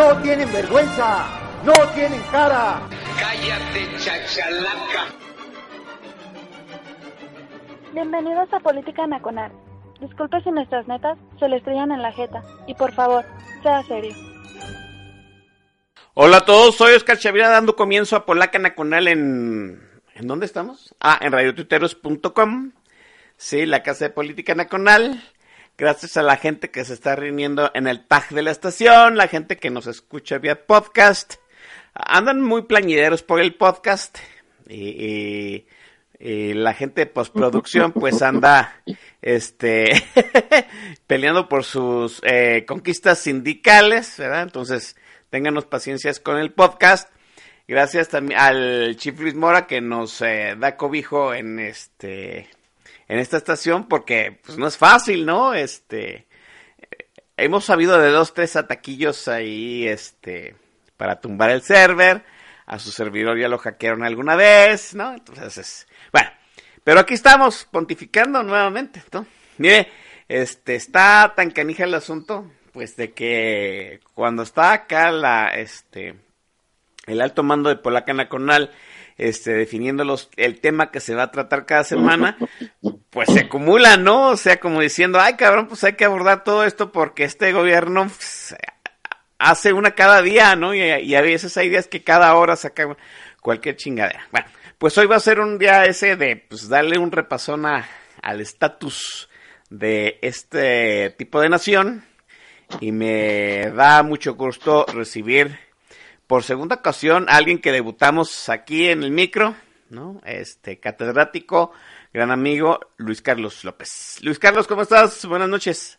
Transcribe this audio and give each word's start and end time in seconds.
¡No 0.00 0.16
tienen 0.22 0.50
vergüenza! 0.50 1.26
¡No 1.62 1.74
tienen 1.94 2.22
cara! 2.32 2.80
Cállate, 3.18 3.86
chachalaca. 3.98 5.04
Bienvenidos 7.92 8.50
a 8.50 8.60
Política 8.60 9.06
Nacional. 9.06 9.52
Disculpe 10.00 10.40
si 10.40 10.50
nuestras 10.52 10.88
netas 10.88 11.18
se 11.38 11.46
le 11.50 11.58
estrellan 11.58 11.92
en 11.92 12.00
la 12.00 12.12
jeta. 12.12 12.42
Y 12.66 12.72
por 12.72 12.94
favor, 12.94 13.26
sea 13.62 13.82
serio. 13.82 14.14
Hola 16.14 16.38
a 16.38 16.44
todos, 16.46 16.76
soy 16.76 16.94
Oscar 16.94 17.18
Chavira 17.18 17.50
dando 17.50 17.76
comienzo 17.76 18.16
a 18.16 18.24
Polaca 18.24 18.58
Nacional 18.58 19.06
en... 19.06 20.00
¿En 20.14 20.26
dónde 20.26 20.46
estamos? 20.46 20.94
Ah, 20.98 21.18
en 21.20 21.30
radiotuiteros.com. 21.30 22.72
Sí, 23.36 23.66
la 23.66 23.82
Casa 23.82 24.06
de 24.06 24.10
Política 24.14 24.54
Nacional. 24.54 25.22
Gracias 25.80 26.18
a 26.18 26.22
la 26.22 26.36
gente 26.36 26.70
que 26.70 26.84
se 26.84 26.92
está 26.92 27.16
reuniendo 27.16 27.70
en 27.72 27.86
el 27.86 28.06
tag 28.06 28.28
de 28.28 28.42
la 28.42 28.50
estación, 28.50 29.16
la 29.16 29.28
gente 29.28 29.56
que 29.56 29.70
nos 29.70 29.86
escucha 29.86 30.36
vía 30.36 30.66
podcast. 30.66 31.36
Andan 31.94 32.42
muy 32.42 32.64
plañideros 32.64 33.22
por 33.22 33.40
el 33.40 33.54
podcast. 33.54 34.18
Y, 34.68 35.64
la 36.18 36.74
gente 36.74 37.00
de 37.00 37.06
postproducción 37.06 37.92
pues 37.92 38.20
anda 38.20 38.82
este 39.22 39.90
peleando 41.06 41.48
por 41.48 41.64
sus 41.64 42.20
eh, 42.24 42.66
conquistas 42.68 43.20
sindicales, 43.20 44.16
¿verdad? 44.18 44.42
Entonces, 44.42 44.96
ténganos 45.30 45.64
paciencias 45.64 46.20
con 46.20 46.36
el 46.36 46.52
podcast. 46.52 47.08
Gracias 47.66 48.10
también 48.10 48.38
al 48.38 48.96
Chief 48.96 49.18
Luis 49.18 49.34
Mora 49.34 49.66
que 49.66 49.80
nos 49.80 50.20
eh, 50.20 50.56
da 50.58 50.76
cobijo 50.76 51.32
en 51.32 51.58
este 51.58 52.50
en 53.10 53.18
esta 53.18 53.36
estación 53.36 53.88
porque 53.88 54.38
pues 54.46 54.56
no 54.56 54.68
es 54.68 54.78
fácil, 54.78 55.26
¿no? 55.26 55.52
Este 55.52 56.28
hemos 57.36 57.64
sabido 57.64 57.98
de 57.98 58.10
dos 58.10 58.34
tres 58.34 58.54
ataquillos 58.54 59.26
ahí 59.26 59.88
este 59.88 60.54
para 60.96 61.20
tumbar 61.20 61.50
el 61.50 61.62
server, 61.62 62.24
a 62.66 62.78
su 62.78 62.92
servidor 62.92 63.36
ya 63.36 63.48
lo 63.48 63.58
hackearon 63.58 64.04
alguna 64.04 64.36
vez, 64.36 64.94
¿no? 64.94 65.12
Entonces 65.12 65.58
es 65.58 65.88
bueno, 66.12 66.30
pero 66.84 67.00
aquí 67.00 67.14
estamos 67.14 67.66
pontificando 67.68 68.44
nuevamente, 68.44 69.02
¿no? 69.12 69.26
Mire, 69.58 69.88
este 70.28 70.76
está 70.76 71.32
tan 71.34 71.50
canija 71.50 71.82
el 71.82 71.94
asunto 71.94 72.48
pues 72.72 72.94
de 72.94 73.12
que 73.12 73.98
cuando 74.14 74.44
está 74.44 74.72
acá 74.72 75.10
la 75.10 75.48
este 75.48 76.14
el 77.06 77.20
alto 77.20 77.42
mando 77.42 77.70
de 77.70 77.76
Polaca 77.76 78.12
Nacional, 78.12 78.70
este, 79.20 79.52
definiendo 79.52 80.02
los, 80.04 80.30
el 80.36 80.60
tema 80.60 80.90
que 80.90 81.00
se 81.00 81.14
va 81.14 81.24
a 81.24 81.30
tratar 81.30 81.66
cada 81.66 81.84
semana, 81.84 82.38
pues 83.10 83.28
se 83.32 83.40
acumula, 83.40 83.96
¿no? 83.96 84.28
O 84.28 84.36
sea, 84.36 84.58
como 84.58 84.80
diciendo, 84.80 85.20
ay 85.20 85.34
cabrón, 85.34 85.66
pues 85.66 85.84
hay 85.84 85.94
que 85.94 86.04
abordar 86.04 86.44
todo 86.44 86.64
esto 86.64 86.92
porque 86.92 87.24
este 87.24 87.52
gobierno 87.52 88.04
pues, 88.06 88.56
hace 89.38 89.72
una 89.72 89.92
cada 89.92 90.22
día, 90.22 90.54
¿no? 90.56 90.74
Y, 90.74 90.80
y 90.80 91.14
a 91.14 91.20
veces 91.20 91.56
hay 91.56 91.68
días 91.68 91.88
que 91.88 92.02
cada 92.02 92.34
hora 92.34 92.56
saca 92.56 92.96
cualquier 93.40 93.76
chingadera. 93.76 94.26
Bueno, 94.30 94.46
pues 94.78 94.96
hoy 94.96 95.06
va 95.06 95.16
a 95.16 95.20
ser 95.20 95.40
un 95.40 95.58
día 95.58 95.84
ese 95.84 96.16
de, 96.16 96.36
pues, 96.36 96.68
darle 96.68 96.98
un 96.98 97.12
repasón 97.12 97.66
a, 97.66 97.88
al 98.22 98.40
estatus 98.40 99.28
de 99.68 100.18
este 100.22 101.10
tipo 101.18 101.40
de 101.40 101.48
nación. 101.48 102.04
Y 102.80 102.92
me 102.92 103.70
da 103.70 104.02
mucho 104.02 104.34
gusto 104.34 104.86
recibir 104.86 105.58
por 106.26 106.44
segunda 106.44 106.76
ocasión 106.76 107.26
a 107.28 107.36
alguien 107.36 107.58
que 107.58 107.72
debutamos 107.72 108.48
aquí 108.48 108.88
en 108.88 109.02
el 109.02 109.10
micro, 109.10 109.56
¿no? 109.88 110.20
Este 110.24 110.78
catedrático, 110.78 111.72
gran 112.12 112.30
amigo 112.30 112.80
Luis 112.96 113.22
Carlos 113.22 113.64
López. 113.64 114.18
Luis 114.22 114.38
Carlos, 114.38 114.66
¿cómo 114.66 114.82
estás? 114.82 115.24
Buenas 115.26 115.48
noches. 115.48 115.98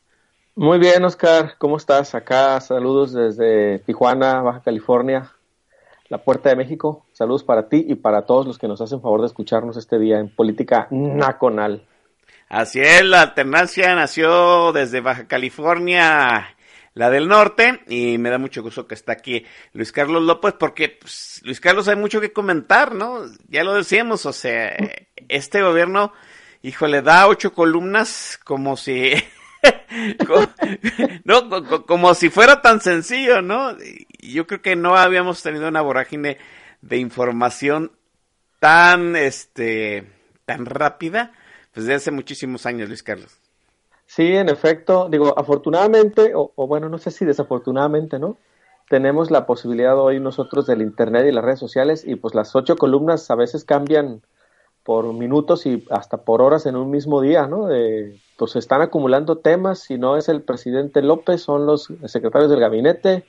Muy 0.55 0.79
bien, 0.79 1.03
Oscar, 1.05 1.55
¿cómo 1.57 1.77
estás? 1.77 2.13
Acá 2.13 2.59
saludos 2.59 3.13
desde 3.13 3.79
Tijuana, 3.79 4.41
Baja 4.41 4.61
California, 4.61 5.31
la 6.09 6.17
Puerta 6.17 6.49
de 6.49 6.57
México. 6.57 7.05
Saludos 7.13 7.43
para 7.45 7.69
ti 7.69 7.85
y 7.87 7.95
para 7.95 8.23
todos 8.23 8.45
los 8.45 8.57
que 8.57 8.67
nos 8.67 8.81
hacen 8.81 9.01
favor 9.01 9.21
de 9.21 9.27
escucharnos 9.27 9.77
este 9.77 9.97
día 9.97 10.19
en 10.19 10.33
Política 10.35 10.87
Nacional. 10.91 11.87
Así 12.49 12.81
es, 12.81 13.05
la 13.05 13.21
alternancia 13.21 13.95
nació 13.95 14.73
desde 14.73 14.99
Baja 14.99 15.25
California, 15.25 16.53
la 16.93 17.09
del 17.09 17.27
norte, 17.27 17.81
y 17.87 18.17
me 18.17 18.29
da 18.29 18.37
mucho 18.37 18.61
gusto 18.61 18.85
que 18.87 18.95
está 18.95 19.13
aquí 19.13 19.45
Luis 19.73 19.91
Carlos 19.91 20.23
López, 20.23 20.53
porque 20.59 20.89
pues, 21.01 21.41
Luis 21.43 21.59
Carlos 21.59 21.87
hay 21.87 21.95
mucho 21.95 22.19
que 22.21 22.33
comentar, 22.33 22.93
¿no? 22.93 23.23
Ya 23.47 23.63
lo 23.63 23.73
decíamos, 23.73 24.25
o 24.25 24.33
sea, 24.33 24.75
este 25.29 25.61
gobierno, 25.61 26.11
híjole, 26.61 27.01
da 27.01 27.27
ocho 27.27 27.53
columnas 27.53 28.39
como 28.43 28.75
si... 28.77 29.13
no, 31.25 31.49
co- 31.49 31.63
co- 31.65 31.85
como 31.85 32.13
si 32.13 32.29
fuera 32.29 32.61
tan 32.61 32.81
sencillo, 32.81 33.41
¿no? 33.41 33.75
Yo 34.19 34.47
creo 34.47 34.61
que 34.61 34.75
no 34.75 34.95
habíamos 34.97 35.41
tenido 35.43 35.67
una 35.67 35.81
vorágine 35.81 36.37
de 36.81 36.97
información 36.97 37.91
tan, 38.59 39.15
este, 39.15 40.07
tan 40.45 40.65
rápida, 40.65 41.33
pues 41.73 41.85
de 41.85 41.93
hace 41.95 42.11
muchísimos 42.11 42.65
años, 42.65 42.89
Luis 42.89 43.03
Carlos. 43.03 43.40
Sí, 44.13 44.35
en 44.35 44.49
efecto, 44.49 45.07
digo, 45.09 45.33
afortunadamente, 45.39 46.35
o, 46.35 46.51
o 46.53 46.67
bueno, 46.67 46.89
no 46.89 46.97
sé 46.97 47.11
si 47.11 47.23
desafortunadamente, 47.23 48.19
¿no? 48.19 48.35
Tenemos 48.89 49.31
la 49.31 49.45
posibilidad 49.45 49.97
hoy 49.97 50.19
nosotros 50.19 50.67
del 50.67 50.81
Internet 50.81 51.27
y 51.29 51.31
las 51.31 51.45
redes 51.45 51.59
sociales 51.59 52.03
y 52.05 52.15
pues 52.15 52.35
las 52.35 52.53
ocho 52.53 52.75
columnas 52.75 53.31
a 53.31 53.35
veces 53.35 53.63
cambian 53.63 54.21
por 54.83 55.05
minutos 55.13 55.65
y 55.65 55.85
hasta 55.91 56.17
por 56.17 56.41
horas 56.41 56.65
en 56.65 56.75
un 56.75 56.91
mismo 56.91 57.21
día, 57.21 57.47
¿no? 57.47 57.67
De, 57.67 58.19
pues 58.37 58.51
se 58.51 58.59
están 58.59 58.81
acumulando 58.81 59.37
temas, 59.37 59.79
si 59.79 59.97
no 59.97 60.17
es 60.17 60.27
el 60.27 60.41
presidente 60.41 61.01
López, 61.01 61.41
son 61.41 61.65
los 61.65 61.87
secretarios 62.03 62.51
del 62.51 62.59
gabinete, 62.59 63.23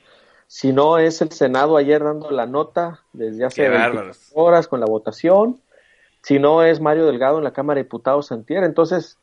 si 0.47 0.73
no 0.73 0.97
es 0.97 1.21
el 1.21 1.31
Senado 1.31 1.77
ayer 1.77 2.03
dando 2.03 2.29
la 2.29 2.45
nota 2.45 2.99
desde 3.13 3.45
hace 3.45 3.63
Qué 3.63 3.69
24 3.69 3.95
bárbaros. 3.95 4.31
horas 4.33 4.67
con 4.67 4.81
la 4.81 4.85
votación, 4.85 5.61
si 6.23 6.39
no 6.39 6.61
es 6.61 6.81
Mario 6.81 7.05
Delgado 7.05 7.37
en 7.37 7.45
la 7.45 7.53
Cámara 7.53 7.77
de 7.77 7.83
Diputados 7.83 8.27
Santier, 8.27 8.65
entonces 8.65 9.17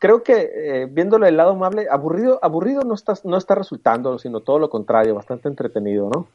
creo 0.00 0.22
que 0.24 0.50
eh, 0.52 0.86
viéndolo 0.90 1.26
del 1.26 1.36
lado 1.36 1.52
amable, 1.52 1.86
aburrido, 1.88 2.40
aburrido 2.42 2.82
no 2.82 2.94
está, 2.94 3.14
no 3.24 3.36
está 3.36 3.54
resultando, 3.54 4.18
sino 4.18 4.40
todo 4.40 4.58
lo 4.58 4.70
contrario, 4.70 5.14
bastante 5.14 5.48
entretenido, 5.48 6.10
¿no? 6.12 6.26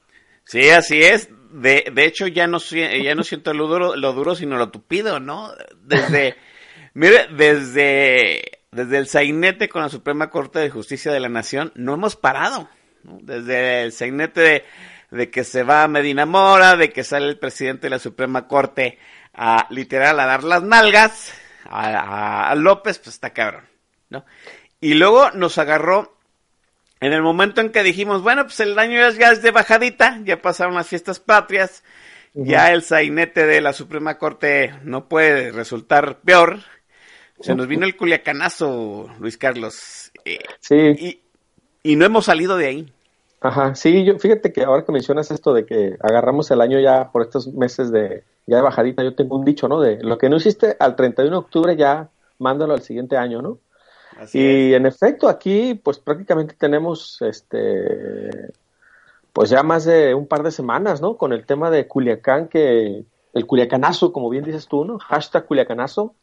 Sí, 0.46 0.70
así 0.70 1.02
es. 1.02 1.28
De, 1.52 1.92
de 1.92 2.06
hecho, 2.06 2.28
ya 2.28 2.48
no, 2.48 2.60
ya 2.60 3.16
no 3.16 3.24
siento 3.24 3.54
lo 3.54 3.68
duro, 3.68 3.96
lo 3.96 4.14
duro, 4.14 4.36
sino 4.36 4.58
lo 4.58 4.70
tupido, 4.70 5.20
¿no? 5.20 5.50
Desde, 5.82 6.36
mire, 6.94 7.28
desde, 7.36 8.62
desde 8.72 8.98
el 8.98 9.08
sainete 9.08 9.68
con 9.68 9.82
la 9.82 9.90
Suprema 9.90 10.30
Corte 10.30 10.60
de 10.60 10.70
Justicia 10.70 11.12
de 11.12 11.20
la 11.20 11.30
Nación, 11.30 11.72
no 11.76 11.96
hemos 11.96 12.16
parado. 12.16 12.70
¿no? 13.04 13.18
Desde 13.24 13.82
el 13.82 13.92
sainete 13.92 14.42
de, 14.42 14.64
de 15.10 15.32
que 15.32 15.44
se 15.44 15.64
va 15.64 15.88
Medina 15.88 16.28
Mora, 16.28 16.76
de 16.76 16.92
que 16.92 17.04
sale 17.04 17.28
el 17.28 17.40
presidente 17.40 17.88
de 17.88 17.92
la 17.92 18.00
Suprema 18.00 18.48
Corte 18.48 19.00
a 19.34 19.66
literal 19.72 20.20
a 20.20 20.28
dar 20.28 20.44
las 20.44 20.62
nalgas 20.62 21.34
a, 21.70 22.54
López, 22.56 23.00
pues 23.00 23.16
está 23.16 23.32
cabrón, 23.32 23.66
¿no? 24.10 24.26
Y 24.82 24.94
luego 24.96 25.32
nos 25.32 25.58
agarró 25.58 26.16
en 27.00 27.14
el 27.14 27.22
momento 27.22 27.62
en 27.62 27.72
que 27.72 27.84
dijimos, 27.84 28.22
bueno, 28.22 28.44
pues 28.44 28.60
el 28.62 28.78
año 28.80 28.94
ya 29.00 29.08
es- 29.10 29.18
ya 29.18 29.32
es 29.32 29.42
de 29.42 29.52
bajadita, 29.52 30.20
ya 30.24 30.42
pasaron 30.42 30.76
las 30.76 30.88
fiestas 30.88 31.20
patrias, 31.20 31.84
ya 32.34 32.72
el 32.74 32.82
sainete 32.84 33.46
de 33.46 33.62
la 33.62 33.74
Suprema 33.74 34.18
Corte 34.18 34.74
no 34.84 35.08
puede 35.08 35.52
resultar 35.52 36.20
peor. 36.22 36.60
Se 37.42 37.54
nos 37.54 37.68
vino 37.68 37.86
el 37.86 37.96
culiacanazo, 37.98 39.10
Luis 39.20 39.38
Carlos. 39.38 40.12
eh, 40.24 40.40
Sí, 40.60 40.76
y, 40.76 41.22
y 41.84 41.96
no 41.96 42.06
hemos 42.06 42.26
salido 42.26 42.58
de 42.58 42.68
ahí. 42.68 42.94
ajá, 43.42 43.76
sí, 43.76 44.04
yo, 44.06 44.18
fíjate 44.18 44.52
que 44.54 44.64
ahora 44.64 44.86
que 44.86 44.92
mencionas 44.92 45.30
esto 45.32 45.54
de 45.54 45.66
que 45.66 45.98
agarramos 46.02 46.50
el 46.52 46.62
año 46.62 46.80
ya 46.80 47.12
por 47.12 47.22
estos 47.22 47.48
meses 47.48 47.92
de, 47.92 48.24
ya 48.48 48.58
de 48.58 48.64
bajadita, 48.64 49.04
yo 49.04 49.16
tengo 49.16 49.38
un 49.38 49.46
dicho, 49.46 49.68
¿no? 49.68 49.80
De 49.80 50.04
lo 50.04 50.18
que 50.18 50.30
no 50.30 50.38
hiciste 50.38 50.76
al 50.80 50.96
31 50.96 51.32
de 51.32 51.38
octubre 51.38 51.76
ya 51.76 52.10
mándalo 52.38 52.74
al 52.74 52.82
siguiente 52.82 53.18
año, 53.18 53.42
¿no? 53.42 53.60
Así 54.20 54.40
Y 54.40 54.74
en 54.74 54.86
efecto, 54.86 55.28
aquí 55.28 55.74
pues 55.76 56.00
prácticamente 56.00 56.56
tenemos 56.58 57.22
este 57.22 58.54
pues 59.34 59.50
ya 59.50 59.64
más 59.64 59.84
de 59.84 60.14
un 60.14 60.28
par 60.28 60.44
de 60.44 60.52
semanas, 60.52 61.02
¿no? 61.02 61.18
Con 61.18 61.34
el 61.34 61.46
tema 61.46 61.70
de 61.70 61.88
Culiacán, 61.88 62.48
que 62.48 63.04
el 63.34 63.46
Culiacanazo, 63.46 64.14
como 64.14 64.30
bien 64.30 64.46
dices 64.46 64.68
tú, 64.68 64.86
¿no? 64.86 64.98
Hashtag 65.00 65.46
Culiacanazo, 65.46 66.16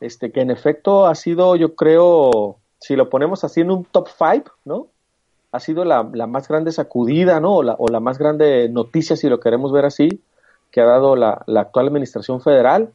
este, 0.00 0.30
que 0.30 0.42
en 0.42 0.50
efecto 0.50 1.06
ha 1.06 1.14
sido, 1.14 1.56
yo 1.56 1.74
creo, 1.74 2.58
si 2.78 2.96
lo 2.96 3.08
ponemos 3.08 3.44
así 3.44 3.62
en 3.62 3.70
un 3.70 3.84
top 3.86 4.08
five, 4.08 4.44
¿no? 4.66 4.88
ha 5.54 5.60
sido 5.60 5.84
la, 5.84 6.02
más 6.02 6.48
grande 6.48 6.72
sacudida, 6.72 7.38
¿no? 7.38 7.54
O 7.54 7.62
la, 7.62 7.76
o 7.78 7.86
la, 7.86 8.00
más 8.00 8.18
grande 8.18 8.68
noticia, 8.68 9.14
si 9.14 9.28
lo 9.28 9.38
queremos 9.38 9.70
ver 9.70 9.84
así, 9.84 10.20
que 10.74 10.80
ha 10.80 10.86
dado 10.86 11.14
la, 11.14 11.44
actual 11.54 11.86
administración 11.86 12.40
federal. 12.40 12.90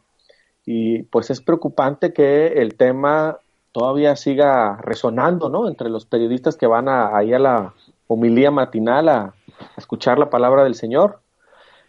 Y 0.65 1.03
pues 1.03 1.29
es 1.29 1.39
preocupante 1.39 2.11
que 2.11 2.47
el 2.61 2.75
tema 2.75 3.39
todavía 3.71 4.17
siga 4.17 4.75
resonando, 4.81 5.47
¿no? 5.47 5.69
Entre 5.69 5.89
los 5.89 6.05
periodistas 6.05 6.57
que 6.57 6.67
van 6.67 6.89
ahí 6.89 7.33
a 7.33 7.39
la 7.39 7.73
homilía 8.07 8.51
matinal 8.51 9.07
a, 9.07 9.33
escuchar 9.77 10.19
la 10.19 10.29
palabra 10.29 10.63
del 10.63 10.75
Señor 10.75 11.19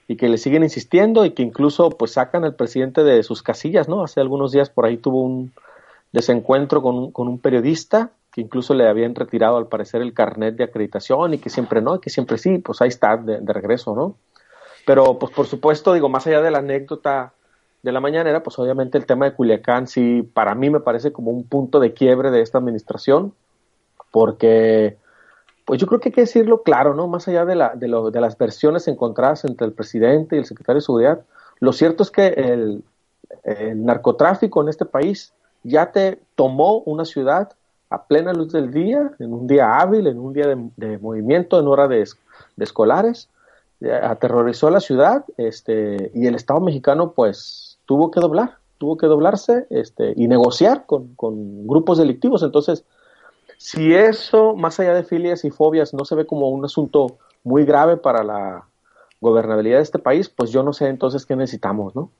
y 0.08 0.16
que 0.16 0.28
le 0.28 0.38
siguen 0.38 0.64
insistiendo 0.64 1.24
y 1.24 1.32
que 1.32 1.42
incluso 1.42 1.90
pues 1.90 2.12
sacan 2.12 2.44
al 2.44 2.56
presidente 2.56 3.04
de 3.04 3.22
sus 3.22 3.42
casillas, 3.42 3.88
¿no? 3.88 4.02
Hace 4.02 4.20
algunos 4.20 4.52
días 4.52 4.70
por 4.70 4.86
ahí 4.86 4.96
tuvo 4.96 5.22
un 5.22 5.52
desencuentro 6.12 6.82
con 6.82 6.96
un, 6.96 7.12
con 7.12 7.28
un 7.28 7.38
periodista 7.38 8.10
que 8.32 8.40
incluso 8.40 8.74
le 8.74 8.88
habían 8.88 9.14
retirado 9.14 9.56
al 9.56 9.66
parecer 9.66 10.02
el 10.02 10.14
carnet 10.14 10.56
de 10.56 10.64
acreditación 10.64 11.34
y 11.34 11.38
que 11.38 11.50
siempre 11.50 11.80
no, 11.80 11.96
y 11.96 12.00
que 12.00 12.10
siempre 12.10 12.38
sí, 12.38 12.58
pues 12.58 12.80
ahí 12.80 12.88
está 12.88 13.16
de 13.16 13.52
regreso, 13.52 13.94
¿no? 13.94 14.16
Pero 14.86 15.18
pues 15.18 15.32
por 15.32 15.46
supuesto, 15.46 15.92
digo, 15.92 16.08
más 16.08 16.26
allá 16.26 16.42
de 16.42 16.50
la 16.50 16.58
anécdota 16.58 17.32
de 17.82 17.92
la 17.92 18.00
mañanera, 18.00 18.42
pues 18.42 18.58
obviamente 18.58 18.98
el 18.98 19.06
tema 19.06 19.26
de 19.26 19.34
Culiacán 19.34 19.86
sí, 19.86 20.22
para 20.34 20.54
mí 20.54 20.70
me 20.70 20.80
parece 20.80 21.12
como 21.12 21.30
un 21.30 21.44
punto 21.44 21.80
de 21.80 21.94
quiebre 21.94 22.30
de 22.30 22.42
esta 22.42 22.58
administración, 22.58 23.32
porque 24.10 24.96
pues 25.64 25.80
yo 25.80 25.86
creo 25.86 26.00
que 26.00 26.08
hay 26.08 26.12
que 26.12 26.22
decirlo 26.22 26.62
claro, 26.62 26.94
¿no? 26.94 27.06
Más 27.06 27.28
allá 27.28 27.44
de, 27.44 27.54
la, 27.54 27.74
de, 27.74 27.88
lo, 27.88 28.10
de 28.10 28.20
las 28.20 28.36
versiones 28.36 28.88
encontradas 28.88 29.44
entre 29.44 29.66
el 29.66 29.72
presidente 29.72 30.36
y 30.36 30.40
el 30.40 30.44
secretario 30.44 30.80
de 30.80 30.84
Seguridad, 30.84 31.20
lo 31.60 31.72
cierto 31.72 32.02
es 32.02 32.10
que 32.10 32.26
el, 32.26 32.82
narcotráfico 33.76 34.60
en 34.60 34.68
este 34.68 34.84
país 34.84 35.32
ya 35.62 35.92
te 35.92 36.20
tomó 36.34 36.78
una 36.80 37.04
ciudad 37.04 37.52
a 37.88 38.04
plena 38.04 38.32
luz 38.32 38.52
del 38.52 38.72
día, 38.72 39.12
en 39.18 39.32
un 39.32 39.46
día 39.46 39.78
hábil, 39.78 40.06
en 40.06 40.18
un 40.18 40.32
día 40.32 40.46
de, 40.48 40.98
movimiento, 40.98 41.58
en 41.60 41.68
hora 41.68 41.86
de 41.86 42.04
escolares, 42.58 43.28
aterrorizó 43.88 44.70
la 44.70 44.80
ciudad 44.80 45.24
este, 45.36 46.10
y 46.14 46.26
el 46.26 46.34
Estado 46.34 46.60
mexicano 46.60 47.12
pues 47.12 47.78
tuvo 47.86 48.10
que 48.10 48.20
doblar, 48.20 48.58
tuvo 48.78 48.96
que 48.96 49.06
doblarse 49.06 49.66
este, 49.70 50.12
y 50.16 50.28
negociar 50.28 50.84
con, 50.86 51.16
grupos 51.66 51.98
delictivos. 51.98 52.42
Entonces, 52.42 52.84
si 53.56 53.94
eso, 53.94 54.54
más 54.54 54.78
allá 54.80 54.94
de 54.94 55.04
filias 55.04 55.44
y 55.44 55.50
fobias, 55.50 55.94
no 55.94 56.04
se 56.04 56.14
ve 56.14 56.26
como 56.26 56.48
un 56.48 56.64
asunto 56.64 57.18
muy 57.42 57.64
grave 57.64 57.96
para 57.96 58.22
la 58.22 58.66
gobernabilidad 59.20 59.78
de 59.78 59.82
este 59.82 59.98
país, 59.98 60.28
pues 60.28 60.50
yo 60.50 60.62
no 60.62 60.72
sé 60.72 60.88
entonces 60.88 61.26
qué 61.26 61.36
necesitamos, 61.36 61.94
¿no? 61.94 62.10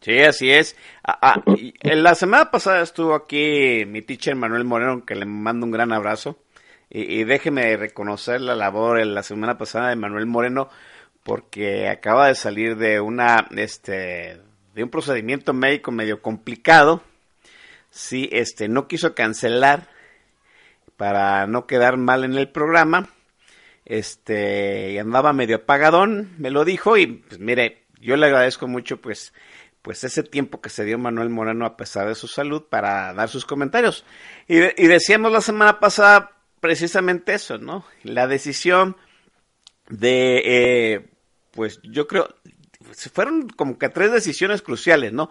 Sí, 0.00 0.20
así 0.20 0.50
es. 0.50 0.76
Ah, 1.02 1.18
ah, 1.22 1.42
la 1.82 2.14
semana 2.14 2.50
pasada 2.50 2.82
estuvo 2.82 3.14
aquí 3.14 3.84
mi 3.86 4.02
teacher 4.02 4.36
Manuel 4.36 4.64
Moreno, 4.64 5.04
que 5.04 5.14
le 5.14 5.24
mando 5.24 5.66
un 5.66 5.72
gran 5.72 5.92
abrazo. 5.92 6.36
Y, 6.88 7.20
y, 7.20 7.24
déjeme 7.24 7.76
reconocer 7.76 8.40
la 8.40 8.54
labor 8.54 9.00
en 9.00 9.14
la 9.14 9.24
semana 9.24 9.58
pasada 9.58 9.88
de 9.88 9.96
Manuel 9.96 10.26
Moreno, 10.26 10.68
porque 11.26 11.88
acaba 11.88 12.28
de 12.28 12.36
salir 12.36 12.76
de 12.76 13.00
una, 13.00 13.48
este, 13.56 14.40
de 14.76 14.84
un 14.84 14.90
procedimiento 14.90 15.52
médico 15.52 15.90
medio 15.90 16.22
complicado. 16.22 17.02
Sí, 17.90 18.28
este, 18.30 18.68
no 18.68 18.86
quiso 18.86 19.16
cancelar 19.16 19.88
para 20.96 21.48
no 21.48 21.66
quedar 21.66 21.96
mal 21.96 22.22
en 22.22 22.34
el 22.34 22.48
programa. 22.48 23.08
Este, 23.84 25.00
andaba 25.00 25.32
medio 25.32 25.56
apagadón, 25.56 26.32
me 26.38 26.50
lo 26.50 26.64
dijo 26.64 26.96
y 26.96 27.08
pues 27.08 27.40
mire, 27.40 27.82
yo 28.00 28.16
le 28.16 28.26
agradezco 28.26 28.68
mucho 28.68 29.00
pues 29.00 29.32
pues 29.82 30.04
ese 30.04 30.22
tiempo 30.22 30.60
que 30.60 30.70
se 30.70 30.84
dio 30.84 30.96
Manuel 30.96 31.30
Moreno 31.30 31.66
a 31.66 31.76
pesar 31.76 32.06
de 32.06 32.14
su 32.14 32.28
salud 32.28 32.64
para 32.68 33.12
dar 33.14 33.28
sus 33.28 33.44
comentarios. 33.44 34.04
Y, 34.46 34.58
y 34.58 34.86
decíamos 34.86 35.32
la 35.32 35.40
semana 35.40 35.80
pasada 35.80 36.32
precisamente 36.60 37.34
eso, 37.34 37.58
¿no? 37.58 37.84
La 38.04 38.28
decisión 38.28 38.96
de, 39.88 40.42
eh, 40.44 41.06
pues 41.56 41.80
yo 41.82 42.06
creo, 42.06 42.28
fueron 43.12 43.48
como 43.48 43.78
que 43.78 43.88
tres 43.88 44.12
decisiones 44.12 44.62
cruciales, 44.62 45.12
¿no? 45.12 45.30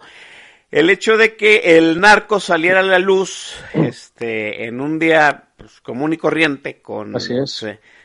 El 0.70 0.90
hecho 0.90 1.16
de 1.16 1.36
que 1.36 1.78
el 1.78 2.00
narco 2.00 2.40
saliera 2.40 2.80
a 2.80 2.82
la 2.82 2.98
luz 2.98 3.54
este, 3.72 4.66
en 4.66 4.80
un 4.80 4.98
día 4.98 5.50
pues, 5.56 5.80
común 5.80 6.12
y 6.12 6.16
corriente, 6.16 6.82
con, 6.82 7.14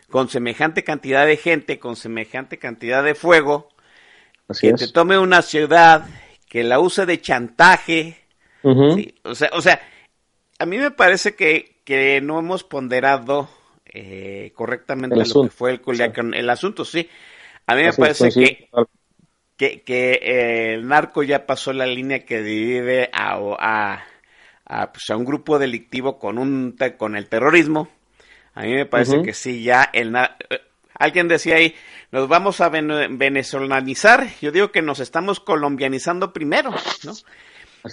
con 0.10 0.30
semejante 0.30 0.84
cantidad 0.84 1.26
de 1.26 1.38
gente, 1.38 1.80
con 1.80 1.96
semejante 1.96 2.60
cantidad 2.60 3.04
de 3.04 3.16
fuego, 3.16 3.70
que 4.60 4.74
te 4.74 4.88
tome 4.90 5.18
una 5.18 5.42
ciudad, 5.42 6.06
que 6.48 6.64
la 6.64 6.80
use 6.80 7.06
de 7.06 7.20
chantaje, 7.20 8.18
o, 8.64 9.34
sea, 9.34 9.50
o 9.54 9.62
sea, 9.62 9.82
a 10.60 10.66
mí 10.68 10.78
me 10.78 10.92
parece 10.92 11.36
que, 11.36 11.82
que 11.84 12.22
no 12.22 12.38
hemos 12.38 12.64
ponderado 12.64 13.50
eh, 13.86 14.54
correctamente 14.56 15.16
lo 15.16 15.44
que 15.44 15.50
fue 15.50 15.72
el 15.72 15.82
Culiacán, 15.82 16.34
el 16.36 16.50
asunto, 16.50 16.86
sí. 16.86 17.10
A 17.68 17.76
mí 17.76 17.84
me 17.84 17.94
parece 17.94 18.30
que 18.30 18.70
que, 19.62 19.84
que 19.84 20.14
eh, 20.14 20.74
el 20.74 20.88
narco 20.88 21.22
ya 21.22 21.46
pasó 21.46 21.72
la 21.72 21.86
línea 21.86 22.26
que 22.26 22.42
divide 22.42 23.12
a, 23.14 23.36
a, 23.60 24.04
a, 24.66 24.92
pues 24.92 25.08
a 25.12 25.16
un 25.16 25.24
grupo 25.24 25.60
delictivo 25.60 26.18
con, 26.18 26.40
un, 26.40 26.76
con 26.98 27.16
el 27.16 27.30
terrorismo. 27.30 27.88
A 28.56 28.64
mí 28.64 28.74
me 28.74 28.88
parece 28.88 29.22
que 29.22 29.34
sí, 29.34 29.62
ya 29.62 29.88
el 29.94 30.16
eh, 30.16 30.62
alguien 30.96 31.28
decía 31.28 31.58
ahí, 31.58 31.76
nos 32.12 32.28
vamos 32.28 32.60
a 32.60 32.70
venezolanizar. 32.70 34.28
Yo 34.42 34.52
digo 34.52 34.72
que 34.72 34.82
nos 34.82 35.00
estamos 35.00 35.40
colombianizando 35.40 36.34
primero, 36.34 36.72
¿no? 37.04 37.14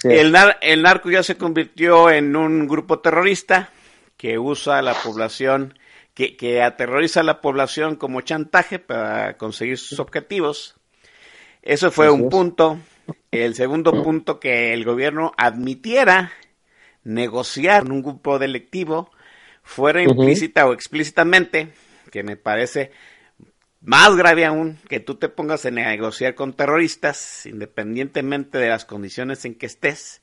El, 0.04 0.34
el 0.62 0.82
narco 0.82 1.10
ya 1.10 1.22
se 1.22 1.36
convirtió 1.36 2.10
en 2.10 2.34
un 2.34 2.66
grupo 2.66 3.00
terrorista 3.00 3.70
que 4.16 4.38
usa 4.38 4.78
a 4.78 4.82
la 4.82 4.94
población, 4.94 5.78
que, 6.18 6.36
que 6.36 6.62
aterroriza 6.62 7.20
a 7.20 7.22
la 7.22 7.40
población 7.40 7.94
como 7.94 8.22
chantaje 8.22 8.80
para 8.80 9.36
conseguir 9.36 9.78
sus 9.78 10.00
objetivos. 10.00 10.74
Eso 11.62 11.92
fue 11.92 12.10
un 12.10 12.28
punto. 12.28 12.76
El 13.30 13.54
segundo 13.54 14.02
punto, 14.02 14.40
que 14.40 14.74
el 14.74 14.84
gobierno 14.84 15.32
admitiera 15.36 16.32
negociar 17.04 17.84
con 17.84 17.92
un 17.92 18.02
grupo 18.02 18.40
delictivo, 18.40 19.12
fuera 19.62 20.02
implícita 20.02 20.66
o 20.66 20.72
explícitamente, 20.72 21.68
que 22.10 22.24
me 22.24 22.36
parece 22.36 22.90
más 23.80 24.16
grave 24.16 24.44
aún 24.44 24.76
que 24.88 24.98
tú 24.98 25.14
te 25.14 25.28
pongas 25.28 25.66
a 25.66 25.70
negociar 25.70 26.34
con 26.34 26.52
terroristas, 26.52 27.46
independientemente 27.46 28.58
de 28.58 28.70
las 28.70 28.84
condiciones 28.84 29.44
en 29.44 29.54
que 29.54 29.66
estés. 29.66 30.20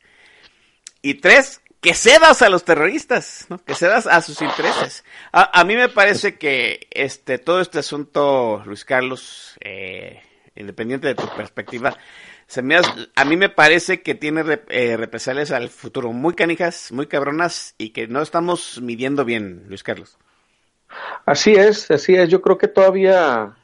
Y 1.01 1.13
tres, 1.15 1.61
que 1.85 1.93
cedas 1.93 2.41
a 2.41 2.49
los 2.49 2.65
terroristas, 2.65 3.45
¿no? 3.47 3.63
que 3.63 3.75
cedas 3.75 4.07
a 4.07 4.19
sus 4.21 4.41
intereses. 4.41 5.05
A, 5.31 5.63
mí 5.65 5.75
me 5.75 5.87
parece 5.87 6.35
que 6.35 6.87
este 6.89 7.37
todo 7.37 7.61
este 7.61 7.77
asunto, 7.77 8.63
Luis 8.65 8.83
Carlos, 8.83 9.55
eh, 9.61 10.19
independiente 10.55 11.05
de 11.05 11.13
tu 11.13 11.27
perspectiva, 11.37 11.95
se 12.47 12.63
a 13.15 13.25
mí 13.25 13.37
me 13.37 13.49
parece 13.49 14.01
que 14.01 14.15
tiene 14.15 14.43
eh, 14.69 14.97
represalias 14.97 15.51
al 15.51 15.69
futuro 15.69 16.11
muy 16.11 16.33
canijas, 16.33 16.91
muy 16.91 17.05
cabronas 17.05 17.75
y 17.77 17.91
que 17.91 18.07
no 18.07 18.23
estamos 18.23 18.81
midiendo 18.81 19.23
bien, 19.23 19.65
Luis 19.67 19.83
Carlos. 19.83 20.17
Así 21.27 21.53
es, 21.53 21.91
así 21.91 22.15
es. 22.15 22.29
Yo 22.29 22.41
creo 22.41 22.57
que 22.57 22.67
todavía 22.67 23.55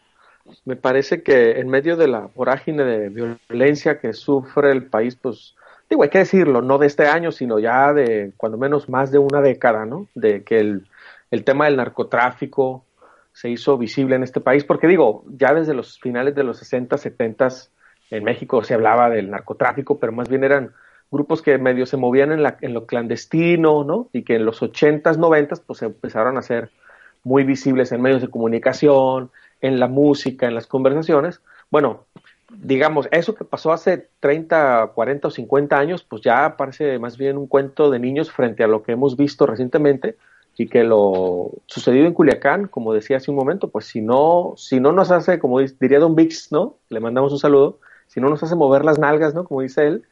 me 0.65 0.75
parece 0.75 1.23
que 1.23 1.59
en 1.59 1.69
medio 1.69 1.97
de 1.97 2.07
la 2.07 2.29
vorágine 2.35 2.83
de 2.83 3.09
violencia 3.09 3.99
que 3.99 4.13
sufre 4.13 4.71
el 4.71 4.85
país, 4.85 5.15
pues 5.19 5.55
digo, 5.91 6.03
hay 6.03 6.09
que 6.09 6.19
decirlo, 6.19 6.61
no 6.61 6.77
de 6.77 6.87
este 6.87 7.05
año, 7.07 7.33
sino 7.33 7.59
ya 7.59 7.93
de 7.93 8.31
cuando 8.37 8.57
menos 8.57 8.87
más 8.87 9.11
de 9.11 9.19
una 9.19 9.41
década, 9.41 9.85
¿no? 9.85 10.07
De 10.15 10.43
que 10.43 10.59
el, 10.59 11.43
tema 11.43 11.65
del 11.65 11.75
narcotráfico, 11.75 12.85
se 13.33 13.49
hizo 13.49 13.77
visible 13.77 14.15
en 14.15 14.23
este 14.23 14.39
país, 14.41 14.63
porque 14.63 14.87
digo, 14.87 15.23
ya 15.27 15.53
desde 15.53 15.73
los 15.73 15.99
finales 15.99 16.33
de 16.35 16.43
los 16.43 16.57
60, 16.59 16.97
70 16.97 17.49
en 18.09 18.23
México 18.23 18.63
se 18.63 18.73
hablaba 18.73 19.09
del 19.09 19.29
narcotráfico, 19.29 19.99
pero 19.99 20.11
más 20.11 20.29
bien 20.29 20.43
eran 20.43 20.71
grupos 21.11 21.41
que 21.41 21.57
medio 21.57 21.85
se 21.85 21.97
movían 21.97 22.31
en, 22.31 22.43
la, 22.43 22.57
en 22.61 22.73
lo 22.73 22.85
clandestino, 22.85 23.83
¿no? 23.83 24.09
Y 24.13 24.23
que 24.23 24.35
en 24.35 24.45
los 24.45 24.61
80s, 24.61 25.17
90 25.17 25.55
pues 25.65 25.79
se 25.79 25.85
empezaron 25.85 26.37
a 26.37 26.41
ser 26.41 26.71
muy 27.23 27.43
visibles 27.43 27.91
en 27.91 28.01
medios 28.01 28.21
de 28.21 28.29
comunicación, 28.29 29.29
en 29.59 29.79
la 29.79 29.87
música, 29.87 30.47
en 30.47 30.55
las 30.55 30.67
conversaciones. 30.67 31.41
Bueno, 31.69 32.05
digamos, 32.57 33.07
eso 33.11 33.35
que 33.35 33.45
pasó 33.45 33.71
hace 33.71 34.09
30, 34.19 34.91
40 34.93 35.27
o 35.27 35.31
50 35.31 35.77
años, 35.77 36.03
pues 36.03 36.21
ya 36.21 36.57
parece 36.57 36.99
más 36.99 37.17
bien 37.17 37.37
un 37.37 37.47
cuento 37.47 37.89
de 37.89 37.99
niños 37.99 38.31
frente 38.31 38.63
a 38.63 38.67
lo 38.67 38.83
que 38.83 38.91
hemos 38.91 39.15
visto 39.15 39.45
recientemente, 39.45 40.17
y 40.57 40.67
que 40.67 40.83
lo 40.83 41.51
sucedido 41.65 42.05
en 42.05 42.13
Culiacán, 42.13 42.67
como 42.67 42.93
decía 42.93 43.17
hace 43.17 43.31
un 43.31 43.37
momento, 43.37 43.69
pues 43.69 43.85
si 43.85 44.01
no, 44.01 44.53
si 44.57 44.79
no 44.79 44.91
nos 44.91 45.09
hace, 45.09 45.39
como 45.39 45.59
diría 45.59 45.99
Don 45.99 46.15
Vix, 46.15 46.51
¿no? 46.51 46.75
Le 46.89 46.99
mandamos 46.99 47.31
un 47.31 47.39
saludo, 47.39 47.79
si 48.07 48.19
no 48.19 48.29
nos 48.29 48.43
hace 48.43 48.55
mover 48.55 48.85
las 48.85 48.99
nalgas, 48.99 49.33
¿no? 49.33 49.45
Como 49.45 49.61
dice 49.61 49.87
él, 49.87 50.03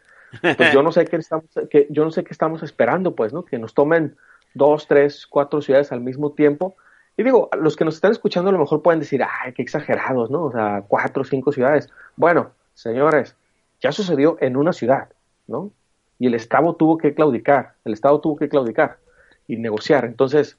pues 0.57 0.73
yo 0.73 0.81
no 0.81 0.91
sé 0.91 1.05
qué 1.05 1.17
estamos, 1.17 1.45
que, 1.69 1.87
yo 1.89 2.03
no 2.03 2.11
sé 2.11 2.23
qué 2.23 2.31
estamos 2.31 2.63
esperando, 2.63 3.15
pues, 3.15 3.33
¿no? 3.33 3.43
Que 3.43 3.59
nos 3.59 3.73
tomen 3.73 4.15
dos, 4.53 4.87
tres, 4.87 5.27
cuatro 5.27 5.61
ciudades 5.61 5.91
al 5.91 6.01
mismo 6.01 6.31
tiempo. 6.31 6.75
Y 7.19 7.23
digo, 7.23 7.49
los 7.59 7.75
que 7.75 7.83
nos 7.83 7.95
están 7.95 8.13
escuchando 8.13 8.49
a 8.49 8.53
lo 8.53 8.59
mejor 8.59 8.81
pueden 8.81 9.01
decir, 9.01 9.21
ay, 9.21 9.51
qué 9.51 9.61
exagerados, 9.61 10.31
¿no? 10.31 10.45
O 10.45 10.51
sea, 10.53 10.85
cuatro 10.87 11.23
o 11.23 11.25
cinco 11.25 11.51
ciudades. 11.51 11.89
Bueno, 12.15 12.51
señores, 12.73 13.35
ya 13.81 13.91
sucedió 13.91 14.37
en 14.39 14.55
una 14.55 14.71
ciudad, 14.71 15.09
¿no? 15.45 15.69
Y 16.17 16.27
el 16.27 16.33
Estado 16.33 16.75
tuvo 16.75 16.97
que 16.97 17.13
claudicar, 17.13 17.73
el 17.83 17.91
Estado 17.91 18.21
tuvo 18.21 18.37
que 18.37 18.47
claudicar 18.47 18.99
y 19.49 19.57
negociar. 19.57 20.05
Entonces, 20.05 20.57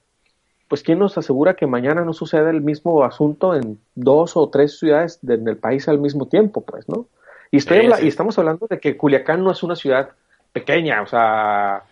pues 0.68 0.82
¿quién 0.82 0.98
nos 0.98 1.16
asegura 1.16 1.54
que 1.54 1.66
mañana 1.66 2.04
no 2.04 2.12
suceda 2.12 2.50
el 2.50 2.60
mismo 2.60 3.04
asunto 3.04 3.54
en 3.54 3.80
dos 3.94 4.36
o 4.36 4.50
tres 4.50 4.78
ciudades 4.78 5.18
del 5.22 5.56
país 5.56 5.88
al 5.88 5.98
mismo 5.98 6.28
tiempo, 6.28 6.60
pues, 6.60 6.86
¿no? 6.90 7.06
Y, 7.50 7.56
estoy 7.56 7.90
y 8.02 8.06
estamos 8.06 8.38
hablando 8.38 8.66
de 8.68 8.78
que 8.78 8.98
Culiacán 8.98 9.42
no 9.42 9.50
es 9.50 9.62
una 9.62 9.76
ciudad 9.76 10.10
pequeña, 10.52 11.00
o 11.00 11.06
sea, 11.06 11.84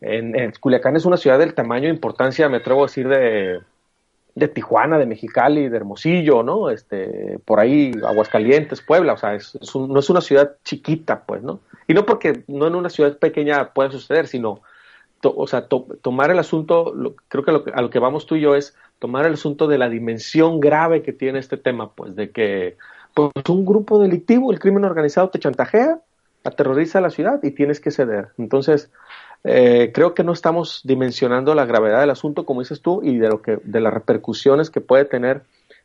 en, 0.00 0.52
Culiacán 0.58 0.96
es 0.96 1.04
una 1.04 1.16
ciudad 1.16 1.38
del 1.38 1.54
tamaño 1.54 1.86
e 1.86 1.92
importancia, 1.92 2.48
me 2.48 2.56
atrevo 2.56 2.82
a 2.82 2.86
decir, 2.88 3.06
de, 3.06 3.60
de 4.36 4.48
Tijuana, 4.48 4.98
de 4.98 5.06
Mexicali, 5.06 5.70
de 5.70 5.76
Hermosillo, 5.78 6.42
¿no? 6.42 6.68
Este, 6.68 7.38
por 7.46 7.58
ahí, 7.58 7.92
Aguascalientes, 8.06 8.82
Puebla, 8.82 9.14
o 9.14 9.16
sea, 9.16 9.34
es, 9.34 9.58
no 9.74 9.98
es 9.98 10.10
una 10.10 10.20
ciudad 10.20 10.56
chiquita, 10.62 11.24
pues, 11.24 11.42
¿no? 11.42 11.60
Y 11.88 11.94
no 11.94 12.04
porque 12.04 12.44
no 12.46 12.66
en 12.66 12.74
una 12.74 12.90
ciudad 12.90 13.16
pequeña 13.18 13.72
pueda 13.72 13.90
suceder, 13.90 14.26
sino, 14.26 14.60
o 15.22 15.46
sea, 15.46 15.66
tomar 15.68 16.30
el 16.30 16.38
asunto, 16.38 16.92
creo 17.28 17.44
que, 17.44 17.72
a 17.72 17.80
lo 17.80 17.88
que 17.88 17.98
vamos 17.98 18.26
tú 18.26 18.36
y 18.36 18.42
yo 18.42 18.54
es 18.54 18.76
tomar 18.98 19.24
el 19.24 19.32
asunto 19.32 19.68
de 19.68 19.78
la 19.78 19.88
dimensión 19.88 20.60
grave 20.60 21.02
que 21.02 21.14
tiene 21.14 21.38
este 21.38 21.56
tema, 21.56 21.92
pues, 21.92 22.14
de 22.14 22.30
que 22.30 22.76
pues, 23.14 23.30
un 23.48 23.64
grupo 23.64 23.98
delictivo, 23.98 24.52
el 24.52 24.58
crimen 24.58 24.84
organizado 24.84 25.30
te 25.30 25.38
chantajea, 25.38 25.98
aterroriza 26.44 26.98
a 26.98 27.02
la 27.02 27.10
ciudad 27.10 27.40
y 27.42 27.52
tienes 27.52 27.80
que 27.80 27.90
ceder. 27.90 28.28
Entonces, 28.36 28.90
eh, 29.44 29.92
creo 29.94 30.14
que 30.14 30.24
no 30.24 30.32
estamos 30.32 30.80
dimensionando 30.84 31.54
la 31.54 31.64
gravedad 31.66 32.00
del 32.00 32.10
asunto, 32.10 32.44
como 32.44 32.60
dices 32.60 32.80
tú, 32.80 33.00
y 33.02 33.18
de, 33.18 33.28
lo 33.28 33.42
que, 33.42 33.58
de 33.62 33.80
las 33.80 33.94
repercusiones 33.94 34.70
que 34.70 34.80
puede 34.80 35.04
tener 35.04 35.42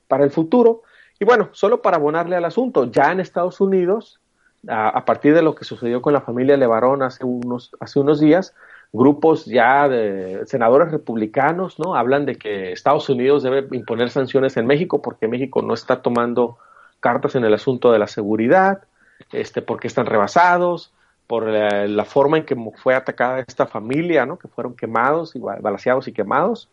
para 0.08 0.24
el 0.24 0.32
futuro. 0.32 0.82
Y 1.20 1.26
bueno, 1.26 1.50
solo 1.52 1.82
para 1.82 1.98
abonarle 1.98 2.36
al 2.36 2.46
asunto, 2.46 2.92
ya 2.92 3.12
en 3.12 3.20
Estados 3.20 3.62
Unidos, 3.62 4.20
a, 4.68 5.06
partir 5.06 5.34
de 5.34 5.42
lo 5.42 5.56
que 5.56 5.66
sucedió 5.66 6.02
con 6.02 6.14
la 6.14 6.22
familia 6.22 6.58
Levarón 6.58 7.02
hace 7.02 7.26
unos, 7.26 7.72
hace 7.80 8.00
unos 8.00 8.20
días, 8.20 8.54
grupos 8.94 9.46
ya 9.46 9.88
de 9.88 10.46
senadores 10.46 10.92
republicanos, 10.92 11.80
¿no? 11.80 11.96
Hablan 11.96 12.26
de 12.26 12.36
que 12.36 12.72
Estados 12.72 13.10
Unidos 13.10 13.44
debe 13.44 13.66
imponer 13.76 14.10
sanciones 14.10 14.58
en 14.58 14.68
México 14.68 15.02
porque 15.02 15.28
México 15.28 15.62
no 15.62 15.74
está 15.74 16.02
tomando 16.02 16.58
cartas 17.00 17.36
en 17.36 17.46
el 17.46 17.54
asunto 17.54 17.92
de 17.92 18.00
la 18.00 18.08
seguridad, 18.08 18.84
este, 19.32 19.62
porque 19.62 19.88
están 19.88 20.06
rebasados, 20.06 20.92
por 21.32 21.48
la, 21.48 22.04
forma 22.04 22.40
en 22.40 22.44
que 22.44 22.58
fue 22.84 22.94
atacada 22.94 23.40
esta 23.40 23.66
familia, 23.66 24.26
¿no? 24.26 24.38
Que 24.38 24.50
fueron 24.50 24.76
quemados, 24.76 25.34
y 25.34 25.40
balaseados 25.40 26.10
y 26.10 26.12
quemados. 26.12 26.68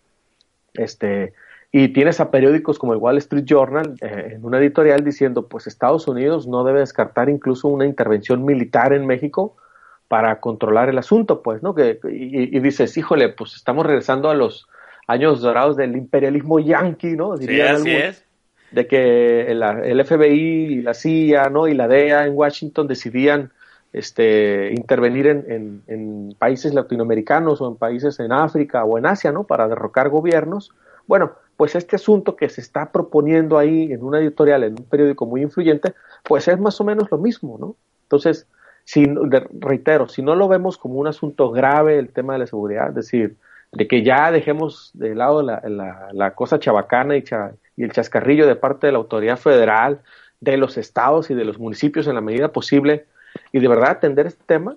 Este, 0.74 1.32
y 1.70 1.90
tienes 1.90 2.18
a 2.18 2.32
periódicos 2.32 2.76
como 2.76 2.92
el 2.92 2.98
Wall 2.98 3.18
Street 3.18 3.44
Journal 3.44 3.94
eh, 4.00 4.32
en 4.32 4.44
una 4.44 4.58
editorial 4.58 5.04
diciendo, 5.04 5.46
pues 5.46 5.68
Estados 5.68 6.08
Unidos 6.08 6.48
no 6.48 6.64
debe 6.64 6.80
descartar 6.80 7.28
incluso 7.28 7.68
una 7.68 7.86
intervención 7.86 8.44
militar 8.44 8.92
en 8.92 9.06
México 9.06 9.56
para 10.08 10.40
controlar 10.40 10.88
el 10.88 10.98
asunto, 10.98 11.40
pues, 11.40 11.62
¿no? 11.62 11.72
Que, 11.76 12.00
y, 12.10 12.58
dices, 12.58 12.96
híjole, 12.96 13.28
pues 13.28 13.54
estamos 13.54 13.86
regresando 13.86 14.28
a 14.28 14.34
los 14.34 14.66
años 15.06 15.40
dorados 15.40 15.76
del 15.76 15.94
imperialismo 15.94 16.58
yanqui, 16.58 17.14
¿no? 17.14 17.36
Diría 17.36 17.76
sí, 17.76 17.82
así 17.82 17.90
es. 17.90 18.24
De 18.72 18.88
que 18.88 19.52
el, 19.52 19.62
el, 19.62 20.04
FBI 20.04 20.78
y 20.78 20.82
la 20.82 20.94
CIA, 20.94 21.48
¿no? 21.48 21.68
Y 21.68 21.74
la 21.74 21.86
DEA 21.86 22.26
en 22.26 22.36
Washington 22.36 22.88
decidían 22.88 23.52
este, 23.92 24.72
intervenir 24.74 25.26
en, 25.26 26.34
países 26.38 26.74
latinoamericanos 26.74 27.60
o 27.60 27.68
en 27.68 27.76
países 27.76 28.20
en 28.20 28.32
África 28.32 28.84
o 28.84 28.98
en 28.98 29.06
Asia, 29.06 29.32
¿no? 29.32 29.44
Para 29.44 29.66
derrocar 29.68 30.08
gobiernos. 30.08 30.72
Bueno, 31.06 31.32
pues 31.56 31.74
este 31.74 31.96
asunto 31.96 32.36
que 32.36 32.48
se 32.48 32.60
está 32.60 32.92
proponiendo 32.92 33.58
ahí 33.58 33.92
en 33.92 34.04
una 34.04 34.20
editorial, 34.20 34.64
en 34.64 34.72
un 34.72 34.84
periódico 34.84 35.26
muy 35.26 35.42
influyente, 35.42 35.94
pues 36.22 36.46
es 36.48 36.58
más 36.60 36.80
o 36.80 36.84
menos 36.84 37.10
lo 37.10 37.18
mismo, 37.18 37.56
¿no? 37.58 37.76
Entonces, 38.02 38.46
si, 38.84 39.04
reitero, 39.60 40.08
si 40.08 40.22
no 40.22 40.34
lo 40.34 40.48
vemos 40.48 40.78
como 40.78 41.00
un 41.00 41.08
asunto 41.08 41.50
grave 41.50 41.98
el 41.98 42.10
tema 42.10 42.34
de 42.34 42.40
la 42.40 42.46
seguridad, 42.46 42.90
es 42.90 42.94
decir, 42.94 43.36
de 43.72 43.86
que 43.86 44.02
ya 44.02 44.30
dejemos 44.30 44.90
de 44.94 45.14
lado 45.14 45.42
la, 45.42 45.60
la, 45.66 46.08
la 46.12 46.34
cosa 46.34 46.58
chabacana 46.58 47.16
y, 47.16 47.24
y 47.76 47.84
el 47.84 47.92
chascarrillo 47.92 48.46
de 48.46 48.56
parte 48.56 48.86
de 48.86 48.92
la 48.92 48.98
autoridad 48.98 49.36
federal, 49.36 50.00
de 50.40 50.56
los 50.56 50.78
estados 50.78 51.30
y 51.30 51.34
de 51.34 51.44
los 51.44 51.58
municipios 51.58 52.06
en 52.06 52.14
la 52.14 52.20
medida 52.20 52.52
posible, 52.52 53.06
y 53.52 53.60
de 53.60 53.68
verdad 53.68 53.90
atender 53.90 54.26
este 54.26 54.42
tema, 54.46 54.76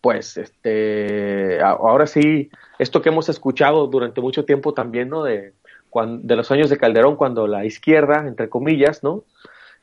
pues 0.00 0.36
este, 0.36 1.60
ahora 1.62 2.06
sí, 2.06 2.50
esto 2.78 3.02
que 3.02 3.08
hemos 3.08 3.28
escuchado 3.28 3.86
durante 3.88 4.20
mucho 4.20 4.44
tiempo 4.44 4.72
también, 4.72 5.08
¿no? 5.08 5.24
De, 5.24 5.54
de 5.94 6.36
los 6.36 6.50
años 6.50 6.70
de 6.70 6.78
Calderón, 6.78 7.16
cuando 7.16 7.46
la 7.46 7.64
izquierda, 7.64 8.26
entre 8.26 8.48
comillas, 8.48 9.02
¿no? 9.02 9.24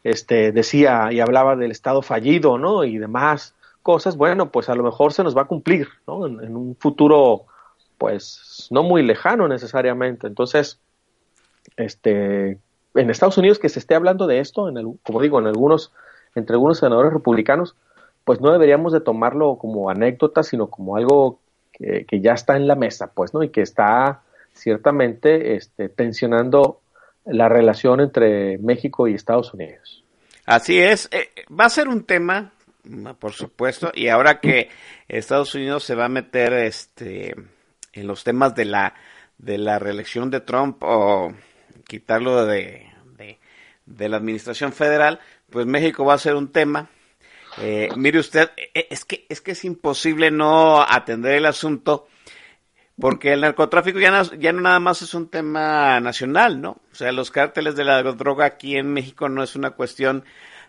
Este, 0.03 0.51
decía 0.51 1.11
y 1.11 1.19
hablaba 1.19 1.55
del 1.55 1.71
Estado 1.71 2.01
fallido, 2.01 2.57
¿no? 2.57 2.83
Y 2.83 2.97
demás 2.97 3.55
cosas, 3.81 4.17
bueno, 4.17 4.51
pues 4.51 4.69
a 4.69 4.75
lo 4.75 4.83
mejor 4.83 5.13
se 5.13 5.23
nos 5.23 5.35
va 5.35 5.43
a 5.43 5.47
cumplir, 5.47 5.89
¿no? 6.07 6.25
En, 6.27 6.55
un 6.55 6.75
futuro, 6.75 7.45
pues, 7.97 8.67
no 8.71 8.83
muy 8.83 9.03
lejano 9.03 9.47
necesariamente. 9.47 10.27
Entonces, 10.27 10.79
este, 11.77 12.59
en 12.95 13.09
Estados 13.09 13.37
Unidos 13.37 13.59
que 13.59 13.69
se 13.69 13.79
esté 13.79 13.95
hablando 13.95 14.27
de 14.27 14.39
esto, 14.39 14.69
en 14.69 14.77
el, 14.77 14.87
como 15.03 15.21
digo, 15.21 15.39
en 15.39 15.47
algunos 15.47 15.91
entre 16.35 16.55
algunos 16.55 16.79
senadores 16.79 17.13
republicanos, 17.13 17.75
pues 18.23 18.41
no 18.41 18.51
deberíamos 18.51 18.91
de 18.91 19.01
tomarlo 19.01 19.57
como 19.57 19.89
anécdota, 19.89 20.43
sino 20.43 20.67
como 20.67 20.97
algo 20.97 21.39
que, 21.71 22.21
ya 22.21 22.33
está 22.33 22.55
en 22.55 22.67
la 22.67 22.75
mesa, 22.75 23.11
pues, 23.13 23.33
¿no? 23.33 23.43
Y 23.43 23.49
que 23.49 23.61
está 23.61 24.21
ciertamente 24.53 25.55
este, 25.55 25.89
tensionando 25.89 26.79
la 27.25 27.49
relación 27.49 27.99
entre 27.99 28.57
México 28.57 29.07
y 29.07 29.13
Estados 29.13 29.53
Unidos. 29.53 30.03
Así 30.45 30.79
es, 30.79 31.09
eh, 31.11 31.29
va 31.51 31.65
a 31.65 31.69
ser 31.69 31.87
un 31.87 32.03
tema, 32.03 32.51
por 33.19 33.33
supuesto, 33.33 33.91
y 33.93 34.07
ahora 34.07 34.39
que 34.39 34.69
Estados 35.07 35.53
Unidos 35.55 35.83
se 35.83 35.95
va 35.95 36.05
a 36.05 36.09
meter 36.09 36.53
este, 36.53 37.35
en 37.93 38.07
los 38.07 38.23
temas 38.23 38.55
de 38.55 38.65
la, 38.65 38.93
de 39.37 39.57
la 39.57 39.79
reelección 39.79 40.29
de 40.29 40.41
Trump 40.41 40.77
o 40.81 41.33
quitarlo 41.87 42.45
de, 42.45 42.87
de 43.85 44.09
la 44.09 44.17
administración 44.17 44.71
federal, 44.71 45.19
pues 45.55 45.67
México 45.67 46.03
va 46.03 46.15
a 46.15 46.17
ser 46.17 46.35
un 46.35 46.51
tema. 46.51 46.89
Eh, 47.59 47.87
mire 47.95 48.19
usted, 48.19 48.51
eh, 48.57 48.87
es 48.89 49.05
que, 49.05 49.25
es 49.29 49.39
que 49.39 49.51
es 49.51 49.63
imposible 49.63 50.29
no 50.29 50.81
atender 50.81 51.31
el 51.31 51.45
asunto 51.45 52.09
porque 52.99 53.31
el 53.31 53.39
narcotráfico 53.39 53.97
ya 53.97 54.11
no, 54.11 54.23
ya 54.33 54.51
no 54.51 54.59
nada 54.59 54.81
más 54.81 55.01
es 55.01 55.13
un 55.13 55.29
tema 55.29 56.01
nacional, 56.01 56.59
¿no? 56.59 56.81
O 56.91 56.95
sea, 56.95 57.13
los 57.13 57.31
cárteles 57.31 57.77
de 57.77 57.85
la 57.85 58.03
droga 58.03 58.43
aquí 58.43 58.75
en 58.75 58.91
México 58.91 59.29
no 59.29 59.43
es 59.43 59.55
una 59.55 59.71
cuestión 59.71 60.25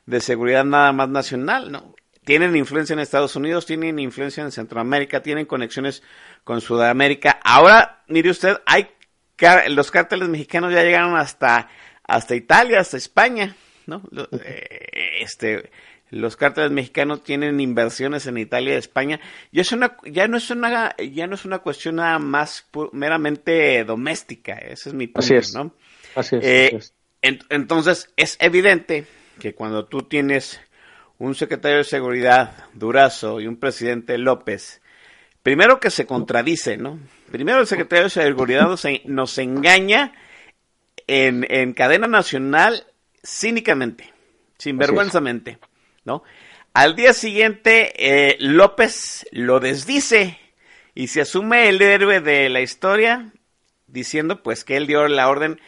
de 0.06 0.20
seguridad 0.20 0.64
nada 0.64 0.92
más 0.92 1.08
nacional, 1.08 1.72
¿no? 1.72 1.96
Tienen 2.24 2.54
influencia 2.54 2.94
en 2.94 3.00
Estados 3.00 3.34
Unidos, 3.34 3.66
tienen 3.66 3.98
influencia 3.98 4.44
en 4.44 4.52
Centroamérica, 4.52 5.20
tienen 5.20 5.46
conexiones 5.46 6.04
con 6.44 6.60
Sudamérica. 6.60 7.40
Ahora, 7.42 8.04
mire 8.06 8.30
usted, 8.30 8.58
hay 8.66 8.88
los 9.70 9.90
cárteles 9.90 10.28
mexicanos 10.28 10.72
ya 10.72 10.84
llegaron 10.84 11.16
hasta, 11.16 11.70
hasta 12.04 12.36
Italia, 12.36 12.78
hasta 12.78 12.96
España. 12.96 13.56
¿No? 13.86 14.02
Eh, 14.44 15.18
este, 15.20 15.70
los 16.10 16.36
cárteles 16.36 16.70
mexicanos 16.70 17.22
tienen 17.24 17.60
inversiones 17.60 18.26
en 18.26 18.38
Italia 18.38 18.74
y 18.74 18.78
España 18.78 19.20
y 19.50 19.60
es 19.60 19.72
una, 19.72 19.96
ya 20.04 20.28
no 20.28 20.36
es 20.36 20.50
una, 20.50 20.94
ya 20.96 21.26
no 21.26 21.34
es 21.34 21.44
una 21.44 21.58
cuestión 21.58 21.96
nada 21.96 22.18
más 22.18 22.68
meramente 22.92 23.84
doméstica, 23.84 24.54
ese 24.54 24.90
es 24.90 24.94
mi 24.94 25.08
punto, 25.08 25.34
¿no? 25.54 25.74
Así 26.14 26.36
es, 26.40 26.44
eh, 26.44 27.38
entonces 27.48 28.12
es 28.16 28.36
evidente 28.40 29.06
que 29.40 29.54
cuando 29.54 29.86
tú 29.86 30.02
tienes 30.02 30.60
un 31.18 31.34
secretario 31.34 31.78
de 31.78 31.84
seguridad 31.84 32.66
Durazo 32.74 33.40
y 33.40 33.46
un 33.46 33.56
presidente 33.56 34.16
López, 34.18 34.80
primero 35.42 35.80
que 35.80 35.90
se 35.90 36.06
contradice, 36.06 36.76
¿no? 36.76 37.00
Primero 37.30 37.60
el 37.60 37.66
secretario 37.66 38.04
de 38.04 38.10
seguridad 38.10 38.68
nos, 38.68 38.84
nos 39.04 39.38
engaña 39.38 40.12
en, 41.06 41.46
en 41.48 41.72
cadena 41.72 42.06
nacional 42.06 42.86
cínicamente, 43.26 44.12
sinvergüenzamente, 44.58 45.58
¿no? 46.04 46.22
Al 46.72 46.94
día 46.94 47.12
siguiente, 47.12 47.92
eh, 47.96 48.36
López 48.38 49.26
lo 49.32 49.60
desdice 49.60 50.38
y 50.94 51.08
se 51.08 51.22
asume 51.22 51.68
el 51.68 51.80
héroe 51.80 52.20
de 52.20 52.48
la 52.48 52.60
historia, 52.60 53.32
diciendo 53.86 54.42
pues 54.42 54.64
que 54.64 54.76
él 54.76 54.86
dio 54.86 55.08
la 55.08 55.28
orden 55.28 55.60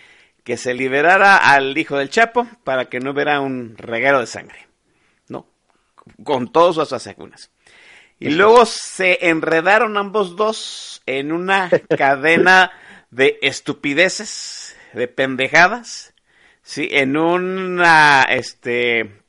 que 0.44 0.56
se 0.56 0.74
liberara 0.74 1.36
al 1.36 1.76
hijo 1.76 1.98
del 1.98 2.10
Chapo 2.10 2.46
para 2.64 2.86
que 2.86 3.00
no 3.00 3.10
hubiera 3.10 3.40
un 3.40 3.76
reguero 3.76 4.20
de 4.20 4.26
sangre, 4.26 4.66
¿no? 5.28 5.46
Con 6.24 6.52
todos 6.52 6.76
sus 6.76 6.92
aseguras. 6.92 7.50
Y 8.20 8.30
luego 8.30 8.66
se 8.66 9.28
enredaron 9.28 9.96
ambos 9.96 10.36
dos 10.36 11.02
en 11.06 11.32
una 11.32 11.70
cadena 11.96 12.72
de 13.10 13.38
estupideces, 13.42 14.76
de 14.92 15.08
pendejadas, 15.08 16.14
Sí, 16.68 16.86
en 16.92 17.16
una, 17.16 18.24
este, 18.24 19.22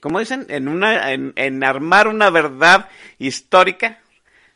¿cómo 0.00 0.18
dicen? 0.18 0.46
En 0.48 0.66
una, 0.66 1.12
en, 1.12 1.62
armar 1.62 2.08
una 2.08 2.30
verdad 2.30 2.88
histórica, 3.18 4.00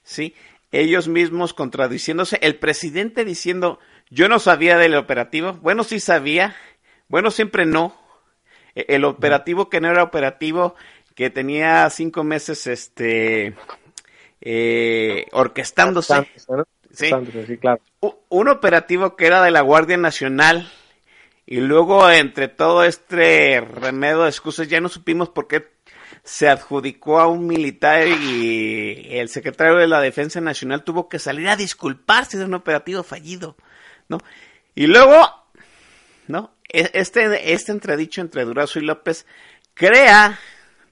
¿sí? 0.02 0.34
Ellos 0.72 1.06
mismos 1.06 1.52
contradiciéndose, 1.52 2.38
el 2.40 2.56
presidente 2.56 3.26
diciendo, 3.26 3.78
yo 4.08 4.26
no 4.30 4.38
sabía 4.38 4.78
del 4.78 4.94
operativo, 4.94 5.52
bueno, 5.60 5.84
sí 5.84 6.00
sabía, 6.00 6.56
bueno, 7.08 7.30
siempre 7.30 7.66
no, 7.66 7.94
e, 8.74 8.86
el 8.88 9.04
operativo 9.04 9.68
que 9.68 9.82
no 9.82 9.90
era 9.90 10.02
operativo, 10.02 10.76
que 11.14 11.28
tenía 11.28 11.90
cinco 11.90 12.24
meses, 12.24 12.66
este, 12.68 13.54
eh, 14.40 15.26
orquestándose, 15.32 16.26
sí, 16.90 17.10
claro. 17.60 17.82
un 18.30 18.48
operativo 18.48 19.14
que 19.14 19.26
era 19.26 19.42
de 19.42 19.50
la 19.50 19.60
Guardia 19.60 19.98
Nacional 19.98 20.66
y 21.50 21.58
luego 21.58 22.08
entre 22.08 22.46
todo 22.46 22.84
este 22.84 23.60
remedio 23.60 24.22
de 24.22 24.28
excusas 24.28 24.68
ya 24.68 24.80
no 24.80 24.88
supimos 24.88 25.30
por 25.30 25.48
qué 25.48 25.68
se 26.22 26.48
adjudicó 26.48 27.18
a 27.18 27.26
un 27.26 27.48
militar 27.48 28.06
y 28.06 29.08
el 29.18 29.28
secretario 29.28 29.74
de 29.74 29.88
la 29.88 30.00
Defensa 30.00 30.40
Nacional 30.40 30.84
tuvo 30.84 31.08
que 31.08 31.18
salir 31.18 31.48
a 31.48 31.56
disculparse 31.56 32.38
de 32.38 32.44
un 32.44 32.54
operativo 32.54 33.02
fallido, 33.02 33.56
¿no? 34.08 34.18
Y 34.76 34.86
luego, 34.86 35.28
¿no? 36.28 36.54
E, 36.72 36.88
este, 36.94 37.52
este 37.52 37.72
entredicho 37.72 38.20
entre 38.20 38.44
Durazo 38.44 38.78
y 38.78 38.82
López 38.82 39.26
crea 39.74 40.38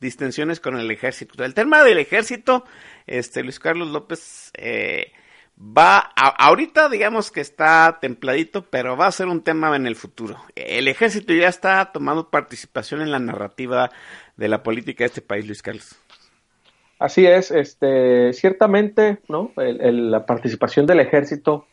distensiones 0.01 0.59
con 0.59 0.77
el 0.77 0.91
ejército. 0.91 1.45
El 1.45 1.55
tema 1.55 1.85
del 1.85 1.99
ejército, 1.99 2.65
este 3.07 3.45
Luis 3.45 3.61
Carlos 3.61 3.91
López 3.91 4.51
eh, 4.55 5.13
va, 5.59 5.99
ahorita 5.99 6.89
digamos 6.89 7.31
que 7.31 7.41
está 7.41 7.99
templadito, 8.01 8.63
pero 8.63 8.97
va 8.97 9.07
a 9.07 9.13
ser 9.13 9.27
un 9.27 9.43
tema 9.43 9.75
en 9.77 9.87
el 9.87 9.97
futuro. 9.97 10.37
El 10.55 10.89
ejército 10.89 11.33
ya 11.33 11.49
está 11.49 11.93
tomando 11.93 12.31
participación 12.31 13.01
en 13.01 13.11
la 13.11 13.19
narrativa 13.19 13.91
de 14.37 14.49
la 14.49 14.63
política 14.63 15.05
de 15.05 15.07
este 15.07 15.23
país, 15.23 15.47
Luis 15.47 15.63
Carlos. 15.63 15.97
Así 16.99 17.27
es, 17.27 17.51
este, 17.51 18.33
ciertamente, 18.33 19.19
¿no? 19.29 19.53
la 19.57 20.27
participación 20.27 20.87
del 20.87 21.01
ejército 21.01 21.67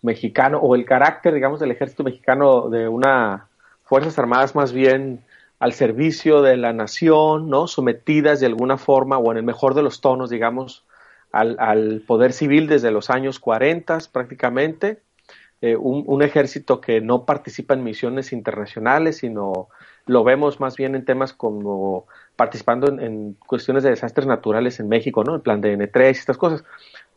mexicano 0.00 0.58
o 0.58 0.74
el 0.74 0.84
carácter, 0.84 1.34
digamos, 1.34 1.60
del 1.60 1.70
ejército 1.70 2.04
mexicano 2.04 2.68
de 2.68 2.88
una 2.88 3.48
fuerzas 3.84 4.18
armadas 4.18 4.54
más 4.54 4.72
bien 4.72 5.22
al 5.58 5.74
servicio 5.74 6.40
de 6.40 6.56
la 6.56 6.72
nación, 6.72 7.50
¿no? 7.50 7.68
Sometidas 7.68 8.40
de 8.40 8.46
alguna 8.46 8.78
forma 8.78 9.18
o 9.18 9.30
en 9.30 9.36
el 9.36 9.44
mejor 9.44 9.74
de 9.74 9.82
los 9.82 10.00
tonos, 10.00 10.30
digamos, 10.30 10.84
al, 11.32 12.02
poder 12.06 12.32
civil 12.32 12.68
desde 12.68 12.90
los 12.90 13.10
años 13.10 13.38
40 13.40 13.98
prácticamente, 14.12 15.00
eh, 15.60 15.76
un, 15.76 16.22
ejército 16.22 16.80
que 16.80 17.00
no 17.00 17.24
participa 17.24 17.74
en 17.74 17.84
misiones 17.84 18.32
internacionales, 18.32 19.18
sino 19.18 19.68
lo 20.06 20.24
vemos 20.24 20.60
más 20.60 20.76
bien 20.76 20.94
en 20.94 21.04
temas 21.04 21.32
como 21.32 22.06
participando 22.36 22.88
en, 23.00 23.36
cuestiones 23.46 23.82
de 23.82 23.90
desastres 23.90 24.26
naturales 24.26 24.80
en 24.80 24.88
México, 24.88 25.24
¿no? 25.24 25.36
El 25.36 25.40
plan 25.40 25.60
de 25.60 25.78
N3 25.78 26.08
y 26.08 26.10
estas 26.10 26.36
cosas. 26.36 26.64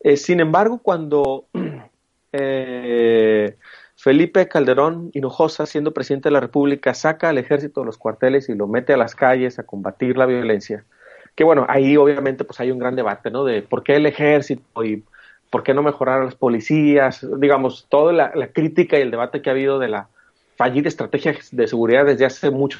Eh, 0.01 0.17
sin 0.17 0.39
embargo, 0.39 0.79
cuando 0.81 1.47
eh, 2.31 3.57
Felipe 3.95 4.47
Calderón 4.47 5.09
Hinojosa, 5.13 5.65
siendo 5.65 5.93
presidente 5.93 6.29
de 6.29 6.33
la 6.33 6.39
República, 6.41 6.93
saca 6.93 7.29
al 7.29 7.39
ejército 7.39 7.81
de 7.81 7.87
los 7.87 7.97
cuarteles 7.97 8.49
y 8.49 8.55
lo 8.55 8.67
mete 8.67 8.93
a 8.93 8.97
las 8.97 9.15
calles 9.15 9.57
a 9.57 9.63
combatir 9.63 10.17
la 10.17 10.27
violencia, 10.27 10.85
que 11.35 11.43
bueno, 11.43 11.65
ahí 11.67 11.97
obviamente 11.97 12.43
pues 12.45 12.59
hay 12.59 12.71
un 12.71 12.79
gran 12.79 12.95
debate, 12.95 13.29
¿no? 13.29 13.43
De 13.43 13.61
por 13.61 13.83
qué 13.83 13.95
el 13.95 14.05
ejército 14.05 14.83
y 14.83 15.03
por 15.49 15.63
qué 15.63 15.73
no 15.73 15.83
mejorar 15.83 16.21
a 16.21 16.25
las 16.25 16.35
policías, 16.35 17.25
digamos, 17.39 17.85
toda 17.89 18.13
la, 18.13 18.47
crítica 18.47 18.97
y 18.97 19.01
el 19.01 19.11
debate 19.11 19.41
que 19.41 19.49
ha 19.49 19.53
habido 19.53 19.79
de 19.79 19.89
la 19.89 20.07
fallida 20.55 20.87
estrategia 20.87 21.35
de 21.51 21.67
seguridad 21.67 22.05
desde 22.05 22.25
hace 22.25 22.49
mucho, 22.49 22.79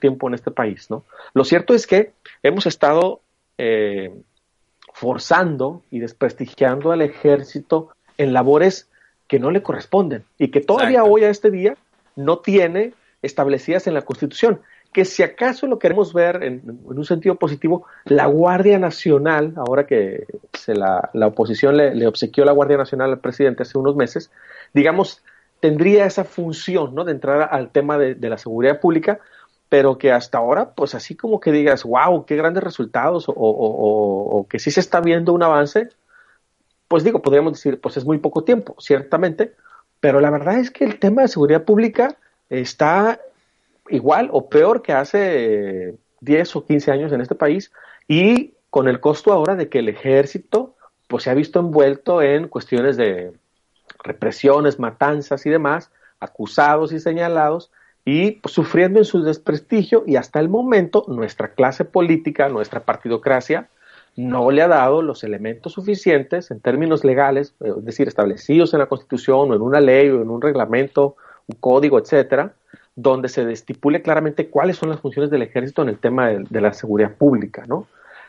tiempo 0.00 0.28
en 0.28 0.34
este 0.34 0.50
país, 0.50 0.90
¿no? 0.90 1.04
Lo 1.34 1.44
cierto 1.44 1.74
es 1.74 1.86
que 1.86 2.12
hemos 2.42 2.64
estado 2.66 3.20
eh, 3.58 4.14
forzando 4.94 5.82
y 5.90 5.98
desprestigiando 5.98 6.90
al 6.90 7.02
ejército 7.02 7.90
en 8.16 8.32
labores 8.32 8.88
que 9.28 9.38
no 9.38 9.50
le 9.50 9.62
corresponden 9.62 10.24
y 10.38 10.48
que 10.48 10.60
todavía 10.60 11.04
hoy 11.04 11.24
a 11.24 11.30
este 11.30 11.50
día 11.50 11.76
no 12.16 12.38
tiene 12.38 12.94
establecidas 13.20 13.86
en 13.86 13.94
la 13.94 14.02
Constitución 14.02 14.60
que 14.94 15.04
si 15.04 15.24
acaso 15.24 15.66
lo 15.66 15.80
queremos 15.80 16.14
ver 16.14 16.44
en, 16.44 16.80
un 16.84 17.04
sentido 17.04 17.34
positivo, 17.34 17.84
la 18.04 18.26
Guardia 18.26 18.78
Nacional, 18.78 19.52
ahora 19.56 19.86
que 19.86 20.24
se 20.52 20.74
la, 20.76 21.10
oposición 21.26 21.76
le, 21.76 22.06
obsequió 22.06 22.44
la 22.44 22.52
Guardia 22.52 22.76
Nacional 22.76 23.10
al 23.10 23.18
presidente 23.18 23.64
hace 23.64 23.76
unos 23.76 23.96
meses, 23.96 24.30
digamos, 24.72 25.20
tendría 25.58 26.06
esa 26.06 26.22
función, 26.22 26.94
¿no? 26.94 27.04
De 27.04 27.10
entrar 27.10 27.48
al 27.50 27.70
tema 27.70 27.98
de, 27.98 28.16
la 28.16 28.38
seguridad 28.38 28.78
pública, 28.78 29.18
pero 29.68 29.98
que 29.98 30.12
hasta 30.12 30.38
ahora, 30.38 30.70
pues 30.74 30.94
así 30.94 31.16
como 31.16 31.40
que 31.40 31.50
digas, 31.50 31.82
wow, 31.82 32.24
qué 32.24 32.36
grandes 32.36 32.62
resultados, 32.62 33.28
o, 33.28 33.34
o 33.34 34.46
que 34.48 34.60
sí 34.60 34.70
se 34.70 34.78
está 34.78 35.00
viendo 35.00 35.32
un 35.32 35.42
avance, 35.42 35.88
pues 36.86 37.02
digo, 37.02 37.20
podríamos 37.20 37.54
decir, 37.54 37.80
pues 37.80 37.96
es 37.96 38.04
muy 38.04 38.18
poco 38.18 38.44
tiempo, 38.44 38.76
ciertamente, 38.78 39.54
pero 39.98 40.20
la 40.20 40.30
verdad 40.30 40.60
es 40.60 40.70
que 40.70 40.84
el 40.84 41.00
tema 41.00 41.22
de 41.22 41.28
seguridad 41.28 41.64
pública 41.64 42.16
está 42.48 43.18
igual 43.88 44.28
o 44.32 44.48
peor 44.48 44.82
que 44.82 44.92
hace 44.92 45.94
10 46.20 46.56
o 46.56 46.64
15 46.64 46.90
años 46.90 47.12
en 47.12 47.20
este 47.20 47.34
país 47.34 47.72
y 48.08 48.54
con 48.70 48.88
el 48.88 49.00
costo 49.00 49.32
ahora 49.32 49.56
de 49.56 49.68
que 49.68 49.80
el 49.80 49.88
ejército 49.88 50.74
pues 51.08 51.24
se 51.24 51.30
ha 51.30 51.34
visto 51.34 51.60
envuelto 51.60 52.22
en 52.22 52.48
cuestiones 52.48 52.96
de 52.96 53.32
represiones, 54.02 54.78
matanzas 54.78 55.46
y 55.46 55.50
demás, 55.50 55.90
acusados 56.20 56.92
y 56.92 57.00
señalados 57.00 57.70
y 58.04 58.32
pues, 58.32 58.54
sufriendo 58.54 58.98
en 58.98 59.04
su 59.04 59.22
desprestigio 59.22 60.04
y 60.06 60.16
hasta 60.16 60.40
el 60.40 60.48
momento 60.48 61.04
nuestra 61.08 61.54
clase 61.54 61.84
política, 61.84 62.48
nuestra 62.48 62.80
partidocracia 62.80 63.68
no 64.16 64.50
le 64.50 64.62
ha 64.62 64.68
dado 64.68 65.02
los 65.02 65.24
elementos 65.24 65.72
suficientes 65.72 66.50
en 66.50 66.60
términos 66.60 67.04
legales, 67.04 67.54
es 67.60 67.84
decir, 67.84 68.06
establecidos 68.06 68.72
en 68.72 68.80
la 68.80 68.86
Constitución 68.86 69.50
o 69.50 69.54
en 69.54 69.62
una 69.62 69.80
ley 69.80 70.08
o 70.08 70.22
en 70.22 70.30
un 70.30 70.40
reglamento, 70.40 71.16
un 71.46 71.56
código, 71.58 71.98
etcétera, 71.98 72.54
donde 72.96 73.28
se 73.28 73.50
estipule 73.50 74.02
claramente 74.02 74.48
cuáles 74.48 74.76
son 74.76 74.88
las 74.88 75.00
funciones 75.00 75.30
del 75.30 75.42
ejército 75.42 75.82
en 75.82 75.88
el 75.88 75.98
tema 75.98 76.28
de, 76.28 76.60
la 76.60 76.72
seguridad 76.72 77.14
pública, 77.14 77.64
¿no? 77.66 77.86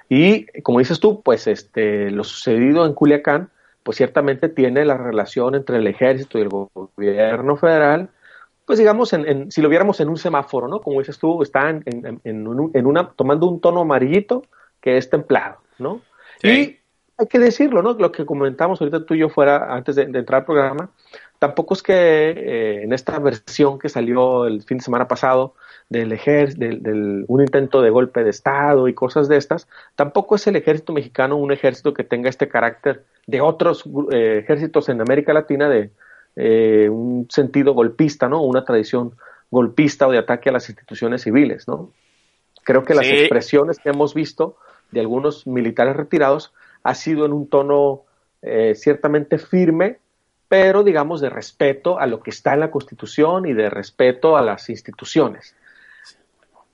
Y 0.09 0.45
como 0.61 0.79
dices 0.79 0.99
tú, 0.99 1.21
pues 1.21 1.47
este, 1.47 2.11
lo 2.11 2.23
sucedido 2.23 2.85
en 2.85 2.93
Culiacán, 2.93 3.49
pues 3.83 3.97
ciertamente 3.97 4.49
tiene 4.49 4.85
la 4.85 4.97
relación 4.97 5.55
entre 5.55 5.77
el 5.77 5.87
ejército 5.87 6.37
y 6.37 6.41
el 6.41 6.49
gobierno 6.49 7.55
federal, 7.57 8.09
pues 8.65 8.79
digamos, 8.79 9.13
en, 9.13 9.51
si 9.51 9.61
lo 9.61 9.69
viéramos 9.69 9.99
en 9.99 10.09
un 10.09 10.17
semáforo, 10.17 10.67
¿no? 10.67 10.81
Como 10.81 10.99
dices 10.99 11.19
tú, 11.19 11.43
está 11.43 11.69
en, 11.69 11.83
en, 12.23 12.47
una, 12.87 13.09
tomando 13.09 13.47
un 13.47 13.61
tono 13.61 13.81
amarillito 13.81 14.43
que 14.81 14.97
es 14.97 15.09
templado, 15.09 15.57
¿no? 15.77 16.01
Y 16.41 16.79
hay 17.17 17.27
que 17.29 17.39
decirlo, 17.39 17.83
¿no? 17.83 17.93
Lo 17.93 18.11
que 18.11 18.25
comentamos 18.25 18.81
ahorita 18.81 19.05
tú 19.05 19.13
y 19.13 19.19
yo 19.19 19.29
fuera 19.29 19.73
antes 19.73 19.95
de 19.95 20.03
entrar 20.03 20.41
al 20.41 20.45
programa, 20.45 20.89
tampoco 21.39 21.73
es 21.73 21.83
que 21.83 21.93
eh, 21.93 22.83
en 22.83 22.93
esta 22.93 23.19
versión 23.19 23.79
que 23.79 23.89
salió 23.89 24.45
el 24.45 24.63
fin 24.63 24.77
de 24.77 24.83
semana 24.83 25.07
pasado 25.07 25.55
del 25.89 26.11
ejército, 26.11 26.59
del, 26.59 27.25
un 27.27 27.41
intento 27.41 27.81
de 27.81 27.89
golpe 27.89 28.23
de 28.23 28.29
Estado 28.29 28.87
y 28.87 28.93
cosas 28.93 29.27
de 29.27 29.37
estas, 29.37 29.67
tampoco 29.95 30.35
es 30.35 30.47
el 30.47 30.55
ejército 30.55 30.93
mexicano 30.93 31.35
un 31.35 31.51
ejército 31.51 31.93
que 31.93 32.03
tenga 32.03 32.29
este 32.29 32.47
carácter 32.47 33.03
de 33.27 33.41
otros 33.41 33.83
eh, 34.11 34.39
ejércitos 34.43 34.89
en 34.89 35.01
América 35.01 35.33
Latina 35.33 35.69
de 35.69 35.91
eh, 36.35 36.89
un 36.89 37.27
sentido 37.29 37.73
golpista, 37.73 38.27
¿no? 38.27 38.41
Una 38.41 38.65
tradición 38.65 39.13
golpista 39.51 40.07
o 40.07 40.11
de 40.11 40.17
ataque 40.17 40.49
a 40.49 40.53
las 40.53 40.69
instituciones 40.69 41.21
civiles, 41.21 41.67
¿no? 41.67 41.91
Creo 42.63 42.83
que 42.83 42.95
las 42.95 43.07
expresiones 43.07 43.77
que 43.77 43.89
hemos 43.89 44.15
visto 44.15 44.57
de 44.91 44.99
algunos 44.99 45.45
militares 45.45 45.95
retirados 45.95 46.51
ha 46.83 46.95
sido 46.95 47.25
en 47.25 47.33
un 47.33 47.47
tono 47.47 48.03
ciertamente 48.75 49.39
firme, 49.39 49.99
pero 50.55 50.85
digamos 50.85 51.19
de 51.19 51.29
respeto 51.29 51.99
a 51.99 52.07
lo 52.07 52.21
que 52.21 52.29
está 52.29 52.53
en 52.53 52.61
la 52.61 52.71
Constitución 52.71 53.45
y 53.45 53.51
de 53.51 53.69
respeto 53.69 54.37
a 54.37 54.41
las 54.41 54.69
instituciones. 54.69 55.53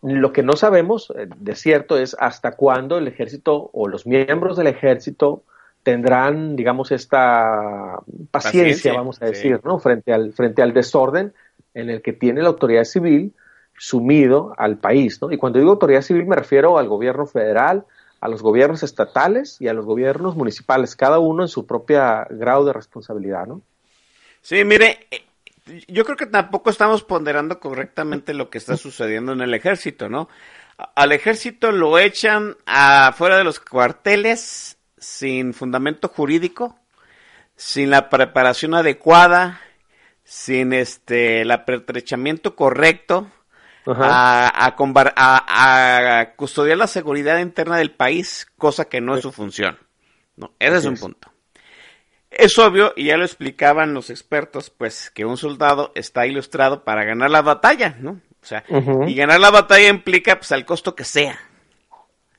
Lo 0.03 0.31
que 0.31 0.43
no 0.43 0.53
sabemos 0.53 1.11
eh, 1.17 1.27
de 1.35 1.55
cierto 1.55 1.97
es 1.97 2.15
hasta 2.19 2.51
cuándo 2.51 2.99
el 2.99 3.07
ejército 3.07 3.71
o 3.73 3.87
los 3.87 4.05
miembros 4.05 4.55
del 4.55 4.67
ejército 4.67 5.41
tendrán, 5.81 6.55
digamos, 6.55 6.91
esta 6.91 7.97
paciencia, 8.29 8.93
vamos 8.93 9.19
a 9.19 9.25
decir, 9.25 9.59
¿no? 9.63 9.79
Frente 9.79 10.13
al, 10.13 10.31
frente 10.31 10.61
al 10.61 10.73
desorden 10.73 11.33
en 11.73 11.89
el 11.89 12.03
que 12.03 12.13
tiene 12.13 12.43
la 12.43 12.49
autoridad 12.49 12.83
civil 12.83 13.33
sumido 13.75 14.53
al 14.59 14.77
país, 14.77 15.19
¿no? 15.23 15.31
Y 15.31 15.37
cuando 15.37 15.57
digo 15.57 15.71
autoridad 15.71 16.03
civil 16.03 16.27
me 16.27 16.35
refiero 16.35 16.77
al 16.77 16.87
gobierno 16.87 17.25
federal, 17.25 17.85
a 18.19 18.27
los 18.27 18.43
gobiernos 18.43 18.83
estatales 18.83 19.59
y 19.59 19.69
a 19.69 19.73
los 19.73 19.87
gobiernos 19.87 20.35
municipales, 20.35 20.95
cada 20.95 21.17
uno 21.17 21.41
en 21.41 21.47
su 21.47 21.65
propio 21.65 21.99
grado 22.29 22.65
de 22.65 22.73
responsabilidad, 22.73 23.47
¿no? 23.47 23.63
Sí, 24.41 24.63
mire, 24.65 25.07
eh, 25.11 25.23
yo 25.87 26.03
creo 26.03 26.17
que 26.17 26.25
tampoco 26.25 26.69
estamos 26.69 27.03
ponderando 27.03 27.59
correctamente 27.59 28.33
lo 28.33 28.49
que 28.49 28.57
está 28.57 28.77
sucediendo 28.77 29.33
en 29.33 29.41
el 29.41 29.53
ejército, 29.53 30.09
¿no? 30.09 30.29
Al 30.95 31.11
ejército 31.11 31.71
lo 31.71 31.99
echan 31.99 32.57
afuera 32.65 33.37
de 33.37 33.43
los 33.43 33.59
cuarteles 33.59 34.77
sin 34.97 35.53
fundamento 35.53 36.07
jurídico, 36.07 36.79
sin 37.55 37.91
la 37.91 38.09
preparación 38.09 38.73
adecuada, 38.73 39.61
sin 40.23 40.73
este 40.73 41.41
el 41.41 41.51
apertrechamiento 41.51 42.55
correcto, 42.55 43.29
a, 43.85 44.73
a, 45.15 46.33
custodiar 46.35 46.77
la 46.77 46.87
seguridad 46.87 47.39
interna 47.39 47.77
del 47.77 47.91
país, 47.91 48.47
cosa 48.57 48.85
que 48.85 49.01
no 49.01 49.15
es 49.15 49.21
su 49.21 49.31
función. 49.31 49.77
No, 50.35 50.53
ese 50.59 50.77
es 50.77 50.85
un 50.85 50.97
punto. 50.97 51.30
Es 52.31 52.57
obvio, 52.57 52.93
y 52.95 53.05
ya 53.05 53.17
lo 53.17 53.25
explicaban 53.25 53.93
los 53.93 54.09
expertos, 54.09 54.69
pues 54.69 55.11
que 55.11 55.25
un 55.25 55.37
soldado 55.37 55.91
está 55.95 56.25
ilustrado 56.25 56.83
para 56.83 57.03
ganar 57.03 57.29
la 57.29 57.41
batalla, 57.41 57.97
¿no? 57.99 58.21
O 58.41 58.45
sea, 58.45 58.63
y 59.05 59.13
ganar 59.13 59.39
la 59.39 59.51
batalla 59.51 59.89
implica 59.89 60.37
pues 60.37 60.51
al 60.51 60.65
costo 60.65 60.95
que 60.95 61.03
sea. 61.03 61.37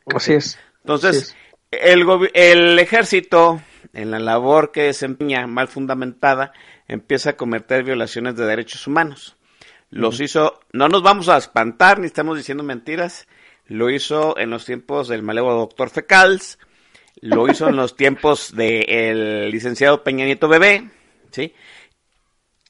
Así 0.06 0.32
es. 0.32 0.58
Entonces, 0.80 1.36
El, 1.70 2.04
el 2.34 2.78
ejército 2.78 3.60
en 3.92 4.10
la 4.10 4.18
labor 4.18 4.72
que 4.72 4.82
desempeña 4.82 5.46
mal 5.46 5.68
fundamentada, 5.68 6.52
empieza 6.88 7.30
a 7.30 7.36
cometer 7.36 7.84
violaciones 7.84 8.36
de 8.36 8.46
derechos 8.46 8.86
humanos. 8.86 9.36
Los 9.90 10.20
hizo, 10.20 10.60
no 10.72 10.88
nos 10.88 11.02
vamos 11.02 11.28
a 11.28 11.36
espantar 11.36 11.98
ni 11.98 12.06
estamos 12.06 12.38
diciendo 12.38 12.62
mentiras, 12.62 13.26
lo 13.66 13.90
hizo 13.90 14.38
en 14.38 14.50
los 14.50 14.64
tiempos 14.64 15.08
del 15.08 15.22
malevo 15.22 15.52
doctor 15.52 15.90
Fecals, 15.90 16.58
lo 17.22 17.48
hizo 17.48 17.68
en 17.68 17.76
los 17.76 17.96
tiempos 17.96 18.54
del 18.54 19.50
licenciado 19.50 20.02
Peña 20.02 20.24
Nieto 20.24 20.48
Bebé, 20.48 20.90
¿sí? 21.30 21.54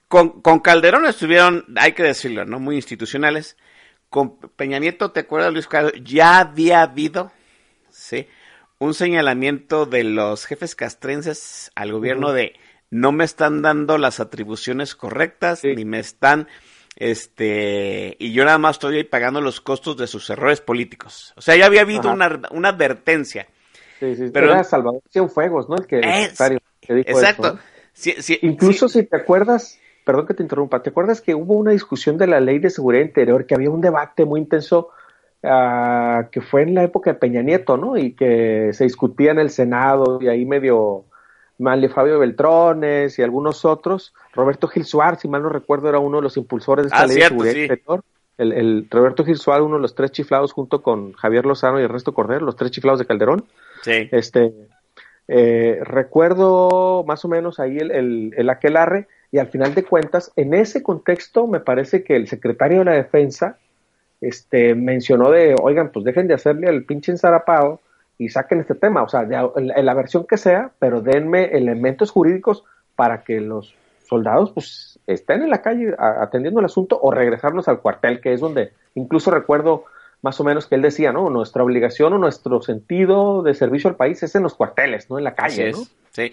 Con, 0.08 0.42
con 0.42 0.60
Calderón 0.60 1.06
estuvieron, 1.06 1.64
hay 1.76 1.92
que 1.92 2.02
decirlo, 2.02 2.44
¿no? 2.44 2.60
Muy 2.60 2.76
institucionales. 2.76 3.56
Con 4.10 4.36
Peña 4.36 4.78
Nieto, 4.78 5.10
¿te 5.10 5.20
acuerdas, 5.20 5.54
Luis 5.54 5.66
Carlos? 5.66 5.94
Ya 6.04 6.38
había 6.38 6.82
habido, 6.82 7.32
¿sí? 7.88 8.28
Un 8.78 8.92
señalamiento 8.92 9.86
de 9.86 10.04
los 10.04 10.44
jefes 10.44 10.74
castrenses 10.74 11.72
al 11.74 11.90
gobierno 11.90 12.32
de 12.32 12.52
no 12.90 13.10
me 13.10 13.24
están 13.24 13.62
dando 13.62 13.96
las 13.96 14.20
atribuciones 14.20 14.94
correctas, 14.94 15.64
ni 15.64 15.86
me 15.86 15.98
están, 15.98 16.46
este, 16.96 18.18
y 18.18 18.34
yo 18.34 18.44
nada 18.44 18.58
más 18.58 18.76
estoy 18.76 18.98
ahí 18.98 19.04
pagando 19.04 19.40
los 19.40 19.62
costos 19.62 19.96
de 19.96 20.06
sus 20.06 20.28
errores 20.28 20.60
políticos. 20.60 21.32
O 21.36 21.40
sea, 21.40 21.56
ya 21.56 21.64
había 21.64 21.80
habido 21.80 22.12
una, 22.12 22.42
una 22.50 22.68
advertencia. 22.68 23.48
Sí, 24.02 24.16
sí, 24.16 24.30
pero 24.32 24.50
era 24.50 24.64
Salvador 24.64 25.00
Cienfuegos, 25.08 25.68
¿no? 25.68 25.76
El 25.76 25.86
que, 25.86 26.00
que 26.00 26.94
dijo 26.94 27.10
Exacto. 27.10 27.56
Eso, 27.94 28.32
Incluso 28.42 28.88
si 28.88 29.04
te 29.04 29.16
acuerdas, 29.16 29.78
perdón 30.04 30.26
que 30.26 30.34
te 30.34 30.42
interrumpa, 30.42 30.82
¿te 30.82 30.90
acuerdas 30.90 31.20
que 31.20 31.36
hubo 31.36 31.54
una 31.54 31.70
discusión 31.70 32.18
de 32.18 32.26
la 32.26 32.40
ley 32.40 32.58
de 32.58 32.70
seguridad 32.70 33.04
interior, 33.04 33.46
que 33.46 33.54
había 33.54 33.70
un 33.70 33.80
debate 33.80 34.24
muy 34.24 34.40
intenso 34.40 34.88
uh, 35.44 36.28
que 36.32 36.40
fue 36.40 36.62
en 36.62 36.74
la 36.74 36.82
época 36.82 37.12
de 37.12 37.18
Peña 37.20 37.42
Nieto, 37.42 37.76
¿no? 37.76 37.96
Y 37.96 38.14
que 38.14 38.70
se 38.72 38.82
discutía 38.82 39.30
en 39.30 39.38
el 39.38 39.50
Senado 39.50 40.18
y 40.20 40.26
ahí 40.26 40.44
medio 40.46 41.04
Manlio 41.58 41.90
Fabio 41.90 42.18
Beltrones 42.18 43.16
y 43.20 43.22
algunos 43.22 43.64
otros. 43.64 44.12
Roberto 44.32 44.66
Gil 44.66 44.84
Suárez, 44.84 45.20
si 45.20 45.28
mal 45.28 45.44
no 45.44 45.48
recuerdo, 45.48 45.88
era 45.88 46.00
uno 46.00 46.16
de 46.16 46.24
los 46.24 46.36
impulsores 46.36 46.86
de 46.86 46.88
esta 46.88 47.02
ah, 47.02 47.06
ley 47.06 47.16
cierto, 47.18 47.34
de 47.34 47.50
seguridad 47.50 47.62
interior. 47.62 48.04
El, 48.38 48.52
el, 48.52 48.86
Roberto 48.90 49.24
Gil 49.24 49.36
Suárez, 49.36 49.64
uno 49.64 49.76
de 49.76 49.82
los 49.82 49.94
tres 49.94 50.10
chiflados 50.10 50.52
junto 50.52 50.82
con 50.82 51.12
Javier 51.12 51.46
Lozano 51.46 51.80
y 51.80 51.84
Ernesto 51.84 52.14
Cordero, 52.14 52.44
los 52.44 52.56
tres 52.56 52.70
chiflados 52.70 52.98
de 52.98 53.06
Calderón. 53.06 53.44
Sí. 53.82 54.08
Este, 54.10 54.52
eh, 55.28 55.80
recuerdo 55.82 57.04
más 57.06 57.24
o 57.24 57.28
menos 57.28 57.60
ahí 57.60 57.78
el, 57.78 57.90
el, 57.90 58.34
el 58.36 58.50
aquelarre 58.50 59.06
y 59.30 59.38
al 59.38 59.48
final 59.48 59.74
de 59.74 59.84
cuentas, 59.84 60.30
en 60.36 60.52
ese 60.52 60.82
contexto, 60.82 61.46
me 61.46 61.60
parece 61.60 62.04
que 62.04 62.16
el 62.16 62.28
secretario 62.28 62.80
de 62.80 62.84
la 62.84 62.92
Defensa 62.92 63.56
este, 64.20 64.74
mencionó 64.74 65.30
de, 65.30 65.56
oigan, 65.60 65.90
pues 65.90 66.04
dejen 66.04 66.28
de 66.28 66.34
hacerle 66.34 66.68
al 66.68 66.84
pinche 66.84 67.12
ensarapado 67.12 67.80
y 68.18 68.28
saquen 68.28 68.60
este 68.60 68.74
tema, 68.74 69.02
o 69.02 69.08
sea, 69.08 69.24
de, 69.24 69.36
en 69.56 69.86
la 69.86 69.94
versión 69.94 70.26
que 70.26 70.36
sea, 70.36 70.70
pero 70.78 71.00
denme 71.00 71.46
elementos 71.46 72.10
jurídicos 72.10 72.62
para 72.94 73.24
que 73.24 73.40
los 73.40 73.74
soldados 74.04 74.52
pues 74.52 74.91
estén 75.12 75.42
en 75.42 75.50
la 75.50 75.62
calle 75.62 75.94
atendiendo 75.98 76.60
el 76.60 76.66
asunto 76.66 76.98
o 77.00 77.10
regresarlos 77.10 77.68
al 77.68 77.80
cuartel, 77.80 78.20
que 78.20 78.32
es 78.32 78.40
donde 78.40 78.72
incluso 78.94 79.30
recuerdo 79.30 79.84
más 80.22 80.38
o 80.40 80.44
menos 80.44 80.66
que 80.66 80.76
él 80.76 80.82
decía, 80.82 81.12
¿no? 81.12 81.28
Nuestra 81.30 81.64
obligación 81.64 82.12
o 82.12 82.18
nuestro 82.18 82.62
sentido 82.62 83.42
de 83.42 83.54
servicio 83.54 83.90
al 83.90 83.96
país 83.96 84.22
es 84.22 84.34
en 84.34 84.44
los 84.44 84.54
cuarteles, 84.54 85.10
no 85.10 85.18
en 85.18 85.24
la 85.24 85.34
calle, 85.34 85.70
Así 85.70 85.76
¿no? 85.76 85.82
es, 85.82 85.96
sí. 86.12 86.32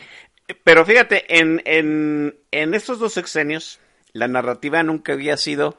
Pero 0.64 0.86
fíjate, 0.86 1.26
en, 1.40 1.62
en, 1.66 2.36
en 2.52 2.74
estos 2.74 3.00
dos 3.00 3.14
sexenios, 3.14 3.80
la 4.14 4.28
narrativa 4.28 4.82
nunca 4.84 5.14
había 5.14 5.38
sido 5.38 5.76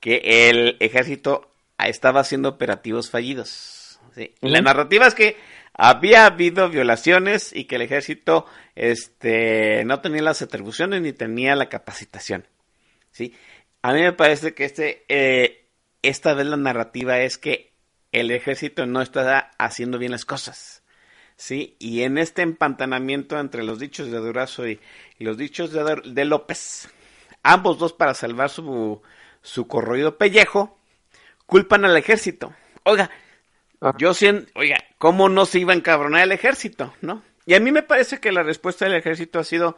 que 0.00 0.48
el 0.50 0.76
ejército 0.80 1.48
estaba 1.78 2.20
haciendo 2.20 2.48
operativos 2.48 3.10
fallidos. 3.10 4.00
¿sí? 4.14 4.34
Uh 4.40 4.46
-huh. 4.46 4.50
La 4.50 4.60
narrativa 4.60 5.06
es 5.06 5.14
que 5.14 5.36
había 5.78 6.26
habido 6.26 6.68
violaciones 6.68 7.54
y 7.54 7.64
que 7.64 7.76
el 7.76 7.82
ejército 7.82 8.46
este, 8.74 9.84
no 9.84 10.00
tenía 10.00 10.22
las 10.22 10.42
atribuciones 10.42 11.00
ni 11.00 11.12
tenía 11.12 11.54
la 11.54 11.68
capacitación. 11.68 12.46
¿sí? 13.12 13.32
A 13.80 13.92
mí 13.92 14.02
me 14.02 14.12
parece 14.12 14.54
que 14.54 14.64
este, 14.64 15.04
eh, 15.08 15.68
esta 16.02 16.34
vez 16.34 16.46
la 16.46 16.56
narrativa 16.56 17.20
es 17.20 17.38
que 17.38 17.72
el 18.10 18.32
ejército 18.32 18.86
no 18.86 19.00
está 19.00 19.52
haciendo 19.56 19.98
bien 19.98 20.10
las 20.10 20.24
cosas. 20.24 20.82
¿sí? 21.36 21.76
Y 21.78 22.02
en 22.02 22.18
este 22.18 22.42
empantanamiento 22.42 23.38
entre 23.38 23.62
los 23.62 23.78
dichos 23.78 24.10
de 24.10 24.18
Durazo 24.18 24.66
y, 24.66 24.80
los 25.20 25.38
dichos 25.38 25.72
de, 25.72 26.02
de, 26.04 26.24
López, 26.24 26.88
ambos 27.44 27.78
dos 27.78 27.92
para 27.92 28.14
salvar 28.14 28.50
su, 28.50 29.00
su 29.42 29.68
corroído 29.68 30.18
pellejo, 30.18 30.76
culpan 31.46 31.84
al 31.84 31.96
ejército. 31.96 32.52
Oiga, 32.82 33.10
ah. 33.80 33.94
yo 33.98 34.14
siento, 34.14 34.50
oiga, 34.54 34.78
¿cómo 34.98 35.28
no 35.28 35.46
se 35.46 35.58
iba 35.58 35.72
a 35.72 35.76
encabronar 35.76 36.22
el 36.22 36.32
ejército, 36.32 36.94
no? 37.00 37.22
Y 37.46 37.54
a 37.54 37.60
mí 37.60 37.72
me 37.72 37.82
parece 37.82 38.20
que 38.20 38.32
la 38.32 38.42
respuesta 38.42 38.84
del 38.84 38.94
ejército 38.94 39.38
ha 39.38 39.44
sido 39.44 39.76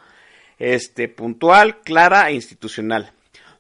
este 0.58 1.08
puntual, 1.08 1.80
clara 1.82 2.28
e 2.28 2.34
institucional. 2.34 3.12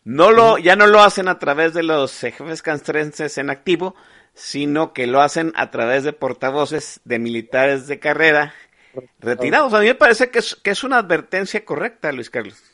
No 0.04 0.32
lo, 0.32 0.58
ya 0.58 0.76
no 0.76 0.86
lo 0.86 1.00
hacen 1.00 1.28
a 1.28 1.38
través 1.38 1.74
de 1.74 1.82
los 1.82 2.18
jefes 2.18 2.62
castrenses 2.62 3.38
en 3.38 3.50
activo, 3.50 3.94
sino 4.34 4.92
que 4.92 5.06
lo 5.06 5.20
hacen 5.20 5.52
a 5.54 5.70
través 5.70 6.04
de 6.04 6.12
portavoces 6.12 7.00
de 7.04 7.18
militares 7.18 7.86
de 7.86 7.98
carrera 7.98 8.54
retirados. 9.20 9.74
A 9.74 9.80
mí 9.80 9.86
me 9.86 9.94
parece 9.94 10.30
que 10.30 10.40
es, 10.40 10.56
que 10.56 10.70
es 10.70 10.82
una 10.82 10.98
advertencia 10.98 11.64
correcta, 11.64 12.12
Luis 12.12 12.30
Carlos. 12.30 12.69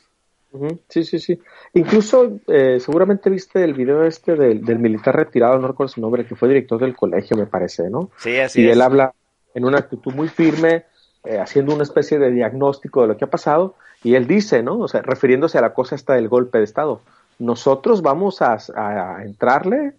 Sí, 0.89 1.03
sí, 1.03 1.19
sí. 1.19 1.39
Incluso 1.73 2.39
eh, 2.47 2.79
seguramente 2.79 3.29
viste 3.29 3.63
el 3.63 3.73
video 3.73 4.03
este 4.03 4.35
del, 4.35 4.63
del, 4.63 4.79
militar 4.79 5.15
retirado, 5.15 5.57
no 5.57 5.67
recuerdo 5.67 5.93
su 5.93 6.01
nombre, 6.01 6.25
que 6.25 6.35
fue 6.35 6.47
director 6.47 6.79
del 6.79 6.95
colegio, 6.95 7.37
me 7.37 7.45
parece, 7.45 7.89
¿no? 7.89 8.09
Sí, 8.17 8.37
así 8.37 8.61
y 8.61 8.67
es. 8.67 8.73
él 8.73 8.81
habla 8.81 9.13
en 9.53 9.65
una 9.65 9.79
actitud 9.79 10.13
muy 10.13 10.27
firme, 10.27 10.85
eh, 11.23 11.39
haciendo 11.39 11.73
una 11.73 11.83
especie 11.83 12.19
de 12.19 12.31
diagnóstico 12.31 13.01
de 13.01 13.07
lo 13.07 13.17
que 13.17 13.25
ha 13.25 13.29
pasado, 13.29 13.75
y 14.03 14.15
él 14.15 14.27
dice, 14.27 14.63
¿no? 14.63 14.79
O 14.79 14.87
sea, 14.87 15.01
refiriéndose 15.01 15.57
a 15.57 15.61
la 15.61 15.73
cosa 15.73 15.95
esta 15.95 16.13
del 16.13 16.29
golpe 16.29 16.59
de 16.59 16.63
Estado, 16.63 17.01
nosotros 17.39 18.01
vamos 18.01 18.41
a, 18.41 18.57
a 18.75 19.23
entrarle, 19.23 19.93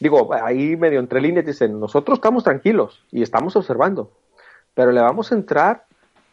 digo, 0.00 0.32
ahí 0.34 0.76
medio 0.76 1.00
entre 1.00 1.20
líneas 1.20 1.46
dicen, 1.46 1.78
nosotros 1.78 2.18
estamos 2.18 2.44
tranquilos 2.44 3.02
y 3.10 3.22
estamos 3.22 3.56
observando, 3.56 4.10
pero 4.74 4.92
le 4.92 5.00
vamos 5.00 5.32
a 5.32 5.34
entrar 5.34 5.84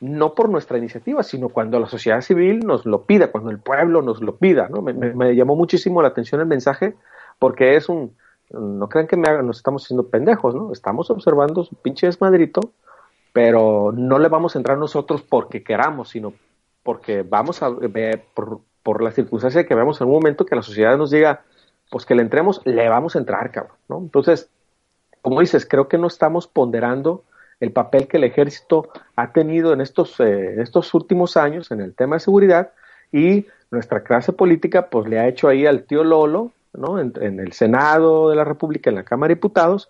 no 0.01 0.33
por 0.33 0.49
nuestra 0.49 0.77
iniciativa, 0.77 1.23
sino 1.23 1.49
cuando 1.49 1.79
la 1.79 1.87
sociedad 1.87 2.21
civil 2.21 2.59
nos 2.59 2.85
lo 2.85 3.03
pida, 3.03 3.31
cuando 3.31 3.51
el 3.51 3.59
pueblo 3.59 4.01
nos 4.01 4.21
lo 4.21 4.37
pida, 4.37 4.69
¿no? 4.69 4.81
Me, 4.81 5.35
llamó 5.35 5.55
muchísimo 5.55 6.01
la 6.01 6.09
atención 6.09 6.39
el 6.39 6.47
mensaje 6.47 6.95
porque 7.37 7.75
es 7.75 7.89
un, 7.89 8.15
no 8.51 8.87
crean 8.87 9.07
que 9.07 9.17
me 9.17 9.27
hagan, 9.27 9.45
nos 9.45 9.57
estamos 9.57 9.83
haciendo 9.83 10.07
pendejos, 10.07 10.55
¿no? 10.55 10.71
Estamos 10.71 11.09
observando 11.09 11.63
su 11.63 11.75
pinche 11.75 12.07
desmadrito, 12.07 12.61
pero 13.33 13.91
no 13.93 14.19
le 14.19 14.29
vamos 14.29 14.55
a 14.55 14.59
entrar 14.59 14.77
nosotros 14.77 15.21
porque 15.21 15.63
queramos, 15.63 16.09
sino 16.09 16.33
porque 16.83 17.23
vamos 17.23 17.61
a 17.61 17.69
ver, 17.69 18.25
por, 18.33 18.61
por 18.83 19.01
la 19.01 19.11
circunstancia 19.11 19.65
que 19.65 19.75
vemos 19.75 19.99
en 19.99 20.07
un 20.07 20.13
momento 20.13 20.45
que 20.45 20.55
la 20.55 20.61
sociedad 20.61 20.97
nos 20.97 21.11
diga, 21.11 21.43
pues 21.91 22.05
que 22.05 22.15
le 22.15 22.21
entremos, 22.21 22.61
le 22.65 22.87
vamos 22.87 23.15
a 23.15 23.19
entrar, 23.19 23.51
cabrón, 23.51 23.75
¿no? 23.89 23.97
Entonces, 23.97 24.49
como 25.21 25.41
dices, 25.41 25.65
creo 25.65 25.89
que 25.89 25.97
no 25.97 26.07
estamos 26.07 26.47
ponderando 26.47 27.23
el 27.59 27.71
papel 27.71 28.07
que 28.07 28.17
el 28.17 28.23
ejército 28.23 28.89
ha 29.15 29.31
tenido 29.31 29.73
en 29.73 29.81
estos, 29.81 30.19
eh, 30.19 30.61
estos 30.61 30.93
últimos 30.93 31.37
años 31.37 31.71
en 31.71 31.81
el 31.81 31.93
tema 31.93 32.15
de 32.15 32.21
seguridad 32.21 32.71
y 33.11 33.47
nuestra 33.71 34.03
clase 34.03 34.33
política 34.33 34.89
pues 34.89 35.09
le 35.09 35.19
ha 35.19 35.27
hecho 35.27 35.47
ahí 35.47 35.65
al 35.65 35.83
tío 35.83 36.03
Lolo, 36.03 36.51
¿no? 36.73 36.99
En, 36.99 37.13
en, 37.21 37.39
el 37.39 37.51
Senado 37.53 38.29
de 38.29 38.35
la 38.35 38.43
República, 38.43 38.89
en 38.89 38.95
la 38.95 39.03
Cámara 39.03 39.29
de 39.29 39.35
Diputados, 39.35 39.89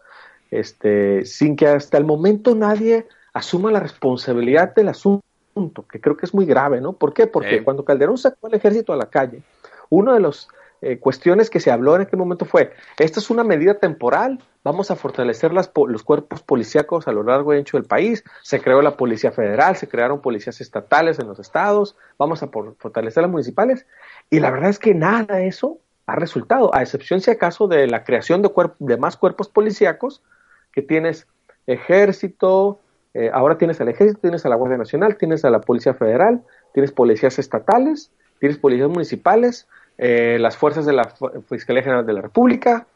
este, 0.51 1.25
sin 1.25 1.55
que 1.55 1.67
hasta 1.67 1.97
el 1.97 2.05
momento 2.05 2.55
nadie 2.55 3.07
asuma 3.33 3.71
la 3.71 3.79
responsabilidad 3.79 4.73
del 4.73 4.89
asunto, 4.89 5.85
que 5.91 6.01
creo 6.01 6.17
que 6.17 6.25
es 6.25 6.33
muy 6.33 6.45
grave, 6.45 6.81
¿no? 6.81 6.93
¿Por 6.93 7.13
qué? 7.13 7.27
Porque 7.27 7.63
cuando 7.63 7.85
Calderón 7.85 8.17
sacó 8.17 8.47
al 8.47 8.53
ejército 8.53 8.93
a 8.93 8.97
la 8.97 9.09
calle, 9.09 9.41
uno 9.89 10.13
de 10.13 10.19
los 10.19 10.47
eh, 10.81 10.99
cuestiones 10.99 11.49
que 11.49 11.59
se 11.59 11.71
habló 11.71 11.95
en 11.95 12.01
aquel 12.01 12.19
momento 12.19 12.45
fue, 12.45 12.71
esta 12.97 13.19
es 13.19 13.29
una 13.29 13.43
medida 13.43 13.75
temporal, 13.75 14.39
vamos 14.63 14.91
a 14.91 14.95
fortalecer 14.95 15.53
las, 15.53 15.71
los 15.87 16.03
cuerpos 16.03 16.41
policíacos 16.43 17.07
a 17.07 17.11
lo 17.11 17.23
largo 17.23 17.53
y 17.53 17.57
ancho 17.57 17.77
del 17.77 17.85
país, 17.85 18.23
se 18.43 18.61
creó 18.61 18.81
la 18.81 18.97
Policía 18.97 19.31
Federal, 19.31 19.75
se 19.75 19.87
crearon 19.87 20.21
policías 20.21 20.61
estatales 20.61 21.19
en 21.19 21.27
los 21.27 21.39
estados, 21.39 21.95
vamos 22.17 22.43
a 22.43 22.47
por, 22.51 22.75
fortalecer 22.77 23.23
las 23.23 23.31
municipales, 23.31 23.85
y 24.29 24.39
la 24.39 24.51
verdad 24.51 24.69
es 24.69 24.79
que 24.79 24.93
nada 24.93 25.35
de 25.35 25.47
eso 25.47 25.79
ha 26.05 26.15
resultado, 26.15 26.73
a 26.73 26.81
excepción 26.81 27.21
si 27.21 27.29
acaso 27.29 27.67
de 27.67 27.87
la 27.87 28.03
creación 28.03 28.41
de, 28.41 28.51
de 28.79 28.97
más 28.97 29.17
cuerpos 29.17 29.47
policíacos, 29.49 30.23
que 30.71 30.81
tienes 30.81 31.27
ejército, 31.67 32.79
eh, 33.13 33.29
ahora 33.33 33.57
tienes 33.57 33.81
al 33.81 33.89
ejército, 33.89 34.21
tienes 34.21 34.45
a 34.45 34.49
la 34.49 34.55
Guardia 34.55 34.77
Nacional, 34.77 35.17
tienes 35.17 35.43
a 35.45 35.49
la 35.49 35.61
Policía 35.61 35.93
Federal, 35.93 36.43
tienes 36.73 36.91
policías 36.91 37.39
estatales, 37.39 38.11
tienes 38.39 38.57
policías 38.57 38.89
municipales, 38.89 39.67
eh, 40.01 40.37
las 40.39 40.55
fuerzas 40.55 40.85
de 40.85 40.93
la 40.93 41.13
Fiscalía 41.49 41.83
General 41.83 42.05
de 42.05 42.13
la 42.13 42.21
República, 42.21 42.87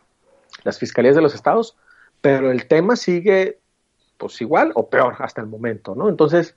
las 0.64 0.80
fiscalías 0.80 1.16
de 1.16 1.22
los 1.22 1.36
estados, 1.36 1.76
pero 2.22 2.50
el 2.50 2.66
tema 2.66 2.96
sigue 2.96 3.60
pues 4.18 4.40
igual 4.40 4.72
o 4.76 4.88
peor 4.88 5.16
hasta 5.20 5.42
el 5.42 5.48
momento, 5.48 5.96
¿no? 5.96 6.08
Entonces, 6.08 6.56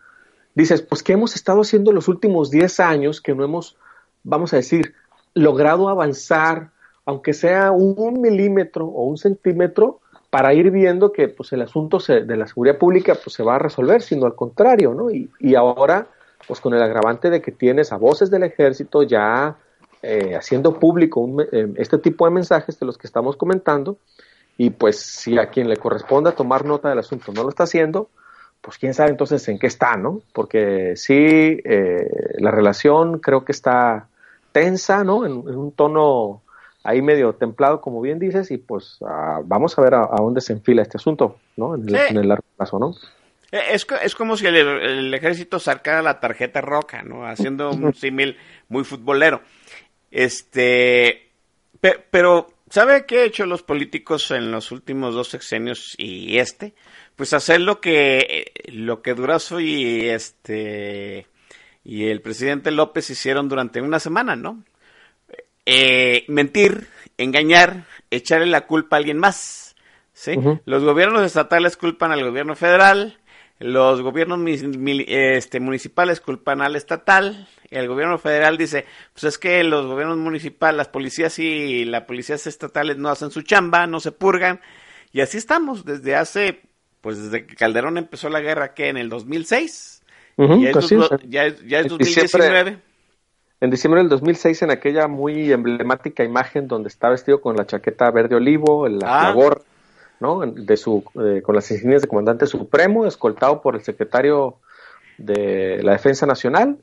dices, 0.55 0.83
pues 0.83 1.03
¿qué 1.03 1.15
hemos 1.15 1.35
estado 1.35 1.63
haciendo 1.63 1.91
los 1.91 2.07
últimos 2.07 2.53
10 2.53 2.79
años 2.79 3.21
que 3.21 3.35
no 3.35 3.43
hemos, 3.43 3.77
vamos 4.23 4.53
a 4.53 4.57
decir, 4.57 4.95
logrado 5.35 5.89
avanzar, 5.89 6.71
aunque 7.05 7.33
sea 7.33 7.73
un 7.73 8.21
milímetro 8.21 8.87
o 8.87 9.03
un 9.03 9.19
centímetro, 9.19 9.99
para 10.31 10.55
ir 10.55 10.71
viendo 10.71 11.11
que 11.11 11.27
pues 11.27 11.53
el 11.55 11.63
asunto 11.63 11.99
de 11.99 12.37
la 12.37 12.47
seguridad 12.47 12.79
pública 12.79 13.17
pues 13.17 13.35
se 13.35 13.43
va 13.43 13.57
a 13.57 13.59
resolver, 13.59 14.01
sino 14.01 14.27
al 14.27 14.37
contrario, 14.37 14.95
¿no? 14.95 15.11
Y, 15.11 15.29
y 15.41 15.57
ahora 15.57 16.07
pues 16.47 16.61
con 16.61 16.73
el 16.73 16.83
agravante 16.83 17.31
de 17.31 17.43
que 17.43 17.51
tienes 17.51 17.91
a 17.91 17.97
voces 17.97 18.31
del 18.31 18.45
ejército 18.45 19.03
ya 19.03 19.57
eh, 20.03 20.35
haciendo 20.37 20.79
público 20.79 21.29
eh, 21.53 21.73
este 21.77 21.99
tipo 21.99 22.27
de 22.27 22.31
mensajes 22.33 22.79
de 22.79 22.87
los 22.87 22.99
que 22.99 23.07
estamos 23.07 23.37
comentando, 23.37 23.99
y 24.59 24.71
pues 24.71 24.99
si 24.99 25.39
a 25.39 25.51
quien 25.51 25.69
le 25.69 25.77
corresponda 25.77 26.33
tomar 26.33 26.65
nota 26.65 26.89
del 26.89 26.99
asunto 26.99 27.33
no 27.33 27.43
lo 27.43 27.51
está 27.51 27.65
haciendo, 27.65 28.09
pues 28.61 28.79
quién 28.79 28.95
sabe 28.95 29.11
entonces 29.11 29.47
en 29.49 29.59
qué 29.59 29.67
está, 29.67 29.97
¿no? 29.97 30.23
Porque 30.33 30.95
sí, 30.97 31.15
eh, 31.15 32.35
la 32.39 32.51
relación 32.51 33.21
creo 33.21 33.45
que 33.45 33.53
está 33.53 34.09
tensa, 34.53 35.05
¿no? 35.05 35.27
En, 35.27 35.33
un 35.33 35.73
tono 35.73 36.43
ahí 36.83 37.03
medio 37.03 37.35
templado, 37.35 37.81
como 37.81 38.01
bien 38.01 38.19
dices, 38.19 38.51
y 38.51 38.59
pues 38.59 38.99
ah, 39.07 39.41
vamos 39.45 39.79
a 39.79 39.83
ver 39.83 39.95
a, 39.95 40.09
dónde 40.19 40.41
se 40.41 40.53
enfila 40.53 40.83
este 40.83 40.97
asunto, 40.97 41.37
¿no? 41.57 41.75
En 41.75 41.89
el, 42.17 42.29
largo 42.29 42.45
plazo, 42.57 42.79
¿no? 42.79 42.95
Es, 43.53 43.87
es 44.03 44.15
como 44.15 44.37
si 44.37 44.47
el, 44.47 45.15
ejército 45.15 45.59
sacara 45.59 46.03
la 46.03 46.21
tarjeta 46.21 46.61
roja, 46.61 47.03
¿no? 47.03 47.27
Haciendo 47.27 47.71
un 47.71 47.95
símil 47.95 48.37
muy 48.69 48.85
futbolero. 48.85 49.43
Este, 50.17 51.29
pero, 52.11 52.47
¿sabe 52.71 53.05
qué 53.05 53.19
han 53.19 53.27
hecho 53.27 53.45
los 53.45 53.63
políticos 53.63 54.31
en 54.31 54.51
los 54.51 54.73
últimos 54.73 55.15
dos 55.15 55.29
sexenios 55.29 55.95
y 55.99 56.39
este? 56.39 56.73
Pues 57.17 57.35
hacer 57.35 57.61
lo 57.61 57.83
que, 57.83 58.51
lo 58.73 59.03
que 59.03 59.13
Durazo 59.13 59.61
y 59.61 60.09
este, 60.09 61.27
y 61.85 62.07
el 62.07 62.23
presidente 62.23 62.71
López 62.71 63.11
hicieron 63.11 63.51
durante 63.51 63.83
una 63.83 64.01
semana, 64.01 64.37
¿no? 64.37 64.65
Eh, 65.67 66.25
mentir, 66.29 66.87
engañar, 67.19 67.85
echarle 68.11 68.47
la 68.47 68.67
culpa 68.67 68.97
a 68.97 69.01
alguien 69.01 69.19
más, 69.19 69.77
¿sí? 70.15 70.35
Los 70.65 70.83
gobiernos 70.83 71.27
estatales 71.27 71.77
culpan 71.77 72.13
al 72.13 72.25
gobierno 72.25 72.57
federal, 72.57 73.19
los 73.59 74.03
gobiernos 74.03 74.39
este, 74.47 75.61
municipales 75.61 76.21
culpan 76.21 76.61
al 76.61 76.77
estatal, 76.77 77.49
el 77.71 77.89
gobierno 77.89 78.19
federal 78.19 78.59
dice, 78.59 78.85
pues 79.15 79.25
es 79.25 79.39
que 79.39 79.65
los 79.65 79.87
gobiernos 79.87 80.19
municipales, 80.19 80.77
las 80.77 80.89
policías 80.89 81.39
y 81.39 81.85
las 81.85 82.03
policías 82.03 82.47
estatales 82.47 82.99
no 82.99 83.09
hacen 83.09 83.31
su 83.31 83.43
chamba, 83.43 83.87
no 83.87 84.01
se 84.01 84.13
purgan, 84.13 84.61
y 85.13 85.23
así 85.23 85.39
estamos 85.39 85.85
desde 85.85 86.15
hace, 86.15 86.61
pues 87.01 87.23
desde 87.23 87.47
que 87.47 87.57
Calderón 87.57 87.97
empezó 87.97 88.29
la 88.29 88.41
guerra, 88.41 88.75
que 88.75 88.89
en 88.89 88.99
el 88.99 89.09
2006, 89.09 90.03
ya, 90.37 90.71
es, 90.71 90.89
ya, 91.27 91.49
ya, 91.67 91.81
es, 91.81 91.89
2019. 91.89 92.79
en 93.63 93.71
diciembre 93.71 94.03
del 94.03 94.11
2006, 94.11 94.63
en 94.63 94.71
aquella 94.71 95.09
muy 95.09 95.51
emblemática 95.51 96.25
imagen 96.25 96.69
donde 96.69 96.89
está 96.89 97.09
vestido 97.09 97.41
con 97.41 97.57
la 97.57 97.65
chaqueta 97.65 98.11
verde 98.11 98.37
olivo, 98.37 98.87
la, 98.87 99.29
ah. 99.29 99.33
gorra, 99.33 99.63
¿no? 100.21 100.41
De 100.41 100.77
su, 100.77 101.05
eh, 101.23 101.43
con 101.43 101.55
las 101.55 101.71
insignias 101.71 102.03
de 102.03 102.09
comandante 102.09 102.47
supremo, 102.47 103.07
escoltado 103.07 103.61
por 103.61 103.77
el 103.77 103.83
secretario 103.83 104.57
de 105.19 105.83
la 105.83 105.93
Defensa 105.93 106.27
Nacional, 106.27 106.79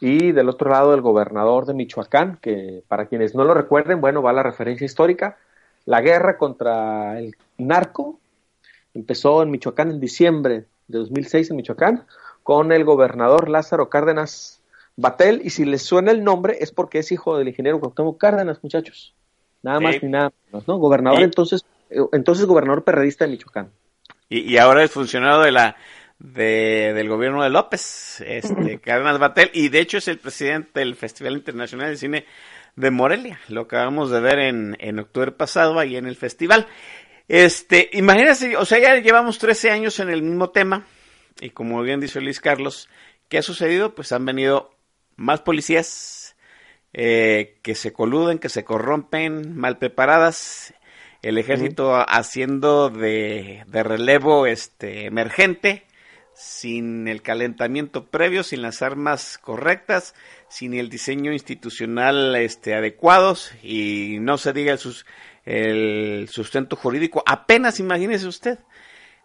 y 0.00 0.32
del 0.32 0.48
otro 0.48 0.68
lado 0.68 0.94
el 0.94 1.00
gobernador 1.00 1.64
de 1.64 1.74
Michoacán, 1.74 2.36
que 2.42 2.82
para 2.88 3.06
quienes 3.06 3.36
no 3.36 3.44
lo 3.44 3.54
recuerden, 3.54 4.00
bueno, 4.00 4.20
va 4.20 4.32
la 4.32 4.42
referencia 4.42 4.84
histórica. 4.84 5.36
La 5.84 6.00
guerra 6.00 6.38
contra 6.38 7.20
el 7.20 7.36
narco 7.56 8.18
empezó 8.94 9.44
en 9.44 9.52
Michoacán 9.52 9.90
en 9.90 10.00
diciembre 10.00 10.64
de 10.88 10.98
2006 10.98 11.50
en 11.50 11.56
Michoacán 11.56 12.04
con 12.42 12.72
el 12.72 12.84
gobernador 12.84 13.48
Lázaro 13.48 13.88
Cárdenas 13.88 14.60
Batel 14.96 15.40
y 15.44 15.50
si 15.50 15.64
les 15.64 15.82
suena 15.82 16.10
el 16.10 16.24
nombre 16.24 16.58
es 16.60 16.72
porque 16.72 16.98
es 16.98 17.12
hijo 17.12 17.38
del 17.38 17.46
ingeniero 17.46 17.78
Cuauhtémoc 17.78 18.18
Cárdenas, 18.18 18.58
muchachos. 18.62 19.14
Nada 19.62 19.78
más 19.78 20.02
ni 20.02 20.08
nada 20.08 20.32
menos, 20.46 20.66
¿no? 20.66 20.78
Gobernador 20.78 21.22
entonces 21.22 21.64
entonces 22.12 22.46
gobernador 22.46 22.84
perredista 22.84 23.24
de 23.24 23.32
Michoacán. 23.32 23.70
Y, 24.28 24.52
y 24.52 24.58
ahora 24.58 24.82
es 24.82 24.90
funcionario 24.90 25.40
de 25.40 25.52
la 25.52 25.76
de, 26.22 26.92
del 26.94 27.08
gobierno 27.08 27.42
de 27.42 27.50
López, 27.50 28.22
este, 28.24 28.78
Cárdenas 28.84 29.18
Batel, 29.18 29.50
y 29.52 29.68
de 29.68 29.80
hecho 29.80 29.98
es 29.98 30.08
el 30.08 30.18
presidente 30.18 30.80
del 30.80 30.94
Festival 30.94 31.34
Internacional 31.34 31.90
de 31.90 31.96
Cine 31.96 32.26
de 32.76 32.90
Morelia, 32.90 33.40
lo 33.48 33.62
acabamos 33.62 34.10
de 34.10 34.20
ver 34.20 34.38
en, 34.38 34.76
en 34.80 34.98
octubre 34.98 35.32
pasado 35.32 35.78
ahí 35.78 35.96
en 35.96 36.06
el 36.06 36.16
festival. 36.16 36.66
Este, 37.28 37.90
imagínense, 37.92 38.56
o 38.56 38.64
sea, 38.64 38.78
ya 38.78 38.96
llevamos 38.96 39.38
13 39.38 39.70
años 39.70 40.00
en 40.00 40.10
el 40.10 40.22
mismo 40.22 40.50
tema, 40.50 40.86
y 41.40 41.50
como 41.50 41.82
bien 41.82 42.00
dice 42.00 42.20
Luis 42.20 42.40
Carlos, 42.40 42.88
¿qué 43.28 43.38
ha 43.38 43.42
sucedido? 43.42 43.94
Pues 43.94 44.12
han 44.12 44.24
venido 44.24 44.76
más 45.16 45.40
policías 45.40 46.36
eh, 46.92 47.58
que 47.62 47.74
se 47.74 47.92
coluden, 47.92 48.38
que 48.38 48.48
se 48.48 48.64
corrompen, 48.64 49.56
mal 49.56 49.78
preparadas, 49.78 50.74
el 51.22 51.38
ejército 51.38 51.94
haciendo 51.94 52.90
de, 52.90 53.64
de, 53.66 53.82
relevo 53.82 54.46
este 54.46 55.06
emergente, 55.06 55.84
sin 56.34 57.08
el 57.08 57.22
calentamiento 57.22 58.06
previo, 58.06 58.42
sin 58.42 58.62
las 58.62 58.82
armas 58.82 59.38
correctas, 59.38 60.14
sin 60.48 60.74
el 60.74 60.88
diseño 60.88 61.32
institucional 61.32 62.34
este, 62.36 62.74
adecuados 62.74 63.52
y 63.62 64.18
no 64.20 64.36
se 64.38 64.52
diga 64.52 64.72
el, 64.72 64.80
el 65.44 66.28
sustento 66.28 66.76
jurídico. 66.76 67.22
Apenas, 67.26 67.80
imagínese 67.80 68.26
usted, 68.26 68.58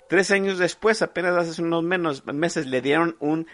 tres 0.07 0.31
años 0.31 0.57
después, 0.57 1.01
apenas 1.01 1.35
hace 1.35 1.61
unos 1.61 1.83
menos 1.83 2.25
meses, 2.25 2.65
le 2.67 2.81
dieron 2.81 3.15
un, 3.19 3.47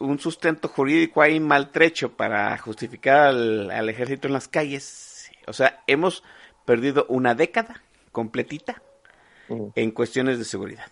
un 0.00 0.18
sustento 0.18 0.68
jurídico 0.68 1.22
ahí 1.22 1.40
maltrecho 1.40 2.16
para 2.16 2.56
justificar 2.58 3.28
al, 3.28 3.88
ejército 3.88 4.26
en 4.26 4.34
las 4.34 4.48
calles. 4.48 5.30
O 5.46 5.52
sea, 5.52 5.82
hemos 5.86 6.22
perdido 6.66 7.06
una 7.08 7.34
década 7.34 7.82
completita 8.12 8.82
en 9.74 9.90
cuestiones 9.92 10.38
de 10.38 10.44
seguridad. 10.44 10.90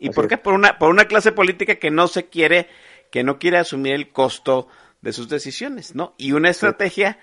¿Y 0.00 0.10
por 0.10 0.26
qué? 0.26 0.38
Por 0.38 0.54
una, 0.54 0.78
por 0.78 0.90
una 0.90 1.04
clase 1.04 1.30
política 1.30 1.76
que 1.76 1.90
no 1.90 2.08
se 2.08 2.26
quiere, 2.26 2.68
que 3.10 3.22
no 3.22 3.38
quiere 3.38 3.58
asumir 3.58 3.94
el 3.94 4.08
costo 4.08 4.66
de 5.02 5.12
sus 5.12 5.28
decisiones, 5.28 5.94
¿no? 5.94 6.14
Y 6.16 6.32
una 6.32 6.48
estrategia 6.50 7.18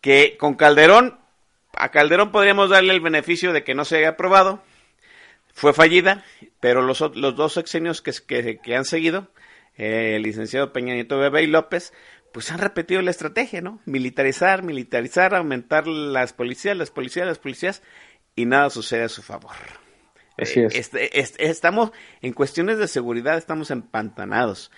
que 0.00 0.36
con 0.36 0.54
Calderón, 0.54 1.18
a 1.74 1.90
Calderón 1.90 2.32
podríamos 2.32 2.70
darle 2.70 2.92
el 2.92 3.00
beneficio 3.00 3.52
de 3.52 3.64
que 3.64 3.74
no 3.74 3.84
se 3.84 3.98
haya 3.98 4.10
aprobado, 4.10 4.62
fue 5.52 5.72
fallida, 5.72 6.24
pero 6.60 6.82
los, 6.82 7.00
los 7.16 7.36
dos 7.36 7.54
sexenios 7.54 8.02
que, 8.02 8.12
que, 8.62 8.76
han 8.76 8.84
seguido, 8.84 9.28
eh, 9.78 10.14
el 10.16 10.22
licenciado 10.22 10.72
Peña 10.72 10.94
Nieto 10.94 11.18
Bebé 11.18 11.44
y 11.44 11.46
López, 11.46 11.92
pues 12.36 12.52
han 12.52 12.58
repetido 12.58 13.00
la 13.00 13.10
estrategia, 13.10 13.62
¿no? 13.62 13.80
Militarizar, 13.86 14.62
militarizar, 14.62 15.34
aumentar 15.34 15.86
las 15.86 16.34
policías, 16.34 16.76
las 16.76 16.90
policías, 16.90 17.26
las 17.26 17.38
policías, 17.38 17.82
y 18.34 18.44
nada 18.44 18.68
sucede 18.68 19.04
a 19.04 19.08
su 19.08 19.22
favor. 19.22 19.54
Eh, 20.36 20.68
este, 20.70 21.18
estamos 21.48 21.92
en 22.20 22.34
cuestiones 22.34 22.76
de 22.76 22.88
seguridad, 22.88 23.38
estamos 23.38 23.70
empantanados. 23.70 24.70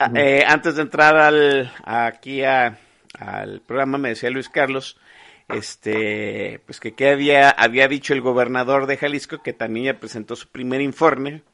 Ah, 0.00 0.10
eh, 0.16 0.42
antes 0.44 0.74
de 0.74 0.82
entrar 0.82 1.16
al, 1.16 1.72
aquí 1.84 2.42
al 2.42 3.62
programa, 3.64 3.98
me 3.98 4.08
decía 4.08 4.30
Luis 4.30 4.48
Carlos, 4.48 4.98
este, 5.46 6.60
pues 6.66 6.80
que, 6.80 6.96
que 6.96 7.10
había, 7.10 7.48
había 7.48 7.86
dicho 7.86 8.12
el 8.12 8.22
gobernador 8.22 8.86
de 8.86 8.96
Jalisco, 8.96 9.40
que 9.40 9.52
también 9.52 9.86
ya 9.86 10.00
presentó 10.00 10.34
su 10.34 10.48
primer 10.48 10.80
informe, 10.80 11.44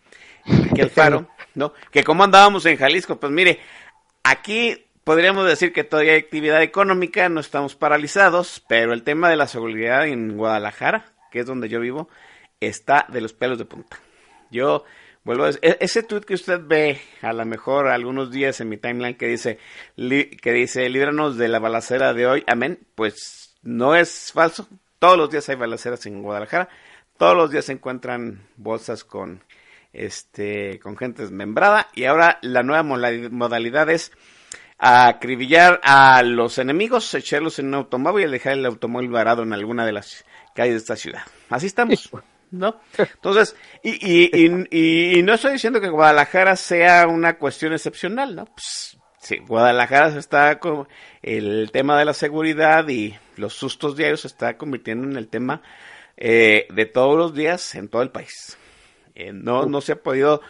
Enrique 0.47 0.81
Alfaro, 0.85 1.29
¿no? 1.55 1.75
Que 1.91 2.03
cómo 2.03 2.25
andábamos 2.25 2.65
en 2.65 2.79
Jalisco, 2.79 3.21
pues 3.21 3.31
mire, 3.31 3.61
aquí 4.23 4.81
podríamos 5.05 5.47
decir 5.47 5.73
que 5.73 5.85
todavía 5.85 6.13
hay 6.13 6.19
actividad 6.19 6.63
económica, 6.63 7.29
no 7.29 7.41
estamos 7.41 7.77
paralizados, 7.77 8.65
pero 8.69 8.93
el 8.93 9.03
tema 9.03 9.29
de 9.29 9.37
la 9.37 9.47
seguridad 9.47 10.07
en 10.07 10.37
Guadalajara, 10.37 11.13
que 11.31 11.41
es 11.41 11.47
donde 11.47 11.69
yo 11.69 11.81
vivo, 11.81 12.09
está 12.61 13.07
de 13.09 13.21
los 13.21 13.33
pelos 13.33 13.59
de 13.59 13.67
punta. 13.67 13.99
Yo 14.51 14.85
vuelvo 15.23 15.45
a 15.45 15.47
decir, 15.49 15.61
e-, 15.63 15.79
ese 15.81 16.03
tweet 16.03 16.23
que 16.23 16.35
usted 16.35 16.61
ve 16.65 17.01
a 17.23 17.33
lo 17.33 17.45
mejor 17.45 17.89
algunos 17.89 18.31
días 18.31 18.61
en 18.61 18.69
mi 18.69 18.79
timeline 18.79 19.17
que 19.17 19.29
dice, 19.29 19.59
que 19.97 20.53
dice, 20.53 20.89
líbranos 20.89 21.37
de 21.37 21.49
la 21.49 21.59
balacera 21.59 22.15
de 22.15 22.27
hoy, 22.27 22.45
amén, 22.47 22.79
pues 22.95 23.55
no 23.63 23.95
es 23.95 24.33
falso. 24.33 24.69
Todos 24.99 25.19
los 25.19 25.31
días 25.31 25.49
hay 25.49 25.57
balaceras 25.57 26.07
en 26.07 26.23
Guadalajara, 26.23 26.69
todos 27.19 27.37
los 27.37 27.51
días 27.51 27.67
se 27.67 27.73
encuentran 27.73 28.49
bolsas 28.57 29.05
con 29.05 29.43
este 29.93 30.81
con 30.81 30.97
gente 30.97 31.23
desmembrada 31.23 31.89
y 31.95 32.05
ahora 32.05 32.41
la 32.43 32.65
nueva 32.65 32.83
modalidad 32.83 33.89
es 33.91 34.11
acribillar 34.85 35.81
a 35.83 36.23
los 36.23 36.59
enemigos, 36.59 37.15
echarlos 37.15 37.59
en 37.59 37.69
un 37.69 37.75
automóvil 37.75 38.29
y 38.29 38.33
dejar 38.33 38.53
el 38.53 38.67
automóvil 38.67 39.09
varado 39.11 39.43
en 39.43 39.55
alguna 39.55 39.87
de 39.87 39.93
las 39.93 40.27
calles 40.55 40.75
de 40.75 40.79
esta 40.79 40.97
ciudad. 40.97 41.23
Así 41.49 41.67
estamos. 41.67 42.11
¿no? 42.51 42.81
Entonces, 42.99 43.57
y, 43.83 43.91
y, 43.91 45.19
y, 45.19 45.23
no 45.23 45.35
estoy 45.35 45.53
diciendo 45.53 45.81
que 45.81 45.89
Guadalajara 45.89 46.55
sea 46.55 47.09
una 47.09 47.39
cuestión 47.39 47.73
excepcional, 47.73 48.37
¿no? 48.37 48.45
Pues, 48.45 48.97
sí, 49.19 49.39
Guadalajara 49.39 50.13
se 50.13 50.19
está 50.19 50.59
con 50.61 50.87
el 51.23 51.71
tema 51.73 51.99
de 51.99 52.05
la 52.05 52.15
seguridad 52.15 52.87
y 52.89 53.17
los 53.37 53.55
sustos 53.55 53.97
diarios 53.97 54.21
se 54.21 54.29
está 54.29 54.57
convirtiendo 54.57 55.09
en 55.09 55.17
el 55.17 55.29
tema 55.29 55.63
eh, 56.17 56.69
de 56.71 56.87
todos 56.87 57.17
los 57.17 57.35
días 57.35 57.75
en 57.75 57.89
todo 57.89 58.03
el 58.03 58.11
país. 58.11 58.57
Eh, 59.15 59.33
no, 59.33 59.67
no 59.67 59.81
se 59.81 59.93
ha 59.93 59.97
podido 59.97 60.43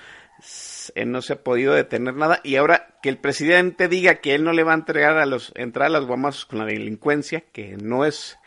eh, 0.94 1.04
no 1.04 1.22
se 1.22 1.34
ha 1.34 1.42
podido 1.42 1.74
detener 1.74 2.14
nada 2.14 2.40
y 2.42 2.56
ahora 2.56 2.96
que 3.02 3.08
el 3.08 3.18
presidente 3.18 3.88
diga 3.88 4.16
que 4.16 4.34
él 4.34 4.44
no 4.44 4.52
le 4.52 4.64
va 4.64 4.72
a 4.72 4.76
entregar 4.76 5.18
a 5.18 5.26
los 5.26 5.52
entrar 5.54 5.86
a 5.86 5.90
las 5.90 6.04
guamas 6.04 6.44
con 6.44 6.58
la 6.58 6.64
delincuencia 6.64 7.42
que 7.52 7.76
no 7.76 8.04
es 8.04 8.38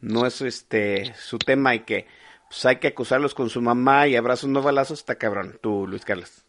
no 0.00 0.26
es 0.26 0.40
este 0.40 1.12
su 1.14 1.38
tema 1.38 1.74
y 1.74 1.80
que 1.80 2.06
pues 2.48 2.64
hay 2.66 2.76
que 2.76 2.88
acusarlos 2.88 3.34
con 3.34 3.50
su 3.50 3.60
mamá 3.60 4.06
y 4.06 4.16
abrazos 4.16 4.48
no 4.48 4.62
balazos, 4.62 5.00
está 5.00 5.16
cabrón, 5.16 5.58
tú, 5.60 5.86
Luis 5.86 6.04
Carlos. 6.04 6.44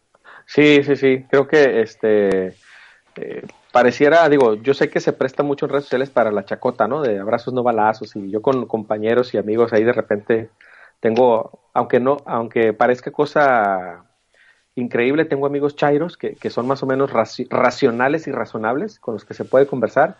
Sí, 0.46 0.82
sí, 0.82 0.96
sí, 0.96 1.26
creo 1.30 1.46
que 1.46 1.82
este 1.82 2.56
eh, 3.16 3.46
pareciera, 3.70 4.28
digo, 4.28 4.54
yo 4.54 4.74
sé 4.74 4.88
que 4.88 5.00
se 5.00 5.12
presta 5.12 5.42
mucho 5.42 5.66
en 5.66 5.72
redes 5.72 5.84
sociales 5.84 6.10
para 6.10 6.32
la 6.32 6.44
chacota, 6.44 6.88
¿no? 6.88 7.02
De 7.02 7.18
abrazos 7.18 7.52
no 7.54 7.62
balazos 7.62 8.16
y 8.16 8.30
yo 8.30 8.40
con 8.42 8.66
compañeros 8.66 9.34
y 9.34 9.38
amigos 9.38 9.72
ahí 9.72 9.84
de 9.84 9.92
repente 9.92 10.50
tengo, 11.00 11.60
aunque 11.74 12.00
no, 12.00 12.18
aunque 12.24 12.72
parezca 12.72 13.10
cosa 13.10 14.04
increíble, 14.80 15.24
tengo 15.24 15.46
amigos 15.46 15.76
chairos 15.76 16.16
que, 16.16 16.34
que 16.34 16.50
son 16.50 16.66
más 16.66 16.82
o 16.82 16.86
menos 16.86 17.10
racionales 17.12 18.26
y 18.26 18.32
razonables 18.32 18.98
con 18.98 19.14
los 19.14 19.24
que 19.24 19.34
se 19.34 19.44
puede 19.44 19.66
conversar 19.66 20.16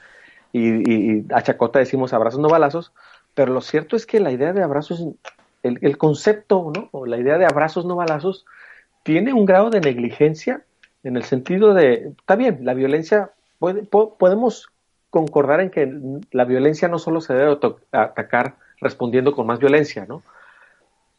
y, 0.53 1.33
a 1.33 1.42
chacota 1.42 1.79
decimos 1.79 2.12
abrazos 2.12 2.40
no 2.40 2.49
balazos, 2.49 2.92
pero 3.35 3.53
lo 3.53 3.61
cierto 3.61 3.96
es 3.96 4.07
que 4.07 4.20
la 4.20 4.33
idea 4.33 4.53
de 4.53 4.62
abrazos, 4.62 5.05
el, 5.62 5.79
el 5.83 5.99
concepto, 5.99 6.73
¿no? 6.75 6.88
O 6.92 7.07
la 7.07 7.18
idea 7.18 7.38
de 7.38 7.46
abrazos 7.46 7.85
no 7.85 7.96
balazos 7.96 8.46
tiene 9.03 9.33
un 9.33 9.46
grado 9.46 9.70
de 9.70 9.81
negligencia 9.81 10.62
en 11.05 11.16
el 11.16 11.25
sentido 11.25 11.75
de, 11.75 12.12
está 12.18 12.37
bien, 12.37 12.61
la 12.62 12.75
violencia, 12.75 13.31
puede, 13.59 13.83
podemos 13.83 14.70
concordar 15.09 15.61
en 15.61 15.70
que 15.70 15.92
la 16.31 16.44
violencia 16.44 16.88
no 16.88 16.99
solo 16.99 17.20
se 17.20 17.35
debe 17.35 17.59
atacar 17.92 18.57
respondiendo 18.81 19.33
con 19.33 19.46
más 19.46 19.59
violencia, 19.59 20.07
¿no? 20.07 20.23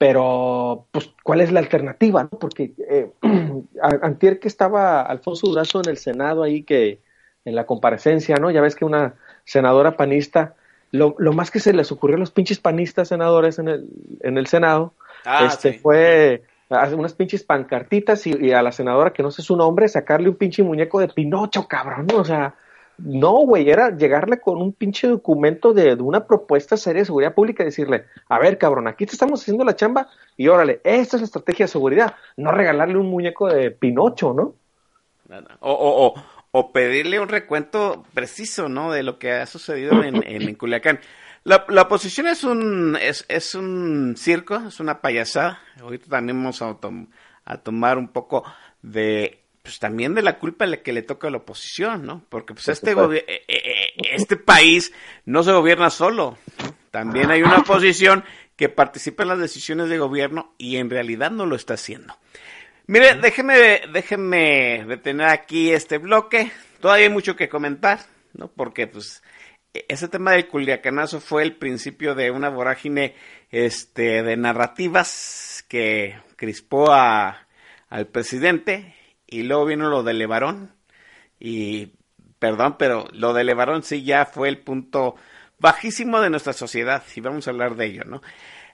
Pero, 0.01 0.87
pues, 0.89 1.11
¿cuál 1.21 1.41
es 1.41 1.51
la 1.51 1.59
alternativa? 1.59 2.23
No? 2.23 2.29
Porque 2.29 2.73
eh, 2.89 3.11
antier 4.01 4.39
que 4.39 4.47
estaba 4.47 5.03
Alfonso 5.03 5.45
Durazo 5.45 5.79
en 5.79 5.91
el 5.91 5.97
Senado 5.97 6.41
ahí, 6.41 6.63
que 6.63 7.01
en 7.45 7.53
la 7.53 7.67
comparecencia, 7.67 8.37
¿no? 8.37 8.49
Ya 8.49 8.61
ves 8.61 8.75
que 8.75 8.83
una 8.83 9.13
senadora 9.45 9.97
panista, 9.97 10.55
lo, 10.89 11.13
lo 11.19 11.33
más 11.33 11.51
que 11.51 11.59
se 11.59 11.71
les 11.71 11.91
ocurrió 11.91 12.15
a 12.15 12.19
los 12.19 12.31
pinches 12.31 12.59
panistas 12.59 13.09
senadores 13.09 13.59
en 13.59 13.67
el, 13.67 13.89
en 14.21 14.39
el 14.39 14.47
Senado, 14.47 14.95
ah, 15.23 15.45
este, 15.45 15.73
fue 15.73 16.45
unas 16.97 17.13
pinches 17.13 17.43
pancartitas 17.43 18.25
y, 18.25 18.53
a 18.53 18.63
la 18.63 18.71
senadora 18.71 19.13
que 19.13 19.21
no 19.21 19.29
sé 19.29 19.43
su 19.43 19.55
nombre, 19.55 19.87
sacarle 19.87 20.29
un 20.29 20.35
pinche 20.35 20.63
muñeco 20.63 20.99
de 20.99 21.09
Pinocho, 21.09 21.67
cabrón, 21.67 22.07
o 22.15 22.25
sea, 22.25 22.55
no, 23.03 23.31
güey, 23.45 23.69
era 23.69 23.95
llegarle 23.95 24.39
con 24.39 24.61
un 24.61 24.73
pinche 24.73 25.07
documento 25.07 25.73
de, 25.73 25.93
una 25.95 26.25
propuesta 26.25 26.77
seria 26.77 27.01
de 27.01 27.05
seguridad 27.05 27.33
pública 27.33 27.63
y 27.63 27.67
decirle, 27.67 28.05
a 28.29 28.39
ver, 28.39 28.57
cabrón, 28.57 28.87
aquí 28.87 29.05
te 29.05 29.13
estamos 29.13 29.41
haciendo 29.41 29.63
la 29.63 29.75
chamba 29.75 30.07
y 30.37 30.47
órale, 30.47 30.81
esta 30.83 31.17
es 31.17 31.21
la 31.21 31.25
estrategia 31.25 31.65
de 31.65 31.71
seguridad, 31.71 32.15
no 32.37 32.51
regalarle 32.51 32.97
un 32.97 33.09
muñeco 33.09 33.47
de 33.47 33.71
Pinocho, 33.71 34.33
¿no? 34.33 34.55
O, 35.61 35.71
o, 35.71 36.13
o, 36.51 36.71
pedirle 36.73 37.19
un 37.19 37.29
recuento 37.29 38.05
preciso, 38.13 38.67
¿no? 38.67 38.91
De 38.91 39.01
lo 39.01 39.17
que 39.17 39.31
ha 39.31 39.45
sucedido 39.45 40.03
en, 40.03 40.23
en, 40.27 40.55
Culiacán. 40.55 40.99
La, 41.43 41.65
la 41.69 41.83
oposición 41.83 42.27
es 42.27 42.43
un, 42.43 42.97
es, 43.01 43.25
es 43.29 43.55
un 43.55 44.15
circo, 44.17 44.55
es 44.67 44.79
una 44.79 44.99
payasada. 44.99 45.59
Ahorita 45.79 46.07
también 46.09 46.37
vamos 46.37 46.61
a, 46.61 46.77
a 47.45 47.57
tomar 47.57 47.97
un 47.97 48.09
poco 48.09 48.43
de 48.81 49.40
pues 49.61 49.79
también 49.79 50.15
de 50.15 50.21
la 50.21 50.39
culpa 50.39 50.65
que 50.77 50.93
le 50.93 51.03
toca 51.03 51.27
a 51.27 51.31
la 51.31 51.37
oposición, 51.37 52.05
¿no? 52.05 52.25
Porque 52.29 52.53
pues 52.53 52.67
este, 52.67 52.91
eh, 52.91 53.25
eh, 53.27 53.43
eh, 53.47 53.93
este 54.13 54.35
país 54.37 54.91
no 55.25 55.43
se 55.43 55.51
gobierna 55.51 55.89
solo. 55.89 56.37
También 56.89 57.29
hay 57.29 57.43
una 57.43 57.59
oposición 57.59 58.23
que 58.55 58.69
participa 58.69 59.23
en 59.23 59.29
las 59.29 59.39
decisiones 59.39 59.89
de 59.89 59.99
gobierno 59.99 60.53
y 60.57 60.77
en 60.77 60.89
realidad 60.89 61.31
no 61.31 61.45
lo 61.45 61.55
está 61.55 61.75
haciendo. 61.75 62.17
Mire, 62.87 63.15
déjeme, 63.15 63.81
déjeme 63.93 64.83
detener 64.87 65.27
aquí 65.27 65.71
este 65.71 65.99
bloque. 65.99 66.51
Todavía 66.79 67.05
hay 67.05 67.13
mucho 67.13 67.35
que 67.35 67.47
comentar, 67.47 67.99
¿no? 68.33 68.47
Porque 68.49 68.87
pues 68.87 69.21
ese 69.73 70.07
tema 70.07 70.31
del 70.31 70.47
culiacanazo 70.47 71.21
fue 71.21 71.43
el 71.43 71.55
principio 71.55 72.15
de 72.15 72.31
una 72.31 72.49
vorágine 72.49 73.15
este, 73.51 74.23
de 74.23 74.35
narrativas 74.37 75.63
que 75.67 76.19
crispó 76.35 76.91
a, 76.91 77.47
al 77.89 78.07
presidente 78.07 78.95
y 79.31 79.43
luego 79.43 79.65
vino 79.65 79.89
lo 79.89 80.03
de 80.03 80.13
Levarón 80.13 80.75
y 81.39 81.93
perdón, 82.37 82.75
pero 82.77 83.07
lo 83.13 83.33
de 83.33 83.43
Levarón 83.43 83.81
sí 83.81 84.03
ya 84.03 84.25
fue 84.25 84.49
el 84.49 84.59
punto 84.59 85.15
bajísimo 85.57 86.21
de 86.21 86.29
nuestra 86.29 86.53
sociedad 86.53 87.03
y 87.15 87.21
vamos 87.21 87.47
a 87.47 87.51
hablar 87.51 87.75
de 87.75 87.85
ello, 87.85 88.03
¿no? 88.05 88.21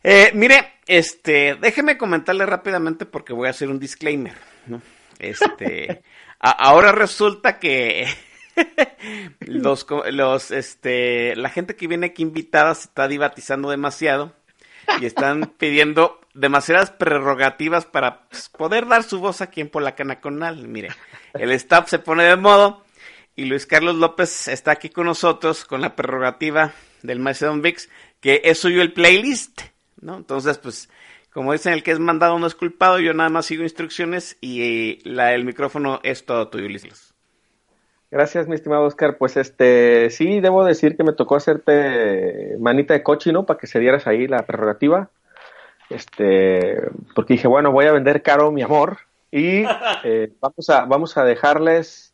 Eh, 0.04 0.32
mire, 0.34 0.74
este, 0.88 1.56
déjeme 1.56 1.98
comentarle 1.98 2.46
rápidamente 2.46 3.06
porque 3.06 3.34
voy 3.34 3.48
a 3.48 3.52
hacer 3.52 3.70
un 3.70 3.80
disclaimer, 3.80 4.34
¿no? 4.66 4.82
Este, 5.20 6.02
ahora 6.40 6.92
resulta 6.92 7.60
que 7.60 8.08
los, 9.42 9.86
los, 10.12 10.52
este, 10.52 11.36
la 11.36 11.50
gente 11.50 11.76
que 11.76 11.88
viene 11.88 12.08
aquí 12.08 12.24
invitada 12.24 12.74
se 12.74 12.88
está 12.88 13.08
divatizando 13.08 13.70
demasiado 13.70 14.34
y 15.02 15.06
están 15.06 15.54
pidiendo 15.58 16.22
demasiadas 16.38 16.92
prerrogativas 16.92 17.86
para 17.86 18.28
poder 18.58 18.88
dar 18.88 19.04
su 19.04 19.20
voz 19.20 19.42
aquí 19.42 19.62
en 19.62 19.70
Polacana 19.70 20.22
Conal. 20.22 20.68
Mire, 20.68 20.90
el 21.34 21.52
staff 21.52 21.90
se 21.90 22.00
pone 22.00 22.24
de 22.24 22.36
modo 22.36 22.84
y 23.36 23.46
Luis 23.46 23.66
Carlos 23.66 23.96
López 23.96 24.48
está 24.48 24.72
aquí 24.72 24.90
con 24.90 25.06
nosotros 25.06 25.66
con 25.66 25.82
la 25.82 25.96
prerrogativa 25.96 26.74
del 27.02 27.20
Macedon 27.20 27.62
VIX, 27.62 27.90
que 28.20 28.42
es 28.44 28.60
suyo 28.60 28.82
el 28.82 28.94
playlist, 28.94 29.62
¿no? 30.00 30.18
Entonces, 30.18 30.58
pues, 30.58 30.90
como 31.32 31.54
dicen, 31.54 31.74
el 31.74 31.84
que 31.84 31.92
es 31.92 32.00
mandado 32.00 32.38
no 32.40 32.48
es 32.48 32.56
culpado, 32.56 33.00
yo 33.00 33.14
nada 33.14 33.30
más 33.30 33.46
sigo 33.46 33.64
instrucciones 33.64 34.38
y 34.42 35.00
la, 35.10 35.34
el 35.34 35.46
micrófono 35.46 36.00
es 36.04 36.26
todo 36.26 36.50
tuyo, 36.50 36.68
Luis. 36.68 37.14
Gracias, 38.10 38.48
mi 38.48 38.56
estimado 38.56 38.84
Oscar. 38.86 39.18
Pues 39.18 39.38
este, 39.38 40.10
sí, 40.10 40.40
debo 40.40 40.64
decir 40.64 40.96
que 40.96 41.04
me 41.04 41.14
tocó 41.14 41.36
hacerte 41.36 42.56
manita 42.60 42.94
de 42.94 43.04
coche, 43.04 43.32
¿no? 43.34 43.46
Para 43.46 43.60
que 43.60 43.68
se 43.68 43.80
dieras 43.80 44.08
ahí 44.08 44.28
la 44.28 44.46
prerrogativa. 44.46 45.12
Este, 45.90 46.82
porque 47.16 47.36
dije, 47.36 47.48
bueno, 47.48 47.72
voy 47.72 47.86
a 47.86 47.92
vender 47.92 48.22
caro 48.22 48.52
mi 48.52 48.62
amor 48.62 48.98
y 49.32 49.64
eh, 50.04 50.34
vamos, 50.40 50.70
a, 50.70 50.86
vamos 50.86 51.18
a 51.18 51.24
dejarles. 51.24 52.14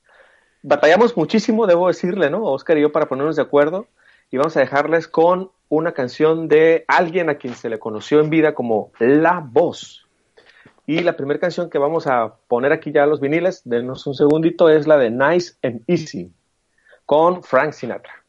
Batallamos 0.61 1.17
muchísimo, 1.17 1.67
debo 1.67 1.87
decirle, 1.87 2.29
¿no? 2.29 2.43
Oscar 2.45 2.77
y 2.77 2.81
yo 2.81 2.91
para 2.91 3.07
ponernos 3.07 3.35
de 3.35 3.41
acuerdo 3.41 3.87
y 4.31 4.37
vamos 4.37 4.55
a 4.57 4.61
dejarles 4.61 5.07
con 5.07 5.51
una 5.69 5.91
canción 5.91 6.47
de 6.47 6.85
alguien 6.87 7.29
a 7.29 7.35
quien 7.35 7.55
se 7.55 7.69
le 7.69 7.79
conoció 7.79 8.19
en 8.19 8.29
vida 8.29 8.53
como 8.53 8.91
La 8.99 9.43
Voz. 9.45 10.07
Y 10.85 10.99
la 10.99 11.15
primera 11.15 11.39
canción 11.39 11.69
que 11.69 11.77
vamos 11.77 12.07
a 12.07 12.35
poner 12.47 12.71
aquí 12.73 12.91
ya 12.91 13.03
a 13.03 13.07
los 13.07 13.21
viniles, 13.21 13.61
denos 13.63 14.05
un 14.05 14.15
segundito, 14.15 14.69
es 14.69 14.85
la 14.85 14.97
de 14.97 15.09
Nice 15.09 15.53
and 15.63 15.81
Easy 15.87 16.31
con 17.05 17.43
Frank 17.43 17.73
Sinatra. 17.73 18.22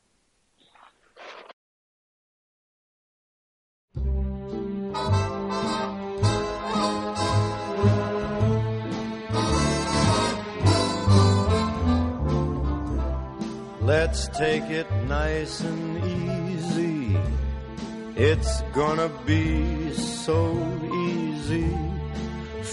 Let's 14.14 14.29
take 14.29 14.70
it 14.70 14.87
nice 15.09 15.61
and 15.62 15.98
easy. 16.05 17.18
It's 18.14 18.62
gonna 18.72 19.11
be 19.27 19.92
so 19.92 20.55
easy. 21.11 21.74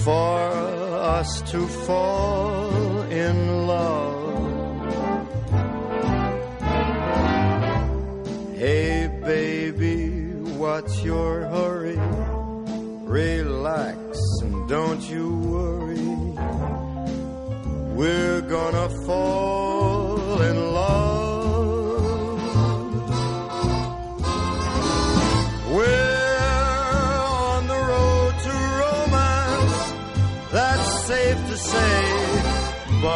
for 0.05 0.39
us 1.17 1.41
to 1.51 1.67
fall 1.67 3.01
in 3.01 3.67
love. 3.67 4.37
Hey, 8.55 9.09
baby, 9.25 10.33
what's 10.61 11.03
your 11.03 11.41
hurry? 11.55 11.99
Relax 13.19 14.19
and 14.43 14.69
don't 14.69 15.01
you 15.09 15.27
worry. 15.55 16.11
We're 17.97 18.41
gonna 18.41 18.89
fall 19.05 20.41
in 20.41 20.55
love. 20.55 20.70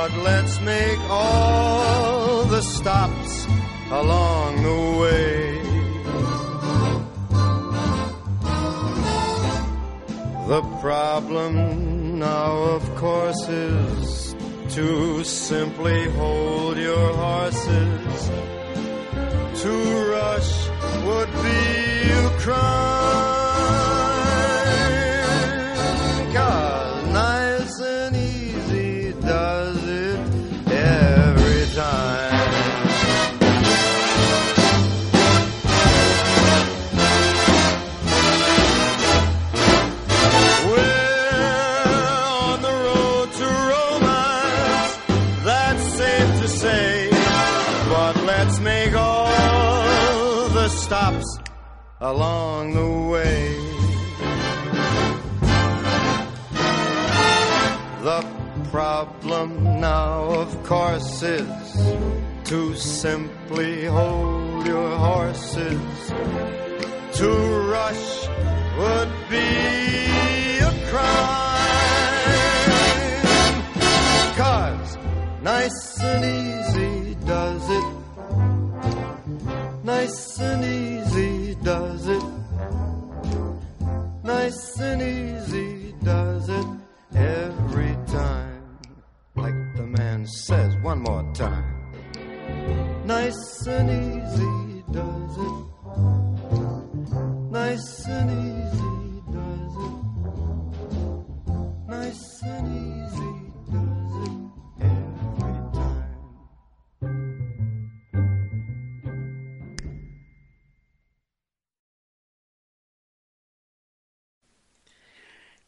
But 0.08 0.18
let's 0.22 0.60
make 0.62 0.99
all 1.10 2.43
the 2.45 2.62
stops 2.62 3.47
along 3.89 4.62
the 4.62 4.82
way. 5.01 5.58
The 10.47 10.62
problem 10.80 12.20
now, 12.20 12.51
of 12.76 12.84
course, 12.97 13.49
is 13.49 14.36
to 14.76 15.24
simply 15.24 16.08
hold 16.12 16.78
your 16.78 17.14
horses. 17.14 18.30
To 19.64 19.74
rush 20.12 20.53
would 21.08 21.32
be 21.41 22.12
a 22.12 22.30
crime. 22.41 22.95
Along 52.12 52.74
the 52.74 52.91
way. 53.12 53.58
The 58.03 58.22
problem 58.70 59.80
now, 59.82 60.26
of 60.43 60.64
course, 60.64 61.24
is 61.24 61.49
to 62.43 62.76
simply 62.76 63.86
hold 63.86 64.68
your 64.68 64.91
horses. 64.97 66.12
To 67.20 67.30
rush 67.76 68.28
would 68.78 69.12
be 69.30 69.47
a 70.70 70.74
crime. 70.89 71.35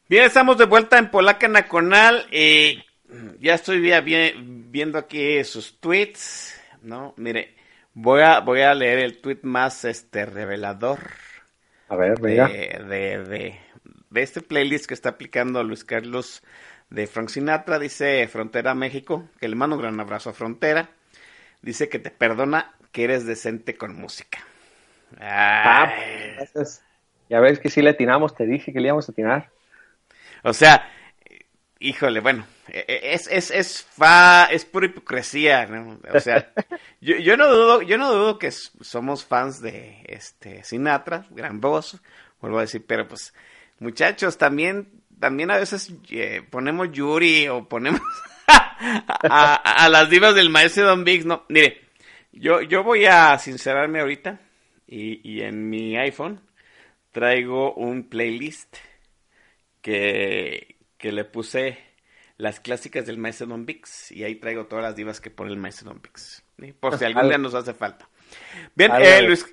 Bien, 0.08 0.24
estamos 0.24 0.56
de 0.58 0.64
vuelta 0.64 0.98
en 0.98 1.10
Polaca 1.10 1.48
Nacional. 1.48 2.26
Eh, 2.30 2.82
ya 3.40 3.54
estoy 3.54 3.80
vi- 3.80 4.00
vi- 4.00 4.34
viendo 4.70 4.98
aquí 4.98 5.42
sus 5.44 5.80
tweets, 5.80 6.58
¿no? 6.82 7.14
Mire, 7.16 7.54
voy 7.94 8.22
a, 8.22 8.40
voy 8.40 8.62
a 8.62 8.74
leer 8.74 8.98
el 9.00 9.18
tweet 9.20 9.40
más 9.42 9.84
este 9.84 10.24
revelador 10.26 11.00
A 11.88 11.96
ver, 11.96 12.18
de, 12.20 12.20
venga. 12.20 12.48
de, 12.88 13.24
de, 13.24 13.60
de 14.10 14.22
este 14.22 14.42
playlist 14.42 14.86
que 14.86 14.94
está 14.94 15.10
aplicando 15.10 15.62
Luis 15.62 15.84
Carlos 15.84 16.42
de 16.90 17.06
Frank 17.06 17.28
Sinatra. 17.28 17.78
Dice 17.78 18.26
Frontera 18.28 18.74
México, 18.74 19.28
que 19.40 19.48
le 19.48 19.56
mando 19.56 19.76
un 19.76 19.82
gran 19.82 20.00
abrazo 20.00 20.30
a 20.30 20.34
Frontera. 20.34 20.90
Dice 21.62 21.88
que 21.88 21.98
te 21.98 22.10
perdona 22.10 22.74
que 22.92 23.04
eres 23.04 23.26
decente 23.26 23.76
con 23.76 23.96
música. 23.96 24.40
Ah, 25.20 25.92
gracias. 26.36 26.82
Ya 27.28 27.40
ves 27.40 27.58
que 27.60 27.70
sí 27.70 27.82
le 27.82 27.90
atinamos, 27.90 28.34
te 28.34 28.46
dije 28.46 28.72
que 28.72 28.80
le 28.80 28.88
íbamos 28.88 29.08
a 29.08 29.12
atinar. 29.12 29.50
O 30.42 30.52
sea, 30.52 30.90
híjole, 31.80 32.20
bueno, 32.20 32.46
eh, 32.68 32.84
eh, 32.88 33.00
es, 33.12 33.26
es, 33.28 33.50
es, 33.50 33.82
fa, 33.84 34.46
es 34.50 34.64
pura 34.64 34.86
hipocresía, 34.86 35.66
¿no? 35.66 35.98
O 36.12 36.20
sea, 36.20 36.52
yo, 37.00 37.16
yo 37.16 37.36
no 37.36 37.46
dudo, 37.48 37.82
yo 37.82 37.98
no 37.98 38.12
dudo 38.12 38.38
que 38.38 38.50
somos 38.50 39.24
fans 39.24 39.60
de 39.60 40.02
este 40.06 40.64
Sinatra, 40.64 41.26
gran 41.30 41.60
voz, 41.60 42.00
vuelvo 42.40 42.58
a 42.58 42.62
decir, 42.62 42.84
pero 42.86 43.06
pues, 43.08 43.32
muchachos, 43.78 44.38
también, 44.38 44.88
también 45.20 45.50
a 45.50 45.56
veces 45.58 45.92
eh, 46.10 46.42
ponemos 46.50 46.90
Yuri 46.92 47.48
o 47.48 47.68
ponemos 47.68 48.00
a, 48.46 49.20
a- 49.22 49.84
a 49.84 49.88
las 49.88 50.08
divas 50.10 50.34
del 50.34 50.50
maestro 50.50 50.86
Don 50.86 51.04
Biggs, 51.04 51.26
no, 51.26 51.44
mire, 51.48 51.82
yo, 52.32 52.60
yo 52.62 52.82
voy 52.84 53.06
a 53.06 53.36
sincerarme 53.38 54.00
ahorita 54.00 54.38
y, 54.86 55.20
y 55.28 55.42
en 55.42 55.68
mi 55.68 55.96
iPhone 55.96 56.40
traigo 57.12 57.74
un 57.74 58.08
playlist 58.08 58.76
que, 59.82 60.76
que 60.98 61.12
le 61.12 61.24
puse 61.24 61.78
las 62.36 62.60
clásicas 62.60 63.06
del 63.06 63.18
maestro 63.18 63.46
Don 63.46 63.66
Vix 63.66 64.12
y 64.12 64.24
ahí 64.24 64.36
traigo 64.36 64.66
todas 64.66 64.84
las 64.84 64.96
divas 64.96 65.20
que 65.20 65.30
pone 65.30 65.50
el 65.50 65.58
maestro 65.58 65.90
Don 65.90 66.00
Vix, 66.02 66.44
¿sí? 66.58 66.72
por 66.72 66.94
si 66.94 67.04
algún 67.04 67.28
día 67.28 67.38
nos 67.38 67.54
hace 67.54 67.74
falta. 67.74 68.08
Bien, 68.74 68.94
eh, 68.98 69.22
Luis, 69.22 69.46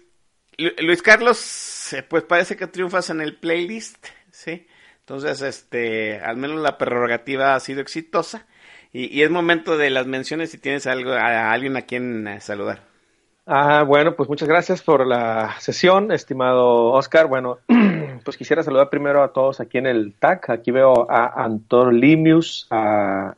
Lu- 0.58 0.72
Luis 0.80 1.02
Carlos, 1.02 1.94
eh, 1.94 2.04
pues 2.04 2.24
parece 2.24 2.56
que 2.58 2.68
triunfas 2.68 3.10
en 3.10 3.22
el 3.22 3.38
playlist, 3.38 4.08
¿sí? 4.32 4.68
Entonces, 5.00 5.42
este, 5.42 6.20
al 6.20 6.38
menos 6.38 6.62
la 6.62 6.78
prerrogativa 6.78 7.56
ha 7.56 7.60
sido 7.60 7.82
exitosa 7.82 8.48
y, 8.94 9.06
y 9.16 9.24
es 9.24 9.30
momento 9.30 9.78
de 9.78 9.90
las 9.90 10.08
menciones 10.08 10.52
si 10.52 10.58
tienes 10.58 10.88
algo, 10.88 11.12
a, 11.14 11.52
alguien 11.52 11.78
a 11.78 11.84
quien 11.84 12.28
eh, 12.28 12.42
saludar. 12.42 12.84
Ah, 13.48 13.84
bueno, 13.84 14.16
pues 14.16 14.28
muchas 14.30 14.48
gracias 14.48 14.82
por 14.82 15.06
la 15.06 15.56
sesión, 15.60 16.12
estimado 16.12 16.92
Oscar. 16.94 17.28
Bueno, 17.28 17.60
pues 18.24 18.38
quisiera 18.38 18.64
saludar 18.64 18.90
primero 18.90 19.24
a 19.24 19.34
todos 19.34 19.60
aquí 19.60 19.78
en 19.78 19.88
el 19.88 20.14
TAC. 20.14 20.50
Aquí 20.50 20.72
veo 20.72 21.10
a 21.10 21.44
Anton 21.44 22.00
Limius, 22.00 22.68
a 22.70 23.36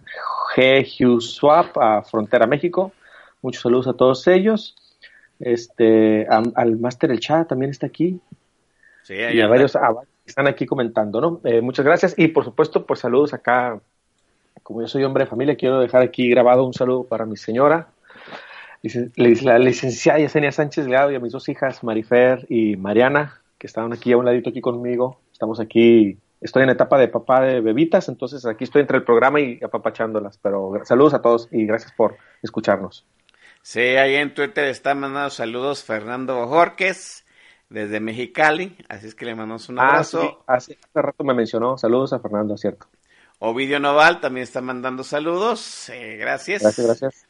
G. 0.55 1.19
Swap, 1.21 1.77
a 1.77 2.01
Frontera 2.03 2.47
México. 2.47 2.91
Muchos 3.41 3.61
saludos 3.63 3.87
a 3.87 3.93
todos 3.93 4.27
ellos. 4.27 4.75
Este, 5.39 6.25
a- 6.29 6.43
al 6.55 6.77
Máster 6.77 7.11
El 7.11 7.19
Chat 7.19 7.47
también 7.47 7.71
está 7.71 7.87
aquí. 7.87 8.19
Sí, 9.03 9.13
y 9.13 9.21
ahí 9.21 9.41
a 9.41 9.47
varios 9.47 9.75
a 9.75 9.91
varios 9.91 10.13
que 10.25 10.29
están 10.31 10.47
aquí 10.47 10.65
comentando, 10.65 11.21
¿no? 11.21 11.39
Eh, 11.43 11.61
muchas 11.61 11.85
gracias 11.85 12.13
y 12.17 12.27
por 12.29 12.43
supuesto, 12.43 12.85
pues 12.85 12.99
saludos 12.99 13.33
acá. 13.33 13.79
Como 14.63 14.81
yo 14.81 14.87
soy 14.87 15.03
hombre 15.05 15.23
de 15.23 15.29
familia, 15.29 15.55
quiero 15.55 15.79
dejar 15.79 16.01
aquí 16.01 16.29
grabado 16.29 16.65
un 16.65 16.73
saludo 16.73 17.03
para 17.05 17.25
mi 17.25 17.37
señora, 17.37 17.87
la 19.37 19.59
licenciada 19.59 20.19
Yesenia 20.19 20.51
Sánchez 20.51 20.87
Leado 20.87 21.11
y 21.11 21.15
a 21.15 21.19
mis 21.19 21.31
dos 21.31 21.47
hijas, 21.49 21.83
Marifer 21.83 22.45
y 22.49 22.75
Mariana, 22.75 23.39
que 23.67 23.69
estaban 23.69 23.91
aquí 23.91 24.13
a 24.13 24.17
un 24.17 24.23
ladito 24.25 24.49
aquí 24.49 24.61
conmigo. 24.61 25.19
Estamos 25.33 25.59
aquí, 25.59 26.17
estoy 26.39 26.63
en 26.63 26.69
etapa 26.69 26.97
de 26.97 27.09
papá 27.09 27.41
de 27.41 27.59
bebitas, 27.59 28.07
entonces 28.07 28.45
aquí 28.45 28.63
estoy 28.63 28.81
entre 28.81 28.97
el 28.97 29.03
programa 29.03 29.41
y 29.41 29.59
apapachándolas. 29.61 30.37
Pero 30.37 30.71
saludos 30.85 31.13
a 31.13 31.21
todos 31.21 31.49
y 31.51 31.65
gracias 31.65 31.91
por 31.91 32.15
escucharnos. 32.41 33.05
Sí, 33.61 33.81
ahí 33.81 34.15
en 34.15 34.33
Twitter 34.33 34.63
está 34.65 34.95
mandando 34.95 35.29
saludos 35.29 35.83
Fernando 35.83 36.47
Jorques 36.47 37.25
desde 37.69 37.99
Mexicali, 37.99 38.77
así 38.87 39.07
es 39.07 39.15
que 39.15 39.25
le 39.25 39.35
mandamos 39.35 39.67
un 39.67 39.79
Ah, 39.79 39.89
abrazo. 39.89 40.21
sí, 40.21 40.29
hace, 40.47 40.77
hace 40.81 41.01
rato 41.01 41.23
me 41.25 41.33
mencionó. 41.33 41.77
Saludos 41.77 42.13
a 42.13 42.19
Fernando, 42.19 42.55
cierto. 42.55 42.87
Ovidio 43.39 43.79
Noval 43.81 44.21
también 44.21 44.43
está 44.45 44.61
mandando 44.61 45.03
saludos, 45.03 45.89
eh, 45.89 46.15
gracias. 46.17 46.61
Gracias, 46.61 46.87
gracias. 46.87 47.27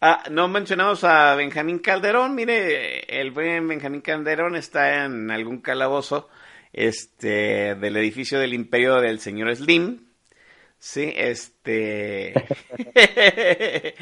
Ah, 0.00 0.22
no 0.30 0.46
mencionamos 0.48 1.02
a 1.04 1.34
Benjamín 1.34 1.80
Calderón, 1.80 2.34
mire, 2.34 3.20
el 3.20 3.32
buen 3.32 3.66
Benjamín 3.66 4.00
Calderón 4.00 4.54
está 4.54 5.04
en 5.04 5.30
algún 5.30 5.60
calabozo 5.60 6.28
este 6.72 7.74
del 7.74 7.96
edificio 7.96 8.38
del 8.38 8.54
imperio 8.54 8.96
del 9.00 9.18
señor 9.20 9.54
Slim. 9.56 10.06
Sí, 10.78 11.12
este 11.16 12.34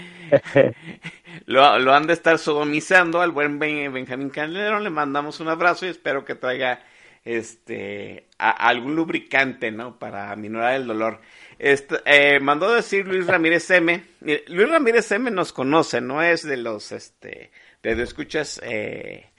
lo, 1.47 1.79
lo 1.79 1.95
han 1.95 2.07
de 2.07 2.13
estar 2.13 2.39
sodomizando 2.39 3.21
al 3.21 3.33
buen 3.33 3.59
Ben- 3.59 3.93
Benjamín 3.93 4.31
Calderón, 4.31 4.85
le 4.85 4.91
mandamos 4.91 5.41
un 5.41 5.49
abrazo 5.49 5.87
y 5.87 5.91
espero 5.91 6.25
que 6.25 6.35
traiga 6.35 6.81
este 7.25 8.29
algún 8.39 8.95
lubricante, 8.95 9.71
¿no? 9.73 9.99
Para 9.99 10.35
minorar 10.37 10.75
el 10.75 10.87
dolor. 10.87 11.21
Este, 11.59 11.97
eh, 12.05 12.39
mandó 12.41 12.71
decir 12.73 13.07
Luis 13.09 13.27
Ramírez 13.27 13.71
M. 13.71 14.05
Luis 14.21 14.69
Ramírez 14.69 15.11
M 15.13 15.31
nos 15.31 15.53
conoce, 15.53 16.01
no 16.01 16.23
es 16.23 16.43
de 16.43 16.57
los 16.59 16.93
este 16.93 17.51
de 17.83 18.03
escuchas 18.03 18.61
eh, 18.65 19.31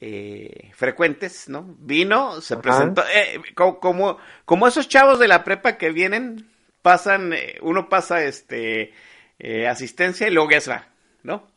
eh, 0.00 0.70
frecuentes, 0.74 1.48
¿no? 1.48 1.74
Vino, 1.78 2.40
se 2.40 2.54
Ajá. 2.54 2.62
presentó, 2.62 3.02
eh, 3.14 3.40
co- 3.54 3.80
como, 3.80 4.18
como 4.44 4.66
esos 4.68 4.88
chavos 4.88 5.18
de 5.18 5.28
la 5.28 5.44
prepa 5.44 5.76
que 5.76 5.90
vienen, 5.90 6.48
pasan, 6.80 7.32
eh, 7.32 7.58
uno 7.60 7.88
pasa 7.88 8.22
este 8.24 8.92
eh, 9.38 9.66
asistencia 9.68 10.28
y 10.28 10.30
luego 10.30 10.50
ya 10.50 10.60
se 10.60 10.70
va, 10.70 10.86
¿no? 11.22 11.48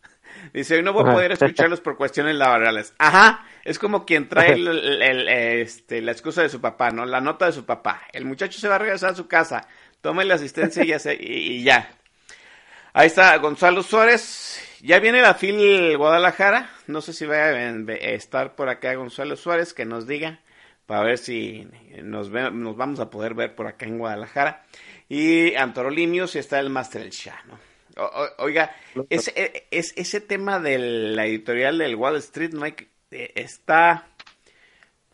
Dice, 0.53 0.75
hoy 0.75 0.83
no 0.83 0.93
voy 0.93 1.03
a 1.07 1.13
poder 1.13 1.31
escucharlos 1.31 1.79
por 1.79 1.95
cuestiones 1.97 2.35
laborales. 2.35 2.93
Ajá, 2.97 3.45
es 3.63 3.79
como 3.79 4.05
quien 4.05 4.27
trae 4.29 4.53
el- 4.53 4.67
el- 4.67 5.01
el, 5.01 5.27
este, 5.29 6.01
la 6.01 6.11
excusa 6.11 6.41
de 6.41 6.49
su 6.49 6.59
papá, 6.59 6.91
¿no? 6.91 7.05
La 7.05 7.21
nota 7.21 7.45
de 7.45 7.51
su 7.51 7.65
papá. 7.65 8.01
El 8.11 8.25
muchacho 8.25 8.59
se 8.59 8.67
va 8.67 8.75
a 8.75 8.79
regresar 8.79 9.11
a 9.11 9.15
su 9.15 9.27
casa, 9.27 9.67
toma 10.05 10.23
la 10.23 10.35
asistencia 10.35 10.83
y 10.83 10.89
ya, 10.89 10.99
se, 10.99 11.17
y, 11.19 11.63
ya. 11.63 11.89
Ahí 12.93 13.07
está 13.07 13.35
Gonzalo 13.37 13.81
Suárez. 13.81 14.61
Ya 14.83 14.99
viene 14.99 15.19
la 15.19 15.33
FIL 15.33 15.97
Guadalajara. 15.97 16.69
No 16.85 17.01
sé 17.01 17.11
si 17.11 17.25
va 17.25 17.37
a 17.37 17.71
estar 17.71 18.53
por 18.53 18.69
acá 18.69 18.93
Gonzalo 18.93 19.35
Suárez, 19.35 19.73
que 19.73 19.83
nos 19.83 20.05
diga 20.05 20.41
para 20.85 21.01
ver 21.01 21.17
si 21.17 21.67
nos, 22.03 22.29
vamos 22.29 22.99
a 22.99 23.09
poder 23.09 23.33
ver 23.33 23.55
por 23.55 23.65
acá 23.65 23.87
en 23.87 23.97
Guadalajara. 23.97 24.63
Y 25.09 25.55
Antorolimios 25.55 26.35
y 26.35 26.37
está 26.37 26.59
el 26.59 26.69
Master 26.69 27.01
El 27.01 27.11
¿no? 27.47 27.59
Oiga, 28.37 28.75
ese, 29.09 29.33
e- 29.35 29.67
es, 29.71 29.91
ese 29.95 30.21
tema 30.21 30.59
de 30.59 30.77
la 30.77 31.25
editorial 31.25 31.79
del 31.79 31.95
Wall 31.95 32.17
Street, 32.17 32.53
Mike, 32.53 32.89
eh, 33.09 33.31
está 33.33 34.05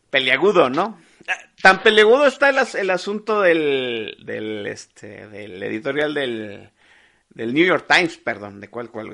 peleagudo, 0.10 0.70
¿no? 0.70 1.00
Ah, 1.32 1.38
Tan 1.62 1.84
peleagudo 1.84 2.26
está 2.26 2.50
el, 2.50 2.58
as- 2.58 2.76
el 2.76 2.90
asunto 2.90 3.42
del, 3.42 4.18
del, 4.26 4.66
este, 4.68 5.28
del 5.28 5.62
editorial 5.62 6.14
del, 6.14 6.70
del 7.30 7.54
New 7.54 7.66
York 7.66 7.86
Times, 7.88 8.18
perdón, 8.18 8.60
¿de 8.60 8.70
cuál, 8.70 8.90
cuál? 8.90 9.12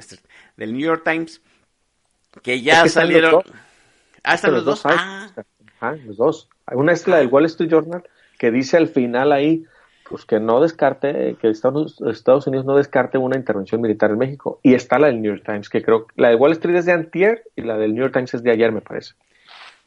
Del 0.55 0.73
New 0.73 0.81
York 0.85 1.03
Times, 1.03 1.41
que 2.41 2.61
ya 2.61 2.77
Es 2.77 2.81
que 2.83 2.87
están 2.87 3.03
los 3.03 3.13
salieron... 3.13 3.31
dos. 3.31 3.45
Ah, 4.23 4.35
están 4.35 4.53
los, 4.53 4.65
dos. 4.65 4.85
hay. 4.85 4.95
Ah. 4.97 5.29
Ajá, 5.79 5.95
los 6.05 6.17
dos. 6.17 6.49
Una 6.71 6.91
es 6.93 7.07
la 7.07 7.17
del 7.17 7.27
Wall 7.27 7.45
Street 7.45 7.69
Journal 7.69 8.03
que 8.37 8.51
dice 8.51 8.77
al 8.77 8.87
final 8.87 9.31
ahí 9.31 9.65
pues 10.09 10.23
que 10.25 10.39
no 10.39 10.61
descarte, 10.61 11.35
que 11.41 11.49
Estados, 11.49 11.99
Estados 12.01 12.47
Unidos 12.47 12.65
no 12.65 12.77
descarte 12.77 13.17
una 13.17 13.35
intervención 13.35 13.81
militar 13.81 14.11
en 14.11 14.17
México. 14.17 14.59
Y 14.63 14.73
está 14.73 14.99
la 14.99 15.07
del 15.07 15.21
New 15.21 15.33
York 15.33 15.43
Times, 15.45 15.69
que 15.69 15.81
creo 15.83 16.07
la 16.15 16.29
de 16.29 16.35
Wall 16.35 16.53
Street 16.53 16.77
es 16.77 16.85
de 16.85 16.93
antier 16.93 17.43
y 17.57 17.63
la 17.63 17.77
del 17.77 17.93
New 17.93 18.03
York 18.03 18.13
Times 18.13 18.33
es 18.33 18.41
de 18.43 18.51
ayer, 18.51 18.71
me 18.71 18.79
parece. 18.81 19.15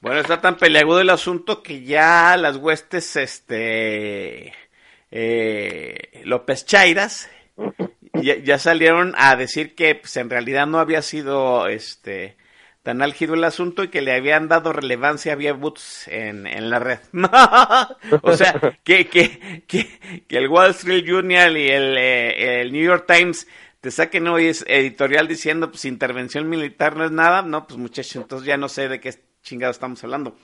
Bueno, 0.00 0.20
está 0.20 0.40
tan 0.40 0.56
peleagudo 0.56 1.00
el 1.00 1.10
asunto 1.10 1.62
que 1.62 1.82
ya 1.82 2.36
las 2.38 2.56
huestes, 2.56 3.16
este, 3.16 4.54
eh, 5.10 6.22
López 6.24 6.64
Chairas, 6.64 7.28
ya, 8.14 8.58
salieron 8.58 9.14
a 9.18 9.36
decir 9.36 9.74
que 9.74 9.94
pues, 9.96 10.16
en 10.16 10.30
realidad 10.30 10.66
no 10.66 10.78
había 10.78 11.02
sido, 11.02 11.68
este, 11.68 12.38
tan 12.82 13.02
álgido 13.02 13.34
el 13.34 13.44
asunto 13.44 13.84
y 13.84 13.88
que 13.88 14.00
le 14.00 14.14
habían 14.14 14.48
dado 14.48 14.72
relevancia 14.72 15.34
a 15.34 15.52
boots 15.52 16.08
en, 16.08 16.46
en 16.46 16.70
la 16.70 16.78
red. 16.78 17.00
o 18.22 18.32
sea, 18.34 18.78
que, 18.82 19.06
que, 19.06 19.64
que, 19.66 20.38
el 20.38 20.48
Wall 20.48 20.70
Street 20.70 21.04
Journal 21.04 21.58
y 21.58 21.68
el, 21.68 21.98
eh, 21.98 22.62
el 22.62 22.72
New 22.72 22.82
York 22.82 23.04
Times 23.06 23.46
te 23.82 23.90
saquen 23.90 24.28
hoy 24.28 24.50
editorial 24.66 25.28
diciendo 25.28 25.70
pues 25.70 25.84
intervención 25.84 26.48
militar 26.48 26.96
no 26.96 27.04
es 27.04 27.10
nada, 27.10 27.42
no, 27.42 27.66
pues 27.66 27.78
muchachos, 27.78 28.16
entonces 28.16 28.46
ya 28.46 28.56
no 28.56 28.70
sé 28.70 28.88
de 28.88 28.98
qué 28.98 29.29
chingado 29.42 29.70
estamos 29.70 30.02
hablando. 30.04 30.36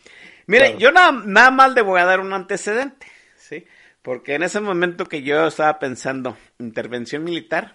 Mire, 0.47 0.67
claro. 0.67 0.79
yo 0.79 0.93
nada, 0.93 1.13
nada 1.25 1.51
más 1.51 1.75
le 1.75 1.83
voy 1.83 2.01
a 2.01 2.05
dar 2.05 2.21
un 2.21 2.33
antecedente, 2.33 3.07
¿sí? 3.37 3.67
Porque 4.03 4.35
en 4.35 4.43
ese 4.43 4.61
momento 4.61 5.07
que 5.07 5.23
yo 5.23 5.47
estaba 5.47 5.79
pensando 5.79 6.37
intervención 6.59 7.25
militar, 7.25 7.75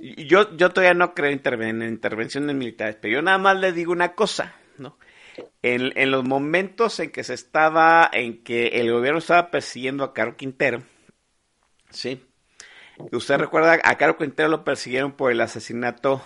yo, 0.00 0.56
yo 0.56 0.70
todavía 0.70 0.94
no 0.94 1.14
creo 1.14 1.30
en 1.30 1.82
intervenciones 1.82 2.56
militares, 2.56 2.96
pero 3.00 3.14
yo 3.14 3.22
nada 3.22 3.38
más 3.38 3.58
le 3.58 3.72
digo 3.72 3.92
una 3.92 4.14
cosa, 4.14 4.54
¿no? 4.78 4.98
En, 5.62 5.92
en, 5.96 6.10
los 6.10 6.24
momentos 6.24 6.98
en 7.00 7.10
que 7.12 7.22
se 7.22 7.34
estaba, 7.34 8.10
en 8.12 8.42
que 8.42 8.80
el 8.80 8.90
gobierno 8.92 9.18
estaba 9.18 9.50
persiguiendo 9.50 10.04
a 10.04 10.12
Caro 10.12 10.36
Quintero, 10.36 10.82
¿sí? 11.90 12.26
Usted 13.12 13.38
recuerda, 13.38 13.78
a 13.82 13.96
Caro 13.96 14.16
Quintero 14.18 14.48
lo 14.48 14.64
persiguieron 14.64 15.12
por 15.12 15.32
el 15.32 15.40
asesinato 15.40 16.22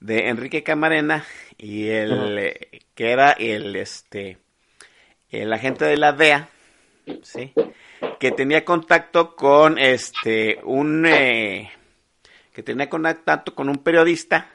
de 0.00 0.28
Enrique 0.28 0.62
Camarena 0.62 1.24
y 1.58 1.88
el, 1.88 2.12
uh 2.12 2.16
-huh. 2.16 2.38
eh, 2.38 2.80
que 2.94 3.10
era 3.10 3.32
el, 3.32 3.76
este, 3.76 4.38
el 5.30 5.52
agente 5.52 5.84
de 5.84 5.96
la 5.96 6.12
DEA, 6.12 6.48
¿sí? 7.22 7.52
Que 8.18 8.32
tenía 8.32 8.64
contacto 8.64 9.36
con, 9.36 9.78
este, 9.78 10.58
un... 10.64 11.06
Eh, 11.06 11.70
que 12.52 12.62
tenía 12.62 12.90
contacto 12.90 13.54
con 13.54 13.68
un 13.68 13.78
periodista, 13.78 14.50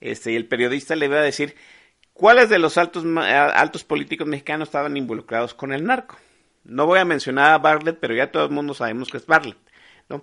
este, 0.00 0.32
y 0.32 0.36
el 0.36 0.46
periodista 0.48 0.96
le 0.96 1.06
iba 1.06 1.18
a 1.18 1.22
decir 1.22 1.54
cuáles 2.12 2.48
de 2.48 2.58
los 2.58 2.78
altos, 2.78 3.04
altos 3.16 3.84
políticos 3.84 4.26
mexicanos 4.26 4.68
estaban 4.68 4.96
involucrados 4.96 5.54
con 5.54 5.72
el 5.72 5.84
narco. 5.84 6.18
No 6.64 6.86
voy 6.86 6.98
a 6.98 7.04
mencionar 7.04 7.52
a 7.52 7.58
Bartlett, 7.58 7.98
pero 8.00 8.14
ya 8.14 8.30
todo 8.30 8.44
el 8.44 8.50
mundo 8.50 8.74
sabemos 8.74 9.08
que 9.10 9.18
es 9.18 9.26
Bartlett, 9.26 9.58
¿no? 10.08 10.22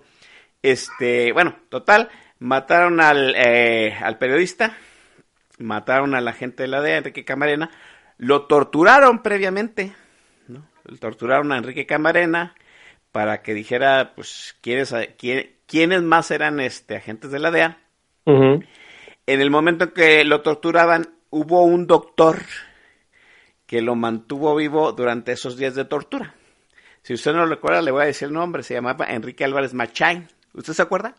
Este, 0.62 1.32
bueno, 1.32 1.56
total, 1.68 2.08
mataron 2.38 3.00
al, 3.00 3.34
eh, 3.36 3.96
al 4.00 4.18
periodista, 4.18 4.76
mataron 5.58 6.14
a 6.14 6.20
la 6.20 6.32
gente 6.32 6.62
de 6.62 6.68
la 6.68 6.80
DEA, 6.80 6.98
Enrique 6.98 7.24
Camarena, 7.24 7.70
lo 8.16 8.46
torturaron 8.46 9.22
previamente, 9.22 9.94
¿no? 10.48 10.66
Torturaron 11.00 11.52
a 11.52 11.58
Enrique 11.58 11.86
Camarena 11.86 12.54
para 13.12 13.42
que 13.42 13.54
dijera, 13.54 14.12
pues, 14.14 14.56
¿quieres, 14.60 14.94
quién, 15.18 15.58
quiénes 15.66 16.02
más 16.02 16.30
eran 16.30 16.58
este, 16.58 16.96
agentes 16.96 17.30
de 17.30 17.38
la 17.38 17.50
DEA. 17.50 17.78
Uh 18.24 18.32
-huh. 18.32 18.66
En 19.26 19.40
el 19.40 19.50
momento 19.50 19.84
en 19.84 19.90
que 19.90 20.24
lo 20.24 20.40
torturaban, 20.40 21.14
hubo 21.30 21.62
un 21.62 21.86
doctor 21.86 22.40
que 23.66 23.82
lo 23.82 23.94
mantuvo 23.94 24.56
vivo 24.56 24.92
durante 24.92 25.32
esos 25.32 25.56
días 25.58 25.74
de 25.74 25.84
tortura. 25.84 26.34
Si 27.02 27.14
usted 27.14 27.32
no 27.32 27.40
lo 27.40 27.46
recuerda, 27.46 27.82
le 27.82 27.90
voy 27.90 28.02
a 28.02 28.06
decir 28.06 28.28
el 28.28 28.34
nombre. 28.34 28.62
Se 28.62 28.74
llamaba 28.74 29.06
Enrique 29.06 29.44
Álvarez 29.44 29.74
Machain. 29.74 30.26
¿Usted 30.54 30.72
se 30.72 30.82
acuerda? 30.82 31.14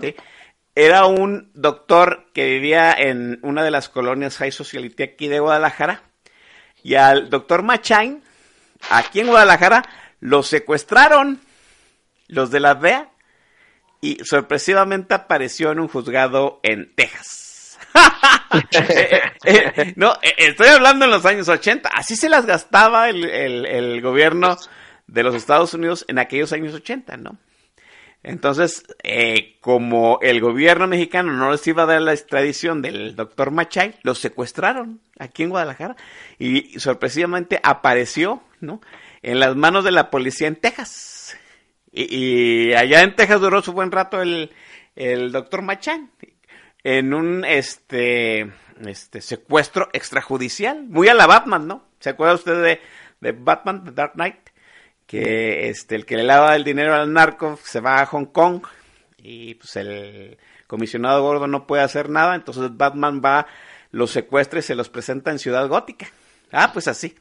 ¿Sí? 0.00 0.14
Era 0.78 1.06
un 1.06 1.50
doctor 1.54 2.26
que 2.34 2.44
vivía 2.44 2.92
en 2.92 3.38
una 3.40 3.64
de 3.64 3.70
las 3.70 3.88
colonias 3.88 4.36
High 4.36 4.52
Sociality 4.52 5.02
aquí 5.04 5.26
de 5.26 5.40
Guadalajara. 5.40 6.02
Y 6.82 6.96
al 6.96 7.30
doctor 7.30 7.62
Machain, 7.62 8.22
aquí 8.90 9.20
en 9.20 9.28
Guadalajara, 9.28 9.82
lo 10.20 10.42
secuestraron 10.42 11.40
los 12.28 12.50
de 12.50 12.60
la 12.60 12.74
DEA 12.74 13.08
y 14.02 14.18
sorpresivamente 14.22 15.14
apareció 15.14 15.72
en 15.72 15.80
un 15.80 15.88
juzgado 15.88 16.60
en 16.62 16.94
Texas. 16.94 17.78
eh, 18.72 19.22
eh, 19.44 19.92
no, 19.96 20.12
estoy 20.20 20.68
hablando 20.68 21.06
en 21.06 21.10
los 21.10 21.24
años 21.24 21.48
80. 21.48 21.88
Así 21.88 22.16
se 22.16 22.28
las 22.28 22.44
gastaba 22.44 23.08
el, 23.08 23.24
el, 23.24 23.64
el, 23.64 24.02
gobierno 24.02 24.58
de 25.06 25.22
los 25.22 25.34
Estados 25.34 25.72
Unidos 25.72 26.04
en 26.08 26.18
aquellos 26.18 26.52
años 26.52 26.74
80, 26.74 27.16
¿no? 27.16 27.38
Entonces, 28.26 28.82
eh, 29.04 29.56
como 29.60 30.18
el 30.20 30.40
gobierno 30.40 30.88
mexicano 30.88 31.32
no 31.32 31.52
les 31.52 31.64
iba 31.68 31.84
a 31.84 31.86
dar 31.86 32.02
la 32.02 32.12
extradición 32.12 32.82
del 32.82 33.14
doctor 33.14 33.52
Machay, 33.52 33.94
los 34.02 34.18
secuestraron 34.18 35.00
aquí 35.20 35.44
en 35.44 35.50
Guadalajara 35.50 35.94
y 36.36 36.80
sorpresivamente 36.80 37.60
apareció, 37.62 38.42
¿no? 38.60 38.80
En 39.22 39.38
las 39.38 39.54
manos 39.54 39.84
de 39.84 39.92
la 39.92 40.10
policía 40.10 40.48
en 40.48 40.56
Texas. 40.56 41.36
Y, 41.92 42.16
y, 42.16 42.74
allá 42.74 43.02
en 43.02 43.14
Texas 43.14 43.40
duró 43.40 43.62
su 43.62 43.72
buen 43.72 43.92
rato 43.92 44.20
el, 44.20 44.50
el 44.96 45.30
doctor 45.30 45.62
Machan 45.62 46.10
en 46.82 47.14
un 47.14 47.44
este, 47.44 48.50
este 48.84 49.20
secuestro 49.20 49.88
extrajudicial, 49.92 50.82
muy 50.82 51.06
a 51.06 51.14
la 51.14 51.28
Batman, 51.28 51.68
¿no? 51.68 51.84
¿Se 52.00 52.10
acuerda 52.10 52.34
usted 52.34 52.60
de, 52.60 52.80
de 53.20 53.30
Batman, 53.30 53.84
The 53.84 53.92
Dark 53.92 54.14
Knight? 54.14 54.50
Que 55.06 55.68
este, 55.68 55.94
el 55.94 56.04
que 56.04 56.16
le 56.16 56.24
lava 56.24 56.56
el 56.56 56.64
dinero 56.64 56.94
al 56.94 57.12
narco 57.12 57.58
se 57.62 57.80
va 57.80 58.00
a 58.00 58.06
Hong 58.06 58.26
Kong 58.26 58.62
y 59.18 59.54
pues 59.54 59.76
el 59.76 60.38
comisionado 60.66 61.22
gordo 61.22 61.46
no 61.46 61.66
puede 61.66 61.82
hacer 61.82 62.10
nada, 62.10 62.34
entonces 62.34 62.76
Batman 62.76 63.20
va, 63.24 63.46
los 63.90 64.10
secuestra 64.10 64.58
y 64.58 64.62
se 64.62 64.74
los 64.74 64.88
presenta 64.88 65.30
en 65.30 65.38
Ciudad 65.38 65.68
Gótica. 65.68 66.06
Ah, 66.52 66.70
pues 66.72 66.88
así. 66.88 67.16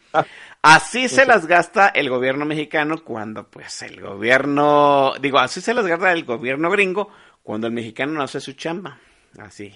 Así 0.61 1.09
se 1.09 1.25
las 1.25 1.47
gasta 1.47 1.89
el 1.89 2.09
gobierno 2.09 2.45
mexicano 2.45 3.03
cuando, 3.03 3.47
pues, 3.47 3.81
el 3.81 4.01
gobierno, 4.01 5.13
digo, 5.19 5.39
así 5.39 5.61
se 5.61 5.73
las 5.73 5.85
gasta 5.85 6.11
el 6.11 6.25
gobierno 6.25 6.69
gringo 6.69 7.09
cuando 7.43 7.67
el 7.67 7.73
mexicano 7.73 8.13
no 8.13 8.23
hace 8.23 8.39
su 8.39 8.53
chamba. 8.53 8.99
Así. 9.37 9.75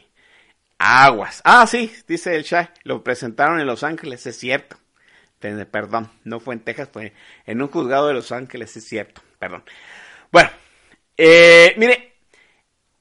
Aguas. 0.78 1.41
Ah, 1.43 1.68
sí, 1.68 1.91
dice 2.07 2.36
el 2.36 2.43
Shah, 2.43 2.74
lo 2.84 3.03
presentaron 3.03 3.60
en 3.60 3.68
Los 3.68 3.84
Ángeles, 3.84 4.26
es 4.26 4.38
cierto. 4.38 4.78
Perdón, 5.39 6.11
no 6.25 6.39
fue 6.39 6.53
en 6.53 6.61
Texas, 6.61 6.89
fue 6.91 7.13
en 7.45 7.61
un 7.61 7.69
juzgado 7.69 8.07
de 8.07 8.13
Los 8.13 8.31
Ángeles, 8.31 8.75
es 8.75 8.85
cierto. 8.87 9.21
Perdón. 9.39 9.63
Bueno, 10.31 10.49
eh, 11.17 11.73
mire, 11.77 12.13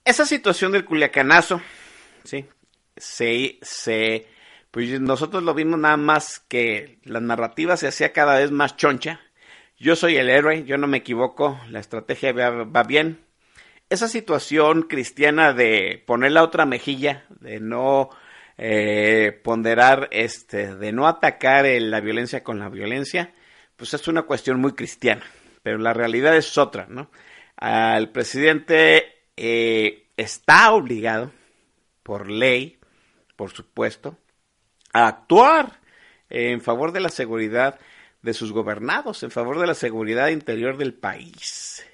esa 0.05 0.25
situación 0.25 0.73
del 0.73 0.85
culiacanazo, 0.85 1.61
sí, 2.25 2.47
se, 2.97 3.59
se, 3.61 4.27
pues 4.71 5.01
nosotros 5.01 5.43
lo 5.43 5.53
vimos 5.53 5.79
nada 5.79 5.97
más 5.97 6.39
que 6.39 6.99
la 7.05 7.21
narrativa 7.21 7.77
se 7.77 7.89
hacía 7.89 8.13
cada 8.13 8.39
vez 8.39 8.51
más 8.51 8.77
choncha. 8.77 9.21
Yo 9.77 9.97
soy 9.97 10.17
el 10.17 10.31
héroe, 10.31 10.65
yo 10.65 10.79
no 10.79 10.87
me 10.87 10.99
equivoco, 10.99 11.61
la 11.71 11.81
estrategia 11.81 12.33
va, 12.33 12.65
va 12.65 12.83
bien. 12.85 13.25
Esa 13.91 14.09
situación 14.09 14.83
cristiana 14.83 15.53
de 15.53 16.03
poner 16.07 16.33
la 16.33 16.43
otra 16.43 16.67
mejilla, 16.67 17.25
de 17.41 17.61
no 17.61 18.11
eh, 18.59 19.41
ponderar, 19.43 20.09
este, 20.11 20.75
de 20.75 20.93
no 20.93 21.07
atacar 21.07 21.65
el, 21.65 21.91
la 21.91 22.01
violencia 22.01 22.43
con 22.43 22.59
la 22.59 22.69
violencia, 22.69 23.33
pues 23.77 23.95
es 23.95 24.09
una 24.09 24.23
cuestión 24.23 24.61
muy 24.61 24.73
cristiana. 24.73 25.25
Pero 25.63 25.79
la 25.79 25.95
realidad 25.95 26.37
es 26.37 26.59
otra, 26.59 26.87
¿no? 26.89 27.11
El 27.61 28.11
presidente 28.11 29.27
eh, 29.37 30.09
está 30.17 30.73
obligado, 30.73 31.33
por 32.03 32.31
ley, 32.31 32.79
por 33.37 33.51
supuesto, 33.51 34.17
a 34.93 35.07
actuar 35.07 35.81
en 36.31 36.61
favor 36.61 36.93
de 36.93 37.01
la 37.01 37.11
seguridad 37.11 37.79
de 38.23 38.35
sus 38.35 38.53
gobernados, 38.53 39.23
en 39.23 39.31
favor 39.31 39.59
de 39.61 39.67
la 39.67 39.75
seguridad 39.75 40.29
interior 40.29 40.77
del 40.77 40.95
país. 40.95 41.85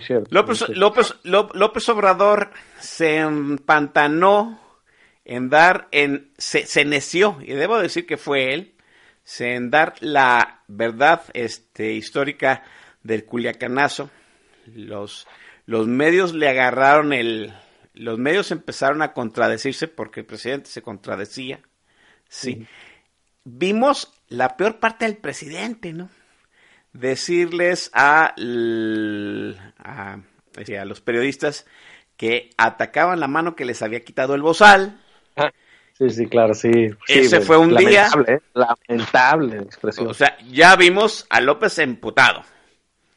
Cierto, 0.00 0.28
López. 0.30 0.68
López, 0.70 1.14
López, 1.24 1.88
Obrador 1.88 2.50
se 2.78 3.16
empantanó 3.16 4.59
en 5.30 5.48
dar, 5.48 5.86
en, 5.92 6.32
se, 6.38 6.66
se, 6.66 6.84
neció, 6.84 7.38
y 7.40 7.52
debo 7.52 7.78
decir 7.78 8.04
que 8.04 8.16
fue 8.16 8.52
él, 8.52 8.74
se 9.22 9.54
en 9.54 9.70
dar 9.70 9.94
la 10.00 10.64
verdad 10.66 11.22
este, 11.34 11.92
histórica 11.92 12.64
del 13.04 13.24
Culiacanazo. 13.24 14.10
Los, 14.74 15.28
los 15.66 15.86
medios 15.86 16.34
le 16.34 16.48
agarraron 16.48 17.12
el, 17.12 17.54
los 17.94 18.18
medios 18.18 18.50
empezaron 18.50 19.02
a 19.02 19.12
contradecirse 19.12 19.86
porque 19.86 20.20
el 20.20 20.26
presidente 20.26 20.68
se 20.68 20.82
contradecía. 20.82 21.60
Sí. 22.28 22.56
Uh 22.58 22.62
-huh. 22.62 22.68
Vimos 23.44 24.12
la 24.26 24.56
peor 24.56 24.80
parte 24.80 25.04
del 25.04 25.16
presidente, 25.16 25.92
¿no? 25.92 26.10
Decirles 26.92 27.92
a, 27.94 28.34
a, 29.78 30.18
a, 30.18 30.84
los 30.84 31.00
periodistas 31.00 31.66
que 32.16 32.50
atacaban 32.56 33.20
la 33.20 33.28
mano 33.28 33.54
que 33.54 33.64
les 33.64 33.80
había 33.80 34.00
quitado 34.00 34.34
el 34.34 34.42
bozal. 34.42 35.00
Sí, 35.98 36.08
sí, 36.08 36.26
claro, 36.28 36.54
sí. 36.54 36.70
güey, 36.70 37.28
fue 37.42 37.58
un 37.58 37.76
día- 37.76 38.08
lamentable, 38.08 38.32
¿eh? 38.36 38.40
Lamentable 38.54 39.56
expresión. 39.58 40.06
O 40.08 40.14
sea, 40.14 40.34
ya 40.48 40.74
vimos 40.76 41.26
a 41.28 41.42
López 41.42 41.78
emputado. 41.78 42.42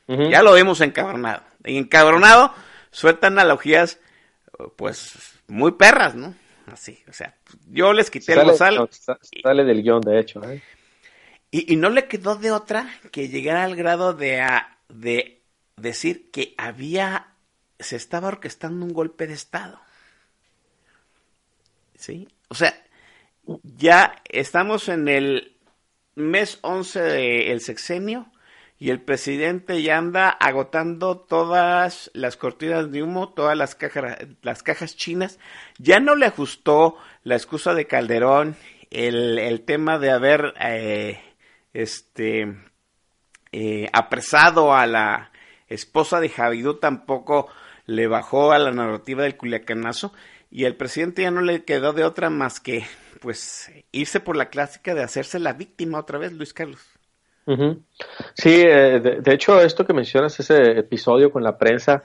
Ya 0.08 0.42
lo 0.44 0.54
vimos 0.54 0.82
encabronado. 0.82 1.44
Y 1.64 1.78
encabronado 1.78 2.54
suelta 2.92 3.28
analogías, 3.28 4.00
pues, 4.76 5.14
muy 5.48 5.72
perras, 5.72 6.14
¿no? 6.16 6.36
Así, 6.66 7.02
o 7.08 7.14
sea, 7.14 7.36
yo 7.70 7.94
les 7.94 8.12
quité 8.12 8.34
el 8.34 8.40
sale, 8.40 8.52
bozal 8.52 8.76
no, 8.76 8.90
sa- 8.92 9.18
sale 9.42 9.64
del 9.64 9.82
guion, 9.82 10.02
de 10.02 10.20
hecho. 10.20 10.44
¿eh? 10.44 10.62
y, 11.52 11.72
y 11.72 11.76
no 11.78 11.90
le 11.90 12.08
quedó 12.10 12.36
de 12.36 12.52
otra 12.52 12.90
que 13.12 13.30
llegar 13.30 13.56
al 13.58 13.78
grado 13.78 14.14
de, 14.14 14.42
a- 14.42 14.78
de 14.90 15.42
decir 15.78 16.32
que 16.32 16.54
había, 16.58 17.28
se 17.80 17.96
estaba 17.96 18.28
orquestando 18.28 18.86
un 18.86 18.92
golpe 18.94 19.26
de 19.26 19.34
Estado. 19.36 19.80
¿Sí? 21.96 22.28
O 22.50 22.56
sea, 22.56 22.74
ya 23.64 24.16
estamos 24.30 24.90
en 24.90 25.08
el 25.08 25.58
mes 26.16 26.60
11 26.62 27.00
del 27.02 27.62
sexenio 27.62 28.28
y 28.78 28.90
el 28.90 29.02
presidente 29.02 29.82
ya 29.82 29.98
anda 29.98 30.30
agotando 30.30 31.18
todas 31.18 32.12
las 32.14 32.36
cortinas 32.38 32.92
de 32.92 33.04
humo, 33.04 33.30
todas 33.30 33.58
las 33.58 33.76
cajas, 33.76 34.18
las 34.42 34.64
cajas 34.64 34.96
chinas. 34.96 35.40
Ya 35.78 36.00
no 36.00 36.16
le 36.16 36.26
ajustó 36.26 36.98
la 37.24 37.36
excusa 37.36 37.74
de 37.74 37.88
Calderón, 37.88 38.56
el, 38.92 39.40
el 39.40 39.62
tema 39.62 40.00
de 40.00 40.12
haber 40.12 40.54
eh, 40.60 41.22
este 41.74 42.56
eh, 43.52 43.88
apresado 43.94 44.74
a 44.74 44.86
la 44.86 45.32
esposa 45.68 46.20
de 46.20 46.30
Javidú 46.30 46.76
tampoco 46.76 47.48
le 47.86 48.08
bajó 48.08 48.52
a 48.52 48.60
la 48.60 48.72
narrativa 48.72 49.24
del 49.24 49.38
culiacanazo 49.38 50.14
y 50.54 50.66
el 50.66 50.76
presidente 50.76 51.24
ya 51.24 51.32
no 51.32 51.42
le 51.42 51.64
quedó 51.64 51.94
de 51.94 52.04
otra 52.04 52.30
más 52.30 52.60
que 52.60 52.84
pues 53.22 53.72
irse 53.92 54.20
por 54.20 54.36
la 54.36 54.50
clásica 54.50 54.94
de 54.94 55.02
hacerse 55.02 55.40
la 55.40 55.54
víctima 55.54 55.98
otra 55.98 56.20
vez, 56.20 56.32
Luis 56.32 56.54
Carlos. 56.54 56.80
Sí, 58.36 58.62
eh, 58.64 59.00
de, 59.00 59.34
hecho, 59.34 59.60
esto 59.60 59.86
que 59.86 59.94
mencionas, 59.94 60.40
ese 60.40 60.78
episodio 60.80 61.32
con 61.32 61.44
la 61.44 61.58
prensa, 61.58 62.04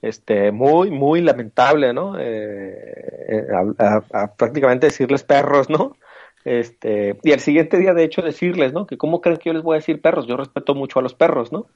este, 0.00 0.50
muy, 0.50 0.90
muy 0.90 1.20
lamentable, 1.20 1.92
¿no? 1.92 2.18
Eh, 2.18 2.94
eh, 3.28 3.46
a, 3.78 4.34
prácticamente 4.34 4.86
decirles 4.86 5.22
perros, 5.22 5.68
¿no? 5.68 5.96
Este, 6.44 7.18
y 7.22 7.32
al 7.32 7.40
siguiente 7.40 7.76
día, 7.76 7.92
de 7.92 8.04
hecho, 8.04 8.22
decirles, 8.22 8.72
¿no? 8.72 8.86
Que 8.86 8.96
cómo 8.96 9.20
creen 9.20 9.36
que 9.36 9.50
yo 9.50 9.52
les 9.52 9.62
voy 9.62 9.74
a 9.74 9.80
decir 9.80 10.00
perros, 10.00 10.26
yo 10.26 10.38
respeto 10.38 10.74
mucho 10.74 10.98
a 10.98 11.02
los 11.02 11.14
perros, 11.14 11.52
¿no? 11.52 11.66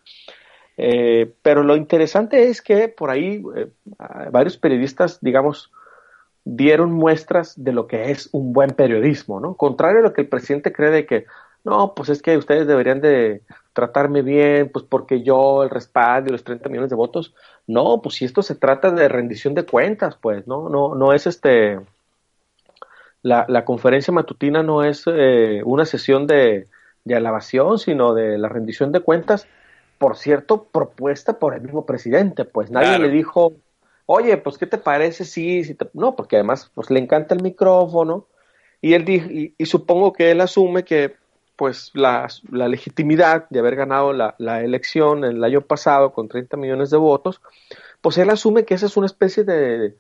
Eh, 0.76 1.32
pero 1.42 1.62
lo 1.62 1.76
interesante 1.76 2.48
es 2.48 2.62
que 2.62 2.88
por 2.88 3.10
ahí 3.10 3.42
eh, 3.56 3.68
varios 4.30 4.56
periodistas, 4.56 5.20
digamos, 5.20 5.70
dieron 6.44 6.92
muestras 6.92 7.54
de 7.62 7.72
lo 7.72 7.86
que 7.86 8.10
es 8.10 8.28
un 8.32 8.52
buen 8.52 8.70
periodismo, 8.70 9.40
¿no? 9.40 9.54
Contrario 9.54 10.00
a 10.00 10.02
lo 10.02 10.12
que 10.12 10.22
el 10.22 10.28
presidente 10.28 10.72
cree 10.72 10.90
de 10.90 11.06
que, 11.06 11.26
no, 11.64 11.94
pues 11.94 12.10
es 12.10 12.20
que 12.20 12.36
ustedes 12.36 12.66
deberían 12.66 13.00
de 13.00 13.42
tratarme 13.72 14.22
bien, 14.22 14.70
pues 14.70 14.84
porque 14.84 15.22
yo 15.22 15.62
el 15.62 15.70
respaldo 15.70 16.28
y 16.28 16.32
los 16.32 16.44
30 16.44 16.68
millones 16.68 16.90
de 16.90 16.96
votos, 16.96 17.34
no, 17.66 18.02
pues 18.02 18.16
si 18.16 18.24
esto 18.26 18.42
se 18.42 18.54
trata 18.54 18.90
de 18.90 19.08
rendición 19.08 19.54
de 19.54 19.64
cuentas, 19.64 20.16
pues, 20.20 20.46
¿no? 20.46 20.68
No, 20.68 20.94
no 20.94 21.12
es 21.14 21.26
este, 21.26 21.80
la, 23.22 23.46
la 23.48 23.64
conferencia 23.64 24.12
matutina 24.12 24.62
no 24.62 24.84
es 24.84 25.04
eh, 25.06 25.62
una 25.64 25.86
sesión 25.86 26.26
de, 26.26 26.66
de 27.04 27.14
alabación, 27.16 27.78
sino 27.78 28.12
de 28.14 28.36
la 28.36 28.48
rendición 28.48 28.92
de 28.92 29.00
cuentas, 29.00 29.46
por 29.98 30.16
cierto, 30.16 30.64
propuesta 30.70 31.38
por 31.38 31.54
el 31.54 31.62
mismo 31.62 31.86
presidente, 31.86 32.44
pues 32.44 32.70
nadie 32.70 32.88
Claro. 32.88 33.04
le 33.04 33.10
dijo, 33.10 33.52
oye, 34.06 34.36
pues 34.36 34.58
¿qué 34.58 34.66
te 34.66 34.78
parece 34.78 35.24
si, 35.24 35.64
si 35.64 35.74
te-?" 35.74 35.88
no, 35.94 36.16
porque 36.16 36.36
además 36.36 36.70
pues 36.74 36.90
le 36.90 37.00
encanta 37.00 37.34
el 37.34 37.42
micrófono 37.42 38.26
y 38.80 38.94
él 38.94 39.04
dijo, 39.04 39.28
y, 39.30 39.54
supongo 39.66 40.12
que 40.12 40.30
él 40.30 40.40
asume 40.40 40.84
que 40.84 41.16
pues 41.56 41.90
la, 41.94 42.28
la 42.50 42.68
legitimidad 42.68 43.48
de 43.48 43.60
haber 43.60 43.76
ganado 43.76 44.12
la, 44.12 44.34
la 44.38 44.62
elección 44.62 45.24
el 45.24 45.42
año 45.44 45.62
pasado 45.62 46.12
con 46.12 46.28
30 46.28 46.56
millones 46.56 46.90
de 46.90 46.96
votos, 46.96 47.40
pues 48.00 48.18
él 48.18 48.30
asume 48.30 48.64
que 48.64 48.74
esa 48.74 48.86
es 48.86 48.96
una 48.96 49.06
especie 49.06 49.44
de 49.44 49.96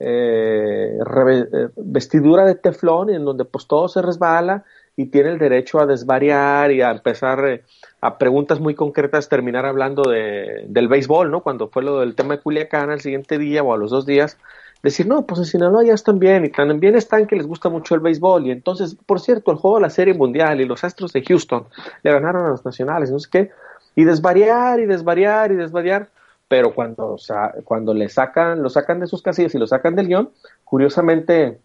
eh, 0.00 0.98
eh, 0.98 1.68
vestidura 1.76 2.44
de 2.44 2.56
teflón 2.56 3.10
en 3.10 3.24
donde 3.24 3.44
pues 3.44 3.68
todo 3.68 3.86
se 3.88 4.02
resbala 4.02 4.64
y 4.96 5.06
tiene 5.06 5.30
el 5.30 5.38
derecho 5.38 5.78
a 5.78 5.86
desvariar 5.86 6.72
y 6.72 6.82
a 6.82 6.90
empezar 6.90 7.44
eh, 7.46 7.62
a 8.04 8.18
preguntas 8.18 8.60
muy 8.60 8.74
concretas, 8.74 9.30
terminar 9.30 9.64
hablando 9.64 10.02
de, 10.02 10.66
del 10.68 10.88
béisbol, 10.88 11.30
¿no? 11.30 11.40
Cuando 11.40 11.68
fue 11.68 11.82
lo 11.82 12.00
del 12.00 12.14
tema 12.14 12.36
de 12.36 12.42
Culiacán 12.42 12.90
al 12.90 13.00
siguiente 13.00 13.38
día 13.38 13.62
o 13.62 13.72
a 13.72 13.78
los 13.78 13.90
dos 13.90 14.04
días, 14.04 14.36
decir, 14.82 15.06
no, 15.06 15.22
pues 15.22 15.40
en 15.40 15.46
Sinaloa 15.46 15.84
ya 15.84 15.94
están 15.94 16.18
bien 16.18 16.44
y 16.44 16.50
tan 16.50 16.78
bien 16.80 16.96
están 16.96 17.26
que 17.26 17.34
les 17.34 17.46
gusta 17.46 17.70
mucho 17.70 17.94
el 17.94 18.02
béisbol 18.02 18.46
y 18.46 18.50
entonces, 18.50 18.94
por 19.06 19.20
cierto, 19.20 19.52
el 19.52 19.56
juego 19.56 19.78
de 19.78 19.84
la 19.84 19.88
Serie 19.88 20.12
Mundial 20.12 20.60
y 20.60 20.66
los 20.66 20.84
Astros 20.84 21.14
de 21.14 21.22
Houston 21.22 21.64
le 22.02 22.12
ganaron 22.12 22.44
a 22.44 22.50
los 22.50 22.62
nacionales, 22.66 23.10
no 23.10 23.18
sé 23.18 23.30
qué, 23.32 23.50
y 23.96 24.04
desvariar 24.04 24.80
y 24.80 24.84
desvariar 24.84 25.52
y 25.52 25.56
desvariar, 25.56 26.10
pero 26.46 26.74
cuando, 26.74 27.14
o 27.14 27.18
sea, 27.18 27.54
cuando 27.64 27.94
le 27.94 28.10
sacan, 28.10 28.62
lo 28.62 28.68
sacan 28.68 29.00
de 29.00 29.06
sus 29.06 29.22
casillas 29.22 29.54
y 29.54 29.58
lo 29.58 29.66
sacan 29.66 29.96
del 29.96 30.08
guion, 30.08 30.28
curiosamente 30.64 31.58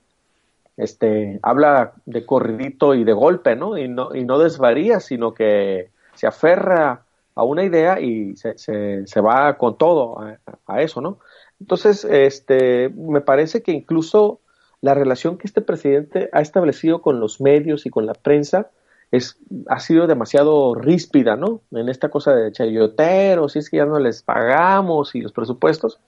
este, 0.77 1.37
habla 1.43 1.91
de 2.05 2.25
corridito 2.25 2.93
y 2.93 3.03
de 3.03 3.11
golpe, 3.11 3.57
¿no? 3.57 3.77
Y 3.77 3.89
no, 3.89 4.15
y 4.15 4.23
no 4.23 4.39
desvaría, 4.39 5.01
sino 5.01 5.33
que 5.33 5.89
se 6.19 6.27
aferra 6.27 7.05
a 7.33 7.43
una 7.43 7.63
idea 7.63 8.01
y 8.01 8.35
se, 8.35 8.57
se, 8.57 9.21
va 9.21 9.57
con 9.57 9.77
todo 9.77 10.19
a, 10.19 10.37
a 10.67 10.81
eso, 10.81 10.99
¿no? 10.99 11.19
Entonces, 11.61 12.03
este, 12.03 12.89
me 12.89 13.21
parece 13.21 13.63
que 13.63 13.71
incluso 13.71 14.41
la 14.81 14.93
relación 14.93 15.37
que 15.37 15.47
este 15.47 15.61
presidente 15.61 16.29
ha 16.33 16.41
establecido 16.41 17.01
con 17.01 17.21
los 17.21 17.39
medios 17.39 17.85
y 17.85 17.89
con 17.89 18.05
la 18.05 18.13
prensa 18.13 18.69
es, 19.11 19.37
ha 19.67 19.79
sido 19.79 20.05
demasiado 20.05 20.75
ríspida, 20.75 21.37
¿no? 21.37 21.61
En 21.71 21.87
esta 21.87 22.09
cosa 22.09 22.35
de 22.35 22.51
chayoteros, 22.51 23.53
si 23.53 23.59
es 23.59 23.69
que 23.69 23.77
ya 23.77 23.85
no 23.85 23.99
les 23.99 24.21
pagamos 24.21 25.15
y 25.15 25.21
los 25.21 25.31
presupuestos. 25.31 25.99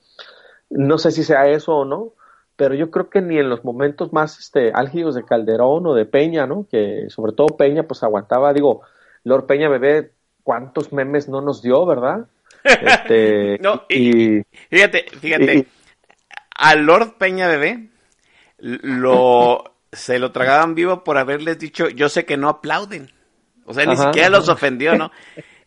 No 0.70 0.97
sé 0.97 1.12
si 1.12 1.24
sea 1.24 1.47
eso 1.47 1.78
o 1.78 1.86
no, 1.86 2.14
pero 2.57 2.76
yo 2.76 2.91
creo 2.91 3.09
que 3.09 3.22
ni 3.22 3.38
en 3.38 3.49
los 3.49 3.64
momentos 3.64 4.12
más 4.12 4.38
este, 4.38 4.74
álgidos 4.74 5.16
de 5.16 5.24
Calderón 5.24 5.88
o 5.88 5.93
de 5.93 6.05
Peña, 6.05 6.45
¿no? 6.45 6.68
Que 6.70 7.05
sobre 7.09 7.32
todo 7.32 7.55
Peña 7.57 7.84
pues 7.84 8.03
aguantaba, 8.03 8.53
digo, 8.53 8.82
Lord 9.24 9.45
Peña 9.47 9.69
bebé, 9.69 10.13
¿cuántos 10.43 10.93
memes 10.93 11.30
no 11.30 11.41
nos 11.41 11.61
dio, 11.61 11.86
verdad? 11.86 12.28
Este, 12.80 13.57
No, 13.59 13.84
y- 13.89 14.11
y, 14.39 14.43
Fíjate, 14.69 15.05
fíjate, 15.19 15.59
y- 15.59 15.67
a 16.57 16.76
Lord 16.76 17.17
Peña 17.17 17.47
Bebé 17.47 17.89
lo 18.59 19.65
se 19.91 20.19
lo 20.19 20.32
tragaban 20.32 20.76
vivo 20.76 21.03
por 21.03 21.17
haberles 21.17 21.59
dicho, 21.59 21.89
yo 21.89 22.09
sé 22.09 22.26
que 22.26 22.38
no 22.38 22.49
aplauden. 22.49 23.11
O 23.65 23.74
sea, 23.74 23.86
ni 23.86 23.95
Ajá, 23.95 23.97
siquiera 23.97 24.30
ajá. 24.32 24.32
los 24.32 24.49
ofendió, 24.49 24.95
¿no? 24.95 25.11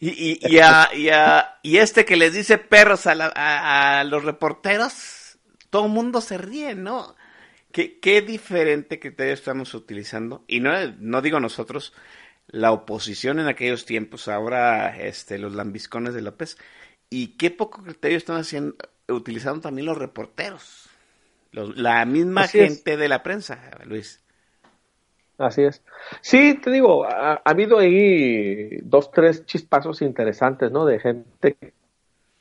Y, 0.00 0.10
y, 0.10 0.38
y, 0.56 0.58
a, 0.60 0.90
y, 0.94 1.08
a- 1.10 1.58
y 1.62 1.78
este 1.78 2.04
que 2.04 2.16
les 2.16 2.34
dice 2.34 2.58
perros 2.58 3.06
a, 3.06 3.14
la- 3.14 3.32
a- 3.34 4.00
a 4.00 4.04
los 4.04 4.24
reporteros, 4.24 5.38
todo 5.70 5.86
el 5.86 5.92
mundo 5.92 6.20
se 6.20 6.38
ríe, 6.38 6.74
¿no? 6.74 7.16
¿Qué, 7.72 7.98
qué 8.00 8.22
diferente 8.22 9.00
criterio 9.00 9.34
estamos 9.34 9.74
utilizando? 9.74 10.44
Y 10.46 10.60
no, 10.60 10.72
no 11.00 11.22
digo 11.22 11.40
nosotros, 11.40 11.92
la 12.48 12.72
oposición 12.72 13.38
en 13.40 13.46
aquellos 13.46 13.84
tiempos, 13.84 14.28
ahora 14.28 14.96
este, 14.98 15.38
los 15.38 15.54
lambiscones 15.54 16.14
de 16.14 16.22
López, 16.22 16.56
y 17.10 17.36
qué 17.36 17.50
poco 17.50 17.82
criterio 17.82 18.18
están 18.18 18.36
haciendo, 18.36 18.76
utilizando 19.08 19.60
también 19.60 19.86
los 19.86 19.98
reporteros, 19.98 20.88
los- 21.52 21.76
la 21.76 22.04
misma 22.04 22.42
Así 22.42 22.60
es. 22.60 22.76
gente 22.76 22.96
de 22.96 23.08
la 23.08 23.22
prensa, 23.22 23.58
Luis. 23.84 24.20
Así 25.36 25.62
es. 25.62 25.82
Sí, 26.20 26.54
te 26.62 26.70
digo, 26.70 27.04
ha, 27.04 27.32
ha 27.34 27.42
habido 27.44 27.78
ahí 27.78 28.78
dos, 28.82 29.10
tres 29.10 29.44
chispazos 29.46 30.00
interesantes, 30.02 30.70
¿no? 30.70 30.84
De 30.86 31.00
gente 31.00 31.56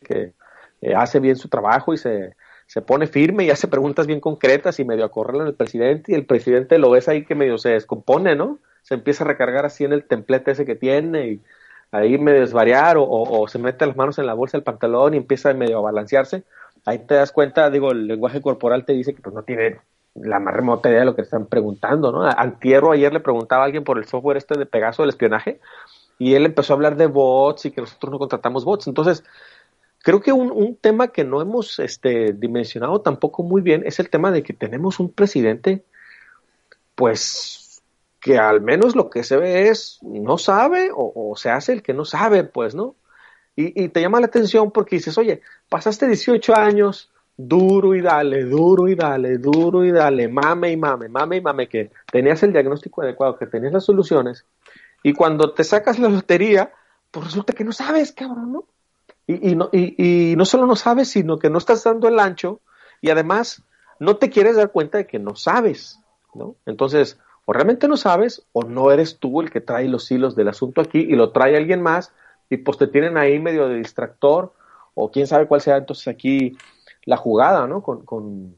que 0.03 0.33
eh, 0.81 0.93
hace 0.95 1.19
bien 1.19 1.35
su 1.35 1.49
trabajo 1.49 1.93
y 1.93 1.97
se, 1.97 2.35
se 2.67 2.81
pone 2.81 3.07
firme 3.07 3.45
y 3.45 3.49
hace 3.49 3.67
preguntas 3.67 4.05
bien 4.05 4.19
concretas 4.19 4.79
y 4.79 4.85
medio 4.85 5.05
acorralan 5.05 5.47
al 5.47 5.55
presidente 5.55 6.11
y 6.11 6.15
el 6.15 6.25
presidente 6.25 6.77
lo 6.77 6.91
ves 6.91 7.07
ahí 7.07 7.25
que 7.25 7.35
medio 7.35 7.57
se 7.57 7.69
descompone, 7.69 8.35
¿no? 8.35 8.59
Se 8.83 8.93
empieza 8.93 9.23
a 9.23 9.27
recargar 9.27 9.65
así 9.65 9.83
en 9.83 9.93
el 9.93 10.03
templete 10.05 10.51
ese 10.51 10.65
que 10.65 10.75
tiene 10.75 11.27
y 11.27 11.41
ahí 11.91 12.17
medio 12.17 12.41
desvariar 12.41 12.97
o, 12.99 13.47
se 13.47 13.59
mete 13.59 13.85
las 13.85 13.95
manos 13.95 14.17
en 14.19 14.25
la 14.25 14.33
bolsa 14.33 14.57
del 14.57 14.63
pantalón 14.63 15.13
y 15.13 15.17
empieza 15.17 15.53
medio 15.53 15.79
a 15.79 15.81
balancearse. 15.81 16.43
Ahí 16.85 16.99
te 16.99 17.15
das 17.15 17.31
cuenta, 17.31 17.69
digo, 17.69 17.91
el 17.91 18.07
lenguaje 18.07 18.41
corporal 18.41 18.83
te 18.85 18.93
dice 18.93 19.13
que 19.13 19.21
pues 19.21 19.33
no 19.33 19.43
tiene 19.43 19.79
la 20.15 20.39
más 20.39 20.53
remota 20.53 20.89
idea 20.89 20.99
de 20.99 21.05
lo 21.05 21.15
que 21.15 21.21
están 21.21 21.45
preguntando, 21.45 22.11
¿no? 22.11 22.23
Antiero 22.23 22.91
ayer 22.91 23.13
le 23.13 23.19
preguntaba 23.19 23.63
a 23.63 23.65
alguien 23.65 23.83
por 23.83 23.97
el 23.97 24.05
software 24.05 24.37
este 24.37 24.57
de 24.57 24.65
Pegaso 24.65 25.01
del 25.01 25.09
espionaje 25.09 25.59
y 26.19 26.35
él 26.35 26.45
empezó 26.45 26.73
a 26.73 26.75
hablar 26.75 26.95
de 26.95 27.07
bots 27.07 27.65
y 27.65 27.71
que 27.71 27.81
nosotros 27.81 28.11
no 28.11 28.19
contratamos 28.19 28.65
bots. 28.65 28.87
Entonces, 28.87 29.23
creo 29.99 30.21
que 30.21 30.31
un, 30.31 30.51
un 30.51 30.75
tema 30.75 31.09
que 31.09 31.23
no 31.23 31.41
hemos 31.41 31.79
este, 31.79 32.33
dimensionado 32.33 33.01
tampoco 33.01 33.43
muy 33.43 33.61
bien 33.61 33.83
es 33.85 33.99
el 33.99 34.09
tema 34.09 34.31
de 34.31 34.43
que 34.43 34.53
tenemos 34.53 34.99
un 34.99 35.11
presidente, 35.11 35.83
pues, 36.95 37.62
que 38.23 38.39
al 38.39 38.61
menos 38.61 38.95
lo 38.95 39.09
que 39.09 39.23
se 39.23 39.35
ve 39.35 39.67
es 39.67 39.99
no 40.01 40.37
sabe 40.37 40.89
o, 40.95 41.33
se 41.35 41.49
hace 41.49 41.73
el 41.73 41.83
que 41.83 41.93
no 41.93 42.05
sabe, 42.05 42.45
pues, 42.45 42.73
¿no? 42.73 42.95
Y, 43.55 43.89
te 43.89 44.01
llama 44.01 44.21
la 44.21 44.27
atención 44.27 44.71
porque 44.71 44.95
dices, 44.95 45.17
oye, 45.17 45.41
pasaste 45.69 46.07
18 46.07 46.55
años 46.55 47.11
duro 47.35 47.93
y 47.93 48.01
dale, 48.01 48.45
duro 48.45 48.87
y 48.87 48.95
dale, 48.95 49.37
duro 49.37 49.83
y 49.83 49.91
dale, 49.91 50.27
mame 50.29 50.71
y 50.71 50.77
mame, 50.77 51.09
mame 51.09 51.37
y 51.37 51.41
mame, 51.41 51.67
que 51.67 51.91
tenías 52.11 52.41
el 52.43 52.53
diagnóstico 52.53 53.01
adecuado, 53.01 53.37
que 53.37 53.45
tenías 53.45 53.73
las 53.73 53.83
soluciones, 53.83 54.45
y 55.03 55.13
cuando 55.13 55.53
te 55.53 55.63
sacas 55.65 55.99
la 55.99 56.07
lotería, 56.07 56.71
pues 57.11 57.25
resulta 57.25 57.53
que 57.53 57.65
no 57.65 57.73
sabes, 57.73 58.13
cabrón, 58.13 58.53
¿no? 58.53 58.63
Y, 59.27 59.51
y 59.51 59.55
no, 59.55 59.69
y, 59.71 60.31
y 60.31 60.35
no 60.37 60.45
solo 60.45 60.65
no 60.65 60.75
sabes, 60.77 61.09
sino 61.09 61.37
que 61.37 61.49
no 61.49 61.57
estás 61.57 61.83
dando 61.83 62.07
el 62.07 62.19
ancho, 62.19 62.61
y 63.01 63.09
además 63.09 63.61
no 63.99 64.15
te 64.15 64.29
quieres 64.29 64.55
dar 64.55 64.71
cuenta 64.71 64.99
de 64.99 65.07
que 65.07 65.19
no 65.19 65.35
sabes, 65.35 65.99
¿no? 66.33 66.55
Entonces, 66.65 67.19
o 67.45 67.53
realmente 67.53 67.87
no 67.87 67.97
sabes, 67.97 68.45
o 68.53 68.63
no 68.63 68.91
eres 68.91 69.19
tú 69.19 69.41
el 69.41 69.49
que 69.49 69.61
trae 69.61 69.87
los 69.87 70.09
hilos 70.11 70.35
del 70.35 70.47
asunto 70.47 70.81
aquí 70.81 70.99
y 70.99 71.15
lo 71.15 71.31
trae 71.31 71.57
alguien 71.57 71.81
más, 71.81 72.13
y 72.49 72.57
pues 72.57 72.77
te 72.77 72.87
tienen 72.87 73.17
ahí 73.17 73.39
medio 73.39 73.67
de 73.67 73.77
distractor, 73.77 74.53
o 74.93 75.11
quién 75.11 75.27
sabe 75.27 75.47
cuál 75.47 75.61
sea 75.61 75.77
entonces 75.77 76.07
aquí 76.07 76.55
la 77.05 77.17
jugada, 77.17 77.67
¿no? 77.67 77.81
Con, 77.81 78.05
con, 78.05 78.55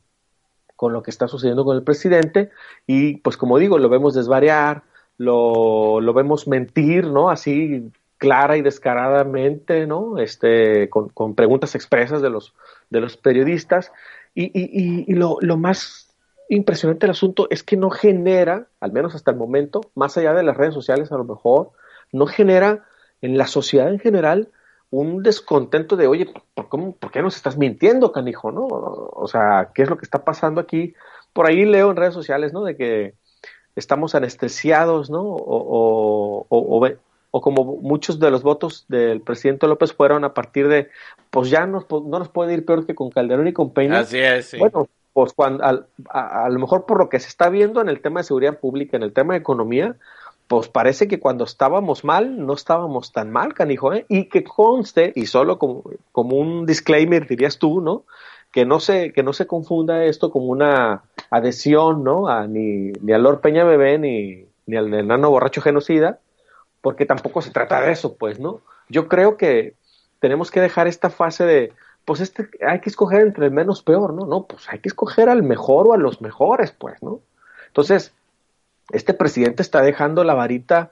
con 0.76 0.94
lo 0.94 1.02
que 1.02 1.12
está 1.12 1.28
sucediendo 1.28 1.64
con 1.66 1.78
el 1.78 1.84
presidente, 1.84 2.52
y 2.86 3.18
pues 3.18 3.38
como 3.38 3.58
digo, 3.58 3.78
lo 3.80 3.90
vemos 3.90 4.14
desvariar, 4.14 4.84
lo, 5.18 6.02
lo 6.02 6.14
vemos 6.14 6.48
mentir, 6.48 7.08
¿no? 7.08 7.30
Así 7.30 7.90
clara 8.18 8.58
y 8.58 8.62
descaradamente, 8.62 9.86
¿no? 9.88 10.18
Este, 10.18 10.90
con, 10.90 11.10
con 11.10 11.36
preguntas 11.36 11.76
expresas 11.76 12.22
de 12.22 12.30
los, 12.30 12.54
de 12.90 13.02
los 13.02 13.18
periodistas. 13.18 13.92
Y, 14.34 14.46
y, 14.46 15.06
y 15.08 15.14
lo, 15.16 15.38
lo, 15.42 15.58
más 15.58 16.05
impresionante 16.50 17.06
del 17.06 17.12
asunto 17.12 17.48
es 17.50 17.64
que 17.64 17.78
no 17.78 17.90
genera, 17.90 18.68
al 18.80 18.92
menos 18.92 19.16
hasta 19.16 19.32
el 19.32 19.38
momento, 19.38 19.82
más 19.96 20.18
allá 20.18 20.34
de 20.34 20.44
las 20.44 20.58
redes 20.58 20.74
sociales 20.74 21.12
a 21.12 21.18
lo 21.18 21.24
mejor, 21.24 21.72
no 22.12 22.28
genera 22.28 22.86
en 23.22 23.38
la 23.38 23.48
sociedad 23.48 23.90
en 23.90 24.00
general 24.00 24.50
un 24.92 25.24
descontento 25.24 25.96
de, 25.96 26.08
oye, 26.08 26.28
¿por, 26.54 26.70
cómo, 26.70 26.96
¿por 26.96 27.12
qué 27.12 27.22
nos 27.22 27.36
estás 27.36 27.58
mintiendo, 27.58 28.12
canijo? 28.12 28.52
¿no? 28.52 28.66
O 28.66 29.28
sea, 29.28 29.72
¿qué 29.74 29.84
es 29.84 29.90
lo 29.90 29.98
que 29.98 30.06
está 30.06 30.24
pasando 30.24 30.62
aquí? 30.62 30.94
Por 31.34 31.48
ahí 31.48 31.66
leo 31.66 31.92
en 31.92 31.98
redes 31.98 32.14
sociales, 32.14 32.54
¿no? 32.54 32.64
De 32.64 32.78
que 32.78 33.16
estamos 33.76 34.16
anestesiados, 34.16 35.10
¿no? 35.10 35.22
O, 35.22 36.46
o, 36.48 36.80
o, 36.80 36.90
o, 37.32 37.42
como 37.42 37.66
muchos 37.82 38.20
de 38.20 38.32
los 38.32 38.44
votos 38.44 38.86
del 38.88 39.22
presidente 39.22 39.68
López 39.68 39.92
fueron 39.92 40.24
a 40.24 40.34
partir 40.34 40.70
de, 40.70 40.90
pues 41.30 41.50
ya 41.50 41.66
nos, 41.66 41.90
no 41.90 42.20
nos 42.20 42.30
puede 42.30 42.54
ir 42.54 42.66
peor 42.66 42.86
que 42.86 42.96
con 42.96 43.10
Calderón 43.10 43.48
y 43.48 43.54
con 43.54 43.74
Peña. 43.74 44.00
Así 44.00 44.20
es, 44.20 44.46
sí. 44.46 44.58
Bueno, 44.58 44.88
pues 45.16 45.32
cuando, 45.32 45.64
a, 45.64 45.86
a, 46.10 46.44
a, 46.44 46.50
lo 46.50 46.60
mejor 46.60 46.86
por 46.86 47.00
lo 47.00 47.08
que 47.08 47.22
se 47.22 47.30
está 47.30 47.48
viendo 47.48 47.80
en 47.80 47.88
el 47.88 48.02
tema 48.02 48.20
de 48.20 48.26
seguridad 48.26 48.60
pública, 48.60 48.98
en 48.98 49.04
el 49.04 49.14
tema 49.14 49.34
de 49.34 49.40
economía, 49.40 49.96
pues 50.50 50.68
parece 50.68 51.08
que 51.08 51.22
cuando 51.22 51.46
estábamos 51.46 52.04
mal, 52.04 52.46
no 52.46 52.52
estábamos 52.52 53.14
tan 53.14 53.32
mal, 53.32 53.54
canijo, 53.54 53.94
¿eh? 53.94 54.06
Y 54.10 54.26
que 54.26 54.44
conste, 54.44 55.14
y 55.16 55.28
solo 55.28 55.58
como, 55.58 55.84
como 56.12 56.36
un 56.36 56.66
disclaimer 56.66 57.30
dirías 57.30 57.60
tú, 57.60 57.80
¿no? 57.80 58.04
Que 58.52 58.66
no 58.66 58.82
se, 58.82 59.14
que 59.14 59.24
no 59.24 59.32
se 59.32 59.48
confunda 59.48 60.04
esto 60.04 60.32
como 60.32 60.48
una 60.48 61.04
adhesión, 61.30 62.04
¿no? 62.04 62.28
A, 62.28 62.46
ni, 62.46 62.92
ni 63.00 63.14
a 63.14 63.18
Lord 63.18 63.40
Peña 63.40 63.64
Bebé, 63.64 63.98
ni, 63.98 64.46
ni 64.66 64.76
al 64.76 64.94
enano 64.94 65.30
borracho 65.30 65.62
genocida, 65.62 66.20
porque 66.82 67.06
tampoco 67.06 67.42
se 67.42 67.52
trata 67.52 67.80
de 67.80 67.94
eso, 67.94 68.18
pues, 68.18 68.38
¿no? 68.38 68.60
Yo 68.90 69.08
creo 69.08 69.38
que 69.38 69.76
tenemos 70.20 70.52
que 70.52 70.60
dejar 70.60 70.88
esta 70.88 71.10
fase 71.10 71.46
de, 71.46 71.74
pues 72.06 72.20
este, 72.22 72.50
hay 72.66 72.80
que 72.80 72.90
escoger 72.90 73.22
entre 73.22 73.48
el 73.48 73.52
menos 73.52 73.82
peor, 73.82 74.14
¿no? 74.14 74.26
No, 74.26 74.46
pues 74.46 74.70
hay 74.70 74.80
que 74.80 74.90
escoger 74.90 75.28
al 75.28 75.44
mejor 75.44 75.88
o 75.88 75.94
a 75.94 75.98
los 75.98 76.22
mejores, 76.22 76.72
pues, 76.72 77.02
¿no? 77.02 77.22
Entonces, 77.68 78.14
este 78.92 79.14
presidente 79.14 79.64
está 79.64 79.82
dejando 79.82 80.24
la 80.24 80.36
varita, 80.36 80.92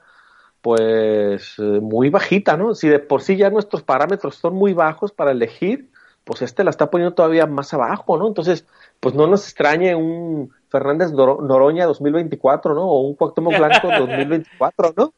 pues, 0.60 1.58
muy 1.58 2.10
bajita, 2.10 2.56
¿no? 2.56 2.74
Si 2.74 2.88
de 2.88 2.98
por 2.98 3.22
sí 3.22 3.36
ya 3.36 3.50
nuestros 3.50 3.82
parámetros 3.82 4.34
son 4.34 4.54
muy 4.54 4.74
bajos 4.74 5.12
para 5.12 5.30
elegir, 5.30 5.88
pues 6.24 6.42
este 6.42 6.64
la 6.64 6.70
está 6.70 6.90
poniendo 6.90 7.14
todavía 7.14 7.46
más 7.46 7.72
abajo, 7.74 8.16
¿no? 8.18 8.26
Entonces, 8.26 8.66
pues 8.98 9.14
no 9.14 9.26
nos 9.26 9.44
extrañe 9.44 9.94
un 9.94 10.52
Fernández 10.70 11.12
Noroña 11.12 11.86
2024, 11.86 12.74
¿no? 12.74 12.82
O 12.82 13.02
un 13.02 13.14
Cuauhtémoc 13.14 13.56
Blanco 13.56 13.88
2024, 13.98 14.94
¿no? 14.96 15.14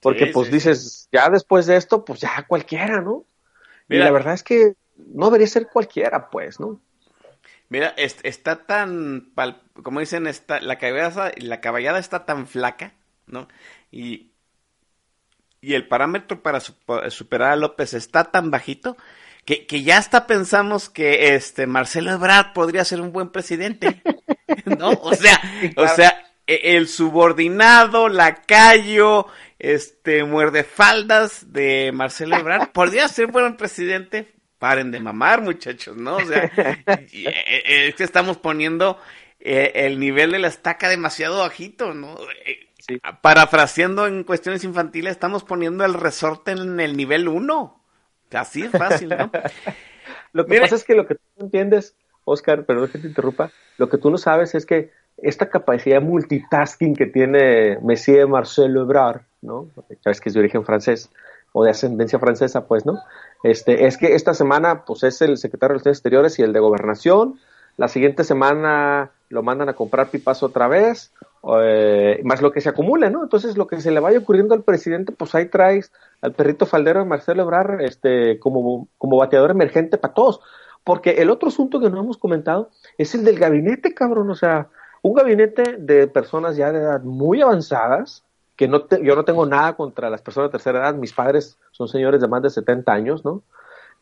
Porque 0.00 0.26
sí, 0.26 0.32
pues 0.32 0.46
sí, 0.46 0.52
dices, 0.52 0.92
sí. 0.92 1.08
ya 1.12 1.28
después 1.30 1.66
de 1.66 1.76
esto, 1.76 2.04
pues 2.04 2.20
ya 2.20 2.44
cualquiera, 2.46 3.00
¿no? 3.00 3.24
Mira, 3.88 4.02
y 4.02 4.04
la 4.04 4.12
verdad 4.12 4.34
es 4.34 4.42
que 4.42 4.74
no 5.08 5.26
debería 5.26 5.46
ser 5.46 5.68
cualquiera, 5.68 6.30
pues, 6.30 6.60
¿no? 6.60 6.80
Mira, 7.68 7.94
está 7.96 8.66
tan, 8.66 9.32
como 9.82 10.00
dicen, 10.00 10.26
está, 10.26 10.60
la, 10.60 10.78
cabeza, 10.78 11.30
la 11.36 11.60
caballada 11.60 12.00
está 12.00 12.24
tan 12.26 12.48
flaca, 12.48 12.94
¿no? 13.26 13.46
Y, 13.92 14.32
y 15.60 15.74
el 15.74 15.86
parámetro 15.86 16.42
para 16.42 16.58
superar 16.60 17.52
a 17.52 17.56
López 17.56 17.94
está 17.94 18.24
tan 18.24 18.50
bajito 18.50 18.96
que, 19.44 19.66
que 19.66 19.84
ya 19.84 19.98
hasta 19.98 20.26
pensamos 20.26 20.88
que 20.90 21.34
este 21.36 21.68
Marcelo 21.68 22.10
Ebrard 22.10 22.52
podría 22.54 22.84
ser 22.84 23.00
un 23.00 23.12
buen 23.12 23.30
presidente, 23.30 24.02
¿no? 24.64 24.90
O 24.90 25.14
sea, 25.14 25.40
o 25.76 25.86
sea, 25.86 26.24
el 26.46 26.88
subordinado, 26.88 28.08
lacayo, 28.08 29.26
este 29.60 30.24
muerde 30.24 30.64
faldas 30.64 31.52
de 31.52 31.92
Marcelo 31.92 32.36
Ebrard 32.36 32.72
podría 32.72 33.06
ser 33.06 33.28
buen 33.28 33.56
presidente 33.56 34.39
paren 34.60 34.92
de 34.92 35.00
mamar, 35.00 35.42
muchachos, 35.42 35.96
¿no? 35.96 36.18
O 36.18 36.24
sea, 36.24 36.44
es 37.64 37.94
que 37.96 38.04
estamos 38.04 38.36
poniendo 38.36 38.98
eh, 39.40 39.72
el 39.74 39.98
nivel 39.98 40.32
de 40.32 40.38
la 40.38 40.48
estaca 40.48 40.88
demasiado 40.88 41.38
bajito, 41.40 41.94
¿no? 41.94 42.16
Eh, 42.44 42.68
sí. 42.78 43.00
Parafraseando 43.22 44.06
en 44.06 44.22
cuestiones 44.22 44.62
infantiles, 44.62 45.12
estamos 45.12 45.42
poniendo 45.42 45.84
el 45.84 45.94
resorte 45.94 46.52
en 46.52 46.78
el 46.78 46.96
nivel 46.96 47.26
1. 47.26 47.80
Así 48.32 48.62
es 48.62 48.70
fácil, 48.70 49.08
¿no? 49.08 49.30
lo 50.32 50.46
que 50.46 50.60
pasa 50.60 50.76
es 50.76 50.84
que 50.84 50.94
lo 50.94 51.06
que 51.06 51.14
tú 51.14 51.22
entiendes, 51.38 51.96
Oscar, 52.24 52.64
perdón 52.64 52.90
que 52.90 52.98
te 52.98 53.08
interrumpa, 53.08 53.50
lo 53.78 53.88
que 53.88 53.96
tú 53.96 54.10
no 54.10 54.18
sabes 54.18 54.54
es 54.54 54.66
que 54.66 54.90
esta 55.16 55.48
capacidad 55.48 56.00
de 56.00 56.06
multitasking 56.06 56.94
que 56.94 57.06
tiene 57.06 57.78
Messier 57.82 58.28
Marcelo 58.28 58.82
Ebrard, 58.82 59.22
¿no? 59.40 59.70
Sabes 60.04 60.20
que 60.20 60.28
es 60.28 60.34
de 60.34 60.40
origen 60.40 60.66
francés, 60.66 61.10
o 61.52 61.64
de 61.64 61.70
ascendencia 61.70 62.18
francesa, 62.18 62.66
pues, 62.66 62.86
¿no? 62.86 63.00
Este, 63.42 63.86
es 63.86 63.96
que 63.96 64.14
esta 64.14 64.34
semana, 64.34 64.84
pues, 64.84 65.02
es 65.02 65.22
el 65.22 65.38
secretario 65.38 65.74
de 65.74 65.74
Relaciones 65.74 65.98
Exteriores 65.98 66.38
y 66.38 66.42
el 66.42 66.52
de 66.52 66.60
Gobernación. 66.60 67.38
La 67.76 67.88
siguiente 67.88 68.24
semana 68.24 69.12
lo 69.28 69.42
mandan 69.42 69.68
a 69.68 69.74
comprar 69.74 70.10
pipas 70.10 70.42
otra 70.42 70.68
vez, 70.68 71.12
eh, 71.62 72.20
más 72.24 72.42
lo 72.42 72.52
que 72.52 72.60
se 72.60 72.68
acumule, 72.68 73.08
¿no? 73.10 73.22
Entonces, 73.22 73.56
lo 73.56 73.66
que 73.66 73.80
se 73.80 73.90
le 73.90 74.00
vaya 74.00 74.18
ocurriendo 74.18 74.54
al 74.54 74.64
presidente, 74.64 75.12
pues 75.12 75.34
ahí 75.34 75.46
traes 75.46 75.92
al 76.20 76.32
perrito 76.32 76.66
faldero 76.66 77.00
de 77.00 77.06
Marcelo 77.06 77.42
Ebrard, 77.42 77.80
este, 77.80 78.38
como, 78.38 78.88
como 78.98 79.16
bateador 79.16 79.52
emergente 79.52 79.96
para 79.96 80.12
todos. 80.12 80.40
Porque 80.84 81.10
el 81.22 81.30
otro 81.30 81.48
asunto 81.48 81.80
que 81.80 81.90
no 81.90 82.00
hemos 82.00 82.18
comentado 82.18 82.70
es 82.98 83.14
el 83.14 83.24
del 83.24 83.38
gabinete, 83.38 83.94
cabrón. 83.94 84.30
O 84.30 84.34
sea, 84.34 84.68
un 85.02 85.14
gabinete 85.14 85.76
de 85.78 86.08
personas 86.08 86.56
ya 86.56 86.72
de 86.72 86.80
edad 86.80 87.02
muy 87.02 87.40
avanzadas, 87.40 88.24
que 88.56 88.68
no 88.68 88.82
te, 88.82 89.02
yo 89.02 89.16
no 89.16 89.24
tengo 89.24 89.46
nada 89.46 89.74
contra 89.74 90.10
las 90.10 90.20
personas 90.20 90.48
de 90.48 90.52
tercera 90.52 90.80
edad, 90.80 90.94
mis 90.94 91.14
padres 91.14 91.58
son 91.80 91.88
señores 91.88 92.20
de 92.20 92.28
más 92.28 92.42
de 92.42 92.50
70 92.50 92.92
años, 92.92 93.24
¿no? 93.24 93.42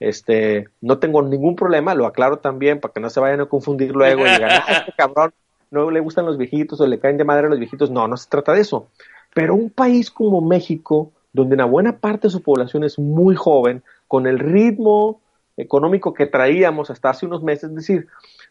Este, 0.01 0.69
no 0.81 0.99
tengo 0.99 1.23
ningún 1.23 1.55
problema, 1.55 1.95
lo 1.95 2.07
aclaro 2.07 2.39
también 2.39 2.81
para 2.81 2.93
que 2.93 2.99
no 2.99 3.09
se 3.09 3.21
vayan 3.21 3.41
a 3.41 3.47
confundir 3.47 3.93
luego 3.93 4.27
y 4.27 4.31
digan, 4.31 4.51
ah, 4.51 4.65
este 4.81 4.93
cabrón 4.97 5.33
no 5.71 5.89
le 5.93 6.01
gustan 6.01 6.27
los 6.27 6.37
viejitos 6.37 6.81
o 6.81 6.87
le 6.89 6.99
caen 6.99 7.19
de 7.19 7.25
madre 7.25 7.47
a 7.47 7.51
los 7.51 7.59
viejitos. 7.61 7.89
No, 7.91 8.09
no 8.09 8.17
se 8.17 8.29
trata 8.29 8.53
de 8.53 8.63
eso. 8.63 8.89
Pero 9.33 9.55
un 9.55 9.71
país 9.71 10.11
como 10.11 10.41
México, 10.41 11.13
donde 11.33 11.55
una 11.55 11.67
buena 11.67 11.99
parte 11.99 12.27
de 12.27 12.33
su 12.33 12.43
población 12.43 12.83
es 12.83 12.99
muy 12.99 13.37
joven, 13.37 13.85
con 14.09 14.27
el 14.27 14.41
ritmo 14.41 15.21
económico 15.57 16.15
que 16.15 16.27
traíamos 16.27 16.91
hasta 16.91 17.11
hace 17.11 17.27
unos 17.27 17.45
meses, 17.45 17.71
es 17.71 17.77
decir, 17.77 18.09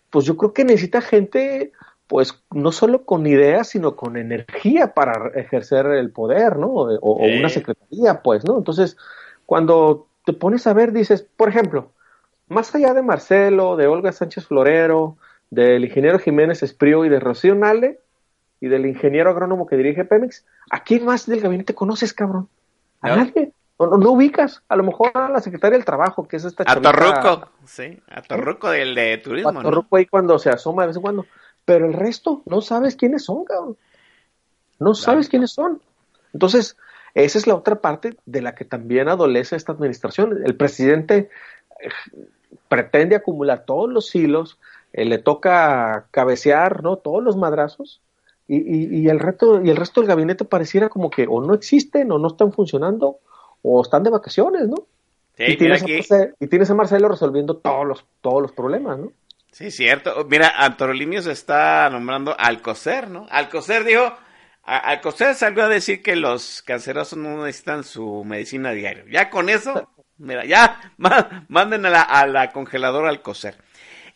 pues 0.10 0.24
yo 0.24 0.38
creo 0.38 0.54
que 0.54 0.64
necesita 0.64 1.02
gente 1.02 1.74
pues 2.08 2.42
no 2.52 2.72
solo 2.72 3.04
con 3.04 3.28
ideas, 3.28 3.70
sino 3.70 3.96
con 3.96 4.18
energía 4.18 4.94
para 4.94 5.32
ejercer 5.40 5.86
el 5.88 6.12
poder, 6.12 6.58
¿no? 6.58 6.68
O, 6.68 7.00
o 7.00 7.26
eh. 7.26 7.40
una 7.40 7.50
secretaría, 7.50 8.22
pues, 8.22 8.46
¿no? 8.46 8.58
Entonces, 8.58 8.98
cuando 9.46 10.08
te 10.26 10.34
pones 10.34 10.68
a 10.68 10.74
ver, 10.74 10.92
dices, 10.92 11.22
por 11.22 11.50
ejemplo, 11.50 11.92
más 12.48 12.74
allá 12.74 12.94
de 12.94 13.02
Marcelo, 13.02 13.76
de 13.76 13.88
Olga 13.88 14.12
Sánchez 14.12 14.48
Florero, 14.48 15.18
del 15.50 15.86
ingeniero 15.86 16.20
Jiménez 16.20 16.64
Esprío 16.64 17.06
y 17.06 17.10
de 17.10 17.20
Rocío 17.20 17.56
Nale, 17.56 18.00
y 18.60 18.68
del 18.68 18.86
ingeniero 18.86 19.30
agrónomo 19.30 19.68
que 19.68 19.78
dirige 19.78 20.06
Pemex, 20.06 20.46
¿a 20.72 20.84
quién 20.84 21.06
más 21.06 21.26
del 21.28 21.42
gabinete 21.42 21.76
conoces, 21.76 22.14
cabrón? 22.14 22.50
A 23.02 23.10
no. 23.10 23.16
nadie. 23.18 23.52
No, 23.80 23.86
no, 23.86 23.98
no, 23.98 24.12
ubicas, 24.14 24.64
a 24.70 24.76
lo 24.76 24.82
mejor 24.82 25.12
a 25.14 25.30
la 25.30 25.40
secretaria 25.40 25.78
del 25.78 25.86
trabajo, 25.86 26.28
que 26.28 26.38
es 26.38 26.46
esta 26.46 26.64
A 26.66 26.82
Torruco, 26.82 27.50
sí, 27.66 28.02
a 28.10 28.24
Torruco 28.24 28.72
del 28.72 28.96
de 28.96 29.20
turismo. 29.20 29.52
A 29.52 29.62
Torruco 29.62 29.98
ahí 29.98 30.08
cuando 30.08 30.40
se 30.40 30.50
asoma 30.50 30.82
de 30.82 30.88
vez 30.88 30.96
en 30.96 31.04
cuando 31.04 31.26
pero 31.68 31.86
el 31.86 31.92
resto 31.92 32.44
no 32.46 32.62
sabes 32.62 32.96
quiénes 32.96 33.26
son, 33.26 33.44
cabrón. 33.44 33.76
No 34.80 34.94
sabes 34.94 35.28
quiénes 35.28 35.52
son. 35.52 35.82
Entonces, 36.32 36.78
esa 37.14 37.38
es 37.38 37.46
la 37.46 37.56
otra 37.56 37.82
parte 37.82 38.16
de 38.26 38.42
la 38.42 38.56
que 38.56 38.64
también 38.64 39.10
adolece 39.10 39.58
esta 39.58 39.74
administración. 39.74 40.44
El 40.46 40.56
presidente 40.56 41.30
eh, 41.82 41.90
pretende 42.70 43.18
acumular 43.18 43.66
todos 43.66 43.92
los 43.92 44.16
hilos, 44.16 44.58
eh, 44.94 45.04
le 45.04 45.18
toca 45.18 46.08
cabecear, 46.12 46.84
¿no? 46.84 46.96
Todos 47.00 47.22
los 47.22 47.36
madrazos. 47.36 48.00
Y, 48.48 48.60
y, 48.60 49.02
y, 49.02 49.10
el 49.10 49.20
resto, 49.20 49.62
y 49.62 49.70
el 49.70 49.76
resto 49.76 50.00
del 50.00 50.08
gabinete 50.08 50.46
pareciera 50.46 50.88
como 50.88 51.10
que 51.10 51.28
o 51.30 51.42
no 51.42 51.54
existen, 51.54 52.14
o 52.14 52.18
no 52.18 52.30
están 52.30 52.54
funcionando, 52.54 53.18
o 53.62 53.82
están 53.82 54.04
de 54.04 54.10
vacaciones, 54.10 54.70
¿no? 54.70 54.78
Sí, 55.36 55.44
y, 55.50 55.58
tienes 55.58 55.84
a 55.84 55.88
Marcelo, 55.88 56.34
y 56.40 56.48
tienes 56.48 56.70
a 56.70 56.76
Marcelo 56.76 57.10
resolviendo 57.10 57.58
todos 57.58 57.86
los, 57.86 58.06
todos 58.22 58.42
los 58.42 58.54
problemas, 58.54 59.00
¿no? 59.00 59.12
Sí, 59.58 59.72
cierto. 59.72 60.24
Mira, 60.30 60.50
Antorolimios 60.64 61.26
está 61.26 61.90
nombrando 61.90 62.36
Alcocer, 62.40 63.10
¿no? 63.10 63.26
Alcocer 63.32 63.84
dijo, 63.84 64.16
Alcocer 64.64 65.34
salió 65.34 65.64
a 65.64 65.68
decir 65.68 66.04
que 66.04 66.16
los 66.16 66.62
cancerosos 66.62 67.18
no 67.18 67.44
necesitan 67.44 67.84
su 67.84 68.24
medicina 68.24 68.72
diario. 68.72 69.06
Ya 69.10 69.30
con 69.32 69.50
eso, 69.50 69.90
mira, 70.18 70.46
ya 70.46 70.94
ma- 70.98 71.46
manden 71.50 71.88
a 71.88 71.90
la, 71.90 72.02
a 72.04 72.28
la 72.28 72.52
congeladora 72.52 73.10
Alcocer. 73.10 73.58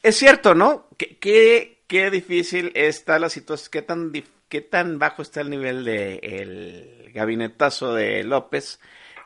Es 0.03 0.15
cierto, 0.17 0.53
¿no? 0.55 0.87
¿Qué, 0.97 1.17
qué, 1.19 1.83
qué 1.87 2.11
difícil 2.11 2.71
está 2.75 3.17
la 3.17 3.29
situación, 3.29 3.69
qué 3.71 3.81
tan, 3.81 4.11
qué 4.49 4.61
tan 4.61 4.99
bajo 4.99 5.23
está 5.23 5.41
el 5.41 5.49
nivel 5.49 5.85
de 5.85 6.15
el 6.23 7.11
gabinetazo 7.13 7.95
de 7.95 8.23
López, 8.23 8.79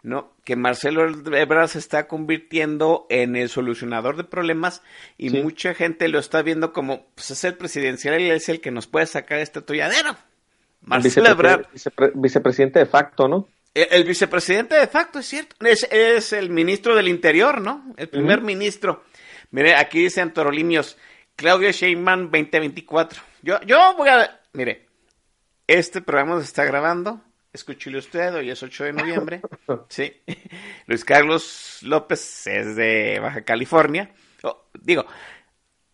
¿no? 0.04 0.35
Que 0.46 0.56
Marcelo 0.56 1.06
Ebrard 1.36 1.68
se 1.68 1.80
está 1.80 2.08
convirtiendo 2.08 3.06
en 3.10 3.36
el 3.36 3.50
solucionador 3.50 4.16
de 4.16 4.24
problemas 4.24 4.82
y 5.18 5.32
Sí. 5.32 5.42
mucha 5.42 5.74
gente 5.74 6.08
lo 6.08 6.20
está 6.20 6.42
viendo 6.44 6.72
como, 6.72 7.08
pues 7.16 7.32
es 7.32 7.44
el 7.44 7.56
presidencial 7.56 8.22
y 8.22 8.30
es 8.30 8.48
el 8.48 8.62
que 8.62 8.72
nos 8.72 8.88
puede 8.88 9.08
sacar 9.08 9.40
este 9.40 9.60
atolladero. 9.60 10.16
Marcelo 10.82 11.26
Vicepre- 11.28 11.32
Ebrard, 11.32 11.66
vicepre- 11.74 12.12
vicepresidente 12.16 12.80
de 12.80 12.86
facto, 12.86 13.28
¿no? 13.28 13.48
el, 13.74 13.88
el 13.90 14.04
vicepresidente 14.06 14.76
de 14.76 14.88
facto, 14.88 15.20
es 15.20 15.26
cierto, 15.26 15.56
es, 15.66 15.86
es 15.92 16.32
el 16.32 16.50
ministro 16.52 16.96
del 16.96 17.08
Interior, 17.10 17.60
¿no? 17.60 17.94
El 17.98 18.08
primer 18.08 18.42
ministro. 18.42 19.04
Mire, 19.52 19.76
aquí 19.76 20.00
dice 20.00 20.22
Antorolinios, 20.22 20.96
Claudia 21.36 21.72
Sheinbaum 21.72 22.30
2024. 22.32 23.22
Yo, 23.42 23.60
yo 23.62 23.96
voy 23.98 24.10
a, 24.10 24.40
mire, 24.54 24.86
este 25.68 26.02
programa 26.02 26.38
se 26.40 26.46
está 26.46 26.64
grabando, 26.66 27.22
escúchele 27.56 27.98
usted, 27.98 28.36
hoy 28.36 28.50
es 28.50 28.62
8 28.62 28.84
de 28.86 28.94
noviembre, 28.94 29.42
sí. 29.90 30.22
Luis 30.88 31.04
Carlos 31.04 31.80
López 31.82 32.48
es 32.48 32.76
de 32.76 33.20
Baja 33.20 33.44
California. 33.44 34.12
Oh, 34.44 34.66
digo, 34.82 35.06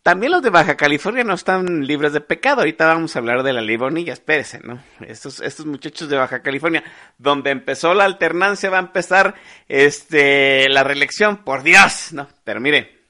también 0.03 0.31
los 0.31 0.41
de 0.41 0.49
Baja 0.49 0.75
California 0.75 1.23
no 1.23 1.35
están 1.35 1.85
libres 1.85 2.11
de 2.13 2.21
pecado. 2.21 2.61
Ahorita 2.61 2.87
vamos 2.87 3.15
a 3.15 3.19
hablar 3.19 3.43
de 3.43 3.53
la 3.53 3.61
ley 3.61 3.77
Bonilla, 3.77 4.13
espérese, 4.13 4.59
¿no? 4.63 4.83
Estos, 5.01 5.39
estos 5.41 5.67
muchachos 5.67 6.09
de 6.09 6.17
Baja 6.17 6.41
California, 6.41 6.83
donde 7.19 7.51
empezó 7.51 7.93
la 7.93 8.05
alternancia, 8.05 8.71
va 8.71 8.77
a 8.77 8.81
empezar 8.81 9.35
este 9.67 10.67
la 10.69 10.83
reelección, 10.83 11.43
por 11.43 11.61
Dios, 11.61 12.13
¿no? 12.13 12.27
Pero 12.43 12.59
mire, 12.59 13.01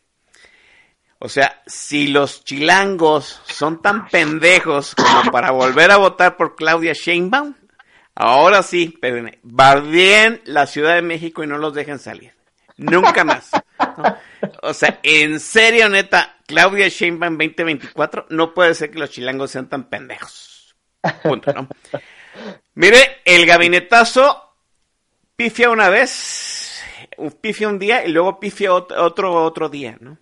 o 1.23 1.29
sea, 1.29 1.61
si 1.65 2.07
los 2.07 2.43
chilangos 2.43 3.41
son 3.45 3.81
tan 3.81 4.07
pendejos 4.07 4.95
como 4.95 5.31
para 5.31 5.51
volver 5.51 5.91
a 5.91 5.97
votar 5.97 6.35
por 6.35 6.55
Claudia 6.55 6.93
Sheinbaum, 6.93 7.53
ahora 8.15 8.63
sí, 8.63 8.91
espérenme, 8.93 9.39
bardeen 9.43 10.41
la 10.45 10.65
Ciudad 10.67 10.95
de 10.95 11.01
México 11.01 11.43
y 11.43 11.47
no 11.47 11.57
los 11.57 11.73
dejen 11.73 11.99
salir. 11.99 12.33
Nunca 12.77 13.23
más. 13.23 13.51
¿no? 13.97 14.17
O 14.63 14.73
sea, 14.73 14.99
en 15.03 15.39
serio, 15.39 15.87
neta, 15.89 16.37
Claudia 16.47 16.87
Sheinbaum 16.87 17.37
2024, 17.37 18.27
no 18.29 18.53
puede 18.53 18.73
ser 18.73 18.91
que 18.91 18.99
los 18.99 19.09
chilangos 19.11 19.51
sean 19.51 19.69
tan 19.69 19.89
pendejos. 19.89 20.75
Punto, 21.23 21.51
¿no? 21.53 21.67
Mire, 22.75 23.21
el 23.25 23.45
gabinetazo 23.45 24.55
pifia 25.35 25.69
una 25.69 25.89
vez, 25.89 26.81
pifia 27.41 27.67
un 27.67 27.79
día 27.79 28.05
y 28.05 28.11
luego 28.11 28.39
pifia 28.39 28.71
ot- 28.71 28.95
otro, 28.97 29.33
otro 29.43 29.69
día, 29.69 29.97
¿no? 29.99 30.17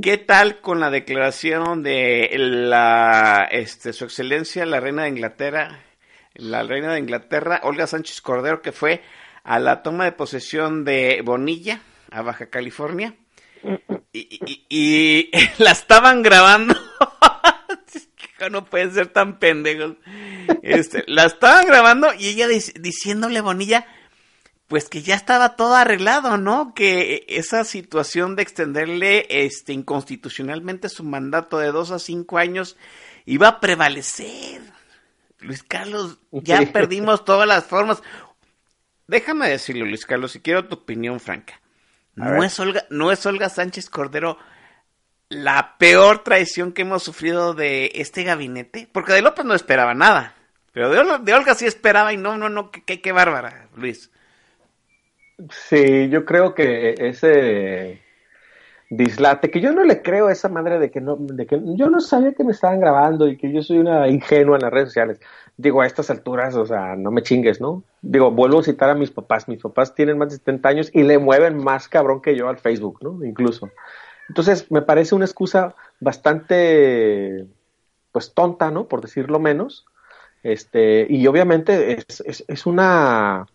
¿Qué 0.00 0.18
tal 0.18 0.60
con 0.60 0.78
la 0.78 0.90
declaración 0.90 1.82
de 1.82 2.30
la, 2.36 3.48
este, 3.50 3.92
su 3.92 4.04
excelencia, 4.04 4.64
la 4.66 4.78
reina 4.78 5.04
de 5.04 5.08
Inglaterra, 5.08 5.80
la 6.34 6.62
reina 6.62 6.92
de 6.92 7.00
Inglaterra, 7.00 7.60
Olga 7.64 7.86
Sánchez 7.86 8.20
Cordero, 8.20 8.62
que 8.62 8.72
fue 8.72 9.02
a 9.44 9.58
la 9.58 9.82
toma 9.82 10.04
de 10.04 10.12
posesión 10.12 10.84
de 10.84 11.20
Bonilla, 11.24 11.80
a 12.10 12.22
Baja 12.22 12.46
California, 12.50 13.14
y, 14.12 15.30
la 15.58 15.70
estaban 15.72 16.22
grabando. 16.22 16.74
No 18.50 18.64
pueden 18.64 18.92
ser 18.92 19.06
tan 19.06 19.38
pendejos. 19.38 19.94
Este, 20.62 21.04
la 21.06 21.26
estaban 21.26 21.64
grabando 21.64 22.12
y 22.12 22.26
ella 22.26 22.48
dic- 22.48 22.72
diciéndole 22.80 23.40
Bonilla, 23.40 23.86
pues 24.66 24.88
que 24.88 25.00
ya 25.00 25.14
estaba 25.14 25.54
todo 25.54 25.76
arreglado, 25.76 26.38
¿no? 26.38 26.74
Que 26.74 27.24
esa 27.28 27.62
situación 27.62 28.34
de 28.34 28.42
extenderle 28.42 29.26
este 29.28 29.72
inconstitucionalmente 29.72 30.88
su 30.88 31.04
mandato 31.04 31.58
de 31.60 31.70
dos 31.70 31.92
a 31.92 32.00
cinco 32.00 32.36
años 32.38 32.76
iba 33.26 33.46
a 33.46 33.60
prevalecer. 33.60 34.60
Luis 35.42 35.62
Carlos, 35.62 36.18
ya 36.30 36.60
perdimos 36.72 37.24
todas 37.24 37.46
las 37.48 37.64
formas. 37.64 38.02
Déjame 39.06 39.48
decirlo, 39.48 39.84
Luis 39.84 40.06
Carlos, 40.06 40.32
si 40.32 40.40
quiero 40.40 40.66
tu 40.66 40.76
opinión 40.76 41.20
franca. 41.20 41.60
¿No 42.14 42.42
es, 42.44 42.58
Olga, 42.60 42.84
¿No 42.90 43.10
es 43.10 43.24
Olga 43.26 43.48
Sánchez 43.48 43.88
Cordero 43.90 44.38
la 45.28 45.76
peor 45.78 46.22
traición 46.22 46.72
que 46.72 46.82
hemos 46.82 47.02
sufrido 47.02 47.54
de 47.54 47.90
este 47.94 48.22
gabinete? 48.22 48.88
Porque 48.92 49.12
de 49.14 49.22
López 49.22 49.44
no 49.44 49.54
esperaba 49.54 49.94
nada. 49.94 50.34
Pero 50.72 50.90
de, 50.90 50.98
Ol- 50.98 51.24
de 51.24 51.34
Olga 51.34 51.54
sí 51.54 51.66
esperaba 51.66 52.12
y 52.12 52.16
no, 52.18 52.36
no, 52.36 52.48
no, 52.48 52.70
qué, 52.70 53.00
qué 53.00 53.12
bárbara, 53.12 53.68
Luis. 53.76 54.10
Sí, 55.50 56.08
yo 56.10 56.24
creo 56.24 56.54
que 56.54 56.94
ese 56.98 58.01
dislate, 58.94 59.50
que 59.50 59.62
yo 59.62 59.72
no 59.72 59.84
le 59.84 60.02
creo 60.02 60.26
a 60.26 60.32
esa 60.32 60.50
madre 60.50 60.78
de 60.78 60.90
que 60.90 61.00
no, 61.00 61.16
de 61.18 61.46
que 61.46 61.58
yo 61.76 61.88
no 61.88 62.00
sabía 62.00 62.34
que 62.34 62.44
me 62.44 62.52
estaban 62.52 62.78
grabando 62.78 63.26
y 63.26 63.38
que 63.38 63.50
yo 63.50 63.62
soy 63.62 63.78
una 63.78 64.06
ingenua 64.06 64.56
en 64.56 64.62
las 64.62 64.70
redes 64.70 64.88
sociales. 64.88 65.18
Digo, 65.56 65.80
a 65.80 65.86
estas 65.86 66.10
alturas, 66.10 66.54
o 66.56 66.66
sea, 66.66 66.94
no 66.94 67.10
me 67.10 67.22
chingues, 67.22 67.58
¿no? 67.58 67.84
Digo, 68.02 68.30
vuelvo 68.30 68.60
a 68.60 68.64
citar 68.64 68.90
a 68.90 68.94
mis 68.94 69.10
papás. 69.10 69.48
Mis 69.48 69.62
papás 69.62 69.94
tienen 69.94 70.18
más 70.18 70.28
de 70.28 70.36
70 70.36 70.68
años 70.68 70.90
y 70.92 71.04
le 71.04 71.18
mueven 71.18 71.56
más 71.56 71.88
cabrón 71.88 72.20
que 72.20 72.36
yo 72.36 72.50
al 72.50 72.58
Facebook, 72.58 72.98
¿no? 73.00 73.24
Incluso. 73.24 73.70
Entonces, 74.28 74.70
me 74.70 74.82
parece 74.82 75.14
una 75.14 75.24
excusa 75.24 75.74
bastante, 75.98 77.46
pues, 78.12 78.34
tonta, 78.34 78.70
¿no? 78.70 78.88
Por 78.88 79.00
decirlo 79.00 79.38
menos. 79.40 79.86
Este, 80.42 81.06
y 81.08 81.26
obviamente 81.26 81.92
es, 81.92 82.20
es, 82.26 82.44
es 82.46 82.66
una, 82.66 83.46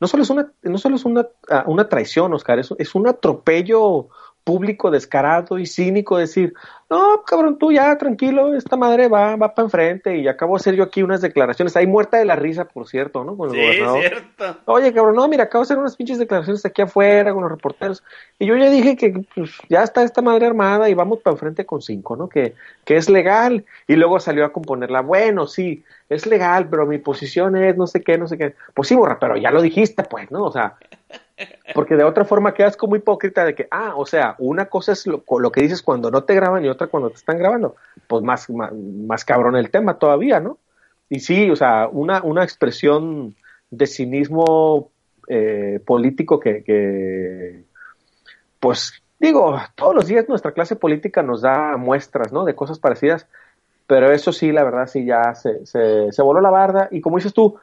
no 0.00 0.08
solo 0.08 0.24
es 0.24 0.30
una, 0.30 0.52
no 0.62 0.78
solo 0.78 0.96
es 0.96 1.04
una, 1.04 1.28
ah, 1.48 1.64
una 1.66 1.88
traición, 1.88 2.32
Oscar, 2.34 2.58
es, 2.58 2.74
es 2.78 2.94
un 2.94 3.06
atropello 3.06 4.08
público 4.44 4.90
descarado 4.90 5.58
y 5.58 5.66
cínico 5.66 6.18
decir, 6.18 6.52
no, 6.90 7.22
cabrón, 7.26 7.58
tú 7.58 7.72
ya 7.72 7.96
tranquilo, 7.96 8.54
esta 8.54 8.76
madre 8.76 9.08
va, 9.08 9.36
va 9.36 9.54
para 9.54 9.64
enfrente 9.64 10.18
y 10.18 10.28
acabo 10.28 10.54
de 10.54 10.60
hacer 10.60 10.74
yo 10.74 10.84
aquí 10.84 11.02
unas 11.02 11.22
declaraciones, 11.22 11.74
ahí 11.76 11.86
muerta 11.86 12.18
de 12.18 12.26
la 12.26 12.36
risa, 12.36 12.66
por 12.66 12.86
cierto, 12.86 13.24
¿no? 13.24 13.36
Con 13.36 13.54
el 13.54 13.56
gobernador. 13.56 14.00
cierto. 14.00 14.56
Oye, 14.66 14.92
cabrón, 14.92 15.16
no, 15.16 15.26
mira, 15.26 15.44
acabo 15.44 15.62
de 15.62 15.66
hacer 15.66 15.78
unas 15.78 15.96
pinches 15.96 16.18
declaraciones 16.18 16.64
aquí 16.66 16.82
afuera 16.82 17.32
con 17.32 17.42
los 17.42 17.50
reporteros. 17.50 18.04
Y 18.38 18.46
yo 18.46 18.56
ya 18.56 18.68
dije 18.68 18.96
que 18.96 19.24
pues, 19.34 19.50
ya 19.70 19.82
está 19.82 20.04
esta 20.04 20.20
madre 20.20 20.46
armada 20.46 20.90
y 20.90 20.94
vamos 20.94 21.20
para 21.20 21.34
enfrente 21.34 21.64
con 21.64 21.80
cinco, 21.80 22.14
¿no? 22.14 22.28
Que, 22.28 22.54
que 22.84 22.96
es 22.96 23.08
legal. 23.08 23.64
Y 23.88 23.96
luego 23.96 24.20
salió 24.20 24.44
a 24.44 24.52
componerla, 24.52 25.00
bueno, 25.00 25.46
sí, 25.46 25.82
es 26.10 26.26
legal, 26.26 26.68
pero 26.68 26.86
mi 26.86 26.98
posición 26.98 27.56
es 27.56 27.76
no 27.78 27.86
sé 27.86 28.02
qué, 28.02 28.18
no 28.18 28.28
sé 28.28 28.36
qué. 28.36 28.54
Pues 28.74 28.88
sí, 28.88 28.94
borra, 28.94 29.18
pero 29.18 29.38
ya 29.38 29.50
lo 29.50 29.62
dijiste, 29.62 30.02
pues, 30.04 30.30
¿no? 30.30 30.44
O 30.44 30.52
sea, 30.52 30.76
porque 31.74 31.96
de 31.96 32.04
otra 32.04 32.24
forma 32.24 32.54
quedas 32.54 32.76
como 32.76 32.96
hipócrita 32.96 33.44
de 33.44 33.54
que, 33.54 33.66
ah, 33.70 33.94
o 33.96 34.06
sea, 34.06 34.36
una 34.38 34.66
cosa 34.66 34.92
es 34.92 35.06
lo, 35.06 35.22
que 35.50 35.62
dices 35.62 35.82
cuando 35.82 36.10
no 36.10 36.24
te 36.24 36.34
graban 36.34 36.64
y 36.64 36.68
otra 36.68 36.86
cuando 36.86 37.10
te 37.10 37.16
están 37.16 37.38
grabando. 37.38 37.76
Pues 38.06 38.22
más, 38.22 38.48
más, 38.50 39.24
cabrón 39.24 39.56
el 39.56 39.70
tema 39.70 39.98
todavía, 39.98 40.40
¿no? 40.40 40.58
Y 41.08 41.20
sí, 41.20 41.50
o 41.50 41.56
sea, 41.56 41.88
una, 41.88 42.22
una 42.22 42.44
expresión 42.44 43.34
de 43.70 43.86
cinismo 43.86 44.90
eh, 45.28 45.80
político 45.84 46.38
que, 46.38 46.62
que, 46.62 47.64
pues, 48.60 49.02
digo, 49.18 49.58
todos 49.74 49.94
los 49.94 50.06
días 50.06 50.28
nuestra 50.28 50.52
clase 50.52 50.76
política 50.76 51.22
nos 51.22 51.42
da 51.42 51.76
muestras, 51.76 52.32
¿no? 52.32 52.44
De 52.44 52.54
cosas 52.54 52.78
parecidas, 52.78 53.26
pero 53.86 54.12
eso 54.12 54.32
sí, 54.32 54.52
la 54.52 54.64
verdad, 54.64 54.86
sí, 54.86 55.04
ya 55.04 55.34
se, 55.34 55.66
se, 55.66 56.12
se 56.12 56.22
voló 56.22 56.40
la 56.40 56.50
barda. 56.50 56.88
Y 56.90 57.00
como 57.00 57.16
dices 57.16 57.34
tú, 57.34 57.58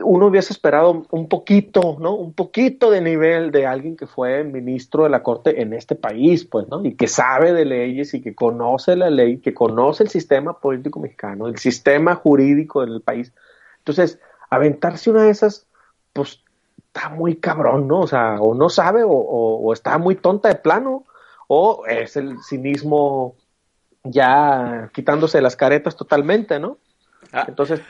uno 0.00 0.26
hubiese 0.26 0.52
esperado 0.52 1.06
un 1.10 1.28
poquito, 1.28 1.96
¿no? 2.00 2.14
Un 2.14 2.32
poquito 2.32 2.90
de 2.90 3.00
nivel 3.00 3.50
de 3.50 3.66
alguien 3.66 3.96
que 3.96 4.06
fue 4.06 4.42
ministro 4.42 5.04
de 5.04 5.10
la 5.10 5.22
Corte 5.22 5.60
en 5.62 5.72
este 5.72 5.94
país, 5.94 6.44
pues, 6.44 6.66
¿no? 6.68 6.84
Y 6.84 6.94
que 6.94 7.06
sabe 7.06 7.52
de 7.52 7.64
leyes 7.64 8.14
y 8.14 8.20
que 8.20 8.34
conoce 8.34 8.96
la 8.96 9.10
ley, 9.10 9.38
que 9.38 9.54
conoce 9.54 10.02
el 10.02 10.08
sistema 10.08 10.58
político 10.58 11.00
mexicano, 11.00 11.46
el 11.46 11.58
sistema 11.58 12.14
jurídico 12.16 12.84
del 12.84 13.02
país. 13.02 13.32
Entonces, 13.78 14.18
aventarse 14.50 15.10
una 15.10 15.24
de 15.24 15.30
esas, 15.30 15.66
pues, 16.12 16.42
está 16.88 17.10
muy 17.10 17.36
cabrón, 17.36 17.86
¿no? 17.86 18.00
O 18.00 18.06
sea, 18.06 18.40
o 18.40 18.54
no 18.54 18.68
sabe, 18.70 19.04
o, 19.04 19.10
o, 19.10 19.60
o 19.60 19.72
está 19.72 19.98
muy 19.98 20.16
tonta 20.16 20.48
de 20.48 20.56
plano, 20.56 21.04
o 21.46 21.84
es 21.86 22.16
el 22.16 22.42
cinismo 22.42 23.36
ya 24.02 24.90
quitándose 24.92 25.40
las 25.40 25.56
caretas 25.56 25.96
totalmente, 25.96 26.58
¿no? 26.58 26.78
Ah. 27.32 27.44
Entonces, 27.48 27.80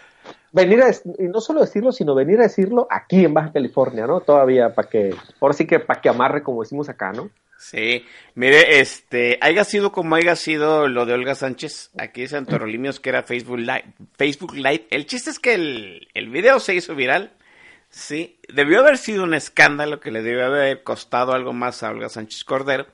venir 0.55 0.83
a, 0.83 0.91
y 0.91 1.29
no 1.29 1.41
solo 1.41 1.61
decirlo, 1.61 1.91
sino 1.91 2.15
venir 2.15 2.39
a 2.39 2.45
decirlo 2.45 2.87
aquí 2.89 3.25
en 3.25 3.35
Baja 3.35 3.53
California, 3.53 4.07
¿no? 4.07 4.21
Todavía 4.21 4.73
para 4.73 4.89
que, 4.89 5.15
ahora 5.41 5.53
sí 5.53 5.67
que 5.67 5.81
para 5.81 6.01
que 6.01 6.09
amarre, 6.09 6.43
como 6.45 6.63
decimos 6.63 6.89
acá, 6.89 7.13
¿no? 7.13 7.29
Sí, 7.59 8.05
mire, 8.35 8.81
este, 8.81 9.39
haya 9.41 9.65
sido 9.65 9.91
como 9.91 10.15
haya 10.15 10.37
sido 10.37 10.87
lo 10.87 11.07
de 11.07 11.15
Olga 11.15 11.35
Sánchez, 11.35 11.91
aquí 11.99 12.23
dice 12.23 12.37
Antorolimios 12.37 13.01
que 13.01 13.09
era 13.09 13.23
Facebook 13.25 13.59
Live, 13.59 13.95
Facebook 14.17 14.55
Live. 14.55 14.87
El 14.91 15.07
chiste 15.07 15.31
es 15.31 15.39
que 15.39 15.55
el, 15.55 16.09
el 16.15 16.31
video 16.31 16.61
se 16.61 16.75
hizo 16.75 16.95
viral, 16.95 17.33
sí, 17.91 18.39
debió 18.53 18.81
haber 18.81 18.97
sido 18.97 19.25
un 19.25 19.35
escándalo 19.35 19.99
que 19.99 20.13
le 20.13 20.23
debió 20.23 20.47
haber 20.47 20.85
costado 20.85 21.33
algo 21.33 21.53
más 21.53 21.83
a 21.83 21.91
Olga 21.91 22.09
Sánchez 22.09 22.45
Cordero, 22.45 22.87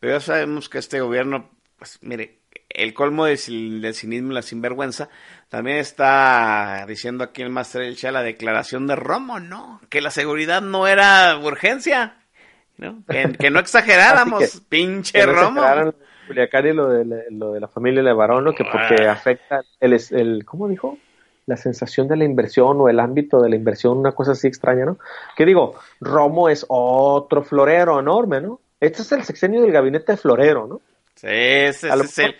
pero 0.00 0.14
ya 0.14 0.20
sabemos 0.20 0.68
que 0.68 0.78
este 0.78 1.00
gobierno 1.00 1.50
pues 1.78 1.98
mire, 2.02 2.38
el 2.74 2.92
colmo 2.94 3.24
del, 3.24 3.38
cin- 3.38 3.80
del 3.80 3.94
cinismo 3.94 4.32
y 4.32 4.34
la 4.34 4.42
sinvergüenza, 4.42 5.08
también 5.48 5.78
está 5.78 6.84
diciendo 6.88 7.24
aquí 7.24 7.42
el 7.42 7.50
Master 7.50 7.82
El 7.82 7.96
la 8.12 8.22
declaración 8.22 8.86
de 8.86 8.96
Romo, 8.96 9.40
¿no? 9.40 9.80
Que 9.88 10.00
la 10.00 10.10
seguridad 10.10 10.60
no 10.62 10.86
era 10.86 11.38
urgencia, 11.38 12.16
¿no? 12.78 13.02
Que, 13.08 13.32
que 13.38 13.50
no 13.50 13.58
exageráramos, 13.60 14.40
que- 14.40 14.58
pinche 14.68 15.18
Que 15.20 15.26
no 15.26 15.32
Romo. 15.32 15.62
Culiacán 16.26 16.66
y 16.66 16.72
lo 16.72 16.88
de, 16.88 17.04
la- 17.04 17.22
lo 17.30 17.52
de 17.52 17.60
la 17.60 17.68
familia 17.68 18.02
Levarón, 18.02 18.44
¿no? 18.44 18.54
que 18.54 18.64
porque 18.64 19.06
Ah. 19.06 19.12
afecta 19.12 19.60
el, 19.80 19.92
el, 20.10 20.44
¿cómo 20.44 20.68
dijo? 20.68 20.98
La 21.46 21.58
sensación 21.58 22.08
de 22.08 22.16
la 22.16 22.24
inversión 22.24 22.80
o 22.80 22.88
el 22.88 22.98
ámbito 22.98 23.40
de 23.42 23.50
la 23.50 23.56
inversión, 23.56 23.98
una 23.98 24.12
cosa 24.12 24.32
así 24.32 24.46
extraña, 24.48 24.86
¿no? 24.86 24.96
Que 25.36 25.44
digo, 25.44 25.74
Romo 26.00 26.48
es 26.48 26.64
otro 26.68 27.42
florero 27.44 28.00
enorme, 28.00 28.40
¿no? 28.40 28.58
Este 28.80 29.02
es 29.02 29.12
el 29.12 29.22
sexenio 29.24 29.60
del 29.60 29.70
gabinete 29.70 30.12
de 30.12 30.16
florero, 30.18 30.66
¿no? 30.66 30.80
Sí, 31.14 31.26
ese, 31.28 31.88
ese 31.88 32.02
es 32.04 32.18
el... 32.18 32.36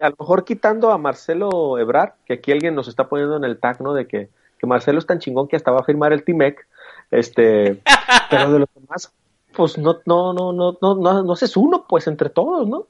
a 0.00 0.10
lo 0.10 0.16
mejor 0.18 0.44
quitando 0.44 0.90
a 0.90 0.98
Marcelo 0.98 1.78
Ebrard, 1.78 2.12
que 2.24 2.34
aquí 2.34 2.52
alguien 2.52 2.74
nos 2.74 2.88
está 2.88 3.08
poniendo 3.08 3.36
en 3.36 3.44
el 3.44 3.58
tag, 3.58 3.80
¿no? 3.80 3.94
De 3.94 4.06
que, 4.06 4.28
que 4.58 4.66
Marcelo 4.66 4.98
es 4.98 5.06
tan 5.06 5.18
chingón 5.18 5.48
que 5.48 5.56
hasta 5.56 5.70
va 5.70 5.80
a 5.80 5.84
firmar 5.84 6.12
el 6.12 6.24
Timec, 6.24 6.66
este, 7.10 7.80
pero 8.30 8.52
de 8.52 8.58
los 8.60 8.68
demás, 8.74 9.12
pues 9.54 9.78
no, 9.78 9.98
no, 10.06 10.32
no, 10.32 10.52
no, 10.52 10.76
no, 10.80 10.94
no, 10.94 11.22
no 11.22 11.32
es 11.34 11.56
uno, 11.56 11.84
pues 11.88 12.06
entre 12.06 12.30
todos, 12.30 12.68
¿no? 12.68 12.86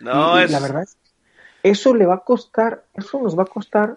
No, 0.00 0.36
Y- 0.38 0.42
y 0.42 0.44
es... 0.44 0.50
la 0.50 0.60
verdad 0.60 0.82
es 0.82 0.96
eso 1.62 1.94
le 1.94 2.04
va 2.04 2.16
a 2.16 2.18
costar, 2.18 2.84
eso 2.92 3.18
nos 3.22 3.38
va 3.38 3.44
a 3.44 3.46
costar 3.46 3.96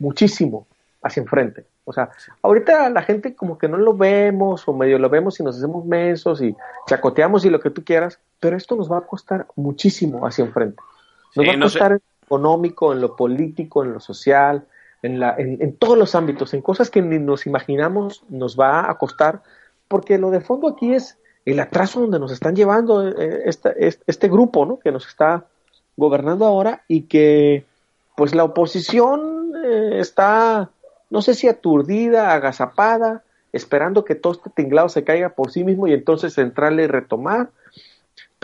muchísimo 0.00 0.66
hacia 1.00 1.20
enfrente. 1.22 1.64
O 1.84 1.92
sea, 1.92 2.10
ahorita 2.42 2.90
la 2.90 3.02
gente 3.02 3.36
como 3.36 3.56
que 3.56 3.68
no 3.68 3.76
lo 3.76 3.94
vemos 3.96 4.66
o 4.66 4.72
medio 4.72 4.98
lo 4.98 5.08
vemos 5.08 5.38
y 5.38 5.44
nos 5.44 5.56
hacemos 5.56 5.84
mensos 5.84 6.42
y 6.42 6.56
chacoteamos 6.88 7.44
y 7.44 7.50
lo 7.50 7.60
que 7.60 7.70
tú 7.70 7.84
quieras, 7.84 8.18
pero 8.40 8.56
esto 8.56 8.74
nos 8.74 8.90
va 8.90 8.98
a 8.98 9.02
costar 9.02 9.46
muchísimo 9.54 10.26
hacia 10.26 10.44
enfrente. 10.44 10.82
Nos 11.36 11.44
Sí, 11.44 11.48
va 11.48 11.52
a 11.52 11.56
no 11.56 11.68
sé. 11.68 11.78
costar 11.78 11.92
en 11.92 11.98
lo 12.20 12.26
económico, 12.26 12.92
en 12.92 13.00
lo 13.00 13.16
político, 13.16 13.82
en 13.84 13.92
lo 13.92 14.00
social, 14.00 14.64
en, 15.02 15.20
la, 15.20 15.34
en, 15.36 15.58
en 15.60 15.76
todos 15.76 15.98
los 15.98 16.14
ámbitos, 16.14 16.54
en 16.54 16.62
cosas 16.62 16.90
que 16.90 17.02
ni 17.02 17.18
nos 17.18 17.46
imaginamos 17.46 18.22
nos 18.28 18.58
va 18.58 18.90
a 18.90 18.96
costar, 18.98 19.42
porque 19.88 20.18
lo 20.18 20.30
de 20.30 20.40
fondo 20.40 20.68
aquí 20.68 20.94
es 20.94 21.18
el 21.44 21.60
atraso 21.60 22.00
donde 22.00 22.18
nos 22.18 22.32
están 22.32 22.56
llevando 22.56 23.06
esta- 23.06 23.72
este, 23.72 24.02
este 24.06 24.28
grupo, 24.28 24.64
¿no? 24.64 24.78
Que 24.78 24.90
nos 24.92 25.06
está 25.06 25.44
gobernando 25.96 26.46
ahora 26.46 26.82
y 26.88 27.02
que 27.02 27.66
pues 28.16 28.34
la 28.34 28.44
oposición 28.44 29.52
eh, 29.64 29.98
está, 30.00 30.70
no 31.10 31.20
sé 31.20 31.34
si 31.34 31.48
aturdida, 31.48 32.32
agazapada, 32.32 33.22
esperando 33.52 34.04
que 34.04 34.14
todo 34.14 34.32
este 34.32 34.50
tinglado 34.50 34.88
se 34.88 35.04
caiga 35.04 35.28
por 35.30 35.50
sí 35.50 35.64
mismo 35.64 35.86
y 35.86 35.92
entonces 35.92 36.36
entrarle 36.38 36.84
y 36.84 36.86
retomar. 36.86 37.50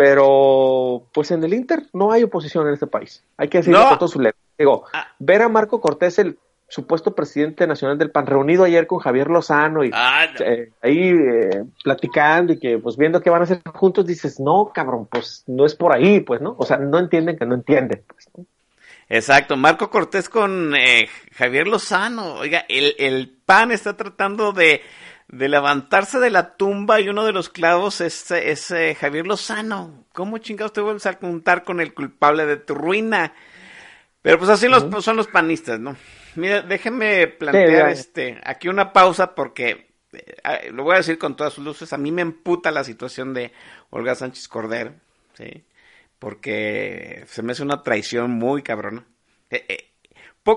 Pero 0.00 1.02
pues 1.12 1.30
en 1.30 1.44
el 1.44 1.52
Inter 1.52 1.82
no 1.92 2.10
hay 2.10 2.22
oposición 2.22 2.66
en 2.66 2.72
este 2.74 2.86
país. 2.86 3.22
Hay 3.36 3.48
que 3.48 3.58
decirlo 3.58 3.80
No. 4.00 4.08
su 4.08 4.18
letra. 4.18 4.40
Digo, 4.58 4.84
Ah. 4.92 5.08
ver 5.18 5.42
a 5.42 5.48
Marco 5.48 5.80
Cortés, 5.80 6.18
el 6.18 6.38
supuesto 6.68 7.14
presidente 7.14 7.66
nacional 7.66 7.98
del 7.98 8.10
PAN, 8.10 8.26
reunido 8.26 8.64
ayer 8.64 8.86
con 8.86 8.98
Javier 9.00 9.28
Lozano 9.28 9.84
y 9.84 9.90
Ah, 9.92 10.26
no. 10.38 10.46
eh, 10.46 10.70
ahí 10.82 11.10
eh, 11.10 11.64
platicando 11.84 12.52
y 12.54 12.58
que 12.58 12.78
pues 12.78 12.96
viendo 12.96 13.20
qué 13.20 13.28
van 13.28 13.42
a 13.42 13.44
hacer 13.44 13.60
juntos, 13.74 14.06
dices, 14.06 14.40
no, 14.40 14.70
cabrón, 14.74 15.06
pues 15.10 15.44
no 15.46 15.66
es 15.66 15.74
por 15.74 15.92
ahí, 15.94 16.20
pues, 16.20 16.40
¿no? 16.40 16.54
O 16.58 16.64
sea, 16.64 16.76
no 16.78 16.98
entienden 16.98 17.36
que 17.36 17.44
no 17.44 17.54
entienden. 17.54 18.02
Pues, 18.06 18.28
¿no? 18.36 18.44
Exacto, 19.08 19.56
Marco 19.56 19.90
Cortés 19.90 20.28
con 20.28 20.74
eh, 20.76 21.08
Javier 21.34 21.66
Lozano. 21.66 22.34
Oiga, 22.36 22.64
el, 22.68 22.94
el 22.98 23.36
PAN 23.44 23.72
está 23.72 23.96
tratando 23.96 24.52
de, 24.52 24.80
de 25.30 25.48
levantarse 25.48 26.18
de 26.18 26.30
la 26.30 26.56
tumba 26.56 27.00
y 27.00 27.08
uno 27.08 27.24
de 27.24 27.32
los 27.32 27.48
clavos 27.48 28.00
es, 28.00 28.30
es 28.30 28.70
eh, 28.72 28.96
Javier 28.98 29.26
Lozano. 29.26 30.04
¿Cómo 30.12 30.38
chingados 30.38 30.72
te 30.72 30.80
vuelves 30.80 31.06
a 31.06 31.14
juntar 31.14 31.62
con 31.62 31.80
el 31.80 31.94
culpable 31.94 32.46
de 32.46 32.56
tu 32.56 32.74
ruina? 32.74 33.32
Pero 34.22 34.38
pues 34.38 34.50
así 34.50 34.68
los, 34.68 35.04
son 35.04 35.16
los 35.16 35.28
panistas, 35.28 35.78
¿no? 35.78 35.96
Mira, 36.34 36.62
déjenme 36.62 37.28
plantear 37.28 37.90
este 37.90 38.40
aquí 38.44 38.68
una 38.68 38.92
pausa 38.92 39.34
porque 39.34 39.92
eh, 40.12 40.70
lo 40.72 40.82
voy 40.82 40.94
a 40.94 40.98
decir 40.98 41.16
con 41.16 41.36
todas 41.36 41.52
sus 41.52 41.64
luces. 41.64 41.92
A 41.92 41.98
mí 41.98 42.10
me 42.10 42.22
emputa 42.22 42.70
la 42.70 42.84
situación 42.84 43.32
de 43.32 43.52
Olga 43.90 44.14
Sánchez 44.16 44.48
Cordero, 44.48 44.92
¿sí? 45.34 45.64
Porque 46.18 47.24
se 47.28 47.42
me 47.42 47.52
hace 47.52 47.62
una 47.62 47.82
traición 47.82 48.32
muy 48.32 48.62
cabrona. 48.62 49.04
Eh, 49.48 49.89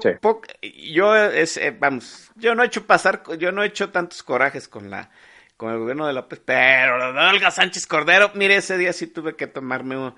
eh, 0.05 0.15
po- 0.19 0.41
Sí. 0.61 0.91
yo 0.91 1.15
es, 1.15 1.57
eh, 1.57 1.75
vamos, 1.77 2.31
yo 2.35 2.55
no 2.55 2.63
he 2.63 2.67
hecho 2.67 2.85
pasar, 2.87 3.23
yo 3.37 3.51
no 3.51 3.63
he 3.63 3.67
hecho 3.67 3.91
tantos 3.91 4.23
corajes 4.23 4.67
con 4.67 4.89
la 4.89 5.09
con 5.57 5.71
el 5.71 5.79
gobierno 5.79 6.07
de 6.07 6.13
López, 6.13 6.41
pero 6.43 6.95
Olga 7.29 7.51
Sánchez 7.51 7.85
Cordero, 7.87 8.31
mire, 8.33 8.57
ese 8.57 8.77
día 8.77 8.91
sí 8.91 9.07
tuve 9.07 9.35
que 9.35 9.47
tomarme 9.47 9.97
un, 9.97 10.15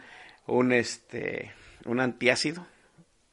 un, 0.47 0.71
este 0.71 1.53
un 1.85 1.99
antiácido 1.99 2.65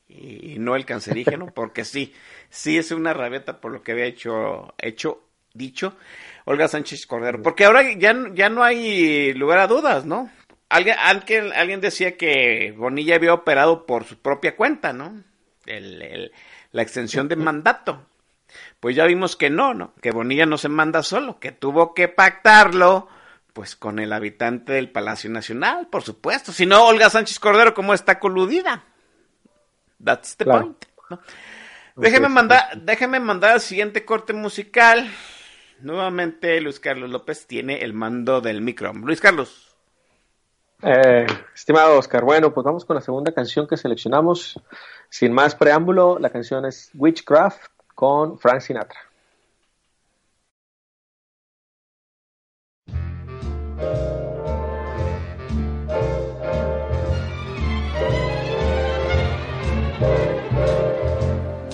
y, 0.09 0.55
y 0.55 0.59
no 0.59 0.76
el 0.76 0.85
cancerígeno, 0.85 1.47
porque 1.55 1.85
sí, 1.85 2.14
sí 2.51 2.78
es 2.78 2.91
una 2.91 3.14
rabieta 3.14 3.61
por 3.61 3.72
lo 3.72 3.83
que 3.83 3.93
había 3.93 4.05
hecho, 4.07 4.74
hecho, 4.78 5.22
dicho 5.55 5.97
Olga 6.45 6.68
Sánchez 6.68 7.07
Cordero. 7.07 7.43
Porque 7.43 7.64
ahora 7.64 7.83
ya, 7.97 8.14
ya 8.35 8.49
no 8.49 8.62
hay 8.64 9.33
lugar 9.35 9.61
a 9.61 9.66
dudas, 9.68 10.05
¿no? 10.05 10.30
Alguien, 10.68 10.97
alguien, 10.99 11.53
alguien 11.53 11.80
decía 11.80 12.16
que 12.16 12.74
Bonilla 12.76 13.16
había 13.16 13.35
operado 13.35 13.87
por 13.87 14.05
su 14.05 14.18
propia 14.20 14.57
cuenta, 14.57 14.93
¿no? 14.93 15.22
El, 15.66 16.02
el- 16.02 16.32
la 16.72 16.82
extensión 16.82 17.28
de 17.28 17.36
mandato. 17.36 18.06
Pues 18.80 18.94
ya 18.96 19.04
vimos 19.06 19.36
que 19.36 19.48
no, 19.50 19.74
¿no? 19.74 19.94
Que 20.02 20.10
Bonilla 20.10 20.44
no 20.46 20.58
se 20.58 20.68
manda 20.68 21.02
solo, 21.02 21.38
que 21.40 21.52
tuvo 21.52 21.94
que 21.94 22.08
pactarlo, 22.08 23.08
pues 23.52 23.76
con 23.76 23.98
el 23.98 24.12
habitante 24.12 24.72
del 24.74 24.90
Palacio 24.90 25.30
Nacional, 25.30 25.86
por 25.88 26.02
supuesto. 26.02 26.52
Si 26.52 26.66
no, 26.66 26.86
Olga 26.86 27.08
Sánchez 27.10 27.38
Cordero, 27.38 27.72
¿cómo 27.74 27.94
está 27.94 28.18
coludida? 28.18 28.84
That's 30.02 30.36
the 30.36 30.44
Claro. 30.44 30.60
point. 30.62 30.84
¿no? 31.10 31.20
Déjeme 31.96 32.28
mandar, 32.28 32.80
déjeme 32.80 33.20
mandar 33.20 33.52
al 33.52 33.60
siguiente 33.60 34.04
corte 34.04 34.32
musical. 34.32 35.10
Nuevamente 35.80 36.60
Luis 36.60 36.80
Carlos 36.80 37.10
López 37.10 37.46
tiene 37.46 37.82
el 37.82 37.92
mando 37.92 38.40
del 38.40 38.60
micro. 38.62 38.92
Luis 38.94 39.20
Carlos. 39.20 39.68
Eh, 40.82 41.26
estimado 41.54 41.98
Oscar, 41.98 42.24
bueno, 42.24 42.52
pues 42.52 42.64
vamos 42.64 42.84
con 42.84 42.96
la 42.96 43.02
segunda 43.02 43.32
canción 43.32 43.68
que 43.68 43.76
seleccionamos. 43.76 44.58
Sin 45.12 45.30
más 45.30 45.54
preámbulo, 45.54 46.18
la 46.18 46.30
canción 46.30 46.64
es 46.64 46.90
Witchcraft 46.94 47.70
con 47.94 48.38
Frank 48.38 48.62
Sinatra. 48.62 48.98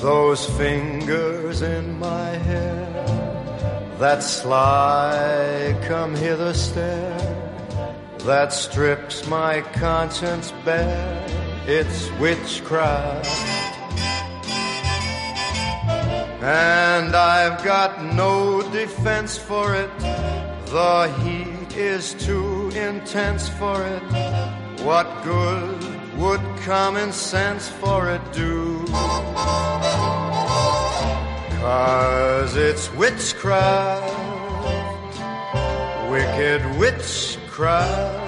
Those 0.03 0.45
fingers 0.59 1.63
in 1.63 1.97
my 2.01 2.31
hair, 2.45 3.05
that 4.01 4.21
sly 4.25 5.77
come 5.87 6.17
hither 6.17 6.55
stare, 6.55 7.17
that 8.27 8.53
strips 8.53 9.29
my 9.29 9.63
conscience 9.75 10.53
bare, 10.65 11.48
it's 11.71 12.11
witchcraft. 12.13 13.29
And 16.43 17.15
I've 17.15 17.63
got 17.63 18.03
no 18.03 18.63
defense 18.73 19.37
for 19.37 19.75
it, 19.75 19.91
the 19.99 21.13
heat 21.23 21.77
is 21.77 22.15
too 22.15 22.71
intense 22.71 23.51
for 23.51 23.85
it. 23.85 24.03
What 24.83 25.23
good 25.25 26.17
would 26.17 26.41
common 26.65 27.13
sense 27.13 27.69
for 27.69 28.09
it 28.13 28.23
do? 28.33 28.87
Cause 31.61 32.57
it's 32.57 32.91
witchcraft, 32.95 34.09
wicked 36.11 36.65
witchcraft. 36.79 38.28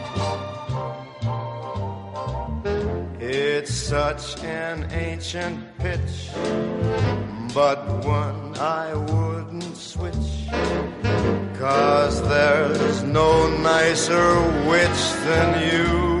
It's 3.33 3.73
such 3.73 4.43
an 4.43 4.91
ancient 4.91 5.77
pitch, 5.77 6.31
but 7.53 7.79
one 8.03 8.57
I 8.57 8.93
wouldn't 8.93 9.77
switch. 9.77 10.51
Cause 11.57 12.21
there's 12.27 13.03
no 13.03 13.47
nicer 13.59 14.35
witch 14.67 15.03
than 15.23 15.49
you. 15.63 16.20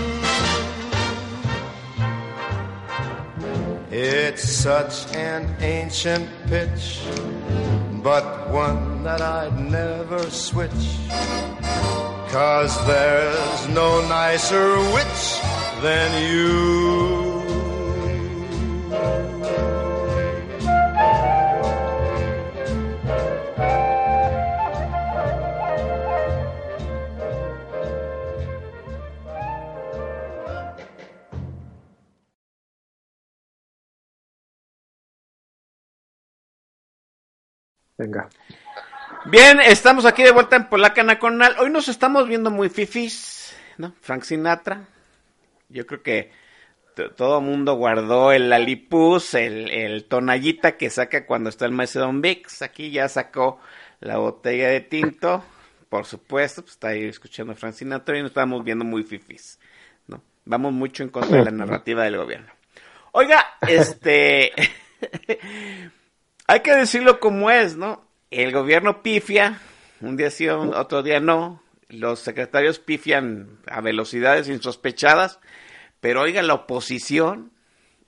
It's 3.93 4.49
such 4.49 5.13
an 5.17 5.53
ancient 5.59 6.29
pitch, 6.47 7.01
but 8.01 8.49
one 8.49 9.03
that 9.03 9.19
I'd 9.19 9.59
never 9.59 10.23
switch. 10.29 10.95
Cause 12.31 12.87
there's 12.87 13.67
no 13.67 13.99
nicer 14.07 14.77
witch 14.93 15.41
than 15.81 16.23
you. 16.23 17.01
Venga. 38.01 38.29
Bien, 39.25 39.59
estamos 39.59 40.05
aquí 40.05 40.23
de 40.23 40.31
vuelta 40.31 40.55
en 40.55 40.69
Polaca 40.69 41.03
Nacional. 41.03 41.55
Hoy 41.59 41.69
nos 41.69 41.87
estamos 41.87 42.27
viendo 42.27 42.49
muy 42.49 42.67
fifis, 42.69 43.55
¿no? 43.77 43.93
Frank 44.01 44.23
Sinatra. 44.23 44.87
Yo 45.69 45.85
creo 45.85 46.01
que 46.01 46.31
todo 47.15 47.37
el 47.37 47.45
mundo 47.45 47.75
guardó 47.75 48.31
el 48.31 48.49
Lalipus, 48.49 49.35
el, 49.35 49.69
el 49.69 50.05
tonallita 50.05 50.77
que 50.77 50.89
saca 50.89 51.27
cuando 51.27 51.51
está 51.51 51.67
el 51.67 51.73
Macedon 51.73 52.23
Vix. 52.23 52.63
Aquí 52.63 52.89
ya 52.89 53.07
sacó 53.07 53.59
la 53.99 54.17
botella 54.17 54.69
de 54.69 54.81
tinto. 54.81 55.45
Por 55.87 56.05
supuesto, 56.07 56.63
pues 56.63 56.73
está 56.73 56.87
ahí 56.87 57.03
escuchando 57.03 57.53
a 57.53 57.55
Frank 57.55 57.75
Sinatra 57.75 58.17
y 58.17 58.23
nos 58.23 58.31
estamos 58.31 58.63
viendo 58.63 58.83
muy 58.83 59.03
fifis, 59.03 59.59
¿no? 60.07 60.23
Vamos 60.45 60.73
mucho 60.73 61.03
en 61.03 61.09
contra 61.09 61.37
de 61.37 61.45
la 61.45 61.51
narrativa 61.51 62.03
del 62.05 62.17
gobierno. 62.17 62.51
Oiga, 63.11 63.45
este... 63.67 64.53
Hay 66.51 66.59
que 66.59 66.75
decirlo 66.75 67.21
como 67.21 67.49
es, 67.49 67.77
¿no? 67.77 68.05
El 68.29 68.51
gobierno 68.51 69.01
pifia, 69.01 69.61
un 70.01 70.17
día 70.17 70.29
sí, 70.29 70.49
otro 70.49 71.01
día 71.01 71.21
no. 71.21 71.63
Los 71.87 72.19
secretarios 72.19 72.77
pifian 72.77 73.59
a 73.67 73.79
velocidades 73.79 74.49
insospechadas, 74.49 75.39
pero 76.01 76.19
oiga, 76.19 76.41
la 76.41 76.55
oposición 76.55 77.53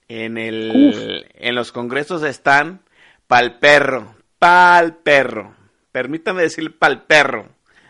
en 0.10 0.38
el 0.38 1.26
en 1.36 1.56
los 1.56 1.72
congresos 1.72 2.22
están 2.24 2.82
pa'l 3.28 3.60
perro, 3.60 4.14
pa'l 4.40 4.98
perro. 4.98 5.56
Permítame 5.94 6.42
decir 6.42 6.78
pa'l 6.78 7.04
perro, 7.04 7.48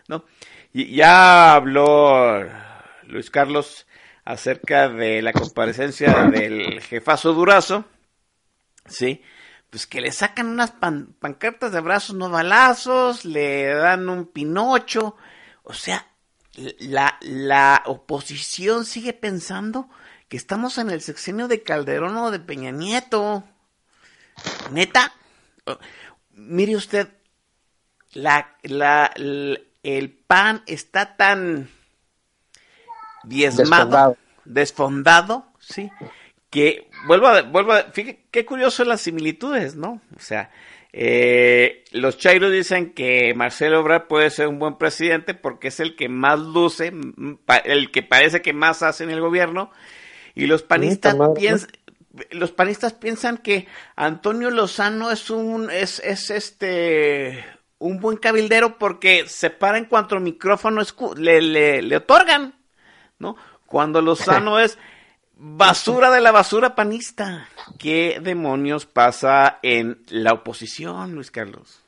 ¿no? 0.07 0.23
Y 0.71 0.93
ya 0.97 1.55
habló 1.55 2.47
Luis 3.07 3.31
Carlos 3.31 3.87
acerca 4.23 4.87
de 4.87 5.23
la 5.23 5.33
comparecencia 5.33 6.27
del 6.27 6.79
jefazo 6.79 7.33
Durazo, 7.33 7.85
¿sí? 8.85 9.23
Pues 9.73 9.87
que 9.87 10.01
le 10.01 10.11
sacan 10.11 10.49
unas 10.49 10.69
pan- 10.69 11.15
pancartas 11.19 11.71
de 11.71 11.81
brazos 11.81 12.15
no 12.15 12.29
balazos, 12.29 13.25
le 13.25 13.65
dan 13.73 14.07
un 14.07 14.27
pinocho, 14.27 15.15
o 15.63 15.73
sea, 15.73 16.05
la, 16.77 17.17
la 17.21 17.81
oposición 17.87 18.85
sigue 18.85 19.13
pensando 19.13 19.89
que 20.29 20.37
estamos 20.37 20.77
en 20.77 20.91
el 20.91 21.01
sexenio 21.01 21.47
de 21.47 21.63
Calderón 21.63 22.15
o 22.17 22.29
de 22.29 22.37
Peña 22.39 22.69
Nieto. 22.69 23.43
Neta, 24.71 25.11
Oh, 25.65 25.79
mire 26.33 26.75
usted, 26.75 27.07
la, 28.11 28.57
la, 28.61 29.11
el 29.15 30.11
PAN 30.27 30.61
está 30.67 31.15
tan 31.15 31.67
diezmado, 33.23 33.85
Desfondado. 33.85 34.17
desfondado, 34.45 35.47
sí, 35.59 35.89
que 36.49 36.89
vuelvo 37.05 37.27
a, 37.27 37.41
vuelvo 37.41 37.73
a, 37.73 37.83
fíjate 37.83 38.25
qué 38.31 38.45
curioso 38.45 38.83
las 38.83 39.01
similitudes, 39.01 39.75
¿no? 39.75 40.01
O 40.15 40.19
sea, 40.19 40.51
eh, 40.91 41.83
los 41.91 42.17
chairos 42.17 42.51
dicen 42.51 42.93
que 42.93 43.33
Marcelo 43.33 43.81
Obrador 43.81 44.07
puede 44.07 44.29
ser 44.29 44.47
un 44.47 44.59
buen 44.59 44.77
presidente 44.77 45.33
porque 45.33 45.69
es 45.69 45.79
el 45.79 45.95
que 45.95 46.07
más 46.07 46.39
luce, 46.39 46.93
el 47.65 47.91
que 47.91 48.03
parece 48.03 48.41
que 48.41 48.53
más 48.53 48.83
hace 48.83 49.03
en 49.03 49.09
el 49.09 49.19
gobierno, 49.19 49.71
y 50.35 50.45
los 50.45 50.61
panistas 50.61 51.15
piensan, 51.35 51.69
los 52.31 52.51
panistas 52.51 52.93
piensan 52.93 53.37
que 53.37 53.67
Antonio 53.95 54.51
Lozano 54.51 55.11
es 55.11 55.29
un, 55.31 55.71
es, 55.71 55.99
es 55.99 56.29
este, 56.29 57.43
un 57.79 57.99
buen 57.99 58.17
cabildero 58.17 58.77
porque 58.77 59.27
se 59.27 59.49
para 59.49 59.79
en 59.79 59.85
cuanto 59.85 60.15
el 60.15 60.21
micrófono 60.21 60.83
le, 61.17 61.81
le 61.81 61.97
otorgan, 61.97 62.53
¿no? 63.17 63.35
Cuando 63.65 64.01
Lozano 64.03 64.59
es 64.59 64.77
basura 65.45 66.09
de 66.09 66.21
la 66.21 66.31
basura 66.31 66.73
panista. 66.73 67.49
¿Qué 67.77 68.19
demonios 68.23 68.85
pasa 68.85 69.59
en 69.61 70.01
la 70.09 70.31
oposición, 70.31 71.15
Luis 71.15 71.31
Carlos? 71.31 71.81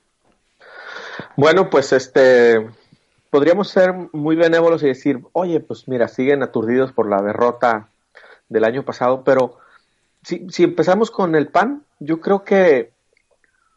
Bueno, 1.38 1.70
pues 1.70 1.94
este 1.94 2.70
podríamos 3.30 3.70
ser 3.70 3.94
muy 4.12 4.36
benévolos 4.36 4.84
y 4.84 4.88
decir, 4.88 5.22
oye, 5.32 5.62
pues 5.62 5.88
mira, 5.88 6.10
siguen 6.10 6.44
aturdidos 6.44 6.92
por 6.92 7.10
la 7.10 7.22
derrota 7.22 7.88
del 8.50 8.66
año 8.66 8.84
pasado, 8.84 9.24
pero 9.24 9.58
si, 10.22 10.64
empezamos 10.64 11.10
con 11.10 11.36
el 11.36 11.48
PAN, 11.48 11.84
yo 12.00 12.20
creo 12.20 12.44
que 12.44 12.92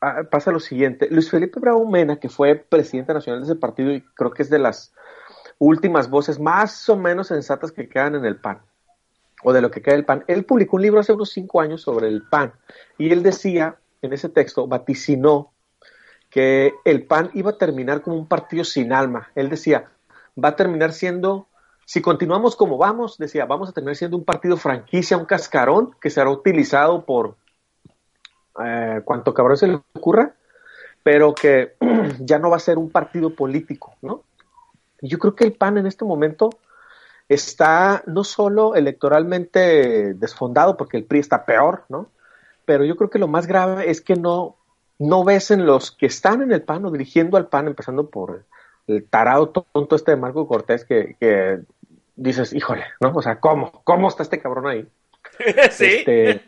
ah, 0.00 0.24
pasa 0.28 0.50
lo 0.50 0.60
siguiente. 0.60 1.08
Luis 1.10 1.30
Felipe 1.30 1.60
Bravo 1.60 1.88
Mena, 1.88 2.16
que 2.16 2.28
fue 2.28 2.56
presidente 2.56 3.14
nacional 3.14 3.42
de 3.42 3.46
ese 3.46 3.60
partido 3.60 3.92
y 3.92 4.02
creo 4.14 4.32
que 4.32 4.42
es 4.42 4.50
de 4.50 4.58
las 4.58 4.92
últimas 5.58 6.10
voces 6.10 6.40
más 6.40 6.88
o 6.88 6.96
menos 6.96 7.28
sensatas 7.28 7.70
que 7.70 7.88
quedan 7.88 8.16
en 8.16 8.24
el 8.24 8.36
PAN, 8.36 8.60
o 9.44 9.52
de 9.52 9.60
lo 9.60 9.70
que 9.70 9.82
queda 9.82 9.94
del 9.94 10.04
PAN, 10.04 10.24
él 10.26 10.44
publicó 10.44 10.76
un 10.76 10.82
libro 10.82 11.00
hace 11.00 11.12
unos 11.12 11.30
cinco 11.30 11.60
años 11.60 11.82
sobre 11.82 12.08
el 12.08 12.22
PAN 12.22 12.52
y 12.96 13.12
él 13.12 13.22
decía 13.22 13.76
en 14.02 14.12
ese 14.12 14.28
texto, 14.28 14.66
vaticinó 14.66 15.52
que 16.30 16.74
el 16.84 17.04
PAN 17.04 17.30
iba 17.34 17.50
a 17.50 17.58
terminar 17.58 18.02
como 18.02 18.16
un 18.16 18.26
partido 18.26 18.64
sin 18.64 18.92
alma. 18.92 19.30
Él 19.34 19.48
decía, 19.48 19.90
va 20.42 20.50
a 20.50 20.56
terminar 20.56 20.92
siendo, 20.92 21.48
si 21.84 22.00
continuamos 22.02 22.54
como 22.54 22.76
vamos, 22.78 23.18
decía, 23.18 23.46
vamos 23.46 23.68
a 23.68 23.72
terminar 23.72 23.96
siendo 23.96 24.16
un 24.16 24.24
partido 24.24 24.56
franquicia, 24.56 25.16
un 25.16 25.24
cascarón 25.24 25.94
que 26.00 26.10
será 26.10 26.30
utilizado 26.30 27.04
por 27.04 27.36
eh, 28.64 29.00
cuanto 29.04 29.34
cabrón 29.34 29.56
se 29.56 29.68
le 29.68 29.80
ocurra, 29.94 30.34
pero 31.02 31.34
que 31.34 31.74
ya 32.20 32.38
no 32.38 32.50
va 32.50 32.56
a 32.56 32.60
ser 32.60 32.78
un 32.78 32.90
partido 32.90 33.30
político, 33.30 33.94
¿no? 34.02 34.22
Yo 35.00 35.18
creo 35.18 35.34
que 35.34 35.44
el 35.44 35.52
PAN 35.52 35.78
en 35.78 35.86
este 35.86 36.04
momento 36.04 36.50
está 37.28 38.02
no 38.06 38.24
solo 38.24 38.74
electoralmente 38.74 40.14
desfondado, 40.14 40.76
porque 40.76 40.96
el 40.96 41.04
PRI 41.04 41.18
está 41.20 41.44
peor, 41.44 41.84
¿no? 41.88 42.10
Pero 42.64 42.84
yo 42.84 42.96
creo 42.96 43.10
que 43.10 43.18
lo 43.18 43.28
más 43.28 43.46
grave 43.46 43.90
es 43.90 44.00
que 44.00 44.14
no, 44.14 44.56
no 44.98 45.24
ves 45.24 45.50
en 45.50 45.66
los 45.66 45.90
que 45.90 46.06
están 46.06 46.42
en 46.42 46.52
el 46.52 46.62
PAN 46.62 46.84
o 46.84 46.90
dirigiendo 46.90 47.36
al 47.36 47.48
PAN, 47.48 47.68
empezando 47.68 48.08
por 48.08 48.44
el 48.86 49.04
tarado 49.04 49.50
tonto 49.50 49.96
este 49.96 50.12
de 50.12 50.16
Marco 50.16 50.46
Cortés, 50.46 50.84
que, 50.84 51.16
que 51.20 51.60
dices, 52.16 52.52
híjole, 52.52 52.84
¿no? 53.00 53.12
O 53.14 53.22
sea, 53.22 53.40
¿cómo? 53.40 53.82
¿Cómo 53.84 54.08
está 54.08 54.22
este 54.22 54.40
cabrón 54.40 54.66
ahí? 54.66 54.88
sí. 55.70 55.84
Este, 55.84 56.47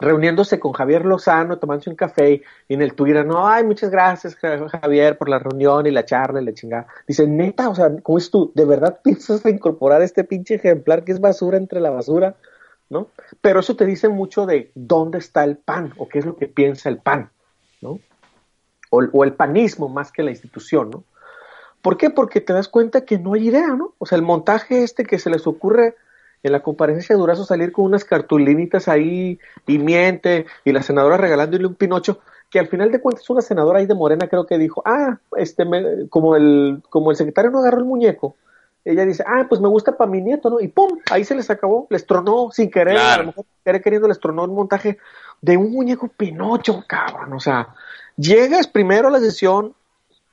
reuniéndose 0.00 0.58
con 0.58 0.72
Javier 0.72 1.04
Lozano, 1.04 1.58
tomándose 1.58 1.90
un 1.90 1.96
café 1.96 2.42
y, 2.68 2.74
en 2.74 2.82
el 2.82 2.94
Twitter, 2.94 3.26
no, 3.26 3.46
ay, 3.46 3.64
muchas 3.64 3.90
gracias 3.90 4.34
Ja- 4.36 4.68
Javier 4.68 5.18
por 5.18 5.28
la 5.28 5.38
reunión 5.38 5.86
y 5.86 5.90
la 5.90 6.04
charla 6.04 6.40
y 6.40 6.44
la 6.44 6.54
chingada. 6.54 6.86
Dice, 7.06 7.26
neta, 7.26 7.68
o 7.68 7.74
sea, 7.74 7.90
¿cómo 8.02 8.18
es 8.18 8.30
tú? 8.30 8.50
¿De 8.54 8.64
verdad 8.64 9.00
piensas 9.02 9.42
reincorporar 9.42 10.02
este 10.02 10.24
pinche 10.24 10.54
ejemplar 10.54 11.04
que 11.04 11.12
es 11.12 11.20
basura 11.20 11.56
entre 11.58 11.80
la 11.80 11.90
basura? 11.90 12.34
¿No? 12.88 13.06
Pero 13.40 13.60
eso 13.60 13.76
te 13.76 13.86
dice 13.86 14.08
mucho 14.08 14.46
de 14.46 14.72
dónde 14.74 15.18
está 15.18 15.44
el 15.44 15.56
pan 15.56 15.92
o 15.96 16.08
qué 16.08 16.18
es 16.18 16.26
lo 16.26 16.36
que 16.36 16.48
piensa 16.48 16.88
el 16.88 16.98
pan, 16.98 17.30
¿no? 17.80 18.00
O, 18.90 19.00
o 19.12 19.22
el 19.22 19.34
panismo 19.34 19.88
más 19.88 20.10
que 20.10 20.24
la 20.24 20.30
institución, 20.30 20.90
¿no? 20.90 21.04
¿Por 21.82 21.96
qué? 21.96 22.10
Porque 22.10 22.40
te 22.40 22.52
das 22.52 22.68
cuenta 22.68 23.04
que 23.04 23.18
no 23.18 23.34
hay 23.34 23.48
idea, 23.48 23.68
¿no? 23.68 23.94
O 23.98 24.06
sea, 24.06 24.16
el 24.16 24.22
montaje 24.22 24.82
este 24.82 25.04
que 25.04 25.20
se 25.20 25.30
les 25.30 25.46
ocurre 25.46 25.94
en 26.42 26.52
la 26.52 26.62
comparecencia 26.62 27.14
de 27.14 27.20
Durazo 27.20 27.44
salir 27.44 27.72
con 27.72 27.84
unas 27.84 28.04
cartulinitas 28.04 28.88
ahí 28.88 29.38
y 29.66 29.78
miente 29.78 30.46
y 30.64 30.72
la 30.72 30.82
senadora 30.82 31.16
regalándole 31.16 31.66
un 31.66 31.74
pinocho 31.74 32.20
que 32.50 32.58
al 32.58 32.68
final 32.68 32.90
de 32.90 33.00
cuentas 33.00 33.28
una 33.30 33.42
senadora 33.42 33.78
ahí 33.78 33.86
de 33.86 33.94
Morena 33.94 34.26
creo 34.28 34.46
que 34.46 34.58
dijo, 34.58 34.82
ah, 34.84 35.18
este, 35.36 35.64
me- 35.64 36.08
como 36.08 36.34
el 36.36 36.82
como 36.88 37.10
el 37.10 37.16
secretario 37.16 37.50
no 37.50 37.58
agarró 37.60 37.78
el 37.78 37.84
muñeco, 37.84 38.36
ella 38.84 39.04
dice, 39.04 39.22
ah, 39.26 39.46
pues 39.48 39.60
me 39.60 39.68
gusta 39.68 39.96
para 39.96 40.10
mi 40.10 40.22
nieto, 40.22 40.48
¿no? 40.50 40.58
Y 40.60 40.68
pum, 40.68 40.98
ahí 41.10 41.22
se 41.24 41.34
les 41.34 41.50
acabó, 41.50 41.86
les 41.90 42.06
tronó 42.06 42.48
sin 42.50 42.70
querer, 42.70 42.94
Claro. 42.94 43.14
a 43.14 43.24
lo 43.24 43.26
mejor 43.26 43.44
querer 43.62 43.82
queriendo 43.82 44.08
les 44.08 44.18
tronó 44.18 44.44
un 44.44 44.54
montaje 44.54 44.98
de 45.42 45.56
un 45.58 45.70
muñeco 45.70 46.08
Pinocho, 46.08 46.82
cabrón, 46.88 47.32
o 47.34 47.40
sea, 47.40 47.68
llegas 48.16 48.66
primero 48.66 49.08
a 49.08 49.10
la 49.10 49.20
sesión, 49.20 49.74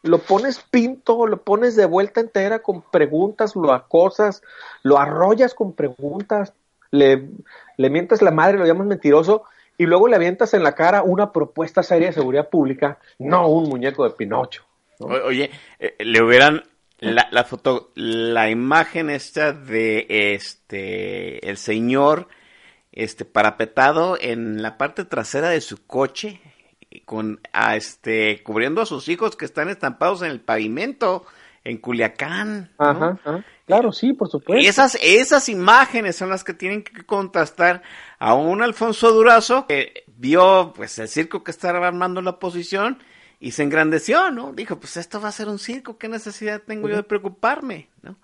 lo 0.04 0.20
pones 0.20 0.60
pinto, 0.60 1.28
lo 1.28 1.42
pones 1.42 1.76
de 1.76 1.86
vuelta 1.86 2.22
entera 2.22 2.60
con 2.60 2.82
preguntas, 2.82 3.56
lo 3.56 3.74
acosas, 3.74 4.42
lo 4.84 4.98
arrollas 4.98 5.54
con 5.54 5.74
preguntas, 5.74 6.54
le, 6.92 7.30
le 7.78 7.90
mientas 7.90 8.22
la 8.22 8.32
madre, 8.32 8.58
lo 8.58 8.66
llamas 8.66 8.88
mentiroso, 8.88 9.44
y 9.78 9.86
luego 9.86 10.08
le 10.08 10.16
avientas 10.16 10.54
en 10.54 10.64
la 10.64 10.76
cara 10.76 11.04
una 11.04 11.32
propuesta 11.32 11.84
seria 11.84 12.08
de 12.08 12.14
seguridad 12.14 12.50
pública, 12.50 13.00
no 13.20 13.48
un 13.48 13.70
muñeco 13.70 14.04
de 14.04 14.16
Pinocho. 14.16 14.64
Oye, 15.00 15.52
eh, 15.80 15.96
le 16.00 16.24
hubieran 16.24 16.64
la, 17.00 17.28
la 17.32 17.44
foto, 17.44 17.92
la 17.96 18.50
imagen 18.50 19.10
esta 19.12 19.54
de 19.54 20.08
este 20.10 21.48
el 21.48 21.58
señor 21.58 22.28
este 22.92 23.26
parapetado 23.26 24.18
en 24.20 24.64
la 24.64 24.80
parte 24.80 25.06
trasera 25.06 25.50
de 25.50 25.62
su 25.62 25.86
coche 25.86 26.42
con 27.06 27.40
a 27.54 27.76
este 27.76 28.42
cubriendo 28.44 28.82
a 28.82 28.86
sus 28.86 29.08
hijos 29.10 29.36
que 29.36 29.46
están 29.46 29.70
estampados 29.70 30.22
en 30.22 30.32
el 30.32 30.42
pavimento 30.42 31.26
en 31.64 31.78
Culiacán. 31.78 32.72
¿no? 32.80 32.86
Ajá, 32.86 33.20
ajá. 33.24 33.46
Claro, 33.68 33.92
sí, 33.92 34.14
por 34.14 34.30
supuesto. 34.30 34.66
Esas, 34.68 34.98
esas 35.02 35.50
imágenes 35.50 36.16
son 36.16 36.30
las 36.30 36.46
que 36.46 36.54
tienen 36.54 36.84
que 36.84 37.04
contrastar 37.06 37.84
a 38.18 38.34
un 38.34 38.62
Alfonso 38.62 39.12
Durazo 39.12 39.68
que 39.68 40.06
vio 40.16 40.72
pues 40.74 40.98
el 41.00 41.10
circo 41.10 41.44
que 41.44 41.52
estaba 41.52 41.86
armando 41.86 42.22
la 42.22 42.32
oposición 42.32 42.98
y 43.42 43.52
se 43.52 43.64
engrandeció, 43.64 44.32
¿no? 44.32 44.54
Dijo, 44.54 44.80
pues 44.80 44.96
esto 44.96 45.20
va 45.20 45.28
a 45.28 45.34
ser 45.34 45.50
un 45.50 45.60
circo, 45.60 45.98
¿qué 45.98 46.08
necesidad 46.08 46.62
tengo 46.62 46.88
yo 46.88 46.96
de 46.96 47.04
preocuparme? 47.04 47.90
¿no? 48.02 48.16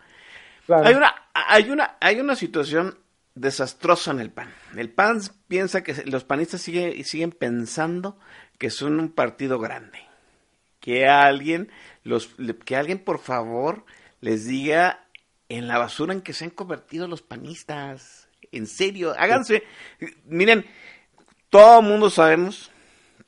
Claro. 0.66 0.88
Hay 0.88 0.96
una, 0.96 1.14
hay 1.34 1.70
una, 1.70 1.98
hay 2.00 2.20
una 2.22 2.36
situación 2.38 2.98
desastrosa 3.36 4.12
en 4.12 4.22
el 4.22 4.32
PAN. 4.32 4.50
El 4.78 4.90
PAN 4.90 5.20
piensa 5.50 5.84
que 5.84 6.06
los 6.06 6.24
panistas 6.24 6.62
siguen, 6.62 7.04
siguen 7.04 7.32
pensando 7.32 8.18
que 8.58 8.70
son 8.70 9.00
un 9.00 9.10
partido 9.10 9.60
grande. 9.60 10.00
Que 10.80 11.08
alguien, 11.08 11.72
los, 12.04 12.30
que 12.66 12.76
alguien 12.76 13.00
por 13.00 13.20
favor 13.20 13.86
les 14.22 14.46
diga 14.46 15.06
en 15.50 15.68
la 15.68 15.78
basura 15.78 16.14
en 16.14 16.22
que 16.22 16.34
se 16.34 16.46
han 16.46 16.52
convertido 16.52 17.08
los 17.08 17.22
panistas. 17.22 18.28
En 18.52 18.68
serio, 18.68 19.14
háganse. 19.18 19.64
Miren, 20.26 20.66
todo 21.50 21.80
el 21.80 21.86
mundo 21.86 22.10
sabemos 22.10 22.72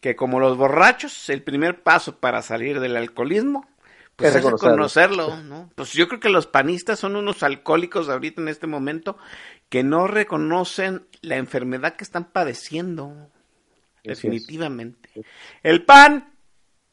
que 0.01 0.15
como 0.15 0.39
los 0.39 0.57
borrachos, 0.57 1.29
el 1.29 1.43
primer 1.43 1.81
paso 1.81 2.19
para 2.19 2.41
salir 2.41 2.79
del 2.79 2.97
alcoholismo 2.97 3.67
pues 4.15 4.33
Es 4.33 4.43
reconocerlo, 4.43 5.43
¿no? 5.43 5.69
Pues 5.75 5.91
yo 5.91 6.07
creo 6.07 6.21
que 6.21 6.29
los 6.29 6.47
panistas 6.47 6.99
son 6.99 7.17
unos 7.17 7.43
alcohólicos 7.43 8.07
ahorita 8.07 8.41
en 8.41 8.47
este 8.47 8.65
momento 8.65 9.17
que 9.67 9.83
no 9.83 10.07
reconocen 10.07 11.05
la 11.21 11.35
enfermedad 11.35 11.95
que 11.97 12.05
están 12.05 12.23
padeciendo. 12.23 13.29
Definitivamente. 14.05 15.09
El 15.63 15.83
PAN, 15.85 16.33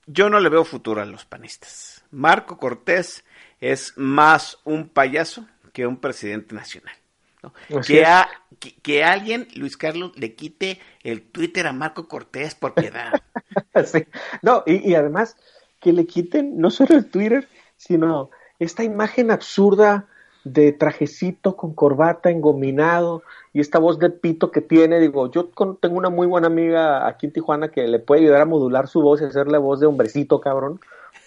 yo 0.07 0.29
no 0.31 0.41
le 0.41 0.49
veo 0.49 0.65
futuro 0.65 1.01
a 1.03 1.05
los 1.07 1.25
panistas. 1.25 2.05
Marco 2.11 2.59
Cortés 2.59 3.25
es 3.61 3.93
más 3.97 4.59
un 4.65 4.89
payaso 4.89 5.47
que 5.73 5.87
un 5.87 5.99
presidente 5.99 6.55
nacional. 6.55 6.95
Que, 7.87 8.05
a- 8.05 8.29
que, 8.61 8.75
que 8.77 9.03
alguien, 9.03 9.49
Luis 9.57 9.77
Carlos, 9.77 10.13
le 10.17 10.35
quite 10.35 10.81
el 11.03 11.23
Twitter 11.23 11.67
a 11.67 11.73
Marco 11.73 12.07
Cortés 12.09 12.55
por 12.55 12.75
piedad. 12.75 13.13
Sí. 13.85 14.07
No, 14.43 14.63
y, 14.67 14.91
y 14.91 14.95
además 14.95 15.37
que 15.81 15.93
le 15.93 16.07
quiten 16.07 16.59
no 16.59 16.71
solo 16.71 16.95
el 16.95 17.11
Twitter, 17.11 17.49
sino 17.77 18.31
esta 18.59 18.85
imagen 18.85 19.31
absurda 19.31 20.09
de 20.45 20.73
trajecito 20.73 21.57
con 21.57 21.73
corbata 21.75 22.31
engominado 22.31 23.23
y 23.53 23.61
esta 23.61 23.79
voz 23.79 23.99
de 23.99 24.11
pito 24.11 24.51
que 24.51 24.61
tiene. 24.61 24.99
Digo, 24.99 25.31
yo 25.31 25.51
con- 25.53 25.77
tengo 25.77 25.97
una 25.97 26.11
muy 26.11 26.27
buena 26.27 26.49
amiga 26.49 27.07
aquí 27.07 27.27
en 27.27 27.33
Tijuana 27.33 27.69
que 27.71 27.87
le 27.87 27.99
puede 27.99 28.23
ayudar 28.23 28.41
a 28.43 28.47
modular 28.47 28.89
su 28.89 29.01
voz 29.03 29.21
y 29.21 29.25
hacerle 29.25 29.59
voz 29.59 29.81
de 29.81 29.87
hombrecito, 29.87 30.41
cabrón, 30.41 30.81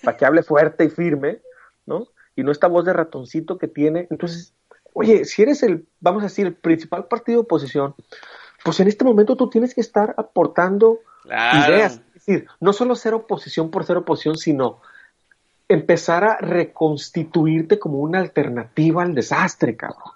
para 0.04 0.18
que 0.18 0.26
hable 0.26 0.44
fuerte 0.44 0.84
y 0.86 0.90
firme, 0.90 1.40
¿no? 1.86 2.08
Y 2.36 2.44
no 2.44 2.52
esta 2.52 2.68
voz 2.68 2.84
de 2.86 2.94
ratoncito 2.94 3.58
que 3.58 3.68
tiene. 3.68 4.08
Entonces, 4.10 4.54
oye, 4.94 5.24
si 5.26 5.42
eres 5.42 5.64
el, 5.64 5.86
vamos 6.02 6.22
a 6.24 6.26
decir, 6.26 6.46
el 6.48 6.54
principal 6.54 7.06
partido 7.06 7.40
de 7.40 7.44
oposición, 7.44 7.96
pues 8.64 8.80
en 8.80 8.88
este 8.88 9.06
momento 9.06 9.36
tú 9.38 9.50
tienes 9.50 9.74
que 9.74 9.82
estar 9.82 10.14
aportando 10.18 11.00
Claro. 11.24 11.74
ideas. 11.74 12.02
Es 12.16 12.26
decir, 12.26 12.48
no 12.60 12.74
solo 12.74 12.96
ser 12.96 13.14
oposición 13.14 13.72
por 13.72 13.84
ser 13.86 13.98
oposición, 13.98 14.38
sino 14.38 14.80
empezar 15.68 16.24
a 16.24 16.38
reconstituirte 16.38 17.80
como 17.80 18.00
una 18.00 18.20
alternativa 18.20 19.04
al 19.04 19.16
desastre, 19.16 19.76
cabrón. 19.76 20.12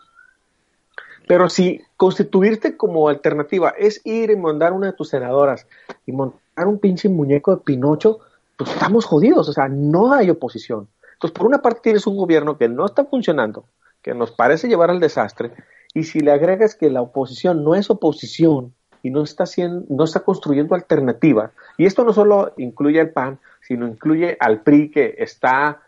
Pero 1.27 1.49
si 1.49 1.81
constituirte 1.95 2.75
como 2.75 3.07
alternativa 3.07 3.73
es 3.77 4.01
ir 4.03 4.31
y 4.31 4.35
mandar 4.35 4.73
una 4.73 4.87
de 4.87 4.93
tus 4.93 5.09
senadoras 5.09 5.67
y 6.05 6.11
montar 6.11 6.67
un 6.67 6.79
pinche 6.79 7.07
muñeco 7.07 7.55
de 7.55 7.61
Pinocho, 7.61 8.19
pues 8.57 8.71
estamos 8.71 9.05
jodidos, 9.05 9.47
o 9.47 9.53
sea, 9.53 9.67
no 9.67 10.11
hay 10.13 10.29
oposición. 10.29 10.87
Entonces, 11.13 11.37
por 11.37 11.45
una 11.45 11.61
parte 11.61 11.81
tienes 11.83 12.07
un 12.07 12.17
gobierno 12.17 12.57
que 12.57 12.67
no 12.67 12.85
está 12.85 13.05
funcionando, 13.05 13.65
que 14.01 14.13
nos 14.13 14.31
parece 14.31 14.67
llevar 14.67 14.89
al 14.89 14.99
desastre, 14.99 15.51
y 15.93 16.03
si 16.03 16.19
le 16.19 16.31
agregas 16.31 16.75
que 16.75 16.89
la 16.89 17.01
oposición 17.01 17.63
no 17.63 17.75
es 17.75 17.89
oposición 17.89 18.73
y 19.03 19.09
no 19.09 19.23
está 19.23 19.43
haciendo, 19.43 19.85
no 19.89 20.03
está 20.03 20.21
construyendo 20.21 20.75
alternativa, 20.75 21.51
y 21.77 21.85
esto 21.85 22.03
no 22.03 22.13
solo 22.13 22.53
incluye 22.57 22.99
al 22.99 23.09
PAN, 23.09 23.39
sino 23.61 23.87
incluye 23.87 24.37
al 24.39 24.61
PRI 24.61 24.91
que 24.91 25.15
está 25.17 25.81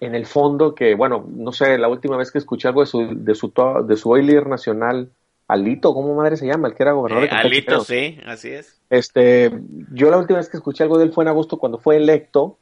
en 0.00 0.14
el 0.14 0.26
fondo 0.26 0.74
que, 0.74 0.94
bueno, 0.94 1.26
no 1.28 1.52
sé, 1.52 1.78
la 1.78 1.88
última 1.88 2.16
vez 2.16 2.30
que 2.30 2.38
escuché 2.38 2.68
algo 2.68 2.80
de 2.80 2.86
su, 2.86 3.24
de 3.24 3.34
su, 3.34 3.52
de 3.86 3.96
su 3.96 4.10
hoy 4.10 4.22
líder 4.24 4.46
nacional, 4.46 5.10
Alito, 5.46 5.94
¿cómo 5.94 6.14
madre 6.14 6.36
se 6.36 6.46
llama? 6.46 6.68
El 6.68 6.74
que 6.74 6.82
era 6.82 6.92
gobernador 6.92 7.24
Eh, 7.26 7.30
de 7.30 7.36
Alito, 7.36 7.80
sí, 7.80 8.18
así 8.26 8.50
es. 8.50 8.78
Este, 8.90 9.50
yo 9.92 10.10
la 10.10 10.18
última 10.18 10.38
vez 10.38 10.48
que 10.50 10.58
escuché 10.58 10.82
algo 10.82 10.98
de 10.98 11.04
él 11.04 11.12
fue 11.12 11.24
en 11.24 11.28
agosto 11.28 11.58
cuando 11.58 11.78
fue 11.78 11.96
electo, 11.96 12.58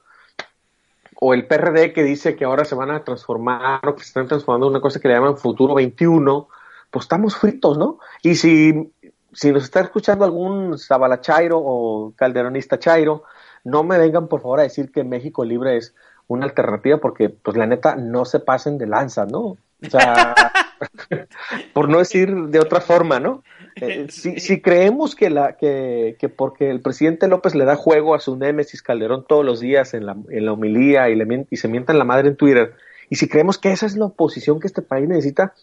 o 1.19 1.35
el 1.35 1.47
PRD 1.47 1.93
que 1.93 2.03
dice 2.03 2.37
que 2.37 2.45
ahora 2.45 2.65
se 2.65 2.74
van 2.74 2.91
a 2.91 3.03
transformar 3.03 3.87
o 3.89 3.95
que 3.97 4.03
se 4.03 4.09
están 4.09 4.28
transformando 4.28 4.66
en 4.66 4.73
una 4.73 4.81
cosa 4.81 5.01
que 5.01 5.09
le 5.09 5.15
llaman 5.15 5.37
Futuro 5.37 5.74
21, 5.74 6.49
pues 6.91 7.05
estamos 7.05 7.37
fritos, 7.37 7.78
¿no? 7.78 7.99
Y 8.23 8.37
si, 8.37 8.93
si 9.36 9.52
nos 9.52 9.64
está 9.64 9.80
escuchando 9.80 10.24
algún 10.24 10.78
Zabalachairo 10.78 11.58
o 11.58 12.14
Calderonista 12.16 12.78
Chairo, 12.78 13.24
no 13.64 13.84
me 13.84 13.98
vengan 13.98 14.28
por 14.28 14.40
favor 14.40 14.60
a 14.60 14.62
decir 14.62 14.90
que 14.90 15.04
México 15.04 15.44
Libre 15.44 15.76
es 15.76 15.94
una 16.26 16.46
alternativa 16.46 16.96
porque, 16.96 17.28
pues 17.28 17.56
la 17.56 17.66
neta, 17.66 17.96
no 17.96 18.24
se 18.24 18.40
pasen 18.40 18.78
de 18.78 18.86
lanza, 18.86 19.26
¿no? 19.26 19.40
O 19.40 19.90
sea, 19.90 20.34
por 21.74 21.90
no 21.90 21.98
decir 21.98 22.34
de 22.34 22.60
otra 22.60 22.80
forma, 22.80 23.20
¿no? 23.20 23.42
Eh, 23.78 24.06
si, 24.08 24.40
si 24.40 24.62
creemos 24.62 25.14
que, 25.14 25.28
la, 25.28 25.56
que, 25.58 26.16
que 26.18 26.30
porque 26.30 26.70
el 26.70 26.80
presidente 26.80 27.28
López 27.28 27.54
le 27.54 27.66
da 27.66 27.76
juego 27.76 28.14
a 28.14 28.20
su 28.20 28.36
némesis 28.36 28.80
Calderón 28.80 29.26
todos 29.28 29.44
los 29.44 29.60
días 29.60 29.92
en 29.92 30.06
la, 30.06 30.16
en 30.30 30.46
la 30.46 30.52
homilía 30.52 31.10
y, 31.10 31.14
le, 31.14 31.46
y 31.50 31.56
se 31.58 31.68
mientan 31.68 31.98
la 31.98 32.04
madre 32.04 32.28
en 32.28 32.36
Twitter, 32.36 32.72
y 33.10 33.16
si 33.16 33.28
creemos 33.28 33.58
que 33.58 33.70
esa 33.70 33.86
es 33.86 33.96
la 33.96 34.06
oposición 34.06 34.60
que 34.60 34.66
este 34.66 34.82
país 34.82 35.08
necesita, 35.08 35.54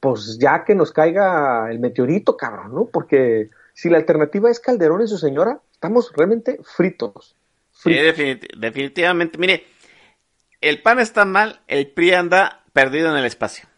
pues 0.00 0.38
ya 0.38 0.64
que 0.64 0.74
nos 0.74 0.92
caiga 0.92 1.70
el 1.70 1.78
meteorito, 1.78 2.36
cabrón, 2.36 2.74
¿no? 2.74 2.86
Porque 2.86 3.50
si 3.74 3.88
la 3.90 3.98
alternativa 3.98 4.50
es 4.50 4.58
Calderón 4.58 5.02
y 5.02 5.06
su 5.06 5.18
señora, 5.18 5.60
estamos 5.72 6.10
realmente 6.16 6.58
fritos. 6.64 7.36
Sí, 7.70 7.94
definitivamente. 8.58 9.38
Mire, 9.38 9.64
el 10.60 10.82
PAN 10.82 11.00
está 11.00 11.24
mal, 11.24 11.60
el 11.68 11.88
PRI 11.88 12.12
anda 12.12 12.64
perdido 12.72 13.10
en 13.10 13.16
el 13.16 13.24
espacio. 13.24 13.68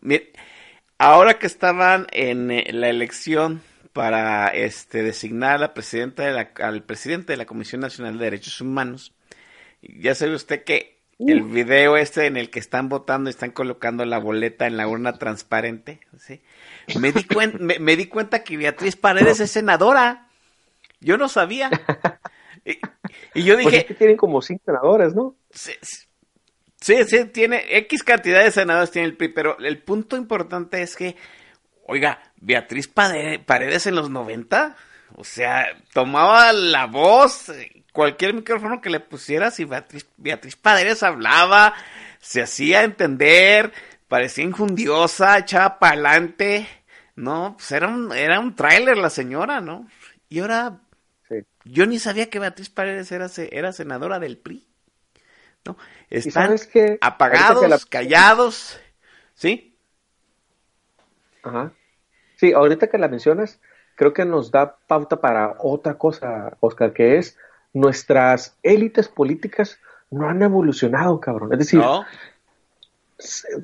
Mire, 0.00 0.32
ahora 0.98 1.38
que 1.38 1.46
estaban 1.46 2.06
en 2.12 2.50
eh, 2.50 2.66
la 2.72 2.88
elección 2.88 3.62
para 3.92 4.48
este 4.48 5.02
designar 5.02 5.56
a 5.56 5.58
la 5.58 5.74
presidenta 5.74 6.22
de 6.24 6.32
la- 6.32 6.50
al 6.60 6.82
presidente 6.82 7.32
de 7.32 7.36
la 7.38 7.46
Comisión 7.46 7.80
Nacional 7.80 8.18
de 8.18 8.24
Derechos 8.24 8.60
Humanos, 8.60 9.14
ya 9.82 10.14
sabe 10.14 10.34
usted 10.34 10.64
que 10.64 10.95
el 11.18 11.42
video 11.42 11.96
este 11.96 12.26
en 12.26 12.36
el 12.36 12.50
que 12.50 12.58
están 12.58 12.88
votando 12.88 13.30
y 13.30 13.32
están 13.32 13.50
colocando 13.50 14.04
la 14.04 14.18
boleta 14.18 14.66
en 14.66 14.76
la 14.76 14.86
urna 14.86 15.14
transparente, 15.14 16.00
¿sí? 16.18 16.42
me, 16.98 17.12
di 17.12 17.26
me, 17.58 17.78
me 17.78 17.96
di 17.96 18.06
cuenta 18.06 18.44
que 18.44 18.56
Beatriz 18.56 18.96
Paredes 18.96 19.40
es 19.40 19.50
senadora. 19.50 20.28
Yo 21.00 21.16
no 21.16 21.28
sabía. 21.28 21.70
Y, 22.66 22.80
y 23.34 23.44
yo 23.44 23.54
Pues 23.54 23.66
dije, 23.66 23.76
es 23.78 23.84
que 23.84 23.94
tienen 23.94 24.16
como 24.16 24.42
cinco 24.42 24.64
senadores, 24.66 25.14
¿no? 25.14 25.36
Sí, 25.50 25.72
sí, 26.80 27.04
sí, 27.04 27.24
tiene 27.26 27.64
X 27.78 28.02
cantidad 28.02 28.42
de 28.42 28.50
senadores 28.50 28.90
tiene 28.90 29.06
el 29.06 29.16
PRI, 29.16 29.28
pero 29.28 29.56
el 29.60 29.80
punto 29.82 30.16
importante 30.16 30.82
es 30.82 30.96
que, 30.96 31.14
oiga, 31.84 32.20
Beatriz 32.40 32.88
Paredes 32.88 33.86
en 33.86 33.94
los 33.94 34.10
90, 34.10 34.76
o 35.14 35.22
sea, 35.22 35.66
tomaba 35.92 36.52
la 36.52 36.86
voz, 36.86 37.52
cualquier 37.96 38.34
micrófono 38.34 38.80
que 38.80 38.90
le 38.90 39.00
pusieras 39.00 39.58
y 39.58 39.64
Beatriz, 39.64 40.06
Beatriz 40.18 40.54
Paredes 40.56 41.02
hablaba, 41.02 41.74
se 42.20 42.42
hacía 42.42 42.84
entender, 42.84 43.72
parecía 44.06 44.44
injundiosa, 44.44 45.38
echaba 45.38 45.78
para 45.80 45.94
adelante, 45.94 46.68
¿no? 47.16 47.54
Pues 47.58 47.72
era 47.72 47.88
un, 47.88 48.12
era 48.12 48.38
un 48.38 48.54
tráiler 48.54 48.98
la 48.98 49.10
señora, 49.10 49.60
¿no? 49.60 49.88
Y 50.28 50.40
ahora 50.40 50.78
Sí. 51.28 51.36
yo 51.64 51.86
ni 51.86 51.98
sabía 51.98 52.30
que 52.30 52.38
Beatriz 52.38 52.68
Paredes 52.70 53.10
era, 53.10 53.28
era 53.50 53.72
senadora 53.72 54.20
del 54.20 54.38
PRI. 54.38 54.66
¿no? 55.64 55.76
¿Y 56.10 56.18
Están 56.18 56.56
apagados, 57.00 57.62
que 57.62 57.68
la- 57.68 57.78
callados, 57.90 58.80
¿Sí? 59.34 59.76
Ajá. 61.42 61.72
Sí, 62.36 62.52
ahorita 62.52 62.88
que 62.88 62.98
la 62.98 63.08
mencionas, 63.08 63.60
creo 63.96 64.12
que 64.12 64.24
nos 64.24 64.50
da 64.50 64.76
pauta 64.86 65.20
para 65.20 65.56
otra 65.58 65.98
cosa, 65.98 66.56
Oscar, 66.60 66.92
que 66.92 67.18
es 67.18 67.38
nuestras 67.76 68.56
élites 68.62 69.08
políticas 69.08 69.78
no 70.10 70.28
han 70.28 70.42
evolucionado, 70.42 71.20
cabrón. 71.20 71.52
Es 71.52 71.58
decir, 71.58 71.80
¿No? 71.80 72.04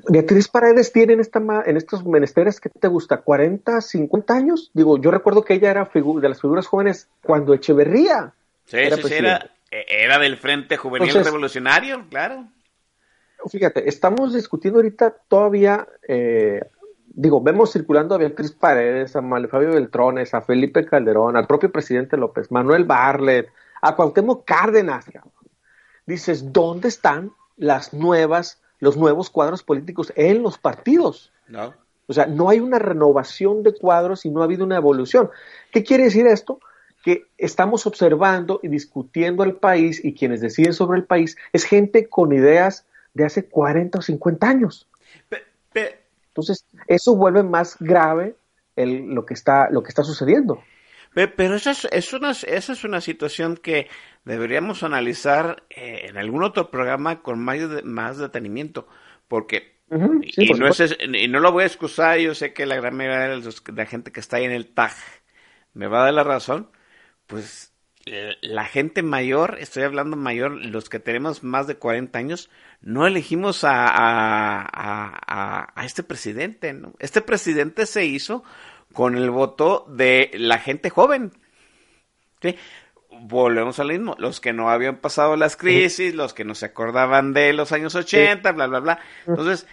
Beatriz 0.09 0.47
Paredes 0.47 0.91
tiene 0.91 1.13
en, 1.13 1.19
esta, 1.19 1.39
ma- 1.39 1.63
en 1.65 1.77
estos 1.77 2.03
menesteres, 2.05 2.59
¿qué 2.59 2.69
te 2.69 2.87
gusta? 2.87 3.23
¿40, 3.23 3.81
50 3.81 4.33
años? 4.33 4.71
Digo, 4.73 4.97
yo 4.99 5.11
recuerdo 5.11 5.43
que 5.43 5.53
ella 5.53 5.69
era 5.71 5.89
de 5.93 6.29
las 6.29 6.41
figuras 6.41 6.65
jóvenes 6.65 7.07
cuando 7.23 7.53
Echeverría. 7.53 8.33
Sí, 8.65 8.77
Era 8.77 8.95
sí, 8.95 9.01
sí, 9.03 9.07
presidente. 9.09 9.27
era, 9.29 9.51
e- 9.71 9.85
era 10.05 10.19
del 10.19 10.37
Frente 10.37 10.77
Juvenil 10.77 11.07
Entonces- 11.09 11.31
Revolucionario, 11.31 12.05
claro. 12.09 12.47
Fíjate, 13.49 13.87
estamos 13.89 14.33
discutiendo 14.33 14.79
ahorita 14.79 15.13
todavía, 15.27 15.85
eh, 16.07 16.61
digo, 17.07 17.41
vemos 17.41 17.73
circulando 17.73 18.15
a 18.15 18.17
Beatriz 18.17 18.51
Paredes, 18.53 19.15
a 19.15 19.21
Manuel 19.21 19.49
Fabio 19.49 19.71
Beltrones, 19.73 20.33
a 20.33 20.41
Felipe 20.41 20.85
Calderón, 20.85 21.35
al 21.35 21.45
propio 21.45 21.71
presidente 21.71 22.15
López, 22.17 22.51
Manuel 22.51 22.85
Barlet, 22.85 23.49
a 23.85 23.95
Cuauhtémoc 23.95 24.45
Cárdenas. 24.45 25.05
Dices, 26.05 26.51
¿dónde 26.51 26.87
están 26.87 27.31
las 27.57 27.93
nuevas, 27.93 28.61
los 28.79 28.97
nuevos 28.97 29.29
cuadros 29.29 29.63
políticos 29.63 30.11
en 30.15 30.41
los 30.41 30.57
partidos? 30.57 31.31
¿No? 31.47 31.73
O 32.07 32.13
sea, 32.13 32.25
no 32.25 32.49
hay 32.49 32.59
una 32.59 32.79
renovación 32.79 33.63
de 33.63 33.73
cuadros 33.73 34.25
y 34.25 34.29
no 34.29 34.41
ha 34.41 34.45
habido 34.45 34.65
una 34.65 34.75
evolución. 34.77 35.29
¿Qué 35.71 35.83
quiere 35.83 36.05
decir 36.05 36.27
esto? 36.27 36.59
Que 37.03 37.25
estamos 37.37 37.85
observando 37.85 38.59
y 38.63 38.67
discutiendo 38.67 39.43
el 39.43 39.55
país 39.55 40.03
y 40.03 40.13
quienes 40.13 40.41
deciden 40.41 40.73
sobre 40.73 40.97
el 40.99 41.05
país 41.05 41.37
es 41.53 41.63
gente 41.63 42.07
con 42.09 42.33
ideas 42.33 42.85
de 43.13 43.25
hace 43.25 43.45
40 43.45 43.99
o 43.99 44.01
50 44.01 44.47
años. 44.47 44.87
Pe- 45.29 45.43
pe- 45.71 45.99
Entonces, 46.29 46.65
eso 46.87 47.15
vuelve 47.15 47.43
más 47.43 47.77
grave 47.79 48.35
el- 48.75 49.13
lo, 49.13 49.25
que 49.25 49.33
está, 49.33 49.69
lo 49.69 49.83
que 49.83 49.89
está 49.89 50.03
sucediendo. 50.03 50.59
Pe- 51.13 51.27
Pero 51.27 51.55
esa 51.55 51.71
es, 51.71 51.85
es 51.91 52.13
una, 52.13 52.31
esa 52.31 52.73
es 52.73 52.83
una 52.83 53.01
situación 53.01 53.57
que 53.57 53.87
deberíamos 54.25 54.83
analizar 54.83 55.63
eh, 55.69 56.05
en 56.09 56.17
algún 56.17 56.43
otro 56.43 56.71
programa 56.71 57.21
con 57.21 57.39
más, 57.43 57.59
de- 57.69 57.83
más 57.83 58.17
detenimiento, 58.17 58.87
porque 59.27 59.77
sí, 60.21 60.45
y, 60.45 60.47
por 60.47 60.57
no 60.59 60.67
es, 60.67 60.97
y 60.99 61.27
no 61.27 61.39
lo 61.39 61.51
voy 61.51 61.63
a 61.63 61.67
excusar, 61.67 62.17
yo 62.19 62.33
sé 62.35 62.53
que 62.53 62.65
la 62.65 62.75
gran 62.77 62.95
mayoría 62.95 63.19
de, 63.29 63.37
los- 63.37 63.63
de 63.63 63.73
la 63.73 63.85
gente 63.85 64.11
que 64.11 64.19
está 64.19 64.37
ahí 64.37 64.45
en 64.45 64.51
el 64.51 64.67
TAG 64.73 64.93
me 65.73 65.87
va 65.87 66.01
a 66.01 66.05
dar 66.05 66.13
la 66.13 66.23
razón, 66.23 66.69
pues 67.27 67.73
eh, 68.05 68.35
la 68.41 68.65
gente 68.65 69.01
mayor, 69.03 69.57
estoy 69.59 69.83
hablando 69.83 70.17
mayor, 70.17 70.51
los 70.65 70.89
que 70.89 70.99
tenemos 70.99 71.43
más 71.43 71.67
de 71.67 71.75
40 71.77 72.19
años, 72.19 72.49
no 72.81 73.07
elegimos 73.07 73.63
a, 73.63 73.87
a, 73.87 74.61
a- 74.61 75.19
a- 75.27 75.73
a 75.75 75.85
este 75.85 76.03
presidente, 76.03 76.73
¿no? 76.73 76.93
Este 76.99 77.21
presidente 77.21 77.85
se 77.85 78.05
hizo 78.05 78.43
con 78.93 79.17
el 79.17 79.29
voto 79.29 79.85
de 79.89 80.31
la 80.33 80.59
gente 80.59 80.89
joven. 80.89 81.33
¿sí? 82.41 82.55
Volvemos 83.09 83.79
al 83.79 83.89
mismo, 83.89 84.15
los 84.17 84.39
que 84.39 84.53
no 84.53 84.69
habían 84.69 84.97
pasado 84.97 85.35
las 85.35 85.55
crisis, 85.55 86.15
los 86.15 86.33
que 86.33 86.45
no 86.45 86.55
se 86.55 86.67
acordaban 86.67 87.33
de 87.33 87.53
los 87.53 87.71
años 87.71 87.95
80, 87.95 88.51
bla, 88.51 88.67
bla, 88.67 88.79
bla. 88.79 88.99
Entonces, 89.27 89.67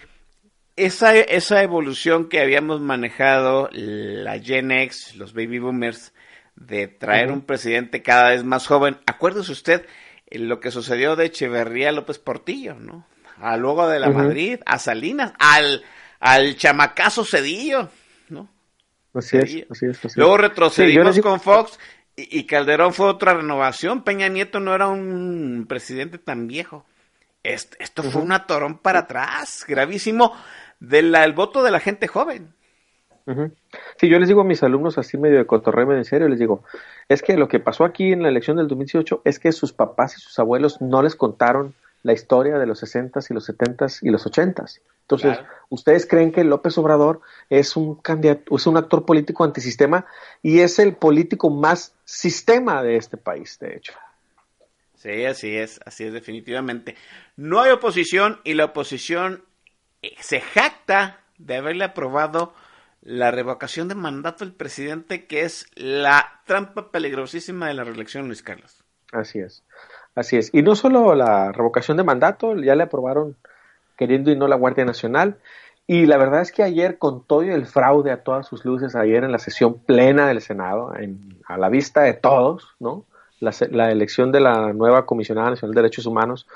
esa, 0.76 1.16
esa 1.16 1.62
evolución 1.62 2.28
que 2.28 2.40
habíamos 2.40 2.80
manejado, 2.80 3.68
la 3.72 4.38
Gen 4.38 4.70
X, 4.70 5.16
los 5.16 5.32
baby 5.32 5.58
boomers, 5.58 6.12
de 6.56 6.88
traer 6.88 7.32
un 7.32 7.42
presidente 7.42 8.02
cada 8.02 8.30
vez 8.30 8.44
más 8.44 8.66
joven, 8.66 8.98
acuérdese 9.06 9.52
usted 9.52 9.86
eh, 10.26 10.38
lo 10.38 10.60
que 10.60 10.70
sucedió 10.70 11.16
de 11.16 11.26
Echeverría 11.26 11.92
López 11.92 12.18
Portillo, 12.18 12.74
¿no? 12.74 13.06
A 13.40 13.56
luego 13.56 13.88
de 13.88 13.98
la. 13.98 14.10
Madrid, 14.10 14.60
a 14.66 14.78
Salinas, 14.78 15.32
al, 15.38 15.82
al 16.18 16.56
chamacazo 16.56 17.24
Cedillo. 17.24 17.88
Así 19.14 19.36
es, 19.38 19.50
Sí. 19.50 19.64
así 19.70 19.86
es. 19.86 20.04
así. 20.04 20.18
Luego 20.20 20.36
retrocedimos 20.36 21.18
con 21.20 21.40
Fox 21.40 21.78
y, 22.16 22.38
y 22.40 22.46
Calderón 22.46 22.92
fue 22.94 23.06
otra 23.06 23.34
renovación. 23.34 24.04
Peña 24.04 24.28
Nieto 24.28 24.60
no 24.60 24.74
era 24.74 24.88
un 24.88 25.66
presidente 25.68 26.18
tan 26.18 26.46
viejo. 26.46 26.84
Est- 27.42 27.74
Esto, 27.78 28.02
fue 28.02 28.20
un 28.22 28.32
atorón 28.32 28.78
para 28.78 29.00
atrás, 29.00 29.64
gravísimo, 29.66 30.32
del 30.78 31.14
voto 31.32 31.62
de 31.62 31.70
la 31.70 31.80
gente 31.80 32.06
joven. 32.06 32.52
Ujú. 33.26 33.52
Sí, 33.98 34.08
yo 34.08 34.18
les 34.18 34.28
digo 34.28 34.40
a 34.40 34.44
mis 34.44 34.62
alumnos 34.62 34.98
así 34.98 35.16
medio 35.18 35.38
de 35.38 35.46
cotorreo, 35.46 35.86
medio 35.86 35.98
en 36.00 36.04
serio, 36.04 36.28
les 36.28 36.38
digo, 36.38 36.64
es 37.08 37.22
que 37.22 37.36
lo 37.36 37.48
que 37.48 37.60
pasó 37.60 37.84
aquí 37.84 38.12
en 38.12 38.22
la 38.22 38.28
elección 38.28 38.56
del 38.56 38.66
2018 38.68 39.22
es 39.24 39.38
que 39.38 39.52
sus 39.52 39.72
papás 39.72 40.16
y 40.16 40.20
sus 40.20 40.38
abuelos 40.38 40.80
no 40.80 41.02
les 41.02 41.14
contaron 41.16 41.74
la 42.02 42.12
historia 42.12 42.58
de 42.58 42.66
los 42.66 42.82
60s 42.82 43.30
y 43.30 43.34
los 43.34 43.48
70s 43.48 43.98
y 44.02 44.10
los 44.10 44.26
80s. 44.26 44.80
Entonces, 45.10 45.38
Claro. 45.38 45.54
¿ustedes 45.70 46.06
creen 46.06 46.30
que 46.30 46.44
López 46.44 46.78
Obrador 46.78 47.20
es 47.48 47.76
un 47.76 47.96
candidato, 47.96 48.54
es 48.54 48.66
un 48.68 48.76
actor 48.76 49.04
político 49.04 49.42
antisistema 49.42 50.06
y 50.40 50.60
es 50.60 50.78
el 50.78 50.94
político 50.94 51.50
más 51.50 51.96
sistema 52.04 52.80
de 52.84 52.96
este 52.96 53.16
país, 53.16 53.58
de 53.58 53.76
hecho? 53.76 53.92
Sí, 54.94 55.24
así 55.24 55.56
es, 55.56 55.80
así 55.84 56.04
es 56.04 56.12
definitivamente. 56.12 56.94
No 57.36 57.60
hay 57.60 57.72
oposición 57.72 58.40
y 58.44 58.54
la 58.54 58.66
oposición 58.66 59.42
eh, 60.02 60.14
se 60.20 60.40
jacta 60.40 61.20
de 61.38 61.56
haberle 61.56 61.84
aprobado 61.84 62.54
la 63.02 63.32
revocación 63.32 63.88
de 63.88 63.96
mandato 63.96 64.44
del 64.44 64.54
presidente, 64.54 65.26
que 65.26 65.42
es 65.42 65.66
la 65.74 66.42
trampa 66.46 66.92
peligrosísima 66.92 67.66
de 67.66 67.74
la 67.74 67.82
reelección, 67.82 68.26
Luis 68.26 68.42
Carlos. 68.42 68.84
Así 69.10 69.40
es, 69.40 69.64
así 70.14 70.36
es. 70.36 70.50
Y 70.52 70.62
no 70.62 70.76
solo 70.76 71.16
la 71.16 71.50
revocación 71.50 71.96
de 71.96 72.04
mandato, 72.04 72.54
ya 72.54 72.76
le 72.76 72.84
aprobaron 72.84 73.36
queriendo 74.00 74.32
y 74.32 74.36
no 74.36 74.48
la 74.48 74.56
Guardia 74.56 74.86
Nacional. 74.86 75.38
Y 75.86 76.06
la 76.06 76.16
verdad 76.16 76.40
es 76.40 76.52
que 76.52 76.62
ayer, 76.64 76.98
con 76.98 77.24
todo 77.26 77.42
el 77.42 77.66
fraude 77.66 78.10
a 78.12 78.22
todas 78.24 78.46
sus 78.48 78.64
luces, 78.64 78.96
ayer 78.96 79.24
en 79.24 79.32
la 79.32 79.38
sesión 79.38 79.80
plena 79.84 80.26
del 80.28 80.40
Senado, 80.40 80.94
en- 80.96 81.38
a 81.46 81.58
la 81.58 81.68
vista 81.68 82.02
de 82.02 82.14
todos, 82.14 82.68
¿no? 82.80 83.04
La, 83.40 83.52
la 83.70 83.92
elección 83.92 84.32
de 84.32 84.40
la 84.40 84.72
nueva 84.72 85.06
Comisionada 85.06 85.50
Nacional 85.50 85.74
de 85.74 85.82
Derechos 85.82 86.06
Humanos, 86.06 86.46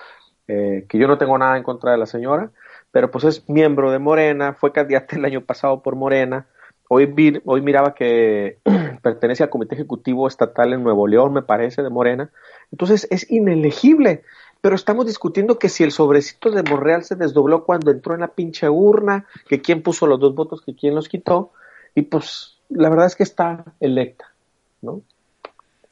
eh, 0.48 0.86
que 0.88 0.98
yo 0.98 1.08
no 1.08 1.18
tengo 1.18 1.38
nada 1.38 1.56
en 1.56 1.62
contra 1.62 1.92
de 1.92 1.98
la 1.98 2.06
señora, 2.06 2.50
pero 2.90 3.10
pues 3.10 3.24
es 3.24 3.48
miembro 3.48 3.90
de 3.90 3.98
Morena, 3.98 4.54
fue 4.54 4.72
candidata 4.72 5.16
el 5.16 5.24
año 5.24 5.40
pasado 5.42 5.82
por 5.82 5.96
Morena. 5.96 6.46
Hoy, 6.88 7.12
hoy 7.44 7.62
miraba 7.62 7.94
que 7.94 8.58
pertenece 9.02 9.42
al 9.42 9.50
Comité 9.50 9.74
Ejecutivo 9.74 10.28
Estatal 10.28 10.72
en 10.72 10.82
Nuevo 10.82 11.06
León, 11.06 11.32
me 11.32 11.42
parece, 11.42 11.82
de 11.82 11.90
Morena. 11.90 12.30
Entonces 12.70 13.08
es 13.10 13.30
inelegible. 13.30 14.22
Pero 14.64 14.76
estamos 14.76 15.04
discutiendo 15.04 15.58
que 15.58 15.68
si 15.68 15.84
el 15.84 15.92
sobrecito 15.92 16.50
de 16.50 16.62
Monreal 16.62 17.04
se 17.04 17.16
desdobló 17.16 17.64
cuando 17.66 17.90
entró 17.90 18.14
en 18.14 18.20
la 18.20 18.28
pinche 18.28 18.66
urna, 18.66 19.26
que 19.46 19.60
quién 19.60 19.82
puso 19.82 20.06
los 20.06 20.18
dos 20.18 20.34
votos, 20.34 20.62
que 20.64 20.74
quién 20.74 20.94
los 20.94 21.06
quitó. 21.06 21.52
Y 21.94 22.00
pues 22.00 22.56
la 22.70 22.88
verdad 22.88 23.04
es 23.04 23.14
que 23.14 23.24
está 23.24 23.62
electa, 23.78 24.32
¿no? 24.80 25.02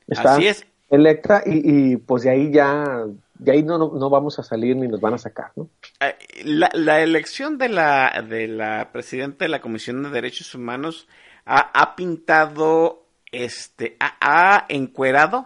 Está 0.09 0.37
Así 0.37 0.47
es. 0.47 0.67
electa 0.89 1.43
y, 1.45 1.93
y, 1.93 1.97
pues 1.99 2.23
de 2.23 2.31
ahí 2.31 2.51
ya, 2.51 3.05
de 3.35 3.53
ahí 3.53 3.63
no, 3.63 3.77
no, 3.77 3.93
no 3.93 4.09
vamos 4.09 4.39
a 4.39 4.43
salir 4.43 4.75
ni 4.75 4.89
nos 4.89 5.03
van 5.03 5.13
a 5.13 5.19
sacar, 5.19 5.53
¿no? 5.55 5.69
Eh, 6.01 6.17
La, 6.43 6.71
la 6.73 7.03
elección 7.03 7.59
de 7.59 7.69
la, 7.69 8.25
de 8.27 8.49
la 8.49 8.89
presidenta 8.91 9.45
de 9.45 9.51
la 9.51 9.61
Comisión 9.61 10.03
de 10.03 10.09
Derechos 10.09 10.55
Humanos 10.55 11.09
ha, 11.45 11.59
ha 11.79 11.95
pintado, 11.95 13.03
este, 13.33 13.99
ha, 14.01 14.17
ha 14.23 14.65
encuerado 14.71 15.45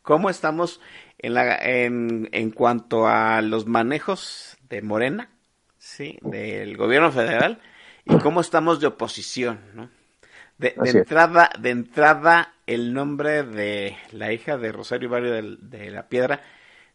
cómo 0.00 0.30
estamos 0.30 0.80
en, 1.22 1.34
la, 1.34 1.56
en, 1.56 2.28
en 2.32 2.50
cuanto 2.50 3.06
a 3.06 3.40
los 3.42 3.66
manejos 3.66 4.56
de 4.68 4.82
Morena, 4.82 5.30
sí, 5.78 6.18
del 6.22 6.76
gobierno 6.76 7.12
federal 7.12 7.60
y 8.04 8.18
cómo 8.18 8.40
estamos 8.40 8.80
de 8.80 8.88
oposición, 8.88 9.60
¿no? 9.74 9.90
De, 10.58 10.74
entrada, 10.84 11.50
de 11.58 11.70
entrada, 11.70 12.54
el 12.66 12.92
nombre 12.92 13.44
de 13.44 13.96
la 14.12 14.32
hija 14.32 14.58
de 14.58 14.72
Rosario 14.72 15.08
Barrio 15.08 15.32
de, 15.32 15.56
de 15.58 15.90
la 15.90 16.08
Piedra 16.08 16.42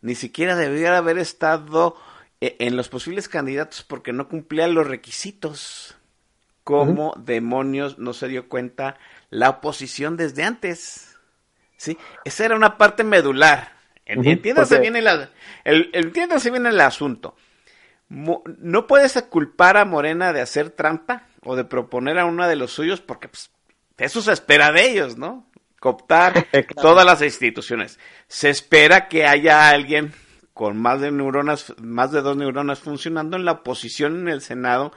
ni 0.02 0.14
siquiera 0.14 0.56
debiera 0.56 1.00
haber 1.00 1.18
estado 1.18 1.98
eh, 2.40 2.58
en 2.60 2.78
los 2.78 2.90
posibles 2.90 3.28
candidatos 3.28 3.82
porque 3.82 4.14
no 4.14 4.30
cumplía 4.30 4.68
los 4.68 4.86
requisitos. 4.86 5.98
¿Cómo 6.64 7.14
demonios 7.18 8.00
no 8.00 8.14
se 8.14 8.28
dio 8.28 8.48
cuenta 8.50 8.98
la 9.30 9.50
oposición 9.50 10.16
desde 10.16 10.44
antes? 10.44 11.18
¿Sí? 11.78 11.98
Esa 12.24 12.46
era 12.46 12.56
una 12.56 12.78
parte 12.78 13.04
medular. 13.04 13.75
Entiéndase 14.06 14.80
bien 14.80 14.96
el, 14.96 15.90
entiéndase 15.94 16.52
bien 16.52 16.66
el 16.66 16.80
asunto. 16.80 17.36
Mo- 18.08 18.44
no 18.60 18.86
puedes 18.86 19.20
culpar 19.30 19.78
a 19.78 19.86
Morena 19.86 20.32
de 20.32 20.42
hacer 20.42 20.70
trampa 20.70 21.24
o 21.44 21.56
de 21.56 21.66
proponer 21.66 22.20
a 22.20 22.26
uno 22.26 22.48
de 22.48 22.56
los 22.56 22.72
suyos 22.72 23.02
porque 23.02 23.28
pues, 23.28 23.50
eso 23.98 24.22
se 24.22 24.32
espera 24.32 24.72
de 24.72 24.92
ellos, 24.92 25.18
¿no? 25.18 25.50
Cooptar 25.80 26.46
todas 26.82 27.06
las 27.06 27.22
instituciones. 27.22 28.00
Se 28.28 28.50
espera 28.50 29.08
que 29.08 29.26
haya 29.26 29.70
alguien 29.70 30.14
con 30.54 30.78
más 30.78 31.02
de 31.02 31.12
neuronas, 31.12 31.74
más 31.82 32.12
de 32.12 32.22
dos 32.22 32.38
neuronas 32.38 32.80
funcionando 32.80 33.36
en 33.38 33.44
la 33.46 33.54
oposición 33.54 34.20
en 34.22 34.28
el 34.30 34.42
Senado 34.42 34.92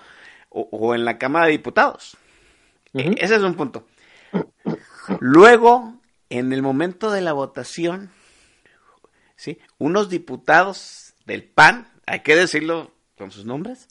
o, 0.51 0.69
o 0.71 0.95
en 0.95 1.05
la 1.05 1.19
Cámara 1.19 1.47
de 1.47 1.53
Diputados. 1.53 2.17
Ujú. 2.93 3.13
Ese 3.19 3.37
es 3.37 3.43
un 3.43 3.55
punto. 3.55 3.87
Luego, 5.21 5.95
en 6.31 6.53
el 6.53 6.63
momento 6.63 7.11
de 7.11 7.23
la 7.23 7.33
votación, 7.33 8.11
¿sí? 9.39 9.59
unos 9.79 10.11
diputados 10.11 11.15
del 11.25 11.45
PAN, 11.45 11.89
hay 12.07 12.21
que 12.21 12.37
decirlo 12.37 12.93
con 13.17 13.31
sus 13.31 13.47
nombres, 13.47 13.89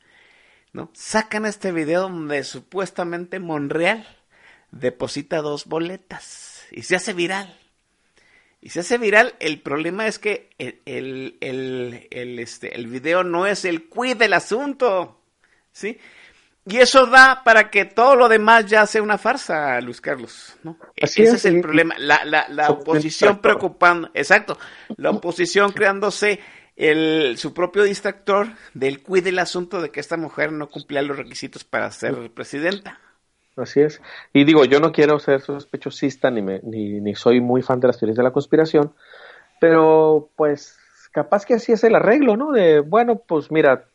¿no? 0.73 0.91
Sacan 0.93 1.45
este 1.45 1.71
video 1.71 2.03
donde 2.03 2.43
supuestamente 2.43 3.39
Monreal 3.39 4.05
deposita 4.71 5.41
dos 5.41 5.65
boletas 5.65 6.65
y 6.69 6.83
se 6.83 6.97
hace 6.97 7.13
viral. 7.13 7.57
Y 8.59 8.69
se 8.69 8.81
hace 8.81 8.97
viral, 8.97 9.35
el 9.39 9.61
problema 9.61 10.07
es 10.07 10.19
que 10.19 10.49
el, 10.57 10.81
el, 10.85 11.37
el, 11.41 12.07
el, 12.11 12.39
este, 12.39 12.69
video 12.85 13.23
no 13.23 13.47
es 13.47 13.65
el 13.65 13.87
quid 13.87 14.17
del 14.17 14.33
asunto, 14.33 15.21
¿sí? 15.71 15.99
Y 16.69 16.77
eso 16.77 17.05
da 17.05 17.43
para 17.45 17.69
que 17.69 17.85
todo 17.85 18.15
lo 18.15 18.27
demás 18.27 18.65
ya 18.65 18.85
sea 18.85 19.01
una 19.01 19.17
farsa, 19.17 19.79
Luis 19.79 20.01
Carlos, 20.01 20.55
¿no? 20.63 20.77
Así 21.01 21.23
Ese 21.23 21.35
es, 21.35 21.45
el 21.45 21.61
problema, 21.61 21.95
la, 21.97 22.25
la, 22.25 22.47
la 22.49 22.69
oposición 22.69 23.39
preocupando, 23.39 24.09
exacto, 24.13 24.57
la 24.97 25.11
oposición 25.11 25.71
creándose 25.71 26.41
el, 26.75 27.37
su 27.37 27.53
propio 27.53 27.83
distractor 27.83 28.47
del 28.73 29.01
quid 29.01 29.23
del 29.23 29.39
asunto 29.39 29.81
de 29.81 29.91
que 29.91 29.99
esta 29.99 30.17
mujer 30.17 30.51
no 30.51 30.67
cumplía 30.67 31.01
los 31.01 31.17
requisitos 31.17 31.63
para 31.63 31.89
ser 31.91 32.31
presidenta. 32.31 32.99
Así 33.55 33.79
es. 33.79 34.01
Y 34.33 34.43
digo, 34.43 34.65
yo 34.65 34.79
no 34.79 34.91
quiero 34.91 35.19
ser 35.19 35.41
sospechosista 35.41 36.29
ni, 36.29 36.41
me, 36.41 36.59
ni, 36.63 36.99
ni 37.01 37.15
soy 37.15 37.41
muy 37.41 37.63
fan 37.63 37.79
de 37.79 37.87
las 37.87 37.97
teorías 37.97 38.17
de 38.17 38.23
la 38.23 38.31
conspiración, 38.31 38.93
pero 39.59 40.29
pues 40.35 40.77
capaz 41.11 41.45
que 41.45 41.55
así 41.55 41.71
es 41.71 41.83
el 41.83 41.95
arreglo, 41.95 42.37
¿no? 42.37 42.51
De, 42.51 42.81
bueno, 42.81 43.15
pues 43.27 43.51
mira, 43.51 43.85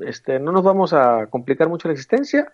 este, 0.00 0.38
no 0.38 0.52
nos 0.52 0.62
vamos 0.62 0.92
a 0.92 1.26
complicar 1.28 1.68
mucho 1.68 1.88
la 1.88 1.92
existencia, 1.94 2.52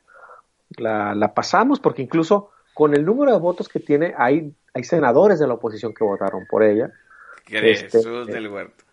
la, 0.76 1.14
la 1.14 1.34
pasamos, 1.34 1.80
porque 1.80 2.02
incluso 2.02 2.50
con 2.74 2.94
el 2.94 3.04
número 3.04 3.32
de 3.32 3.38
votos 3.38 3.68
que 3.68 3.80
tiene, 3.80 4.14
hay, 4.16 4.52
hay 4.74 4.84
senadores 4.84 5.38
de 5.38 5.46
la 5.46 5.54
oposición 5.54 5.92
que 5.94 6.04
votaron 6.04 6.46
por 6.48 6.62
ella. 6.62 6.90
Este, 7.50 7.98
Jesús 7.98 8.26
del 8.26 8.48
huerto. 8.48 8.84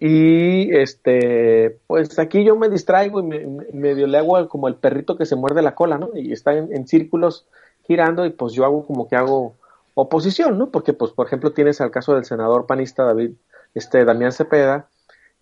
Y 0.00 0.72
este, 0.76 1.78
pues 1.88 2.16
aquí 2.20 2.44
yo 2.44 2.54
me 2.56 2.68
distraigo 2.68 3.18
y 3.18 3.24
me, 3.24 3.40
me- 3.44 3.66
medio 3.72 4.06
le 4.06 4.18
hago 4.18 4.48
como 4.48 4.68
el 4.68 4.76
perrito 4.76 5.16
que 5.16 5.26
se 5.26 5.34
muerde 5.34 5.60
la 5.60 5.74
cola, 5.74 5.98
¿no? 5.98 6.10
Y 6.14 6.32
está 6.32 6.52
en, 6.56 6.72
en 6.72 6.86
círculos 6.86 7.46
girando 7.84 8.24
y 8.24 8.30
pues 8.30 8.52
yo 8.52 8.64
hago 8.64 8.86
como 8.86 9.08
que 9.08 9.16
hago 9.16 9.54
oposición, 9.94 10.56
¿no? 10.56 10.70
Porque 10.70 10.92
pues 10.92 11.10
por 11.10 11.26
ejemplo 11.26 11.50
tienes 11.52 11.80
al 11.80 11.90
caso 11.90 12.14
del 12.14 12.24
senador 12.24 12.66
panista 12.66 13.02
David, 13.02 13.32
este 13.74 14.04
Damián 14.04 14.30
Cepeda, 14.30 14.86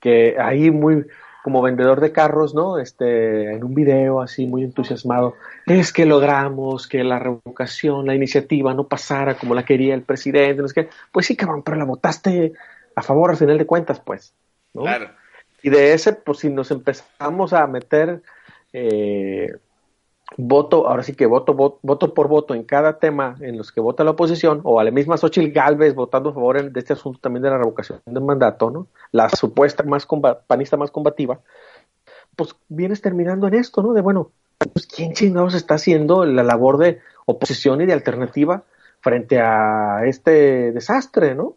que 0.01 0.37
ahí 0.41 0.71
muy 0.71 1.05
como 1.47 1.63
vendedor 1.63 2.01
de 2.01 2.11
carros, 2.11 2.57
¿no? 2.57 2.77
Este, 2.77 3.53
en 3.53 3.63
un 3.63 3.73
video 3.73 4.21
así 4.21 4.47
muy 4.47 4.65
entusiasmado, 4.65 5.37
es 5.65 5.93
que 5.93 6.05
logramos 6.05 6.89
que 6.89 7.05
la 7.05 7.21
revocación, 7.21 8.05
la 8.05 8.17
iniciativa 8.17 8.75
no 8.75 8.89
pasara 8.89 9.37
como 9.39 9.55
la 9.55 9.65
quería 9.65 9.95
el 9.95 10.03
presidente, 10.03 10.61
no 10.61 10.67
es 10.67 10.75
que, 10.75 10.89
pues 11.13 11.27
sí, 11.27 11.37
cabrón, 11.37 11.63
pero 11.63 11.77
la 11.77 11.85
votaste 11.85 12.53
a 12.97 13.03
favor 13.03 13.31
al 13.31 13.37
final 13.37 13.59
de 13.59 13.65
cuentas, 13.65 14.01
pues, 14.01 14.35
¿no? 14.75 14.83
Claro. 14.83 15.11
Y 15.63 15.71
de 15.71 15.93
ese, 15.93 16.15
pues 16.15 16.39
si 16.39 16.51
nos 16.51 16.73
empezamos 16.73 17.53
a 17.53 17.65
meter 17.69 18.23
eh, 18.73 19.55
voto, 20.37 20.89
ahora 20.89 21.03
sí 21.03 21.15
que 21.15 21.27
voto, 21.27 21.55
voto, 21.55 21.79
voto 21.83 22.13
por 22.15 22.29
voto 22.29 22.55
en 22.55 22.65
cada 22.65 22.99
tema 22.99 23.37
en 23.41 23.57
los 23.57 23.71
que 23.73 23.81
vota 23.81 24.05
la 24.05 24.11
oposición, 24.11 24.61
o 24.65 24.81
a 24.81 24.85
la 24.85 24.91
misma 24.91 25.17
Xochitl 25.17 25.53
Galvez 25.53 25.95
votando 25.95 26.31
a 26.31 26.35
favor 26.35 26.57
en- 26.59 26.73
de 26.73 26.81
este 26.81 26.93
asunto 26.95 27.21
también 27.21 27.43
de 27.43 27.51
la 27.51 27.59
revocación 27.59 28.01
del 28.05 28.23
mandato, 28.25 28.71
¿no? 28.71 28.89
La 29.13 29.29
supuesta 29.29 29.83
más 29.85 30.07
panista 30.47 30.77
más 30.77 30.91
combativa, 30.91 31.41
pues 32.35 32.55
vienes 32.69 33.01
terminando 33.01 33.47
en 33.47 33.55
esto, 33.55 33.83
¿no? 33.83 33.93
De 33.93 34.01
bueno, 34.03 34.31
pues 34.73 34.87
quién 34.87 35.13
chingados 35.13 35.55
está 35.55 35.75
haciendo 35.75 36.25
la 36.25 36.43
labor 36.43 36.79
de 36.79 37.01
oposición 37.27 37.81
y 37.81 37.87
de 37.87 37.93
alternativa 37.93 38.65
frente 39.01 39.39
a 39.41 40.03
este 40.07 40.73
desastre, 40.73 41.35
¿no? 41.35 41.55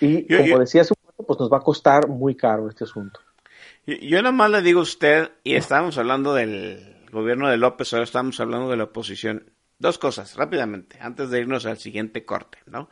Y 0.00 0.26
Yo- 0.26 0.38
como 0.38 0.48
yo- 0.48 0.58
decía 0.60 0.82
hace 0.82 0.94
un 0.94 1.26
pues 1.26 1.38
nos 1.38 1.52
va 1.52 1.58
a 1.58 1.62
costar 1.62 2.08
muy 2.08 2.34
caro 2.34 2.68
este 2.68 2.84
asunto. 2.84 3.20
Yo, 3.86 3.94
yo 4.00 4.22
nada 4.22 4.32
más 4.32 4.50
le 4.50 4.62
digo 4.62 4.80
a 4.80 4.84
usted, 4.84 5.30
y 5.44 5.54
estábamos 5.54 5.98
hablando 5.98 6.32
del 6.34 6.96
gobierno 7.10 7.48
de 7.48 7.56
López, 7.56 7.92
ahora 7.92 8.04
estamos 8.04 8.38
hablando 8.40 8.70
de 8.70 8.76
la 8.76 8.84
oposición. 8.84 9.52
Dos 9.78 9.98
cosas, 9.98 10.36
rápidamente, 10.36 10.98
antes 11.00 11.30
de 11.30 11.40
irnos 11.40 11.66
al 11.66 11.78
siguiente 11.78 12.24
corte, 12.24 12.58
¿no? 12.66 12.90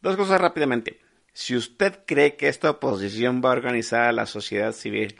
Dos 0.00 0.16
cosas 0.16 0.40
rápidamente. 0.40 1.00
Si 1.32 1.56
usted 1.56 2.00
cree 2.06 2.36
que 2.36 2.48
esta 2.48 2.70
oposición 2.70 3.42
va 3.44 3.50
a 3.50 3.52
organizar 3.52 4.02
a 4.02 4.12
la 4.12 4.26
sociedad 4.26 4.72
civil 4.72 5.16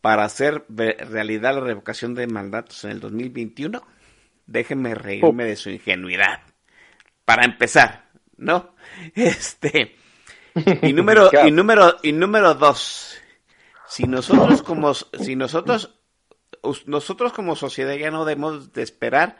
para 0.00 0.24
hacer 0.24 0.64
realidad 0.68 1.54
la 1.54 1.60
revocación 1.60 2.14
de 2.14 2.26
mandatos 2.26 2.84
en 2.84 2.90
el 2.90 3.00
2021, 3.00 3.82
déjeme 4.46 4.94
reírme 4.94 5.44
de 5.44 5.56
su 5.56 5.70
ingenuidad. 5.70 6.40
Para 7.24 7.44
empezar, 7.44 8.10
¿no? 8.36 8.74
Este. 9.14 9.96
Y 10.82 10.92
número, 10.92 11.30
y 11.46 11.50
número, 11.50 11.96
y 12.02 12.12
número 12.12 12.54
dos. 12.54 13.18
Si 13.88 14.04
nosotros 14.04 14.62
como, 14.62 14.94
si 14.94 15.36
nosotros, 15.36 15.94
nosotros 16.86 17.32
como 17.32 17.56
sociedad 17.56 17.94
ya 17.94 18.10
no 18.10 18.24
debemos 18.24 18.72
de 18.72 18.82
esperar 18.82 19.38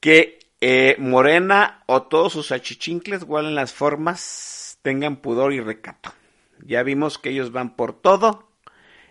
que 0.00 0.38
eh, 0.60 0.96
Morena 0.98 1.82
o 1.86 2.02
todos 2.02 2.32
sus 2.32 2.52
achichincles 2.52 3.24
guarden 3.24 3.54
las 3.54 3.72
formas, 3.72 4.78
tengan 4.82 5.16
pudor 5.16 5.52
y 5.52 5.60
recato. 5.60 6.12
Ya 6.64 6.82
vimos 6.82 7.18
que 7.18 7.30
ellos 7.30 7.52
van 7.52 7.76
por 7.76 7.92
todo 8.00 8.48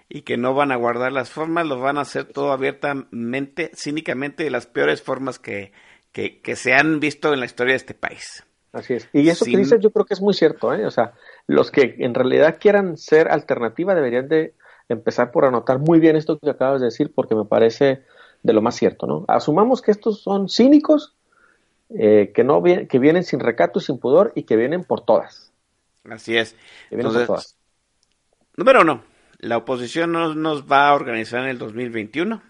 y 0.07 0.21
que 0.21 0.37
no 0.37 0.53
van 0.53 0.71
a 0.71 0.75
guardar 0.75 1.11
las 1.11 1.29
formas, 1.29 1.65
lo 1.67 1.79
van 1.79 1.97
a 1.97 2.01
hacer 2.01 2.25
todo 2.25 2.51
abiertamente, 2.51 3.71
cínicamente, 3.75 4.43
de 4.43 4.49
las 4.51 4.65
peores 4.67 5.01
formas 5.01 5.39
que, 5.39 5.71
que, 6.11 6.41
que 6.41 6.55
se 6.55 6.73
han 6.73 6.99
visto 6.99 7.33
en 7.33 7.39
la 7.39 7.45
historia 7.45 7.73
de 7.73 7.77
este 7.77 7.93
país. 7.93 8.43
Así 8.71 8.93
es. 8.93 9.09
Y 9.13 9.27
eso 9.29 9.45
Sin- 9.45 9.53
que 9.53 9.59
dices 9.59 9.79
yo 9.81 9.89
creo 9.91 10.05
que 10.05 10.13
es 10.13 10.21
muy 10.21 10.33
cierto, 10.35 10.73
¿eh? 10.73 10.85
O 10.85 10.91
sea, 10.91 11.13
los 11.47 11.71
que 11.71 11.95
en 11.99 12.13
realidad 12.13 12.57
quieran 12.59 12.97
ser 12.97 13.29
alternativa 13.29 13.95
deberían 13.95 14.27
de 14.27 14.53
empezar 14.89 15.31
por 15.31 15.45
anotar 15.45 15.79
muy 15.79 15.99
bien 15.99 16.15
esto 16.15 16.37
que 16.39 16.49
acabas 16.49 16.81
de 16.81 16.87
decir 16.87 17.13
porque 17.13 17.35
me 17.35 17.45
parece 17.45 18.03
de 18.43 18.53
lo 18.53 18.61
más 18.61 18.75
cierto, 18.75 19.07
¿no? 19.07 19.25
Asumamos 19.27 19.81
que 19.81 19.91
estos 19.91 20.21
son 20.21 20.49
cínicos, 20.49 21.15
eh, 21.89 22.31
que 22.33 22.43
no 22.43 22.61
que 22.63 22.99
vienen 22.99 23.23
sin 23.23 23.39
recato 23.39 23.79
y 23.79 23.83
sin 23.83 23.99
pudor 23.99 24.31
y 24.35 24.43
que 24.43 24.55
vienen 24.55 24.83
por 24.83 25.01
todas. 25.01 25.51
Así 26.09 26.37
es. 26.37 26.53
Que 26.89 26.95
vienen 26.95 27.07
Entonces, 27.07 27.27
por 27.27 27.35
todas. 27.37 27.55
Número 28.55 28.81
uno, 28.81 29.03
la 29.39 29.57
oposición 29.57 30.11
no 30.11 30.35
nos 30.35 30.69
va 30.69 30.89
a 30.89 30.93
organizar 30.93 31.43
en 31.43 31.49
el 31.49 31.57
2021. 31.57 32.41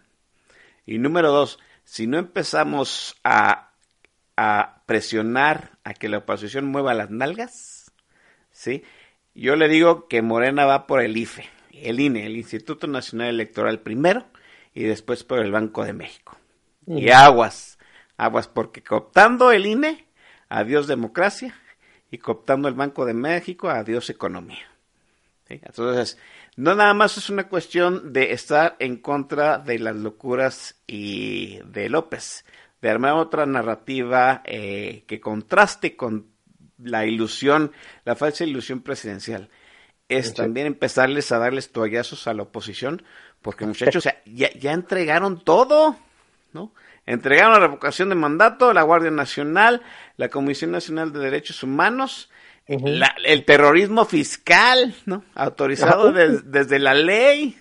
Y 0.86 0.98
número 0.98 1.32
dos, 1.32 1.60
si 1.84 2.08
no 2.08 2.18
empezamos 2.18 3.16
a, 3.24 3.72
a 4.36 4.82
presionar 4.86 5.78
a 5.84 5.94
que 5.94 6.10
la 6.10 6.20
oposición 6.20 6.66
mueva 6.66 6.94
las 6.94 7.12
nalgas, 7.12 7.92
¿sí? 8.52 8.84
Yo 9.36 9.56
le 9.56 9.68
digo 9.68 10.08
que 10.08 10.22
Morena 10.22 10.66
va 10.66 10.88
por 10.88 11.02
el 11.02 11.16
IFE, 11.16 11.46
el 11.84 12.00
INE, 12.00 12.26
el 12.26 12.38
Instituto 12.38 12.88
Nacional 12.88 13.30
Electoral 13.30 13.80
primero, 13.80 14.26
y 14.74 14.84
después 14.84 15.24
por 15.24 15.40
el 15.40 15.52
Banco 15.52 15.84
de 15.84 15.94
México. 15.94 16.38
Y 16.88 17.10
aguas, 17.10 17.78
aguas, 18.18 18.48
porque 18.48 18.82
cooptando 18.82 19.52
el 19.52 19.66
INE, 19.66 20.08
adiós 20.50 20.88
democracia, 20.88 21.56
y 22.12 22.18
cooptando 22.18 22.68
el 22.68 22.74
Banco 22.74 23.06
de 23.06 23.14
México, 23.14 23.70
adiós 23.70 24.10
economía. 24.10 24.68
¿sí? 25.48 25.60
Entonces, 25.62 26.18
no 26.56 26.76
nada 26.76 26.94
más 26.94 27.18
es 27.18 27.30
una 27.30 27.48
cuestión 27.48 28.12
de 28.12 28.34
estar 28.34 28.76
en 28.80 28.98
contra 28.98 29.60
de 29.60 29.80
las 29.80 29.96
locuras 29.96 30.76
y 30.88 31.60
de 31.66 31.90
López, 31.90 32.46
de 32.82 32.90
armar 32.90 33.14
otra 33.14 33.46
narrativa 33.46 34.42
eh, 34.46 35.04
que 35.08 35.20
contraste 35.20 35.96
con 35.96 36.28
la 36.78 37.06
ilusión, 37.06 37.72
la 38.06 38.16
falsa 38.16 38.44
ilusión 38.44 38.82
presidencial. 38.82 39.50
Es 40.10 40.34
también 40.34 40.68
empezarles 40.68 41.32
a 41.32 41.38
darles 41.40 41.72
toallazos 41.72 42.28
a 42.28 42.34
la 42.34 42.44
oposición, 42.44 43.04
porque 43.42 43.66
muchachos, 43.66 43.98
o 44.06 44.10
sea, 44.10 44.22
ya, 44.26 44.50
ya 44.54 44.74
entregaron 44.74 45.44
todo, 45.44 45.96
¿no? 46.52 46.74
Entregaron 47.06 47.54
la 47.54 47.60
revocación 47.60 48.10
de 48.10 48.16
mandato, 48.16 48.74
la 48.74 48.82
Guardia 48.84 49.12
Nacional, 49.12 49.82
la 50.18 50.30
Comisión 50.30 50.72
Nacional 50.72 51.14
de 51.14 51.20
Derechos 51.20 51.64
Humanos, 51.64 52.30
la- 52.68 53.16
el 53.26 53.46
terrorismo 53.46 54.06
fiscal, 54.06 54.94
¿no? 55.06 55.24
Autorizado 55.36 56.12
des- 56.12 56.52
desde 56.52 56.78
la 56.80 56.94
ley. 56.94 57.58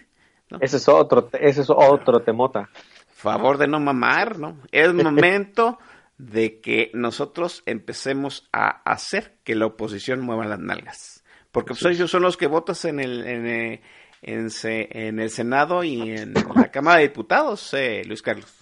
Ese 0.60 0.78
es 0.78 0.88
otro, 0.88 1.28
ese 1.38 1.60
es 1.62 1.70
otro 1.70 2.20
temota. 2.20 2.68
Favor 3.14 3.58
de 3.58 3.68
no 3.68 3.80
mamar, 3.80 4.38
¿no? 4.38 4.58
Es 4.72 4.92
momento 4.94 5.78
de 6.18 6.60
que 6.60 6.90
nosotros 6.94 7.62
empecemos 7.66 8.48
a 8.52 8.68
hacer 8.90 9.36
que 9.44 9.54
la 9.54 9.66
oposición 9.66 10.20
mueva 10.20 10.44
las 10.46 10.58
nalgas. 10.58 11.17
Porque 11.52 11.74
pues, 11.74 11.84
ellos 11.86 12.10
son 12.10 12.22
los 12.22 12.36
que 12.36 12.46
votas 12.46 12.84
en 12.84 13.00
el, 13.00 13.26
en, 13.26 13.46
eh, 13.46 13.80
en, 14.22 14.48
en 14.62 15.18
el 15.20 15.30
Senado 15.30 15.82
y 15.84 16.10
en 16.10 16.34
la 16.34 16.70
Cámara 16.70 16.98
de 16.98 17.08
Diputados, 17.08 17.72
eh, 17.74 18.02
Luis 18.06 18.22
Carlos. 18.22 18.52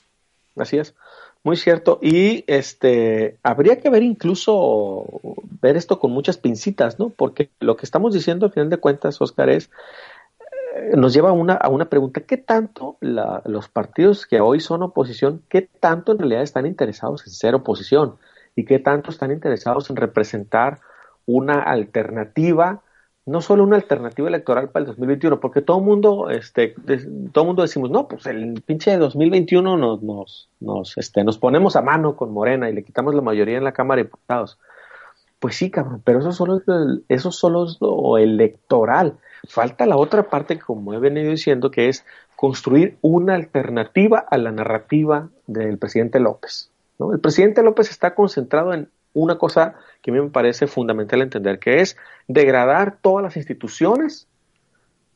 Así 0.56 0.78
es, 0.78 0.94
muy 1.42 1.56
cierto. 1.56 1.98
Y 2.00 2.44
este 2.46 3.38
habría 3.42 3.80
que 3.80 3.90
ver 3.90 4.02
incluso 4.02 5.04
ver 5.60 5.76
esto 5.76 5.98
con 5.98 6.12
muchas 6.12 6.38
pincitas, 6.38 6.98
¿no? 6.98 7.10
Porque 7.10 7.50
lo 7.60 7.76
que 7.76 7.84
estamos 7.84 8.14
diciendo 8.14 8.46
al 8.46 8.52
final 8.52 8.70
de 8.70 8.78
cuentas, 8.78 9.20
Oscar, 9.20 9.50
es 9.50 9.70
eh, 10.76 10.92
nos 10.96 11.12
lleva 11.12 11.30
a 11.30 11.32
una, 11.32 11.54
a 11.54 11.68
una 11.68 11.88
pregunta, 11.88 12.20
¿qué 12.22 12.36
tanto 12.36 12.96
la- 13.00 13.42
los 13.46 13.68
partidos 13.68 14.26
que 14.26 14.40
hoy 14.40 14.60
son 14.60 14.82
oposición, 14.82 15.42
qué 15.48 15.62
tanto 15.62 16.12
en 16.12 16.18
realidad 16.18 16.42
están 16.42 16.66
interesados 16.66 17.26
en 17.26 17.32
ser 17.32 17.54
oposición? 17.54 18.16
¿Y 18.54 18.64
qué 18.64 18.78
tanto 18.78 19.10
están 19.10 19.32
interesados 19.32 19.90
en 19.90 19.96
representar 19.96 20.80
una 21.26 21.60
alternativa 21.60 22.82
no 23.26 23.40
solo 23.40 23.64
una 23.64 23.76
alternativa 23.76 24.28
electoral 24.28 24.70
para 24.70 24.84
el 24.84 24.86
2021, 24.86 25.40
porque 25.40 25.60
todo 25.60 25.80
mundo, 25.80 26.30
este, 26.30 26.74
todo 27.32 27.44
mundo 27.44 27.62
decimos, 27.62 27.90
no, 27.90 28.06
pues 28.06 28.24
el 28.26 28.62
pinche 28.64 28.96
2021 28.96 29.76
nos, 29.76 30.00
nos, 30.00 30.48
nos, 30.60 30.96
este, 30.96 31.24
nos 31.24 31.36
ponemos 31.36 31.74
a 31.74 31.82
mano 31.82 32.14
con 32.14 32.32
Morena 32.32 32.70
y 32.70 32.72
le 32.72 32.84
quitamos 32.84 33.16
la 33.16 33.22
mayoría 33.22 33.58
en 33.58 33.64
la 33.64 33.72
Cámara 33.72 33.98
de 33.98 34.04
Diputados. 34.04 34.58
Pues 35.40 35.56
sí, 35.56 35.70
cabrón, 35.70 36.02
pero 36.04 36.20
eso 36.20 36.30
solo, 36.30 36.62
eso 37.08 37.32
solo 37.32 37.66
es 37.66 37.78
lo 37.80 38.16
electoral. 38.16 39.18
Falta 39.48 39.86
la 39.86 39.96
otra 39.96 40.30
parte, 40.30 40.58
como 40.58 40.94
he 40.94 40.98
venido 40.98 41.30
diciendo, 41.30 41.70
que 41.72 41.88
es 41.88 42.06
construir 42.36 42.96
una 43.00 43.34
alternativa 43.34 44.24
a 44.30 44.38
la 44.38 44.52
narrativa 44.52 45.28
del 45.48 45.78
presidente 45.78 46.20
López. 46.20 46.70
El 47.00 47.20
presidente 47.20 47.62
López 47.62 47.90
está 47.90 48.14
concentrado 48.14 48.72
en 48.72 48.88
una 49.16 49.38
cosa 49.38 49.74
que 50.02 50.10
a 50.10 50.14
mí 50.14 50.20
me 50.20 50.28
parece 50.28 50.66
fundamental 50.66 51.22
entender, 51.22 51.58
que 51.58 51.80
es 51.80 51.96
degradar 52.28 52.98
todas 53.00 53.22
las 53.22 53.36
instituciones 53.36 54.28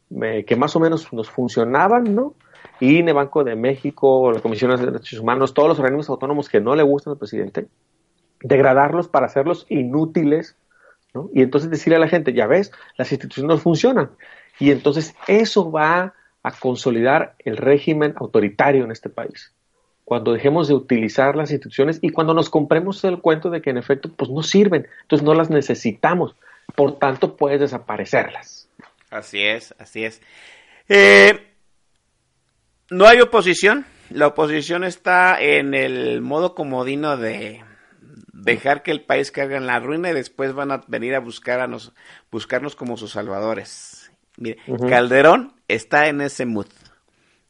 que 0.08 0.56
más 0.56 0.74
o 0.74 0.80
menos 0.80 1.12
nos 1.12 1.30
funcionaban, 1.30 2.14
¿no? 2.14 2.34
INE, 2.80 3.12
Banco 3.12 3.44
de 3.44 3.54
México, 3.56 4.32
la 4.32 4.40
Comisión 4.40 4.74
de 4.74 4.86
Derechos 4.86 5.20
Humanos, 5.20 5.52
todos 5.52 5.68
los 5.68 5.78
organismos 5.78 6.08
autónomos 6.08 6.48
que 6.48 6.60
no 6.60 6.74
le 6.74 6.82
gustan 6.82 7.12
al 7.12 7.18
presidente, 7.18 7.68
degradarlos 8.42 9.06
para 9.06 9.26
hacerlos 9.26 9.66
inútiles, 9.68 10.56
¿no? 11.12 11.28
Y 11.34 11.42
entonces 11.42 11.70
decirle 11.70 11.96
a 11.96 12.00
la 12.00 12.08
gente, 12.08 12.32
ya 12.32 12.46
ves, 12.46 12.72
las 12.96 13.12
instituciones 13.12 13.48
no 13.48 13.58
funcionan. 13.58 14.10
Y 14.58 14.70
entonces 14.70 15.14
eso 15.28 15.70
va 15.70 16.14
a 16.42 16.52
consolidar 16.52 17.34
el 17.38 17.58
régimen 17.58 18.14
autoritario 18.16 18.82
en 18.84 18.92
este 18.92 19.10
país 19.10 19.52
cuando 20.10 20.32
dejemos 20.32 20.66
de 20.66 20.74
utilizar 20.74 21.36
las 21.36 21.52
instituciones 21.52 22.00
y 22.02 22.08
cuando 22.08 22.34
nos 22.34 22.50
compremos 22.50 23.04
el 23.04 23.20
cuento 23.20 23.48
de 23.48 23.62
que 23.62 23.70
en 23.70 23.76
efecto 23.76 24.10
pues 24.10 24.28
no 24.28 24.42
sirven, 24.42 24.88
entonces 25.02 25.24
no 25.24 25.34
las 25.34 25.50
necesitamos, 25.50 26.34
por 26.74 26.98
tanto 26.98 27.36
puedes 27.36 27.60
desaparecerlas. 27.60 28.68
Así 29.08 29.44
es, 29.44 29.72
así 29.78 30.02
es. 30.02 30.20
Eh, 30.88 31.54
no 32.90 33.06
hay 33.06 33.20
oposición, 33.20 33.86
la 34.08 34.26
oposición 34.26 34.82
está 34.82 35.40
en 35.40 35.74
el 35.74 36.22
modo 36.22 36.56
comodino 36.56 37.16
de 37.16 37.62
dejar 38.32 38.82
que 38.82 38.90
el 38.90 39.02
país 39.02 39.30
caiga 39.30 39.58
en 39.58 39.68
la 39.68 39.78
ruina 39.78 40.10
y 40.10 40.14
después 40.14 40.54
van 40.54 40.72
a 40.72 40.82
venir 40.88 41.14
a 41.14 41.20
buscar 41.20 41.60
a 41.60 41.68
nos, 41.68 41.92
buscarnos 42.32 42.74
como 42.74 42.96
sus 42.96 43.12
salvadores. 43.12 44.10
Mire, 44.38 44.58
Calderón 44.88 45.52
está 45.68 46.08
en 46.08 46.20
ese 46.20 46.46
mood. 46.46 46.66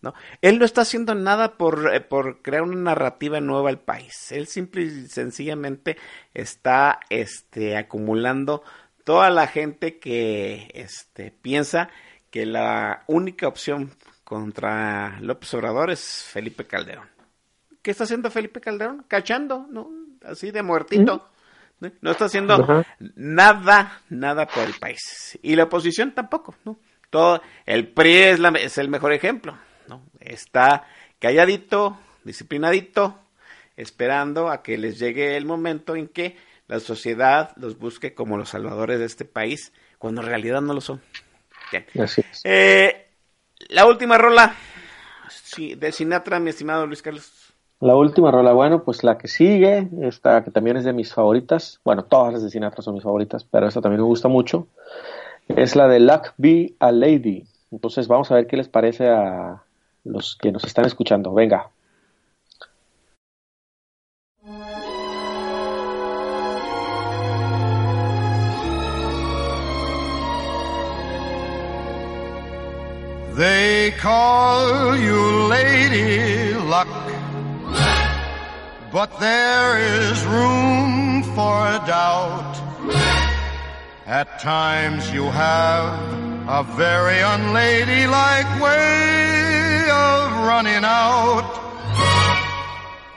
¿No? 0.03 0.15
Él 0.41 0.59
no 0.59 0.65
está 0.65 0.83
haciendo 0.83 1.15
nada 1.15 1.57
por, 1.57 1.95
eh, 1.95 2.01
por 2.01 2.43
crear 2.43 2.63
una 2.63 2.77
narrativa 2.77 3.41
nueva 3.41 3.71
al 3.71 3.79
país. 3.79 4.33
Él 4.33 4.47
simple 4.47 4.83
y 4.83 5.09
sencillamente 5.09 5.97
está 6.35 7.01
este, 7.11 7.77
acumulando 7.77 8.63
toda 9.05 9.31
la 9.31 9.47
gente 9.47 9.99
que 9.99 10.71
este, 10.75 11.31
piensa 11.31 11.91
que 12.31 12.47
la 12.47 13.05
única 13.09 13.49
opción 13.49 13.91
contra 14.25 15.19
López 15.21 15.53
Obrador 15.55 15.91
es 15.91 16.25
Felipe 16.31 16.65
Calderón. 16.65 17.09
¿Qué 17.83 17.91
está 17.91 18.05
haciendo 18.05 18.31
Felipe 18.31 18.61
Calderón? 18.61 19.05
Cachando, 19.09 19.67
¿no? 19.71 19.91
Así 20.25 20.51
de 20.51 20.63
muertito. 20.63 21.27
No 22.03 22.11
está 22.11 22.27
haciendo 22.27 22.85
nada, 23.17 24.03
nada 24.11 24.47
por 24.47 24.65
el 24.65 24.75
país. 24.75 25.39
Y 25.43 25.57
la 25.57 25.65
oposición 25.65 26.13
tampoco, 26.13 26.55
¿no? 26.65 26.79
Todo, 27.09 27.43
el 27.67 27.89
PRI 27.89 28.17
es, 28.19 28.39
la, 28.39 28.51
es 28.51 28.79
el 28.79 28.89
mejor 28.89 29.13
ejemplo. 29.13 29.57
Está 30.21 30.87
calladito, 31.19 31.99
disciplinadito, 32.25 33.19
esperando 33.77 34.49
a 34.49 34.63
que 34.63 34.79
les 34.79 34.99
llegue 34.99 35.37
el 35.37 35.47
momento 35.47 35.97
en 35.97 36.09
que 36.09 36.37
la 36.69 36.81
sociedad 36.81 37.53
los 37.57 37.79
busque 37.79 38.15
como 38.15 38.37
los 38.37 38.51
salvadores 38.51 38.99
de 38.99 39.07
este 39.07 39.25
país, 39.25 39.73
cuando 39.99 40.21
en 40.21 40.29
realidad 40.29 40.61
no 40.61 40.75
lo 40.75 40.81
son. 40.81 41.01
Eh, 42.45 43.07
la 43.69 43.87
última 43.87 44.19
rola 44.19 44.55
de 45.57 45.93
Sinatra, 45.93 46.41
mi 46.41 46.51
estimado 46.51 46.87
Luis 46.87 47.03
Carlos. 47.03 47.55
La 47.81 47.97
última 47.97 48.31
rola, 48.31 48.53
bueno, 48.53 48.85
pues 48.85 49.03
la 49.03 49.17
que 49.17 49.27
sigue, 49.27 49.89
esta 50.03 50.45
que 50.45 50.51
también 50.51 50.77
es 50.77 50.85
de 50.85 50.93
mis 50.93 51.15
favoritas, 51.15 51.81
bueno, 51.83 52.05
todas 52.05 52.33
las 52.33 52.43
de 52.43 52.51
Sinatra 52.51 52.83
son 52.83 52.95
mis 52.95 53.03
favoritas, 53.03 53.45
pero 53.45 53.67
esta 53.67 53.81
también 53.81 54.03
me 54.03 54.07
gusta 54.07 54.29
mucho, 54.29 54.67
es 55.49 55.77
la 55.77 55.89
de 55.89 56.01
Luck 56.01 56.35
Be 56.37 56.75
a 56.79 56.93
Lady. 56.93 57.47
Entonces 57.71 58.07
vamos 58.07 58.31
a 58.31 58.35
ver 58.35 58.47
qué 58.47 58.57
les 58.57 58.69
parece 58.69 59.09
a, 59.09 59.63
los 60.05 60.37
que 60.37 60.53
nos 60.53 60.65
están 60.65 60.87
escuchando. 60.87 61.33
Venga. 61.33 61.71
They 73.37 73.93
call 73.93 74.99
you 74.99 75.47
Lady 75.49 76.53
Luck, 76.53 76.89
but 78.93 79.19
there 79.19 79.79
is 79.79 80.23
room 80.27 81.23
for 81.35 81.81
doubt. 81.87 82.55
At 84.07 84.41
times 84.41 85.11
you 85.11 85.25
have 85.25 85.95
a 86.49 86.65
very 86.77 87.21
unladylike 87.21 88.61
way 88.61 89.40
running 90.61 90.85
out. 90.85 91.51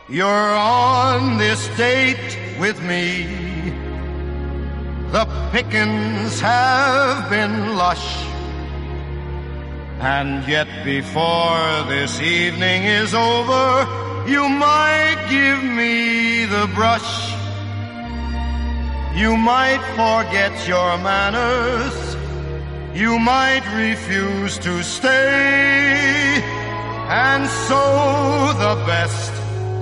You're 0.07 0.55
on 0.55 1.37
this 1.37 1.67
date 1.75 2.39
with 2.57 2.81
me. 2.81 3.25
The 5.11 5.25
pickings 5.51 6.39
have 6.39 7.29
been 7.29 7.75
lush. 7.75 8.07
And 9.99 10.47
yet 10.47 10.69
before 10.85 11.83
this 11.89 12.21
evening 12.21 12.83
is 12.85 13.13
over, 13.13 13.65
you 14.25 14.47
might 14.47 15.19
give 15.29 15.61
me 15.61 16.45
the 16.45 16.71
brush. 16.73 17.11
You 19.21 19.35
might 19.35 19.83
forget 19.99 20.53
your 20.65 20.97
manners. 21.09 21.97
You 22.97 23.19
might 23.19 23.65
refuse 23.75 24.57
to 24.59 24.81
stay. 24.81 26.62
And 27.09 27.47
so 27.67 28.53
the 28.57 28.75
best 28.85 29.31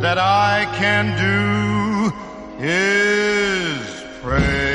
that 0.02 0.18
I 0.18 0.66
can 0.78 1.16
do 1.18 2.12
is 2.60 4.04
pray. 4.22 4.72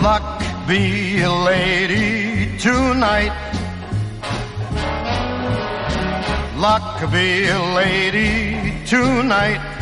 Luck 0.00 0.42
be 0.68 1.20
a 1.22 1.32
lady 1.32 2.56
tonight. 2.58 3.34
Luck 6.56 7.10
be 7.12 7.48
a 7.48 7.74
lady 7.74 8.86
tonight. 8.86 9.77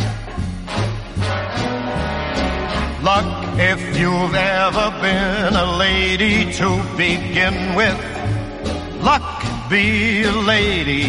Luck 3.07 3.57
if 3.57 3.81
you've 3.97 4.35
ever 4.35 4.91
been 5.01 5.55
a 5.55 5.77
lady 5.77 6.53
to 6.53 6.69
begin 6.97 7.57
with. 7.77 7.99
Luck 9.01 9.45
be 9.71 10.25
a 10.25 10.33
lady 10.33 11.05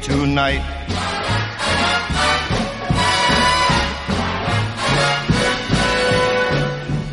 tonight. 0.00 0.64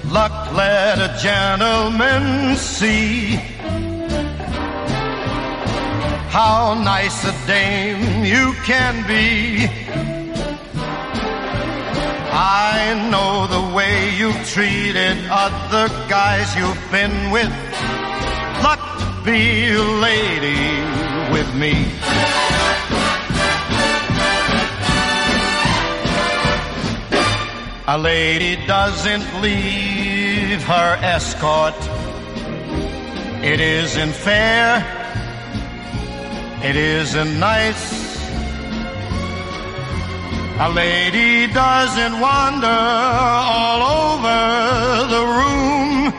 Luck 0.10 0.54
let 0.54 1.00
a 1.00 1.12
gentleman 1.22 2.56
see 2.56 3.36
how 6.30 6.82
nice 6.82 7.20
a 7.26 7.36
dame 7.45 8.24
you 8.24 8.54
can 8.64 9.06
be 9.06 9.68
I 12.35 13.10
know 13.11 13.45
the 13.45 13.76
way 13.76 14.10
you've 14.15 14.43
treated 14.47 15.18
other 15.30 15.88
guys 16.10 16.55
you've 16.55 16.91
been 16.91 17.30
with. 17.30 17.53
Luck 18.64 19.23
be 19.23 19.72
a 19.72 19.81
lady 20.01 21.31
with 21.31 21.53
me. 21.53 21.85
A 27.85 27.97
lady 27.97 28.65
doesn't 28.65 29.41
leave 29.41 30.64
her 30.64 30.97
escort. 31.03 31.76
It 33.43 33.60
isn't 33.60 34.14
fair. 34.14 34.81
It 36.64 36.76
isn't 36.76 37.39
nice. 37.39 38.02
A 40.59 40.69
lady 40.69 41.51
doesn't 41.51 42.19
wander 42.19 42.67
all 42.67 43.81
over 44.05 45.07
the 45.09 45.25
room 45.38 46.13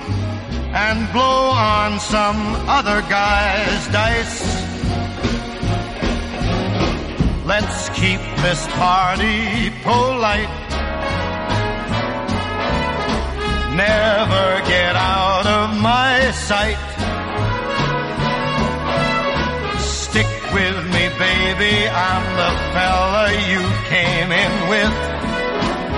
and 0.75 1.13
blow 1.13 1.51
on 1.51 2.01
some 2.01 2.41
other 2.69 3.01
guy's 3.03 3.89
dice. 3.89 4.43
Let's 7.47 7.89
keep 7.91 8.21
this 8.43 8.67
party 8.75 9.71
polite. 9.83 10.49
Never 13.77 14.69
get 14.69 14.97
out 14.97 15.47
of 15.47 15.81
my 15.81 16.33
sight. 16.33 16.94
With 20.55 20.85
me, 20.95 21.09
baby. 21.19 21.89
I'm 21.89 22.25
the 22.41 22.53
fella 22.75 23.25
you 23.51 23.63
came 23.91 24.31
in 24.31 24.69
with. 24.69 24.95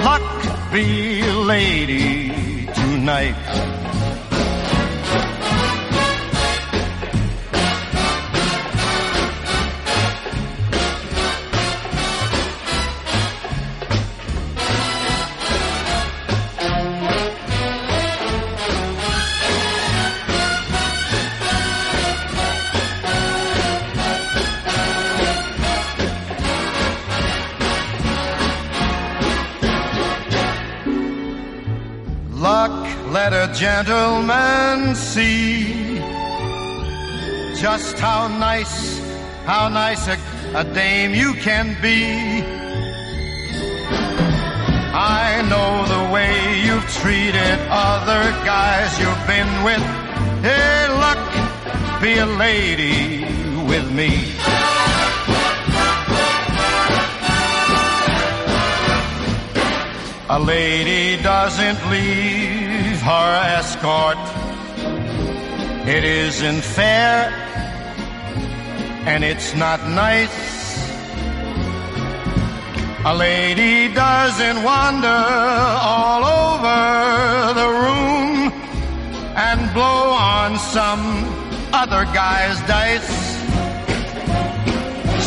Luck 0.02 0.72
be 0.72 1.22
lady 1.22 2.66
tonight. 2.74 3.85
Luck, 32.46 32.78
let 33.12 33.32
a 33.32 33.52
gentleman 33.52 34.94
see 34.94 35.98
just 37.60 37.98
how 37.98 38.28
nice, 38.28 39.00
how 39.46 39.68
nice 39.68 40.06
a, 40.06 40.16
a 40.54 40.62
dame 40.62 41.12
you 41.12 41.34
can 41.46 41.76
be. 41.82 42.04
I 44.94 45.42
know 45.50 45.72
the 45.94 46.12
way 46.14 46.60
you've 46.64 46.88
treated 47.02 47.58
other 47.68 48.22
guys 48.52 48.96
you've 49.00 49.26
been 49.26 49.52
with. 49.64 49.84
Hey, 50.46 50.86
luck, 51.04 52.00
be 52.00 52.12
a 52.18 52.26
lady 52.26 53.24
with 53.66 53.90
me. 53.90 54.75
A 60.28 60.40
lady 60.40 61.22
doesn't 61.22 61.88
leave 61.88 63.00
her 63.00 63.30
escort. 63.58 64.18
It 65.86 66.02
isn't 66.02 66.62
fair 66.62 67.30
and 69.06 69.22
it's 69.22 69.54
not 69.54 69.78
nice. 69.88 70.56
A 73.04 73.14
lady 73.14 73.94
doesn't 73.94 74.64
wander 74.64 75.06
all 75.06 76.24
over 76.24 77.54
the 77.54 77.68
room 77.84 78.52
and 79.36 79.72
blow 79.72 80.10
on 80.10 80.58
some 80.58 81.02
other 81.72 82.04
guy's 82.06 82.58
dice. 82.66 83.14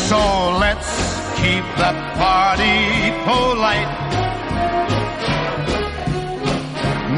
So 0.10 0.20
let's 0.60 0.92
keep 1.40 1.64
the 1.78 1.94
party 2.20 3.12
polite. 3.24 4.09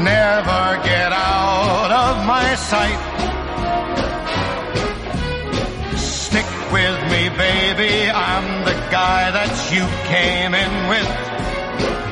Never 0.04 0.82
get 0.82 1.12
out 1.12 1.90
of 1.92 2.26
my 2.26 2.56
sight. 2.56 3.00
Stick 5.96 6.50
with 6.72 6.98
me, 7.12 7.28
baby. 7.46 8.10
I'm 8.10 8.64
the 8.64 8.74
guy 8.90 9.30
that 9.30 9.52
you 9.72 9.84
came 10.10 10.54
in 10.54 10.88
with. 10.88 11.08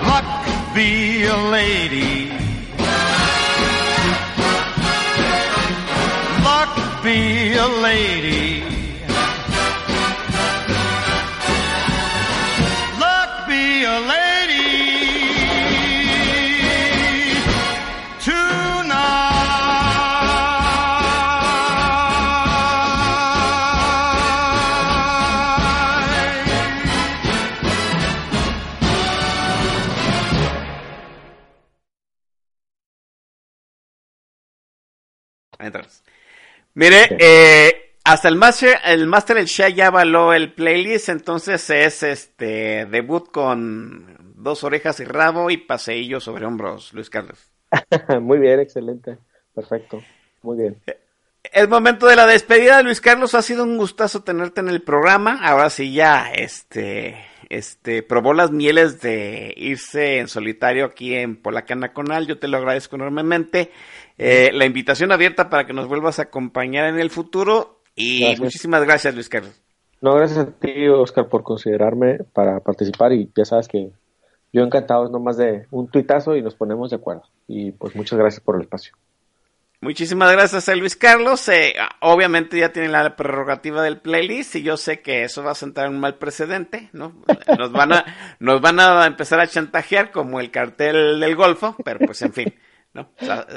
Luck 0.07 0.29
be 0.73 1.25
a 1.25 1.37
lady. 1.51 2.31
Luck 6.45 7.03
be 7.03 7.57
a 7.57 7.69
lady. 7.83 8.80
Mire, 36.75 37.17
eh, 37.19 37.97
hasta 38.05 38.29
el 38.29 38.37
Master, 38.37 38.79
el 38.85 39.07
Master 39.07 39.39
El 39.39 39.47
Shah 39.47 39.69
ya 39.69 39.89
avaló 39.89 40.33
el 40.33 40.53
playlist, 40.53 41.09
entonces 41.09 41.69
es 41.71 42.03
este 42.03 42.87
debut 42.87 43.31
con 43.31 44.35
dos 44.37 44.65
orejas 44.65 45.01
y 45.01 45.05
rabo 45.05 45.51
y 45.51 45.59
paseillo 45.59 46.21
sobre 46.21 46.47
hombros, 46.47 46.93
Luis 46.93 47.11
Carlos. 47.11 47.51
Muy 48.21 48.39
bien, 48.39 48.61
excelente. 48.61 49.19
Perfecto. 49.55 50.03
Muy 50.43 50.57
bien. 50.57 50.77
Es 51.53 51.69
momento 51.69 52.07
de 52.07 52.17
la 52.17 52.27
despedida, 52.27 52.83
Luis 52.83 53.01
Carlos. 53.01 53.35
Ha 53.35 53.43
sido 53.43 53.65
un 53.65 53.77
gustazo 53.77 54.23
tenerte 54.23 54.61
en 54.61 54.69
el 54.69 54.83
programa. 54.83 55.41
Ahora 55.43 55.69
sí 55.71 55.93
ya, 55.93 56.31
este, 56.33 57.17
este, 57.49 58.03
probó 58.03 58.33
las 58.33 58.51
mieles 58.51 59.01
de 59.01 59.53
irse 59.57 60.19
en 60.19 60.29
solitario 60.29 60.85
aquí 60.85 61.15
en 61.15 61.37
Polacana 61.37 61.93
Conal. 61.93 62.27
Yo 62.27 62.39
te 62.39 62.49
lo 62.49 62.57
agradezco 62.59 62.97
enormemente. 62.97 63.71
Eh, 64.23 64.51
la 64.53 64.67
invitación 64.67 65.13
abierta 65.13 65.49
para 65.49 65.67
que 65.67 65.73
nos 65.73 65.89
vuelvas 65.89 66.19
a 66.19 66.25
acompañar 66.25 66.87
en 66.89 67.01
el 67.01 67.09
futuro. 67.09 67.81
Y 67.95 68.21
Gracias. 68.21 68.41
muchísimas 68.41 68.85
gracias, 68.85 69.15
Luis 69.15 69.31
Carlos. 69.31 69.63
No, 70.03 70.15
gracias 70.15 70.41
a 70.41 70.51
ti, 70.51 70.89
Oscar, 70.89 71.29
por 71.29 71.43
considerarme 71.43 72.19
para 72.35 72.61
participar 72.61 73.15
y 73.15 73.31
ya 73.35 73.47
sabes 73.47 73.67
que 73.67 73.91
yo 74.53 74.63
encantado 74.63 75.07
es 75.07 75.11
nomás 75.11 75.39
de 75.39 75.67
un 75.71 75.89
tuitazo 75.89 76.37
y 76.37 76.43
nos 76.43 76.55
ponemos 76.55 76.91
de 76.91 76.97
acuerdo. 76.97 77.23
Y 77.49 77.73
pues 77.73 77.97
muchas 77.97 78.19
gracias 78.19 78.43
por 78.43 78.57
el 78.57 78.63
espacio. 78.63 78.95
Muchísimas 79.81 80.31
gracias 80.33 80.69
a 80.69 80.75
Luis 80.77 80.97
Carlos. 80.97 81.49
Eh, 81.49 81.75
obviamente 82.01 82.59
ya 82.59 82.71
tiene 82.73 82.89
la 82.89 83.17
prerrogativa 83.17 83.83
del 83.83 84.03
playlist 84.03 84.57
y 84.57 84.63
yo 84.63 84.77
sé 84.77 85.01
que 85.01 85.23
eso 85.25 85.43
va 85.43 85.53
a 85.53 85.55
sentar 85.55 85.89
un 85.89 85.99
mal 85.99 86.17
precedente, 86.17 86.91
¿no? 86.93 87.15
Nos 87.59 87.73
van 87.73 87.95
a, 87.95 88.05
nos 88.39 88.61
van 88.61 88.81
a 88.81 89.07
empezar 89.07 89.41
a 89.41 89.47
chantajear 89.47 90.11
como 90.11 90.41
el 90.41 90.51
cartel 90.51 91.19
del 91.21 91.37
Golfo, 91.37 91.75
pero 91.83 92.01
pues 92.01 92.21
en 92.21 92.35
fin, 92.35 92.55
¿no? 92.93 93.11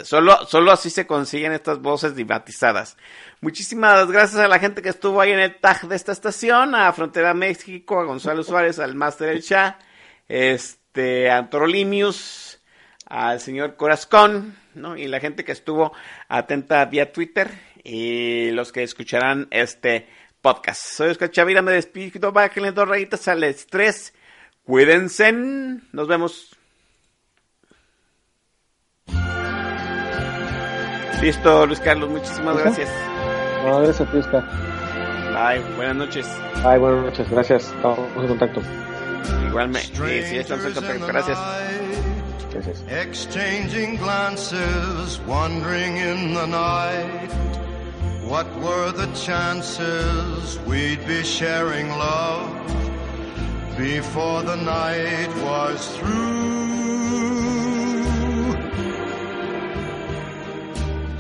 Solo, 0.04 0.46
solo 0.46 0.72
así 0.72 0.90
se 0.90 1.08
consiguen 1.08 1.54
estas 1.54 1.80
voces 1.80 2.16
dibatizadas. 2.16 2.98
Muchísimas 3.42 4.10
gracias 4.12 4.40
a 4.40 4.48
la 4.48 4.60
gente 4.60 4.82
que 4.82 4.90
estuvo 4.90 5.20
ahí 5.22 5.32
en 5.32 5.40
el 5.40 5.60
tag 5.60 5.88
de 5.88 5.96
esta 5.96 6.12
estación, 6.12 6.76
a 6.76 6.92
Frontera 6.94 7.34
México, 7.34 8.00
a 8.00 8.06
Gonzalo 8.06 8.44
Suárez, 8.44 8.80
al 8.80 8.96
Master 8.96 9.30
El 9.30 9.42
Cha, 9.42 9.80
este, 10.28 11.30
a 11.30 11.38
Antorolimius, 11.38 12.62
al 13.08 13.40
señor 13.40 13.76
Corazcón, 13.76 14.56
¿no? 14.76 14.98
Y 14.98 15.08
la 15.08 15.20
gente 15.20 15.44
que 15.44 15.52
estuvo 15.52 15.94
atenta 16.28 16.86
vía 16.86 17.12
Twitter 17.12 17.52
y 17.84 18.52
los 18.52 18.72
que 18.72 18.84
escucharán 18.84 19.48
este 19.52 20.08
podcast. 20.42 20.82
Soy 20.82 21.10
Oscar 21.10 21.32
Chavira, 21.32 21.62
me 21.62 21.72
despido, 21.72 22.32
bájenle 22.32 22.72
dos 22.72 22.88
rayitas 22.88 23.28
al 23.28 23.44
estrés. 23.44 24.14
Cuídense, 24.64 25.32
nos 25.32 26.08
vemos. 26.08 26.58
Listo, 31.24 31.66
Luis 31.66 31.80
Carlos, 31.80 32.10
muchísimas 32.10 32.56
¿Listo? 32.56 32.64
gracias. 32.64 32.90
No, 33.66 33.80
gracias 33.80 34.02
a 34.08 34.12
ti, 34.12 34.18
Oscar. 34.18 34.44
Bye, 35.34 35.76
buenas 35.78 35.96
noches. 35.96 36.28
Ay, 36.66 36.80
buenas 36.80 37.06
noches. 37.06 37.30
Gracias. 37.30 37.64
Estamos 37.68 38.00
en 38.18 38.28
contacto. 38.28 38.62
Igualmente, 39.48 39.88
sí, 39.88 40.24
sí, 40.30 40.38
estamos 40.38 40.66
en 40.66 40.74
contacto. 40.74 41.08
Gracias. 41.08 41.40
Gracias. 42.52 42.84
Exchanging 42.90 43.96
glances, 43.98 45.22
wandering 45.26 45.96
in 45.96 46.34
the 46.34 46.46
night. 46.46 47.32
What 48.28 48.46
were 48.62 48.92
the 48.92 49.08
chances 49.14 50.60
we'd 50.68 51.08
be 51.08 51.24
sharing 51.24 51.88
love 51.88 52.50
before 53.78 54.44
the 54.44 54.58
night 54.58 55.30
was 55.42 55.88
through? 55.98 56.63